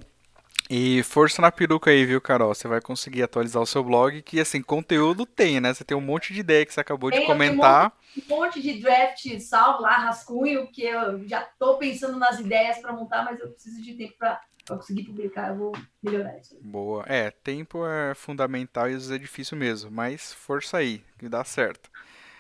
E 0.70 1.01
força 1.03 1.41
na 1.41 1.51
peruca 1.51 1.91
aí, 1.91 2.05
viu, 2.05 2.20
Carol? 2.20 2.53
Você 2.53 2.68
vai 2.68 2.82
conseguir 2.82 3.24
atualizar 3.24 3.61
o 3.61 3.65
seu 3.65 3.84
blog, 3.84 4.22
que 4.22 4.39
assim, 4.39 4.61
conteúdo 4.61 5.26
tem, 5.26 5.61
né? 5.61 5.74
Você 5.74 5.84
tem 5.84 5.95
um 5.95 6.01
monte 6.01 6.34
de 6.34 6.41
ideia 6.41 6.65
que 6.65 6.74
você 6.74 6.82
acabou 6.82 7.09
de 7.09 7.26
comentar. 7.26 7.93
Um 8.18 8.36
monte, 8.36 8.61
de 8.61 8.82
draft 8.82 9.39
salvo 9.39 9.82
lá, 9.82 9.95
rascunho, 9.97 10.68
que 10.68 10.84
eu 10.84 11.26
já 11.28 11.41
tô 11.57 11.78
pensando 11.78 12.18
nas 12.18 12.39
ideias 12.39 12.80
para 12.80 12.91
montar, 12.91 13.24
mas 13.24 13.39
eu 13.39 13.49
preciso 13.49 13.82
de 13.82 13.93
tempo 13.93 14.15
para 14.18 14.41
conseguir 14.68 15.03
publicar, 15.03 15.49
eu 15.49 15.55
vou 15.55 15.72
melhorar 16.03 16.38
isso. 16.38 16.57
Boa. 16.61 17.05
É, 17.07 17.32
tempo 17.32 17.86
é 17.86 18.13
fundamental 18.13 18.89
e 18.89 18.93
às 18.93 19.03
vezes 19.03 19.11
é 19.11 19.18
difícil 19.18 19.57
mesmo, 19.57 19.89
mas 19.89 20.34
força 20.34 20.78
aí, 20.78 21.01
que 21.18 21.30
dá 21.30 21.43
certo. 21.43 21.89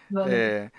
Valeu. 0.09 0.33
É, 0.33 0.71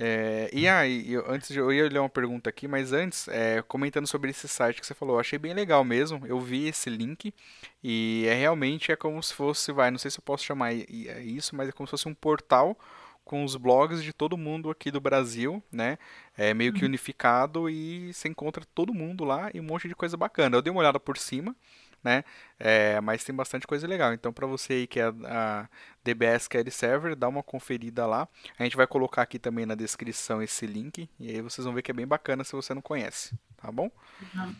é, 0.00 0.48
e 0.52 0.68
aí, 0.68 1.12
eu, 1.12 1.28
antes 1.28 1.48
de, 1.48 1.58
eu 1.58 1.72
ia 1.72 1.88
ler 1.88 1.98
uma 1.98 2.08
pergunta 2.08 2.48
aqui, 2.48 2.68
mas 2.68 2.92
antes, 2.92 3.26
é, 3.26 3.60
comentando 3.62 4.06
sobre 4.06 4.30
esse 4.30 4.46
site 4.46 4.80
que 4.80 4.86
você 4.86 4.94
falou, 4.94 5.16
eu 5.16 5.20
achei 5.20 5.36
bem 5.40 5.52
legal 5.52 5.82
mesmo. 5.82 6.24
Eu 6.24 6.38
vi 6.38 6.68
esse 6.68 6.88
link 6.88 7.34
e 7.82 8.24
é 8.28 8.34
realmente 8.34 8.92
é 8.92 8.96
como 8.96 9.20
se 9.20 9.34
fosse, 9.34 9.72
vai, 9.72 9.90
não 9.90 9.98
sei 9.98 10.08
se 10.08 10.20
eu 10.20 10.22
posso 10.22 10.44
chamar 10.44 10.72
é 10.72 11.20
isso, 11.20 11.56
mas 11.56 11.68
é 11.68 11.72
como 11.72 11.88
se 11.88 11.90
fosse 11.90 12.08
um 12.08 12.14
portal 12.14 12.78
com 13.24 13.44
os 13.44 13.56
blogs 13.56 14.02
de 14.02 14.12
todo 14.12 14.38
mundo 14.38 14.70
aqui 14.70 14.90
do 14.92 15.00
Brasil, 15.00 15.60
né? 15.70 15.98
É 16.36 16.54
meio 16.54 16.72
que 16.72 16.82
uhum. 16.82 16.88
unificado 16.88 17.68
e 17.68 18.12
você 18.14 18.28
encontra 18.28 18.64
todo 18.74 18.94
mundo 18.94 19.24
lá 19.24 19.50
e 19.52 19.58
um 19.58 19.64
monte 19.64 19.88
de 19.88 19.96
coisa 19.96 20.16
bacana. 20.16 20.56
Eu 20.56 20.62
dei 20.62 20.70
uma 20.70 20.80
olhada 20.80 21.00
por 21.00 21.18
cima 21.18 21.56
né? 22.02 22.24
É, 22.58 23.00
mas 23.00 23.24
tem 23.24 23.34
bastante 23.34 23.66
coisa 23.66 23.86
legal. 23.86 24.12
Então, 24.12 24.32
para 24.32 24.46
você 24.46 24.74
aí 24.74 24.86
que 24.86 25.00
é 25.00 25.12
a 25.26 25.68
DBS 26.02 26.48
Query 26.48 26.70
Server, 26.70 27.16
dá 27.16 27.28
uma 27.28 27.42
conferida 27.42 28.06
lá. 28.06 28.28
A 28.58 28.64
gente 28.64 28.76
vai 28.76 28.86
colocar 28.86 29.22
aqui 29.22 29.38
também 29.38 29.66
na 29.66 29.74
descrição 29.74 30.42
esse 30.42 30.66
link 30.66 31.08
e 31.18 31.30
aí 31.30 31.40
vocês 31.40 31.64
vão 31.64 31.74
ver 31.74 31.82
que 31.82 31.90
é 31.90 31.94
bem 31.94 32.06
bacana 32.06 32.44
se 32.44 32.52
você 32.52 32.74
não 32.74 32.82
conhece, 32.82 33.38
tá 33.56 33.70
bom? 33.70 33.90
Uhum. 34.34 34.54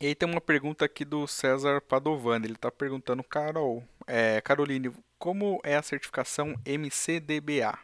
E 0.00 0.06
aí 0.06 0.14
tem 0.14 0.28
uma 0.28 0.40
pergunta 0.40 0.84
aqui 0.84 1.04
do 1.04 1.26
César 1.26 1.80
Padovani. 1.82 2.46
Ele 2.46 2.54
está 2.54 2.70
perguntando, 2.70 3.22
Carol, 3.22 3.84
é, 4.06 4.40
Caroline, 4.40 4.90
como 5.18 5.60
é 5.62 5.76
a 5.76 5.82
certificação 5.82 6.54
MCDBA? 6.64 7.78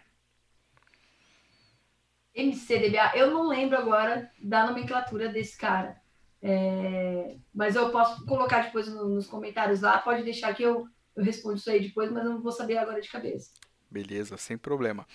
MCDBA, 2.34 3.12
eu 3.16 3.30
não 3.30 3.48
lembro 3.48 3.76
agora 3.76 4.30
da 4.38 4.66
nomenclatura 4.66 5.28
desse 5.28 5.58
cara. 5.58 6.00
É, 6.42 7.36
mas 7.54 7.74
eu 7.76 7.90
posso 7.90 8.24
colocar 8.26 8.62
depois 8.62 8.88
nos 8.88 9.26
comentários 9.26 9.80
lá. 9.80 9.98
Pode 9.98 10.22
deixar 10.22 10.54
que 10.54 10.62
eu, 10.62 10.86
eu 11.16 11.24
respondo 11.24 11.56
isso 11.56 11.70
aí 11.70 11.80
depois, 11.80 12.10
mas 12.10 12.24
eu 12.24 12.32
não 12.32 12.42
vou 12.42 12.52
saber 12.52 12.78
agora 12.78 13.00
de 13.00 13.10
cabeça. 13.10 13.50
Beleza, 13.90 14.36
sem 14.36 14.58
problema. 14.58 15.06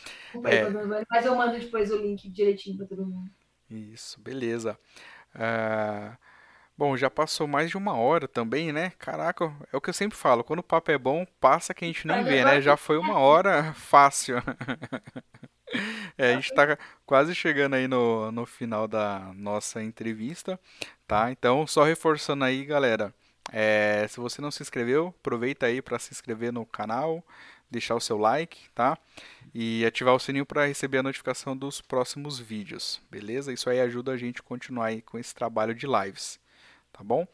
É... 0.46 0.70
Mas 1.10 1.26
eu 1.26 1.36
mando 1.36 1.60
depois 1.60 1.92
o 1.92 1.98
link 1.98 2.30
direitinho 2.30 2.78
para 2.78 2.88
todo 2.88 3.06
mundo. 3.06 3.30
Isso, 3.70 4.20
beleza. 4.20 4.78
Uh, 5.36 6.18
bom, 6.78 6.98
já 6.98 7.10
passou 7.10 7.48
mais 7.48 7.70
de 7.70 7.78
uma 7.78 7.96
hora 7.96 8.28
também, 8.28 8.72
né? 8.72 8.92
Caraca, 8.98 9.54
é 9.72 9.78
o 9.78 9.82
que 9.82 9.90
eu 9.90 9.94
sempre 9.94 10.18
falo, 10.18 10.44
quando 10.44 10.60
o 10.60 10.64
papo 10.64 10.92
é 10.92 10.98
bom, 10.98 11.26
passa 11.40 11.74
que 11.74 11.86
a 11.86 11.88
gente 11.88 12.06
nem 12.08 12.24
vê, 12.24 12.44
né? 12.44 12.62
Já 12.62 12.76
foi 12.76 12.98
uma 12.98 13.20
hora 13.20 13.74
fácil. 13.74 14.38
É, 16.18 16.32
a 16.32 16.36
gente 16.36 16.52
está 16.52 16.78
quase 17.06 17.34
chegando 17.34 17.74
aí 17.76 17.88
no, 17.88 18.32
no 18.32 18.46
final 18.46 18.88
da 18.88 19.32
nossa 19.36 19.82
entrevista, 19.82 20.60
tá? 21.08 21.32
Então, 21.32 21.66
só 21.66 21.84
reforçando 21.84 22.44
aí, 22.44 22.66
galera, 22.66 23.14
é, 23.52 24.06
se 24.08 24.20
você 24.20 24.42
não 24.42 24.52
se 24.52 24.62
inscreveu, 24.62 25.16
aproveita 25.20 25.66
aí 25.66 25.82
para 25.82 25.98
se 25.98 26.14
inscrever 26.14 26.52
no 26.54 26.66
canal, 26.66 27.24
deixar 27.70 27.96
o 27.96 28.00
seu 28.02 28.18
like, 28.18 28.70
tá? 28.76 28.98
E 29.54 29.86
ativar 29.86 30.14
o 30.14 30.20
sininho 30.20 30.46
para 30.46 30.66
receber 30.66 31.00
a 31.00 31.04
notificação 31.04 31.56
dos 31.56 31.82
próximos 31.82 32.40
vídeos, 32.40 33.02
beleza? 33.10 33.52
Isso 33.52 33.70
aí 33.70 33.80
ajuda 33.80 34.12
a 34.12 34.18
gente 34.18 34.42
a 34.42 34.44
continuar 34.44 34.88
aí 34.88 35.02
com 35.02 35.18
esse 35.18 35.34
trabalho 35.34 35.74
de 35.74 35.88
lives, 35.88 36.40
tá 36.92 37.04
bom? 37.04 37.28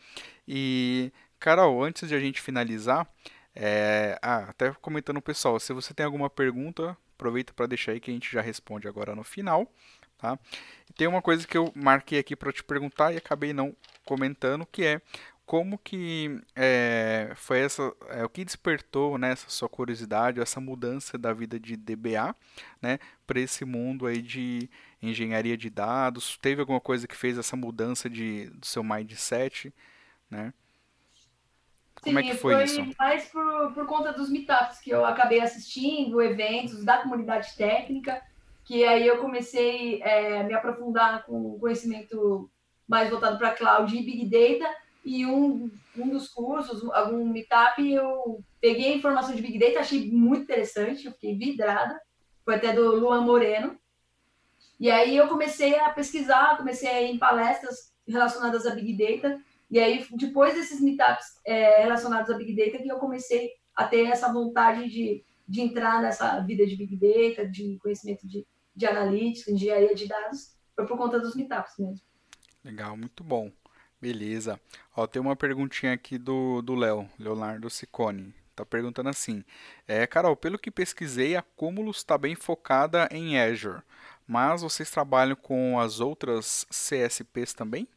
E, 0.48 1.12
Carol, 1.40 1.84
antes 1.84 2.08
de 2.08 2.16
a 2.16 2.20
gente 2.20 2.42
finalizar, 2.42 3.08
é... 3.56 4.18
ah, 4.22 4.46
até 4.50 4.72
comentando 4.82 5.22
pessoal, 5.22 5.60
se 5.60 5.74
você 5.74 5.94
tem 5.94 6.06
alguma 6.06 6.30
pergunta, 6.30 6.98
aproveita 7.18 7.54
para 7.54 7.66
deixar 7.66 7.94
aí 7.94 8.00
que 8.00 8.12
a 8.12 8.14
gente 8.14 8.32
já 8.32 8.42
responde 8.42 8.88
agora 8.88 9.16
no 9.16 9.24
final, 9.24 9.72
tá? 10.18 10.38
Tem 10.96 11.08
uma 11.08 11.22
coisa 11.22 11.46
que 11.48 11.58
eu 11.58 11.72
marquei 11.76 12.20
aqui 12.20 12.36
para 12.36 12.54
te 12.54 12.64
perguntar 12.64 13.14
e 13.14 13.18
acabei 13.18 13.54
não 13.54 13.76
comentando, 14.06 14.66
que 14.66 14.84
é 14.84 15.02
como 15.46 15.78
que 15.78 16.42
é, 16.54 17.32
foi 17.36 17.60
essa, 17.60 17.94
é, 18.10 18.24
o 18.24 18.30
que 18.30 18.44
despertou 18.44 19.18
né, 19.18 19.32
essa 19.32 19.50
sua 19.50 19.70
curiosidade, 19.70 20.42
essa 20.42 20.60
mudança 20.60 21.18
da 21.18 21.32
vida 21.32 21.58
de 21.58 21.78
DBA, 21.78 22.36
né, 22.82 23.00
para 23.26 23.40
esse 23.40 23.64
mundo 23.64 24.06
aí 24.06 24.22
de 24.22 24.70
engenharia 25.02 25.56
de 25.56 25.70
dados? 25.70 26.38
Teve 26.42 26.60
alguma 26.60 26.82
coisa 26.82 27.08
que 27.08 27.16
fez 27.16 27.38
essa 27.38 27.56
mudança 27.56 28.10
de, 28.10 28.50
do 28.50 28.66
seu 28.66 28.84
mindset, 28.84 29.74
né? 30.30 30.54
Como 32.08 32.20
Sim, 32.20 32.28
é 32.28 32.32
que 32.32 32.38
foi, 32.38 32.54
foi 32.54 32.64
isso? 32.64 32.96
mais 32.98 33.26
por, 33.26 33.74
por 33.74 33.86
conta 33.86 34.14
dos 34.14 34.30
meetups 34.30 34.80
que 34.80 34.90
eu 34.90 35.06
acabei 35.06 35.40
assistindo, 35.42 36.22
eventos 36.22 36.84
da 36.84 36.98
comunidade 37.00 37.56
técnica, 37.56 38.22
que 38.66 38.84
aí 38.84 39.06
eu 39.06 39.18
comecei 39.18 40.02
é, 40.02 40.42
a 40.42 40.44
me 40.44 40.54
aprofundar 40.54 41.26
com 41.26 41.60
conhecimento 41.60 42.50
mais 42.88 43.10
voltado 43.10 43.38
para 43.38 43.52
cloud 43.52 43.96
e 43.96 44.04
big 44.04 44.26
data, 44.26 44.74
e 45.08 45.26
um, 45.26 45.72
um 45.98 46.10
dos 46.10 46.28
cursos, 46.28 46.84
algum 46.92 47.26
meetup, 47.30 47.82
eu 47.90 48.44
peguei 48.60 48.92
a 48.92 48.96
informação 48.98 49.34
de 49.34 49.42
Big 49.42 49.58
Data, 49.58 49.80
achei 49.80 50.12
muito 50.12 50.42
interessante, 50.42 51.06
eu 51.06 51.14
fiquei 51.14 51.34
vidrada, 51.34 51.98
foi 52.44 52.56
até 52.56 52.74
do 52.74 52.94
Luan 52.94 53.22
Moreno. 53.22 53.80
E 54.78 54.92
aí 54.92 55.16
eu 55.16 55.30
comecei 55.30 55.80
a 55.80 55.92
pesquisar, 55.92 56.58
comecei 56.58 56.90
a 56.90 57.02
ir 57.02 57.12
em 57.12 57.18
palestras 57.18 57.94
relacionadas 58.06 58.66
a 58.66 58.76
Big 58.76 58.98
Data, 58.98 59.42
e 59.70 59.80
aí 59.80 60.06
depois 60.14 60.54
desses 60.54 60.82
meetups 60.82 61.40
é, 61.46 61.82
relacionados 61.84 62.30
a 62.30 62.38
Big 62.38 62.56
Data 62.56 62.82
que 62.82 62.92
eu 62.92 62.98
comecei 62.98 63.52
a 63.76 63.86
ter 63.86 64.06
essa 64.06 64.32
vontade 64.32 64.90
de, 64.90 65.24
de 65.48 65.62
entrar 65.62 66.02
nessa 66.02 66.40
vida 66.42 66.66
de 66.66 66.76
Big 66.76 66.96
Data, 66.96 67.48
de 67.48 67.78
conhecimento 67.78 68.28
de, 68.28 68.46
de 68.76 68.86
analítica, 68.86 69.52
engenharia 69.52 69.94
de 69.94 70.08
dados, 70.08 70.56
foi 70.76 70.86
por 70.86 70.98
conta 70.98 71.20
dos 71.20 71.36
meetups 71.36 71.74
mesmo. 71.78 72.02
Legal, 72.64 72.96
muito 72.98 73.24
bom. 73.24 73.52
Beleza. 74.00 74.60
Ó, 74.96 75.08
tem 75.08 75.22
uma 75.22 75.36
perguntinha 75.36 75.94
aqui 75.94 76.18
do 76.18 76.76
Léo, 76.76 77.10
Leonardo 77.18 77.70
Ciccone. 77.70 78.34
Tá 78.58 78.66
perguntando 78.66 79.10
assim: 79.10 79.44
é, 79.88 80.06
Carol, 80.08 80.36
pelo 80.36 80.58
que 80.58 80.72
pesquisei, 80.72 81.36
a 81.36 81.44
Cumulus 81.44 81.98
está 81.98 82.18
bem 82.18 82.34
focada 82.36 83.08
em 83.12 83.40
Azure, 83.40 83.84
mas 84.26 84.64
vocês 84.64 84.90
trabalham 84.90 85.36
com 85.36 85.80
as 85.80 86.00
outras 86.00 86.66
CSPs 86.72 87.54
também? 87.54 87.88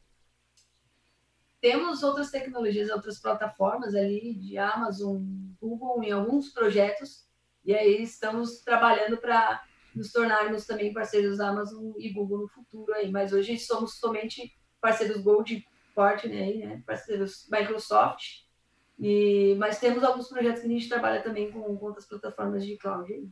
Temos 1.60 2.02
outras 2.02 2.30
tecnologias, 2.30 2.90
outras 2.90 3.18
plataformas 3.18 3.94
ali 3.94 4.34
de 4.34 4.56
Amazon, 4.56 5.22
Google 5.60 6.02
em 6.02 6.10
alguns 6.10 6.48
projetos, 6.50 7.26
e 7.64 7.74
aí 7.74 8.02
estamos 8.02 8.60
trabalhando 8.60 9.18
para 9.18 9.62
nos 9.94 10.10
tornarmos 10.10 10.66
também 10.66 10.92
parceiros 10.92 11.40
Amazon 11.40 11.92
e 11.98 12.10
Google 12.10 12.42
no 12.42 12.48
futuro 12.48 12.94
aí, 12.94 13.10
mas 13.10 13.32
hoje 13.32 13.58
somos 13.58 13.98
somente 13.98 14.56
parceiros 14.80 15.20
Gold 15.20 15.66
forte 15.94 16.28
né, 16.28 16.54
né 16.54 16.82
parceiros 16.86 17.46
Microsoft, 17.50 18.44
e, 18.98 19.54
mas 19.58 19.78
temos 19.78 20.04
alguns 20.04 20.28
projetos 20.28 20.62
que 20.62 20.66
a 20.66 20.70
gente 20.70 20.88
trabalha 20.88 21.22
também 21.22 21.50
com, 21.50 21.76
com 21.76 21.86
outras 21.86 22.06
plataformas 22.06 22.64
de 22.64 22.76
cloud. 22.76 23.30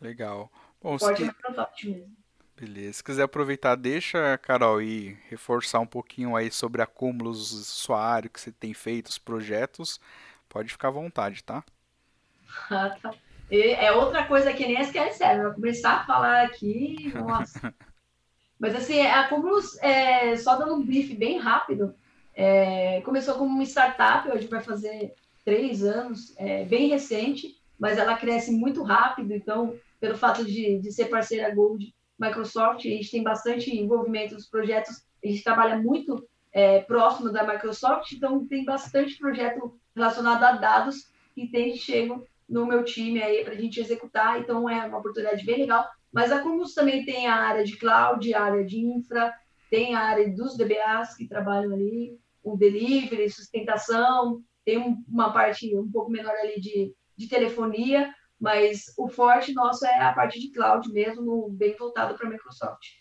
Legal. 0.00 0.50
Bom, 0.82 0.98
forte. 0.98 1.22
Microsoft 1.22 1.84
mesmo. 1.84 2.19
Beleza. 2.60 2.92
Se 2.98 3.04
quiser 3.04 3.22
aproveitar, 3.22 3.74
deixa, 3.74 4.36
Carol, 4.36 4.82
e 4.82 5.16
reforçar 5.30 5.80
um 5.80 5.86
pouquinho 5.86 6.36
aí 6.36 6.52
sobre 6.52 6.82
a 6.82 6.86
Cúmulos, 6.86 7.52
usuário 7.52 8.28
que 8.28 8.38
você 8.38 8.52
tem 8.52 8.74
feito, 8.74 9.06
os 9.06 9.16
projetos, 9.16 9.98
pode 10.46 10.68
ficar 10.68 10.88
à 10.88 10.90
vontade, 10.90 11.42
tá? 11.42 11.64
Ah, 12.70 12.94
tá. 13.00 13.14
É 13.50 13.90
outra 13.92 14.26
coisa 14.26 14.52
que 14.52 14.66
nem 14.66 14.78
SQL 14.78 15.10
Server. 15.10 15.44
Vou 15.46 15.54
começar 15.54 15.92
a 15.94 16.04
falar 16.04 16.44
aqui, 16.44 17.10
nossa. 17.14 17.74
Mas 18.60 18.76
assim, 18.76 19.00
a 19.00 19.26
Cúmulos, 19.26 19.78
é, 19.78 20.36
só 20.36 20.56
dando 20.56 20.74
um 20.74 20.84
brief 20.84 21.14
bem 21.14 21.38
rápido, 21.38 21.94
é, 22.34 23.00
começou 23.00 23.36
como 23.36 23.54
uma 23.54 23.64
startup, 23.64 24.30
hoje 24.30 24.46
vai 24.46 24.60
fazer 24.60 25.14
três 25.46 25.82
anos, 25.82 26.34
é, 26.36 26.66
bem 26.66 26.90
recente, 26.90 27.58
mas 27.78 27.96
ela 27.96 28.18
cresce 28.18 28.52
muito 28.52 28.82
rápido, 28.82 29.32
então, 29.32 29.74
pelo 29.98 30.18
fato 30.18 30.44
de, 30.44 30.78
de 30.78 30.92
ser 30.92 31.06
parceira 31.06 31.52
Gold 31.54 31.90
Microsoft, 32.20 32.84
a 32.84 32.88
gente 32.88 33.10
tem 33.10 33.22
bastante 33.22 33.74
envolvimento 33.74 34.34
nos 34.34 34.46
projetos, 34.46 35.02
a 35.24 35.26
gente 35.26 35.42
trabalha 35.42 35.78
muito 35.78 36.28
é, 36.52 36.80
próximo 36.80 37.32
da 37.32 37.46
Microsoft, 37.46 38.12
então 38.12 38.46
tem 38.46 38.64
bastante 38.64 39.16
projeto 39.16 39.74
relacionado 39.94 40.42
a 40.44 40.52
dados 40.52 41.10
que 41.34 41.46
tem 41.48 41.74
chego 41.76 42.26
no 42.48 42.66
meu 42.66 42.84
time 42.84 43.22
aí 43.22 43.44
para 43.44 43.54
a 43.54 43.56
gente 43.56 43.80
executar, 43.80 44.40
então 44.40 44.68
é 44.68 44.84
uma 44.86 44.98
oportunidade 44.98 45.44
bem 45.46 45.58
legal. 45.58 45.88
Mas 46.12 46.32
a 46.32 46.40
Comus 46.40 46.74
também 46.74 47.04
tem 47.04 47.28
a 47.28 47.36
área 47.36 47.64
de 47.64 47.76
cloud, 47.78 48.34
a 48.34 48.42
área 48.42 48.64
de 48.64 48.78
infra, 48.78 49.32
tem 49.70 49.94
a 49.94 50.00
área 50.00 50.28
dos 50.28 50.56
DBAs 50.56 51.14
que 51.14 51.28
trabalham 51.28 51.72
ali, 51.72 52.18
o 52.42 52.56
delivery, 52.56 53.30
sustentação, 53.30 54.42
tem 54.64 55.02
uma 55.08 55.32
parte 55.32 55.74
um 55.76 55.90
pouco 55.90 56.10
menor 56.10 56.34
ali 56.34 56.60
de, 56.60 56.92
de 57.16 57.28
telefonia, 57.28 58.12
mas 58.40 58.92
o 58.96 59.08
forte 59.08 59.52
nosso 59.52 59.84
é 59.86 60.00
a 60.00 60.12
parte 60.12 60.40
de 60.40 60.50
cloud 60.50 60.90
mesmo, 60.92 61.48
bem 61.50 61.76
voltado 61.76 62.16
para 62.16 62.26
a 62.26 62.30
Microsoft. 62.30 63.00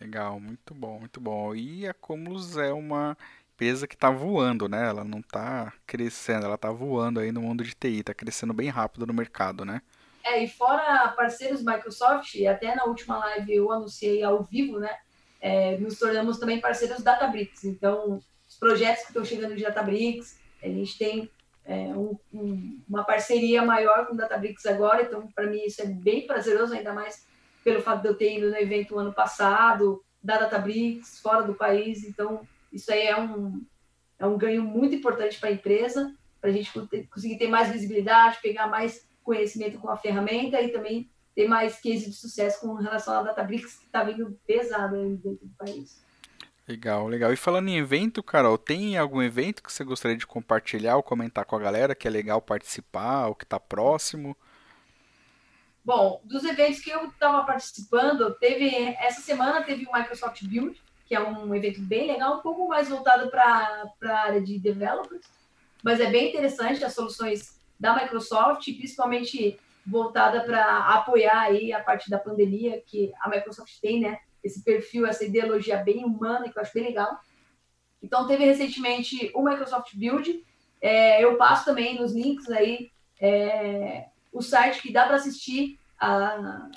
Legal, 0.00 0.38
muito 0.38 0.74
bom, 0.74 0.98
muito 0.98 1.20
bom. 1.20 1.54
E 1.54 1.86
a 1.86 1.94
Cumulus 1.94 2.56
é 2.56 2.72
uma 2.72 3.16
empresa 3.54 3.86
que 3.86 3.94
está 3.94 4.10
voando, 4.10 4.68
né? 4.68 4.88
Ela 4.88 5.04
não 5.04 5.20
está 5.20 5.72
crescendo, 5.86 6.44
ela 6.44 6.56
está 6.56 6.70
voando 6.70 7.20
aí 7.20 7.32
no 7.32 7.40
mundo 7.40 7.64
de 7.64 7.74
TI, 7.74 8.00
está 8.00 8.12
crescendo 8.12 8.52
bem 8.52 8.68
rápido 8.68 9.06
no 9.06 9.14
mercado, 9.14 9.64
né? 9.64 9.80
É, 10.24 10.42
e 10.42 10.48
fora 10.48 11.08
parceiros 11.16 11.64
Microsoft, 11.64 12.34
até 12.44 12.74
na 12.74 12.84
última 12.84 13.16
live 13.18 13.54
eu 13.54 13.72
anunciei 13.72 14.22
ao 14.22 14.42
vivo, 14.42 14.78
né? 14.78 14.90
é, 15.40 15.76
nos 15.78 15.98
tornamos 15.98 16.38
também 16.38 16.60
parceiros 16.60 17.02
Databricks. 17.02 17.64
Então, 17.64 18.20
os 18.48 18.56
projetos 18.56 19.02
que 19.02 19.08
estão 19.08 19.24
chegando 19.24 19.54
de 19.54 19.62
Databricks, 19.62 20.38
a 20.62 20.66
gente 20.66 20.98
tem 20.98 21.30
é, 21.68 21.88
um, 21.94 22.18
um, 22.32 22.80
uma 22.88 23.04
parceria 23.04 23.62
maior 23.62 24.06
com 24.06 24.16
Databricks 24.16 24.64
agora, 24.64 25.02
então, 25.02 25.28
para 25.28 25.46
mim, 25.46 25.62
isso 25.66 25.82
é 25.82 25.84
bem 25.84 26.26
prazeroso, 26.26 26.72
ainda 26.72 26.94
mais 26.94 27.26
pelo 27.62 27.82
fato 27.82 28.00
de 28.00 28.08
eu 28.08 28.14
ter 28.16 28.38
ido 28.38 28.50
no 28.50 28.56
evento 28.56 28.98
ano 28.98 29.12
passado, 29.12 30.02
da 30.22 30.38
Databricks, 30.38 31.20
fora 31.20 31.42
do 31.42 31.54
país. 31.54 32.04
Então, 32.04 32.40
isso 32.72 32.90
aí 32.90 33.02
é 33.02 33.20
um, 33.20 33.62
é 34.18 34.26
um 34.26 34.38
ganho 34.38 34.62
muito 34.62 34.94
importante 34.94 35.38
para 35.38 35.50
a 35.50 35.52
empresa, 35.52 36.14
para 36.40 36.48
a 36.48 36.52
gente 36.52 36.72
conseguir 37.10 37.36
ter 37.36 37.48
mais 37.48 37.70
visibilidade, 37.70 38.38
pegar 38.40 38.66
mais 38.66 39.06
conhecimento 39.22 39.78
com 39.78 39.90
a 39.90 39.96
ferramenta 39.96 40.62
e 40.62 40.70
também 40.70 41.10
ter 41.34 41.46
mais 41.46 41.78
case 41.78 42.08
de 42.08 42.16
sucesso 42.16 42.62
com 42.62 42.72
relação 42.74 43.12
à 43.12 43.22
Databricks, 43.22 43.76
que 43.76 43.84
está 43.84 44.02
vindo 44.02 44.40
pesado 44.46 44.96
dentro 44.96 45.38
do 45.42 45.54
país. 45.58 46.02
Legal, 46.68 47.08
legal. 47.08 47.32
E 47.32 47.36
falando 47.36 47.68
em 47.68 47.78
evento, 47.78 48.22
Carol, 48.22 48.58
tem 48.58 48.98
algum 48.98 49.22
evento 49.22 49.62
que 49.62 49.72
você 49.72 49.82
gostaria 49.82 50.18
de 50.18 50.26
compartilhar 50.26 50.96
ou 50.96 51.02
comentar 51.02 51.46
com 51.46 51.56
a 51.56 51.58
galera 51.58 51.94
que 51.94 52.06
é 52.06 52.10
legal 52.10 52.42
participar, 52.42 53.28
ou 53.28 53.34
que 53.34 53.44
está 53.44 53.58
próximo? 53.58 54.36
Bom, 55.82 56.20
dos 56.24 56.44
eventos 56.44 56.80
que 56.80 56.90
eu 56.90 57.06
estava 57.06 57.42
participando, 57.46 58.34
teve 58.34 58.94
essa 59.00 59.22
semana 59.22 59.64
teve 59.64 59.86
o 59.86 59.92
Microsoft 59.92 60.44
Build, 60.44 60.78
que 61.06 61.14
é 61.14 61.20
um 61.20 61.54
evento 61.54 61.80
bem 61.80 62.06
legal, 62.06 62.36
um 62.36 62.42
pouco 62.42 62.68
mais 62.68 62.90
voltado 62.90 63.30
para 63.30 63.90
a 64.02 64.18
área 64.26 64.42
de 64.42 64.58
developers, 64.58 65.24
mas 65.82 66.00
é 66.00 66.10
bem 66.10 66.28
interessante 66.28 66.84
as 66.84 66.92
soluções 66.92 67.58
da 67.80 67.94
Microsoft, 67.94 68.64
principalmente 68.76 69.58
voltada 69.86 70.42
para 70.42 70.80
apoiar 70.96 71.40
aí 71.40 71.72
a 71.72 71.82
parte 71.82 72.10
da 72.10 72.18
pandemia 72.18 72.82
que 72.86 73.10
a 73.22 73.30
Microsoft 73.30 73.80
tem, 73.80 74.00
né? 74.00 74.18
Esse 74.48 74.64
perfil, 74.64 75.06
essa 75.06 75.24
ideologia 75.24 75.76
bem 75.76 76.04
humana, 76.04 76.48
que 76.48 76.58
eu 76.58 76.62
acho 76.62 76.74
bem 76.74 76.84
legal. 76.84 77.20
Então, 78.02 78.26
teve 78.26 78.44
recentemente 78.44 79.30
o 79.34 79.42
Microsoft 79.42 79.94
Build. 79.94 80.44
É, 80.80 81.22
eu 81.22 81.36
passo 81.36 81.64
também 81.64 82.00
nos 82.00 82.12
links 82.12 82.48
aí 82.50 82.90
é, 83.20 84.06
o 84.32 84.40
site 84.40 84.80
que 84.80 84.92
dá 84.92 85.06
para 85.06 85.16
assistir. 85.16 85.78
A... 86.00 86.68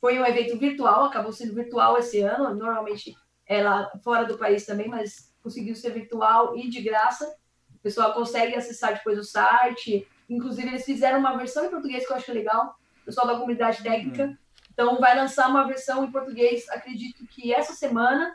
Foi 0.00 0.18
um 0.18 0.24
evento 0.24 0.56
virtual, 0.56 1.04
acabou 1.04 1.32
sendo 1.32 1.54
virtual 1.54 1.98
esse 1.98 2.20
ano. 2.20 2.54
Normalmente 2.54 3.14
é 3.46 3.62
lá 3.62 3.90
fora 4.02 4.24
do 4.24 4.38
país 4.38 4.64
também, 4.64 4.88
mas 4.88 5.34
conseguiu 5.42 5.74
ser 5.74 5.90
virtual 5.90 6.56
e 6.56 6.68
de 6.68 6.80
graça. 6.80 7.26
O 7.74 7.78
pessoal 7.82 8.14
consegue 8.14 8.54
acessar 8.54 8.94
depois 8.94 9.18
o 9.18 9.24
site. 9.24 10.06
Inclusive, 10.28 10.68
eles 10.68 10.84
fizeram 10.84 11.18
uma 11.18 11.36
versão 11.36 11.64
em 11.64 11.70
português 11.70 12.06
que 12.06 12.12
eu 12.12 12.16
acho 12.16 12.32
legal, 12.32 12.76
o 13.02 13.04
pessoal 13.06 13.26
da 13.26 13.34
comunidade 13.34 13.82
técnica. 13.82 14.24
Uhum. 14.24 14.36
Então, 14.80 14.98
vai 14.98 15.14
lançar 15.14 15.46
uma 15.50 15.66
versão 15.66 16.02
em 16.02 16.10
português, 16.10 16.66
acredito 16.70 17.26
que 17.26 17.52
essa 17.52 17.74
semana. 17.74 18.34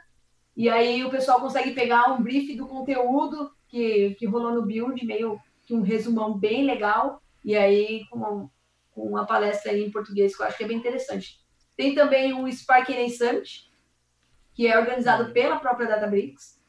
E 0.55 0.69
aí 0.69 1.03
o 1.03 1.09
pessoal 1.09 1.41
consegue 1.41 1.71
pegar 1.71 2.13
um 2.13 2.21
brief 2.21 2.55
do 2.55 2.67
conteúdo 2.67 3.51
que, 3.67 4.13
que 4.19 4.27
rolou 4.27 4.53
no 4.53 4.61
build, 4.61 5.03
meio 5.03 5.41
que 5.65 5.73
um 5.73 5.81
resumão 5.81 6.37
bem 6.37 6.63
legal. 6.63 7.19
E 7.43 7.55
aí, 7.55 8.05
com, 8.11 8.47
com 8.91 9.01
uma 9.07 9.25
palestra 9.25 9.75
em 9.75 9.89
português, 9.89 10.37
que 10.37 10.43
eu 10.43 10.45
acho 10.45 10.55
que 10.55 10.63
é 10.63 10.67
bem 10.67 10.77
interessante. 10.77 11.39
Tem 11.75 11.95
também 11.95 12.31
o 12.39 12.47
Spark 12.51 12.89
NA 12.89 13.09
Summit, 13.09 13.71
que 14.53 14.67
é 14.67 14.77
organizado 14.77 15.33
pela 15.33 15.59
própria 15.59 15.87
Databricks, 15.87 16.61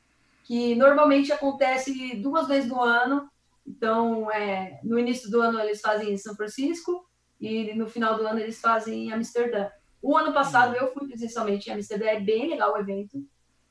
que 0.45 0.75
normalmente 0.75 1.33
acontece 1.33 2.17
duas 2.17 2.49
vezes 2.49 2.71
no 2.71 2.81
ano. 2.81 3.31
Então, 3.67 4.33
é, 4.33 4.81
no 4.83 4.99
início 4.99 5.31
do 5.31 5.43
ano 5.43 5.61
eles 5.61 5.83
fazem 5.83 6.15
em 6.15 6.17
São 6.17 6.35
Francisco 6.35 7.07
e 7.41 7.75
no 7.75 7.87
final 7.87 8.17
do 8.17 8.27
ano 8.27 8.41
eles 8.41 8.61
fazem 8.61 9.07
em 9.07 9.13
Amsterdã. 9.13 9.69
O 10.01 10.17
ano 10.17 10.33
passado 10.33 10.75
eu 10.77 10.93
fui 10.93 11.07
presencialmente 11.07 11.69
em 11.69 11.73
Amsterdã, 11.73 12.07
é 12.07 12.21
bem 12.21 12.49
legal 12.49 12.75
o 12.75 12.79
evento. 12.79 13.25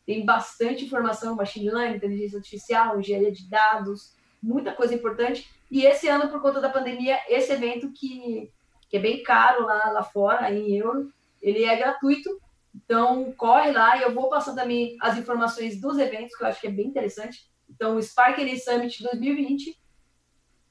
Tem 0.06 0.24
bastante 0.24 0.86
informação, 0.86 1.36
machine 1.36 1.70
learning, 1.70 1.98
inteligência 1.98 2.38
artificial, 2.38 3.00
engenharia 3.00 3.32
de 3.32 3.50
dados, 3.50 4.16
muita 4.42 4.72
coisa 4.72 4.94
importante. 4.94 5.50
E 5.72 5.84
esse 5.84 6.08
ano, 6.08 6.30
por 6.30 6.42
conta 6.42 6.62
da 6.62 6.70
pandemia, 6.70 7.20
esse 7.28 7.52
evento 7.52 7.92
que, 7.92 8.52
que 8.88 8.98
é 8.98 9.00
bem 9.00 9.24
caro 9.24 9.66
lá, 9.66 9.90
lá 9.92 10.04
fora, 10.04 10.52
em 10.52 10.76
euro, 10.76 11.12
ele 11.42 11.64
é 11.64 11.76
gratuito. 11.76 12.30
Então, 12.74 13.34
corre 13.38 13.72
lá 13.72 13.98
e 13.98 14.04
eu 14.04 14.14
vou 14.14 14.30
passar 14.30 14.54
também 14.54 14.96
as 15.02 15.18
informações 15.18 15.80
dos 15.80 15.98
eventos, 15.98 16.36
que 16.36 16.44
eu 16.44 16.48
acho 16.48 16.62
que 16.62 16.68
é 16.68 16.72
bem 16.72 16.88
interessante. 16.88 17.50
Então, 17.70 17.96
o 17.96 18.04
Spark 18.04 18.38
Summit 18.60 19.02
2020 19.02 19.80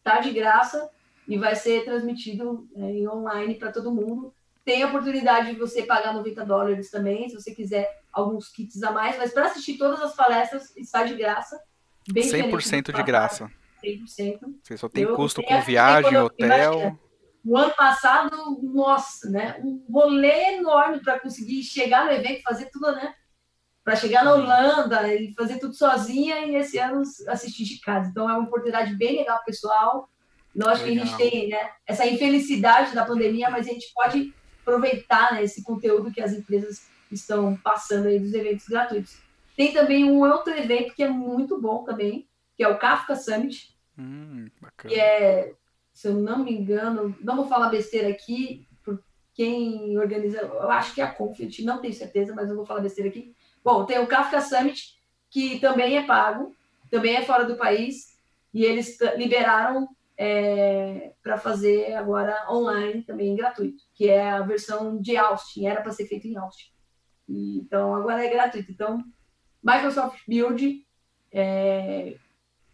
tá 0.02 0.20
de 0.20 0.30
graça 0.30 0.88
e 1.26 1.38
vai 1.38 1.54
ser 1.54 1.84
transmitido 1.84 2.68
é, 2.76 2.82
em 2.82 3.08
online 3.08 3.54
para 3.54 3.72
todo 3.72 3.94
mundo. 3.94 4.34
Tem 4.64 4.82
a 4.82 4.86
oportunidade 4.86 5.52
de 5.52 5.58
você 5.58 5.82
pagar 5.82 6.14
90 6.14 6.44
dólares 6.44 6.90
também, 6.90 7.28
se 7.28 7.34
você 7.34 7.54
quiser 7.54 8.02
alguns 8.12 8.48
kits 8.48 8.82
a 8.82 8.90
mais, 8.90 9.18
mas 9.18 9.32
para 9.32 9.46
assistir 9.46 9.76
todas 9.76 10.00
as 10.00 10.14
palestras 10.14 10.74
está 10.76 11.04
de 11.04 11.14
graça. 11.14 11.60
Bem 12.10 12.24
100% 12.24 12.94
de 12.94 13.02
graça. 13.02 13.50
100%. 13.82 14.40
Você 14.62 14.76
só 14.76 14.88
tem 14.88 15.04
eu, 15.04 15.14
custo 15.14 15.42
com 15.42 15.60
viagem, 15.60 16.16
hotel. 16.16 16.98
O 17.44 17.58
ano 17.58 17.74
passado, 17.74 18.58
nossa, 18.62 19.28
né? 19.28 19.60
Um 19.62 19.84
rolê 19.90 20.56
enorme 20.56 21.00
para 21.00 21.20
conseguir 21.20 21.62
chegar 21.62 22.06
no 22.06 22.12
evento, 22.12 22.42
fazer 22.42 22.70
tudo, 22.72 22.90
né? 22.92 23.14
Para 23.82 23.96
chegar 23.96 24.24
na 24.24 24.32
Holanda 24.32 25.14
e 25.14 25.34
fazer 25.34 25.58
tudo 25.58 25.74
sozinha 25.74 26.38
e 26.46 26.54
esse 26.54 26.78
ano 26.78 27.02
assistir 27.28 27.64
de 27.64 27.80
casa. 27.80 28.08
Então 28.08 28.28
é 28.30 28.32
uma 28.32 28.46
oportunidade 28.46 28.96
bem 28.96 29.18
legal 29.18 29.42
pessoal. 29.44 30.08
Lógico 30.54 30.88
que 30.88 30.98
a 30.98 31.04
gente 31.04 31.16
tem 31.16 31.48
né, 31.48 31.70
essa 31.86 32.06
infelicidade 32.06 32.94
da 32.94 33.04
pandemia, 33.04 33.50
mas 33.50 33.66
a 33.66 33.72
gente 33.72 33.92
pode 33.92 34.32
aproveitar 34.60 35.32
né, 35.32 35.42
esse 35.42 35.62
conteúdo 35.62 36.12
que 36.12 36.20
as 36.20 36.32
empresas 36.32 36.86
estão 37.10 37.56
passando 37.56 38.06
aí 38.06 38.18
dos 38.18 38.32
eventos 38.32 38.66
gratuitos. 38.66 39.18
Tem 39.56 39.72
também 39.72 40.04
um 40.04 40.20
outro 40.20 40.52
evento 40.52 40.94
que 40.94 41.02
é 41.02 41.08
muito 41.08 41.60
bom 41.60 41.84
também, 41.84 42.26
que 42.56 42.62
é 42.62 42.68
o 42.68 42.78
Kafka 42.78 43.16
Summit. 43.16 43.74
Hum, 43.98 44.48
que 44.78 44.94
é, 44.94 45.54
se 45.92 46.08
eu 46.08 46.14
não 46.14 46.44
me 46.44 46.52
engano, 46.52 47.16
não 47.20 47.36
vou 47.36 47.46
falar 47.46 47.68
besteira 47.68 48.08
aqui, 48.08 48.66
por 48.84 49.02
quem 49.32 49.96
organiza, 49.98 50.38
eu 50.38 50.70
acho 50.70 50.94
que 50.94 51.00
é 51.00 51.04
a 51.04 51.12
Confit, 51.12 51.64
não 51.64 51.80
tenho 51.80 51.94
certeza, 51.94 52.34
mas 52.34 52.48
eu 52.48 52.56
vou 52.56 52.66
falar 52.66 52.80
besteira 52.80 53.10
aqui. 53.10 53.34
Bom, 53.62 53.84
tem 53.84 53.98
o 53.98 54.06
Kafka 54.06 54.40
Summit, 54.40 54.96
que 55.30 55.58
também 55.58 55.96
é 55.96 56.02
pago, 56.02 56.54
também 56.90 57.16
é 57.16 57.22
fora 57.22 57.44
do 57.44 57.56
país, 57.56 58.18
e 58.52 58.64
eles 58.64 58.98
liberaram 59.16 59.88
é, 60.16 61.12
para 61.22 61.36
fazer 61.36 61.94
agora 61.94 62.46
online 62.50 63.02
também 63.02 63.34
gratuito, 63.34 63.82
que 63.94 64.08
é 64.08 64.30
a 64.30 64.42
versão 64.42 65.00
de 65.00 65.16
Austin, 65.16 65.66
era 65.66 65.80
para 65.80 65.92
ser 65.92 66.06
feito 66.06 66.26
em 66.26 66.36
Austin. 66.36 66.70
E, 67.28 67.58
então 67.58 67.94
agora 67.94 68.24
é 68.24 68.30
gratuito. 68.30 68.70
Então, 68.70 69.02
Microsoft 69.62 70.20
Build, 70.28 70.86
é, 71.32 72.16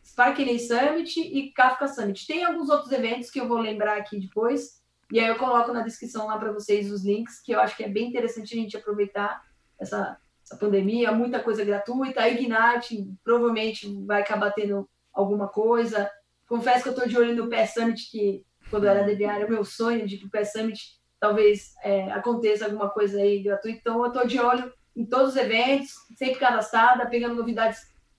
Spark 0.05 0.39
NA 0.39 0.59
Summit 0.59 1.21
e 1.21 1.51
Kafka 1.53 1.89
Summit. 1.89 2.27
Tem 2.27 2.45
alguns 2.45 2.69
outros 2.69 2.93
eventos 2.93 3.31
que 3.31 3.41
eu 3.41 3.49
vou 3.49 3.59
lembrar 3.59 3.97
aqui 3.97 4.19
depois, 4.19 4.81
e 5.11 5.19
aí 5.19 5.27
eu 5.27 5.37
coloco 5.37 5.73
na 5.73 5.83
descrição 5.83 6.27
lá 6.27 6.39
para 6.39 6.53
vocês 6.53 6.91
os 6.91 7.05
links, 7.05 7.41
que 7.41 7.53
eu 7.53 7.61
acho 7.61 7.77
que 7.77 7.85
é 7.85 7.89
bem 7.89 8.09
interessante 8.09 8.55
a 8.55 8.61
gente 8.61 8.77
aproveitar 8.77 9.43
essa, 9.79 10.19
essa 10.45 10.57
pandemia, 10.57 11.11
muita 11.11 11.41
coisa 11.41 11.65
gratuita. 11.65 12.21
A 12.21 12.29
Ignite 12.29 13.13
provavelmente 13.25 13.93
vai 14.05 14.21
acabar 14.21 14.53
tendo 14.53 14.89
alguma 15.13 15.49
coisa. 15.49 16.09
Confesso 16.51 16.83
que 16.83 16.89
eu 16.89 16.95
estou 16.95 17.09
de 17.09 17.17
olho 17.17 17.37
no 17.37 17.49
Pé 17.49 17.65
Summit, 17.65 18.11
que 18.11 18.45
quando 18.69 18.83
eu 18.83 18.91
era 18.91 19.07
DBA 19.07 19.33
era 19.37 19.47
o 19.47 19.49
meu 19.49 19.65
sonho 19.65 20.05
de 20.05 20.19
que 20.19 20.27
o 20.27 20.29
Pé 20.29 20.45
Summit 20.45 20.99
talvez 21.21 21.75
é, 21.81 22.11
aconteça 22.11 22.65
alguma 22.65 22.91
coisa 22.91 23.21
aí 23.21 23.41
gratuita. 23.41 23.79
Então 23.79 24.01
eu 24.03 24.09
estou 24.09 24.27
de 24.27 24.41
olho 24.41 24.73
em 24.97 25.07
todos 25.07 25.29
os 25.29 25.37
eventos, 25.37 25.93
sempre 26.17 26.41
cadastrada, 26.41 27.07
pegando 27.07 27.37
novidades, 27.37 27.79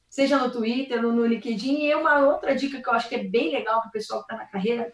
seja 0.09 0.37
no 0.37 0.49
Twitter 0.49 1.01
no 1.01 1.25
LinkedIn. 1.25 1.83
E 1.83 1.93
uma 1.93 2.19
outra 2.19 2.55
dica 2.55 2.81
que 2.81 2.87
eu 2.87 2.93
acho 2.93 3.09
que 3.09 3.15
é 3.15 3.23
bem 3.25 3.51
legal 3.51 3.81
para 3.81 3.89
o 3.89 3.91
pessoal 3.91 4.23
que 4.23 4.31
está 4.33 4.41
na 4.41 4.49
carreira, 4.49 4.93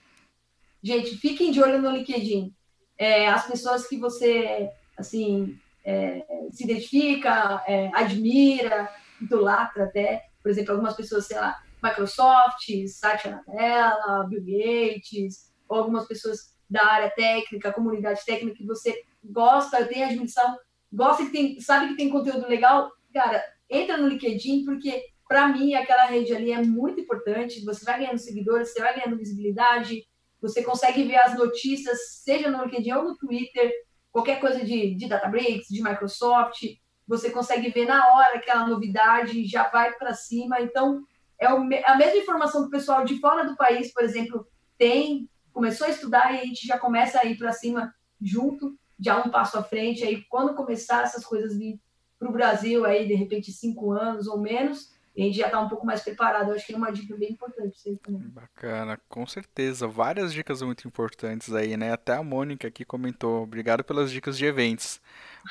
gente, 0.81 1.15
fiquem 1.18 1.51
de 1.51 1.61
olho 1.61 1.80
no 1.80 1.91
LinkedIn. 1.91 2.51
É, 2.97 3.27
as 3.27 3.45
pessoas 3.45 3.85
que 3.85 3.99
você 3.99 4.68
assim 4.97 5.55
é, 5.85 6.26
se 6.51 6.64
identifica, 6.64 7.64
é, 7.68 7.91
admira, 7.93 8.89
idolatra 9.22 9.84
até, 9.84 10.26
por 10.41 10.49
exemplo, 10.49 10.72
algumas 10.72 10.95
pessoas, 10.95 11.27
sei 11.27 11.38
lá, 11.38 11.61
Microsoft, 11.83 12.65
Satya 12.87 13.41
Nadella, 13.47 14.27
Bill 14.27 14.43
Gates, 14.43 15.51
ou 15.67 15.79
algumas 15.79 16.07
pessoas 16.07 16.55
da 16.69 16.85
área 16.85 17.09
técnica, 17.09 17.73
comunidade 17.73 18.21
técnica 18.25 18.57
que 18.57 18.65
você 18.65 19.03
gosta, 19.23 19.85
tem 19.85 20.03
admissão, 20.03 20.57
gosta 20.91 21.25
que 21.25 21.31
tem, 21.31 21.59
sabe 21.59 21.89
que 21.89 21.97
tem 21.97 22.09
conteúdo 22.09 22.47
legal, 22.47 22.91
cara, 23.13 23.43
entra 23.69 23.97
no 23.97 24.07
LinkedIn 24.07 24.65
porque 24.65 25.03
para 25.27 25.47
mim 25.47 25.73
aquela 25.73 26.05
rede 26.05 26.33
ali 26.33 26.51
é 26.51 26.61
muito 26.61 27.01
importante. 27.01 27.63
Você 27.65 27.83
vai 27.83 27.99
ganhando 27.99 28.17
seguidores, 28.17 28.71
você 28.71 28.79
vai 28.79 28.95
ganhando 28.95 29.17
visibilidade, 29.17 30.03
você 30.41 30.63
consegue 30.63 31.03
ver 31.03 31.17
as 31.17 31.37
notícias, 31.37 31.97
seja 32.23 32.49
no 32.49 32.63
LinkedIn 32.63 32.91
ou 32.93 33.03
no 33.03 33.17
Twitter, 33.17 33.71
qualquer 34.11 34.39
coisa 34.39 34.63
de, 34.63 34.95
de 34.95 35.07
Databricks, 35.07 35.67
de 35.67 35.83
Microsoft, 35.83 36.63
você 37.07 37.29
consegue 37.29 37.69
ver 37.69 37.85
na 37.85 38.15
hora 38.15 38.37
aquela 38.37 38.67
novidade, 38.67 39.45
já 39.45 39.69
vai 39.69 39.93
para 39.93 40.13
cima. 40.13 40.61
Então, 40.61 41.03
é 41.39 41.47
a 41.47 41.95
mesma 41.95 42.18
informação 42.18 42.61
que 42.61 42.68
o 42.68 42.72
pessoal 42.72 43.05
de 43.05 43.19
fora 43.19 43.45
do 43.45 43.55
país, 43.55 43.93
por 43.93 44.03
exemplo, 44.03 44.47
tem, 44.77 45.30
começou 45.53 45.88
a 45.88 45.89
estudar 45.89 46.34
e 46.34 46.39
a 46.39 46.45
gente 46.45 46.65
já 46.65 46.77
começa 46.77 47.19
a 47.19 47.26
ir 47.26 47.38
para 47.38 47.51
cima 47.51 47.93
junto, 48.22 48.77
já 48.99 49.23
um 49.23 49.30
passo 49.30 49.57
à 49.57 49.64
frente. 49.64 50.03
Aí, 50.03 50.23
quando 50.30 50.55
começar 50.55 51.03
essas 51.03 51.26
coisas 51.26 51.57
vir 51.57 51.80
para 52.18 52.30
o 52.30 52.34
Brasil, 52.34 52.85
aí, 52.85 53.07
de 53.07 53.14
repente, 53.14 53.51
cinco 53.51 53.91
anos 53.91 54.27
ou 54.27 54.39
menos, 54.39 54.91
a 55.15 55.22
gente 55.22 55.38
já 55.38 55.47
está 55.47 55.59
um 55.59 55.69
pouco 55.69 55.85
mais 55.85 56.01
preparado. 56.01 56.49
Eu 56.49 56.55
acho 56.55 56.65
que 56.65 56.73
é 56.73 56.77
uma 56.77 56.91
dica 56.91 57.15
bem 57.15 57.31
importante. 57.31 57.97
Também. 58.03 58.30
Bacana, 58.30 58.99
com 59.09 59.26
certeza. 59.26 59.88
Várias 59.88 60.31
dicas 60.31 60.61
muito 60.61 60.88
importantes 60.88 61.53
aí, 61.53 61.76
né? 61.76 61.91
Até 61.91 62.14
a 62.14 62.23
Mônica 62.23 62.68
aqui 62.68 62.85
comentou. 62.85 63.43
Obrigado 63.43 63.84
pelas 63.84 64.11
dicas 64.11 64.38
de 64.38 64.45
eventos. 64.45 65.01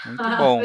Muito 0.04 0.22
bom. 0.38 0.62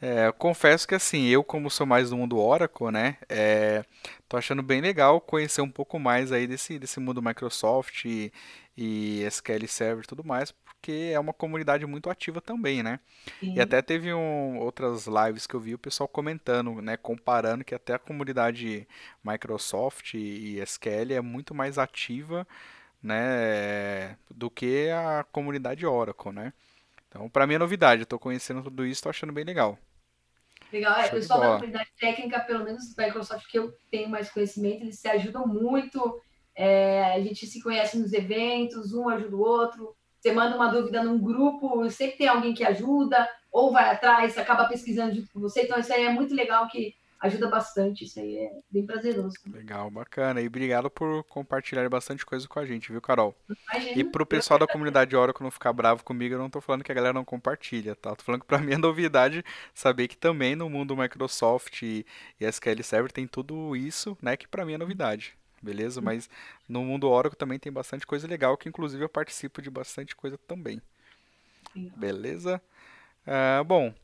É, 0.00 0.26
eu 0.28 0.32
confesso 0.32 0.86
que 0.86 0.94
assim, 0.94 1.26
eu 1.26 1.44
como 1.44 1.70
sou 1.70 1.86
mais 1.86 2.10
do 2.10 2.16
mundo 2.16 2.38
Oracle, 2.38 2.90
né, 2.90 3.16
é, 3.28 3.84
tô 4.28 4.36
achando 4.36 4.62
bem 4.62 4.80
legal 4.80 5.20
conhecer 5.20 5.60
um 5.60 5.70
pouco 5.70 5.98
mais 5.98 6.32
aí 6.32 6.46
desse, 6.46 6.78
desse 6.78 7.00
mundo 7.00 7.22
Microsoft 7.22 8.04
e, 8.04 8.32
e 8.76 9.22
SQL 9.24 9.66
Server 9.68 10.04
e 10.04 10.06
tudo 10.06 10.24
mais, 10.24 10.50
porque 10.50 11.10
é 11.12 11.18
uma 11.18 11.32
comunidade 11.32 11.86
muito 11.86 12.10
ativa 12.10 12.40
também, 12.40 12.82
né? 12.82 13.00
Sim. 13.40 13.54
E 13.54 13.60
até 13.60 13.80
teve 13.80 14.12
um, 14.12 14.58
outras 14.58 15.06
lives 15.06 15.46
que 15.46 15.54
eu 15.54 15.60
vi 15.60 15.74
o 15.74 15.78
pessoal 15.78 16.08
comentando, 16.08 16.80
né, 16.82 16.96
comparando 16.96 17.64
que 17.64 17.74
até 17.74 17.94
a 17.94 17.98
comunidade 17.98 18.86
Microsoft 19.22 20.14
e 20.14 20.60
SQL 20.60 21.14
é 21.14 21.20
muito 21.20 21.54
mais 21.54 21.78
ativa, 21.78 22.46
né, 23.02 24.16
do 24.30 24.50
que 24.50 24.88
a 24.90 25.24
comunidade 25.30 25.86
Oracle, 25.86 26.32
né? 26.32 26.52
Então, 27.14 27.28
para 27.28 27.46
mim 27.46 27.54
é 27.54 27.58
novidade, 27.58 28.02
eu 28.02 28.06
tô 28.06 28.18
conhecendo 28.18 28.60
tudo 28.60 28.84
isso, 28.84 29.04
tô 29.04 29.08
achando 29.08 29.32
bem 29.32 29.44
legal. 29.44 29.78
Legal, 30.72 30.98
é, 30.98 31.06
o 31.06 31.10
pessoal 31.10 31.40
da 31.40 31.54
comunidade 31.54 31.90
técnica, 31.96 32.40
pelo 32.40 32.64
menos 32.64 32.92
da 32.92 33.06
Microsoft, 33.06 33.46
que 33.48 33.56
eu 33.56 33.72
tenho 33.88 34.08
mais 34.08 34.28
conhecimento, 34.30 34.82
eles 34.82 34.98
se 34.98 35.06
ajudam 35.06 35.46
muito. 35.46 36.20
É, 36.56 37.14
a 37.14 37.20
gente 37.20 37.46
se 37.46 37.62
conhece 37.62 37.96
nos 37.96 38.12
eventos, 38.12 38.92
um 38.92 39.08
ajuda 39.08 39.36
o 39.36 39.40
outro. 39.40 39.96
Você 40.18 40.32
manda 40.32 40.56
uma 40.56 40.72
dúvida 40.72 41.04
num 41.04 41.20
grupo, 41.20 41.88
sempre 41.88 42.16
tem 42.16 42.26
alguém 42.26 42.52
que 42.52 42.64
ajuda, 42.64 43.28
ou 43.52 43.70
vai 43.70 43.90
atrás, 43.90 44.36
acaba 44.36 44.66
pesquisando 44.66 45.14
junto 45.14 45.32
com 45.32 45.38
você. 45.38 45.62
Então, 45.62 45.78
isso 45.78 45.92
aí 45.92 46.02
é 46.04 46.12
muito 46.12 46.34
legal 46.34 46.66
que 46.66 46.96
ajuda 47.24 47.48
bastante. 47.48 48.04
Isso 48.04 48.20
aí 48.20 48.36
é 48.36 48.52
bem 48.70 48.84
prazeroso. 48.84 49.34
Legal, 49.46 49.90
bacana. 49.90 50.40
E 50.40 50.46
obrigado 50.46 50.90
por 50.90 51.24
compartilhar 51.24 51.88
bastante 51.88 52.24
coisa 52.24 52.46
com 52.46 52.58
a 52.58 52.66
gente, 52.66 52.92
viu, 52.92 53.00
Carol? 53.00 53.34
Imagina. 53.48 54.00
E 54.00 54.04
pro 54.04 54.26
pessoal 54.26 54.58
da 54.58 54.66
comunidade 54.66 55.16
Oracle 55.16 55.42
não 55.42 55.50
ficar 55.50 55.72
bravo 55.72 56.04
comigo, 56.04 56.34
eu 56.34 56.38
não 56.38 56.50
tô 56.50 56.60
falando 56.60 56.84
que 56.84 56.92
a 56.92 56.94
galera 56.94 57.14
não 57.14 57.24
compartilha, 57.24 57.94
tá? 57.94 58.14
Tô 58.14 58.22
falando 58.22 58.42
que 58.42 58.46
pra 58.46 58.58
mim 58.58 58.74
é 58.74 58.78
novidade 58.78 59.44
saber 59.74 60.08
que 60.08 60.16
também 60.16 60.54
no 60.54 60.68
mundo 60.68 60.96
Microsoft 60.96 61.82
e, 61.82 62.06
SQL 62.40 62.82
Server 62.82 63.10
tem 63.10 63.26
tudo 63.26 63.74
isso, 63.74 64.16
né? 64.20 64.36
Que 64.36 64.46
pra 64.46 64.64
mim 64.64 64.74
é 64.74 64.78
novidade. 64.78 65.34
Beleza? 65.62 66.02
Mas 66.02 66.28
no 66.68 66.84
mundo 66.84 67.08
Oracle 67.08 67.38
também 67.38 67.58
tem 67.58 67.72
bastante 67.72 68.06
coisa 68.06 68.28
legal, 68.28 68.54
que 68.56 68.68
inclusive 68.68 69.02
eu 69.02 69.08
participo 69.08 69.62
de 69.62 69.70
bastante 69.70 70.14
coisa 70.14 70.36
também. 70.36 70.80
Beleza? 71.96 72.60
Uh, 73.26 73.64
bom, 73.64 73.94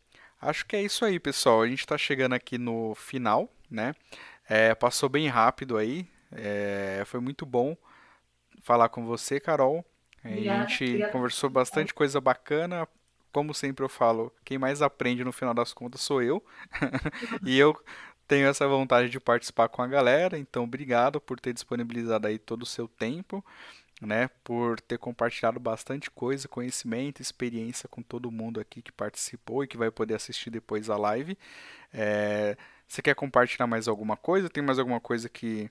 Acho 0.40 0.64
que 0.64 0.74
é 0.74 0.82
isso 0.82 1.04
aí, 1.04 1.20
pessoal. 1.20 1.62
A 1.62 1.66
gente 1.66 1.80
está 1.80 1.98
chegando 1.98 2.32
aqui 2.32 2.56
no 2.56 2.94
final, 2.94 3.52
né? 3.70 3.94
É, 4.48 4.74
passou 4.74 5.08
bem 5.08 5.28
rápido 5.28 5.76
aí. 5.76 6.08
É, 6.32 7.02
foi 7.06 7.20
muito 7.20 7.44
bom 7.44 7.76
falar 8.62 8.88
com 8.88 9.04
você, 9.04 9.38
Carol. 9.38 9.84
Obrigada, 10.24 10.64
a 10.64 10.66
gente 10.66 10.84
obrigada. 10.84 11.12
conversou 11.12 11.50
bastante 11.50 11.92
coisa 11.92 12.20
bacana. 12.20 12.88
Como 13.32 13.54
sempre 13.54 13.84
eu 13.84 13.88
falo, 13.88 14.32
quem 14.44 14.58
mais 14.58 14.82
aprende 14.82 15.22
no 15.22 15.32
final 15.32 15.54
das 15.54 15.72
contas 15.72 16.00
sou 16.00 16.22
eu. 16.22 16.44
e 17.44 17.58
eu 17.58 17.76
tenho 18.26 18.48
essa 18.48 18.66
vontade 18.66 19.10
de 19.10 19.20
participar 19.20 19.68
com 19.68 19.82
a 19.82 19.86
galera. 19.86 20.38
Então, 20.38 20.64
obrigado 20.64 21.20
por 21.20 21.38
ter 21.38 21.52
disponibilizado 21.52 22.26
aí 22.26 22.38
todo 22.38 22.62
o 22.62 22.66
seu 22.66 22.88
tempo 22.88 23.44
né, 24.00 24.30
por 24.42 24.80
ter 24.80 24.98
compartilhado 24.98 25.60
bastante 25.60 26.10
coisa, 26.10 26.48
conhecimento, 26.48 27.20
experiência 27.20 27.88
com 27.88 28.02
todo 28.02 28.30
mundo 28.30 28.58
aqui 28.58 28.80
que 28.80 28.90
participou 28.90 29.62
e 29.62 29.66
que 29.66 29.76
vai 29.76 29.90
poder 29.90 30.14
assistir 30.14 30.50
depois 30.50 30.88
a 30.88 30.96
live. 30.96 31.36
É, 31.92 32.56
você 32.88 33.02
quer 33.02 33.14
compartilhar 33.14 33.66
mais 33.66 33.86
alguma 33.86 34.16
coisa? 34.16 34.48
Tem 34.48 34.62
mais 34.62 34.78
alguma 34.78 35.00
coisa 35.00 35.28
que 35.28 35.70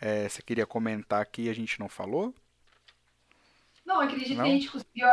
é, 0.00 0.28
você 0.28 0.42
queria 0.42 0.66
comentar 0.66 1.22
aqui 1.22 1.42
e 1.42 1.50
a 1.50 1.54
gente 1.54 1.78
não 1.78 1.88
falou? 1.88 2.34
Não, 3.86 4.00
acredito 4.00 4.34
não? 4.34 4.44
que 4.44 4.50
a 4.50 4.52
gente 4.52 4.70
conseguiu 4.70 5.08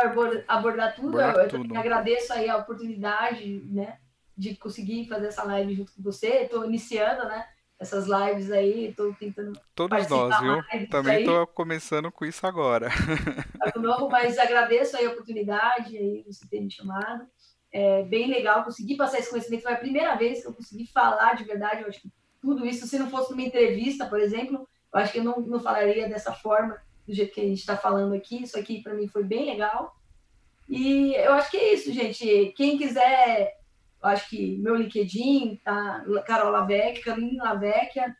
abordar, 0.48 0.94
tudo. 0.94 1.18
Abordar 1.20 1.44
eu, 1.44 1.48
tudo. 1.48 1.78
agradeço 1.78 2.32
aí 2.32 2.48
a 2.48 2.58
oportunidade, 2.58 3.62
né, 3.64 3.98
de 4.36 4.54
conseguir 4.56 5.08
fazer 5.08 5.28
essa 5.28 5.44
live 5.44 5.74
junto 5.74 5.92
com 5.92 6.02
você. 6.02 6.42
Estou 6.42 6.66
iniciando, 6.66 7.24
né? 7.24 7.48
Essas 7.78 8.06
lives 8.06 8.50
aí, 8.50 8.86
estou 8.86 9.12
tentando. 9.14 9.58
Todos 9.74 10.08
nós, 10.08 10.40
viu? 10.40 10.88
Também 10.88 11.20
estou 11.20 11.46
começando 11.46 12.10
com 12.10 12.24
isso 12.24 12.46
agora. 12.46 12.88
Tá 13.66 13.80
novo, 13.80 14.08
mas 14.08 14.38
agradeço 14.38 14.96
aí 14.96 15.06
a 15.06 15.10
oportunidade 15.10 15.98
aí 15.98 16.22
você 16.24 16.46
ter 16.48 16.60
me 16.60 16.70
chamado. 16.70 17.26
É 17.72 18.04
bem 18.04 18.28
legal, 18.28 18.62
consegui 18.62 18.96
passar 18.96 19.18
esse 19.18 19.28
conhecimento. 19.28 19.64
Foi 19.64 19.72
a 19.72 19.78
primeira 19.78 20.14
vez 20.14 20.40
que 20.40 20.46
eu 20.46 20.54
consegui 20.54 20.86
falar 20.86 21.34
de 21.34 21.42
verdade. 21.42 21.82
Eu 21.82 21.88
acho 21.88 22.00
que 22.00 22.12
tudo 22.40 22.64
isso, 22.64 22.86
se 22.86 22.96
não 22.96 23.10
fosse 23.10 23.32
numa 23.32 23.42
entrevista, 23.42 24.06
por 24.06 24.20
exemplo, 24.20 24.68
eu 24.94 25.00
acho 25.00 25.12
que 25.12 25.18
eu 25.18 25.24
não, 25.24 25.40
não 25.40 25.58
falaria 25.58 26.08
dessa 26.08 26.32
forma, 26.32 26.80
do 27.06 27.12
jeito 27.12 27.34
que 27.34 27.40
a 27.40 27.44
gente 27.44 27.58
está 27.58 27.76
falando 27.76 28.14
aqui. 28.14 28.44
Isso 28.44 28.56
aqui 28.56 28.82
para 28.82 28.94
mim 28.94 29.08
foi 29.08 29.24
bem 29.24 29.44
legal. 29.44 29.96
E 30.68 31.12
eu 31.14 31.32
acho 31.32 31.50
que 31.50 31.56
é 31.56 31.74
isso, 31.74 31.92
gente. 31.92 32.54
Quem 32.56 32.78
quiser 32.78 33.58
acho 34.02 34.28
que 34.28 34.56
meu 34.58 34.74
LinkedIn, 34.74 35.60
tá? 35.64 36.04
Carol 36.26 36.50
Lavec, 36.50 37.00
Caroline 37.00 37.36
Lavecchia. 37.36 38.16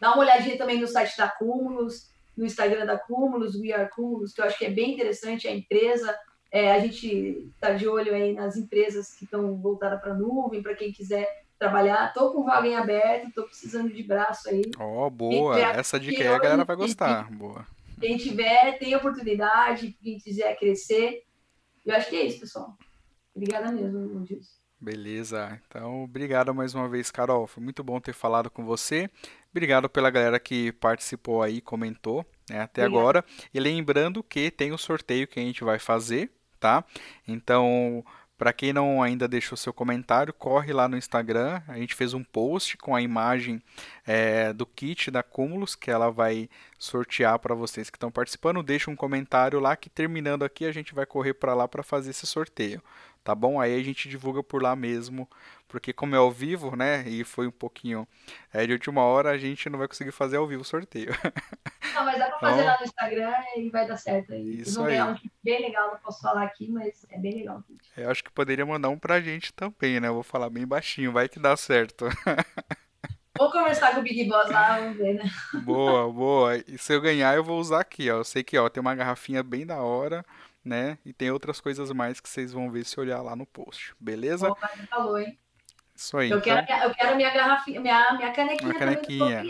Dá 0.00 0.12
uma 0.12 0.22
olhadinha 0.22 0.58
também 0.58 0.80
no 0.80 0.86
site 0.86 1.16
da 1.16 1.28
Cúmulos, 1.28 2.10
no 2.36 2.44
Instagram 2.44 2.84
da 2.84 2.98
Cúmulos, 2.98 3.54
We 3.56 3.72
Are 3.72 3.90
Cúmulos, 3.90 4.32
que 4.32 4.40
eu 4.40 4.44
acho 4.44 4.58
que 4.58 4.66
é 4.66 4.70
bem 4.70 4.92
interessante 4.92 5.48
a 5.48 5.54
empresa. 5.54 6.14
É, 6.52 6.72
a 6.72 6.78
gente 6.78 7.50
está 7.54 7.72
de 7.72 7.88
olho 7.88 8.14
aí 8.14 8.32
nas 8.32 8.56
empresas 8.56 9.14
que 9.14 9.24
estão 9.24 9.56
voltadas 9.56 10.00
para 10.00 10.12
a 10.12 10.16
nuvem, 10.16 10.62
para 10.62 10.74
quem 10.74 10.92
quiser 10.92 11.26
trabalhar. 11.58 12.08
Estou 12.08 12.32
com 12.32 12.44
vaga 12.44 12.68
em 12.68 12.76
aberto, 12.76 13.28
estou 13.28 13.44
precisando 13.44 13.92
de 13.92 14.02
braço 14.02 14.48
aí. 14.48 14.62
Ó, 14.78 15.06
oh, 15.06 15.10
boa. 15.10 15.58
Essa 15.58 15.98
dica 15.98 16.22
aí 16.22 16.28
a 16.28 16.38
galera 16.38 16.64
vai 16.64 16.76
gostar. 16.76 17.30
Boa. 17.32 17.66
Quem 17.98 18.18
tiver, 18.18 18.78
tem 18.78 18.94
oportunidade, 18.94 19.96
quem 20.02 20.18
quiser 20.18 20.54
crescer. 20.58 21.22
Eu 21.84 21.94
acho 21.94 22.10
que 22.10 22.16
é 22.16 22.26
isso, 22.26 22.40
pessoal. 22.40 22.76
Obrigada 23.34 23.72
mesmo, 23.72 24.26
Gilson. 24.26 24.65
Beleza. 24.80 25.60
Então, 25.66 26.04
obrigado 26.04 26.54
mais 26.54 26.74
uma 26.74 26.88
vez, 26.88 27.10
Carol. 27.10 27.46
Foi 27.46 27.62
muito 27.62 27.82
bom 27.82 27.98
ter 27.98 28.12
falado 28.12 28.50
com 28.50 28.64
você. 28.64 29.10
Obrigado 29.50 29.88
pela 29.88 30.10
galera 30.10 30.38
que 30.38 30.70
participou 30.72 31.42
aí, 31.42 31.60
comentou 31.62 32.26
né, 32.48 32.60
até 32.60 32.82
Obrigada. 32.82 33.00
agora. 33.00 33.24
E 33.54 33.58
lembrando 33.58 34.22
que 34.22 34.50
tem 34.50 34.72
o 34.72 34.78
sorteio 34.78 35.26
que 35.26 35.40
a 35.40 35.42
gente 35.42 35.64
vai 35.64 35.78
fazer, 35.78 36.30
tá? 36.60 36.84
Então, 37.26 38.04
para 38.36 38.52
quem 38.52 38.70
não 38.70 39.02
ainda 39.02 39.26
deixou 39.26 39.56
seu 39.56 39.72
comentário, 39.72 40.34
corre 40.34 40.74
lá 40.74 40.86
no 40.86 40.98
Instagram. 40.98 41.62
A 41.66 41.78
gente 41.78 41.94
fez 41.94 42.12
um 42.12 42.22
post 42.22 42.76
com 42.76 42.94
a 42.94 43.00
imagem 43.00 43.62
é, 44.06 44.52
do 44.52 44.66
kit 44.66 45.10
da 45.10 45.22
Cúmulos 45.22 45.74
que 45.74 45.90
ela 45.90 46.10
vai 46.10 46.50
sortear 46.78 47.38
para 47.38 47.54
vocês 47.54 47.88
que 47.88 47.96
estão 47.96 48.10
participando. 48.10 48.62
Deixa 48.62 48.90
um 48.90 48.96
comentário 48.96 49.58
lá 49.58 49.74
que 49.74 49.88
terminando 49.88 50.44
aqui 50.44 50.66
a 50.66 50.72
gente 50.72 50.94
vai 50.94 51.06
correr 51.06 51.32
para 51.32 51.54
lá 51.54 51.66
para 51.66 51.82
fazer 51.82 52.10
esse 52.10 52.26
sorteio 52.26 52.82
tá 53.26 53.34
bom? 53.34 53.60
Aí 53.60 53.76
a 53.76 53.82
gente 53.82 54.08
divulga 54.08 54.40
por 54.40 54.62
lá 54.62 54.76
mesmo, 54.76 55.28
porque 55.66 55.92
como 55.92 56.14
é 56.14 56.18
ao 56.18 56.30
vivo, 56.30 56.76
né, 56.76 57.02
e 57.08 57.24
foi 57.24 57.48
um 57.48 57.50
pouquinho 57.50 58.06
é, 58.54 58.64
de 58.64 58.72
última 58.72 59.02
hora, 59.02 59.30
a 59.30 59.36
gente 59.36 59.68
não 59.68 59.80
vai 59.80 59.88
conseguir 59.88 60.12
fazer 60.12 60.36
ao 60.36 60.46
vivo 60.46 60.62
o 60.62 60.64
sorteio. 60.64 61.10
Não, 61.94 62.04
mas 62.04 62.18
dá 62.18 62.26
pra 62.26 62.38
fazer 62.38 62.60
então, 62.60 62.66
lá 62.66 62.78
no 62.78 62.84
Instagram 62.84 63.34
e 63.56 63.70
vai 63.70 63.86
dar 63.88 63.96
certo 63.96 64.34
aí. 64.34 64.60
Isso 64.60 64.82
aí. 64.82 65.00
um 65.00 65.16
bem 65.42 65.62
legal, 65.62 65.92
não 65.92 65.98
posso 65.98 66.20
falar 66.20 66.42
aqui, 66.42 66.70
mas 66.70 67.06
é 67.08 67.18
bem 67.18 67.36
legal. 67.36 67.64
Eu 67.96 68.10
acho 68.10 68.22
que 68.22 68.30
poderia 68.30 68.66
mandar 68.66 68.90
um 68.90 68.98
pra 68.98 69.18
gente 69.18 69.50
também, 69.54 69.98
né, 69.98 70.08
eu 70.08 70.14
vou 70.14 70.22
falar 70.22 70.50
bem 70.50 70.66
baixinho, 70.66 71.10
vai 71.10 71.26
que 71.26 71.40
dá 71.40 71.56
certo. 71.56 72.04
Vou 73.38 73.52
conversar 73.52 73.92
com 73.92 74.00
o 74.00 74.02
Big 74.02 74.24
Boss 74.24 74.50
lá, 74.50 74.80
vamos 74.80 74.96
ver, 74.96 75.12
né? 75.12 75.30
Boa, 75.62 76.10
boa. 76.10 76.56
E 76.56 76.78
se 76.78 76.94
eu 76.94 77.02
ganhar, 77.02 77.36
eu 77.36 77.44
vou 77.44 77.60
usar 77.60 77.80
aqui, 77.80 78.10
ó. 78.10 78.16
Eu 78.16 78.24
sei 78.24 78.42
que, 78.42 78.56
ó, 78.56 78.66
tem 78.70 78.80
uma 78.80 78.94
garrafinha 78.94 79.42
bem 79.42 79.66
da 79.66 79.76
hora 79.82 80.24
né? 80.66 80.98
E 81.04 81.12
tem 81.12 81.30
outras 81.30 81.60
coisas 81.60 81.92
mais 81.92 82.20
que 82.20 82.28
vocês 82.28 82.52
vão 82.52 82.70
ver 82.70 82.84
se 82.84 82.98
olhar 82.98 83.22
lá 83.22 83.36
no 83.36 83.46
post, 83.46 83.94
beleza? 84.00 84.50
Opa, 84.50 84.68
falou, 84.90 85.18
hein? 85.18 85.38
Isso 85.94 86.18
aí. 86.18 86.28
Eu, 86.28 86.38
então... 86.38 86.64
quero, 86.66 86.84
eu 86.84 86.94
quero 86.94 87.16
minha 87.16 87.30
garrafinha, 87.30 87.80
minha, 87.80 88.12
minha 88.14 88.32
canequinha. 88.32 88.70
Uma 88.70 88.78
canequinha. 88.78 89.42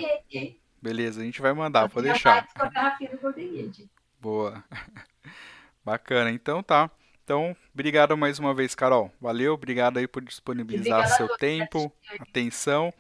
Beleza, 0.81 1.23
a 1.23 1.25
gente 1.25 1.41
vai 1.41 1.55
mandar, 1.55 1.89
pode 1.89 2.07
deixar. 2.07 2.47
Com 2.55 2.63
a 2.63 2.69
garrafinha 2.69 3.11
do 3.11 3.89
Boa. 4.21 4.63
Bacana, 5.83 6.31
então 6.31 6.63
tá. 6.63 6.91
Então, 7.25 7.57
obrigado 7.75 8.17
mais 8.17 8.39
uma 8.39 8.55
vez, 8.55 8.75
Carol. 8.75 9.11
Valeu, 9.21 9.55
obrigado 9.55 9.97
aí 9.97 10.07
por 10.07 10.23
disponibilizar 10.23 11.01
Obrigada 11.01 11.17
seu 11.17 11.37
tempo, 11.39 11.93
atenção. 12.21 12.95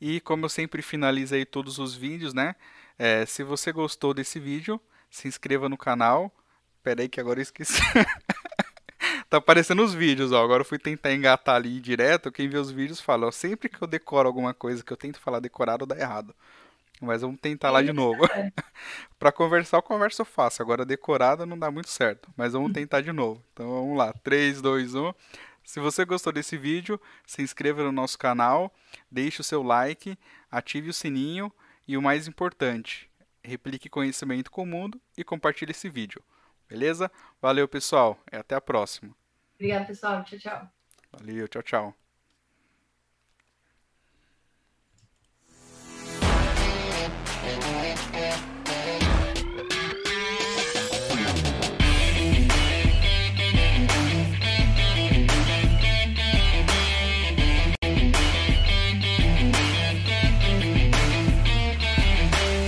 E 0.00 0.20
como 0.20 0.44
eu 0.44 0.48
sempre 0.48 0.82
finalizo 0.82 1.34
aí 1.34 1.44
todos 1.44 1.78
os 1.78 1.96
vídeos, 1.96 2.34
né? 2.34 2.54
É, 2.98 3.24
se 3.26 3.42
você 3.42 3.72
gostou 3.72 4.14
desse 4.14 4.38
vídeo, 4.38 4.80
se 5.10 5.26
inscreva 5.26 5.68
no 5.68 5.76
canal, 5.76 6.30
Pera 6.82 7.02
aí 7.02 7.08
que 7.08 7.20
agora 7.20 7.38
eu 7.38 7.42
esqueci. 7.42 7.80
tá 9.30 9.36
aparecendo 9.36 9.82
os 9.82 9.94
vídeos, 9.94 10.32
ó. 10.32 10.42
Agora 10.42 10.62
eu 10.62 10.64
fui 10.64 10.78
tentar 10.78 11.12
engatar 11.12 11.56
ali 11.56 11.80
direto. 11.80 12.32
Quem 12.32 12.48
vê 12.48 12.58
os 12.58 12.70
vídeos 12.70 13.00
fala, 13.00 13.26
ó, 13.26 13.30
sempre 13.30 13.68
que 13.68 13.80
eu 13.80 13.86
decoro 13.86 14.26
alguma 14.26 14.52
coisa 14.52 14.82
que 14.82 14.92
eu 14.92 14.96
tento 14.96 15.20
falar 15.20 15.40
decorado, 15.40 15.86
dá 15.86 15.96
errado. 15.96 16.34
Mas 17.00 17.22
vamos 17.22 17.40
tentar 17.40 17.70
lá 17.70 17.82
de 17.82 17.92
novo. 17.92 18.20
para 19.18 19.32
conversar, 19.32 19.78
eu 19.78 19.82
converso 19.82 20.24
fácil. 20.24 20.62
Agora 20.62 20.84
decorada 20.84 21.44
não 21.44 21.58
dá 21.58 21.70
muito 21.70 21.90
certo. 21.90 22.28
Mas 22.36 22.52
vamos 22.52 22.72
tentar 22.72 23.00
de 23.00 23.12
novo. 23.12 23.42
Então 23.52 23.68
vamos 23.68 23.96
lá. 23.96 24.12
3, 24.22 24.60
2, 24.60 24.94
1. 24.94 25.12
Se 25.64 25.80
você 25.80 26.04
gostou 26.04 26.32
desse 26.32 26.56
vídeo, 26.56 27.00
se 27.26 27.42
inscreva 27.42 27.82
no 27.82 27.92
nosso 27.92 28.18
canal, 28.18 28.72
deixe 29.10 29.40
o 29.40 29.44
seu 29.44 29.62
like, 29.62 30.18
ative 30.50 30.90
o 30.90 30.92
sininho 30.92 31.52
e 31.86 31.96
o 31.96 32.02
mais 32.02 32.26
importante, 32.26 33.08
replique 33.42 33.88
conhecimento 33.88 34.50
com 34.50 34.62
o 34.62 34.66
mundo 34.66 35.00
e 35.16 35.24
compartilhe 35.24 35.70
esse 35.70 35.88
vídeo. 35.88 36.22
Beleza? 36.72 37.12
Valeu, 37.38 37.68
pessoal. 37.68 38.18
E 38.32 38.36
até 38.36 38.54
a 38.54 38.60
próxima. 38.60 39.14
Obrigada, 39.56 39.84
pessoal. 39.84 40.24
Tchau, 40.24 40.38
tchau. 40.38 40.72
Valeu, 41.12 41.46
tchau, 41.46 41.62
tchau. 41.62 42.01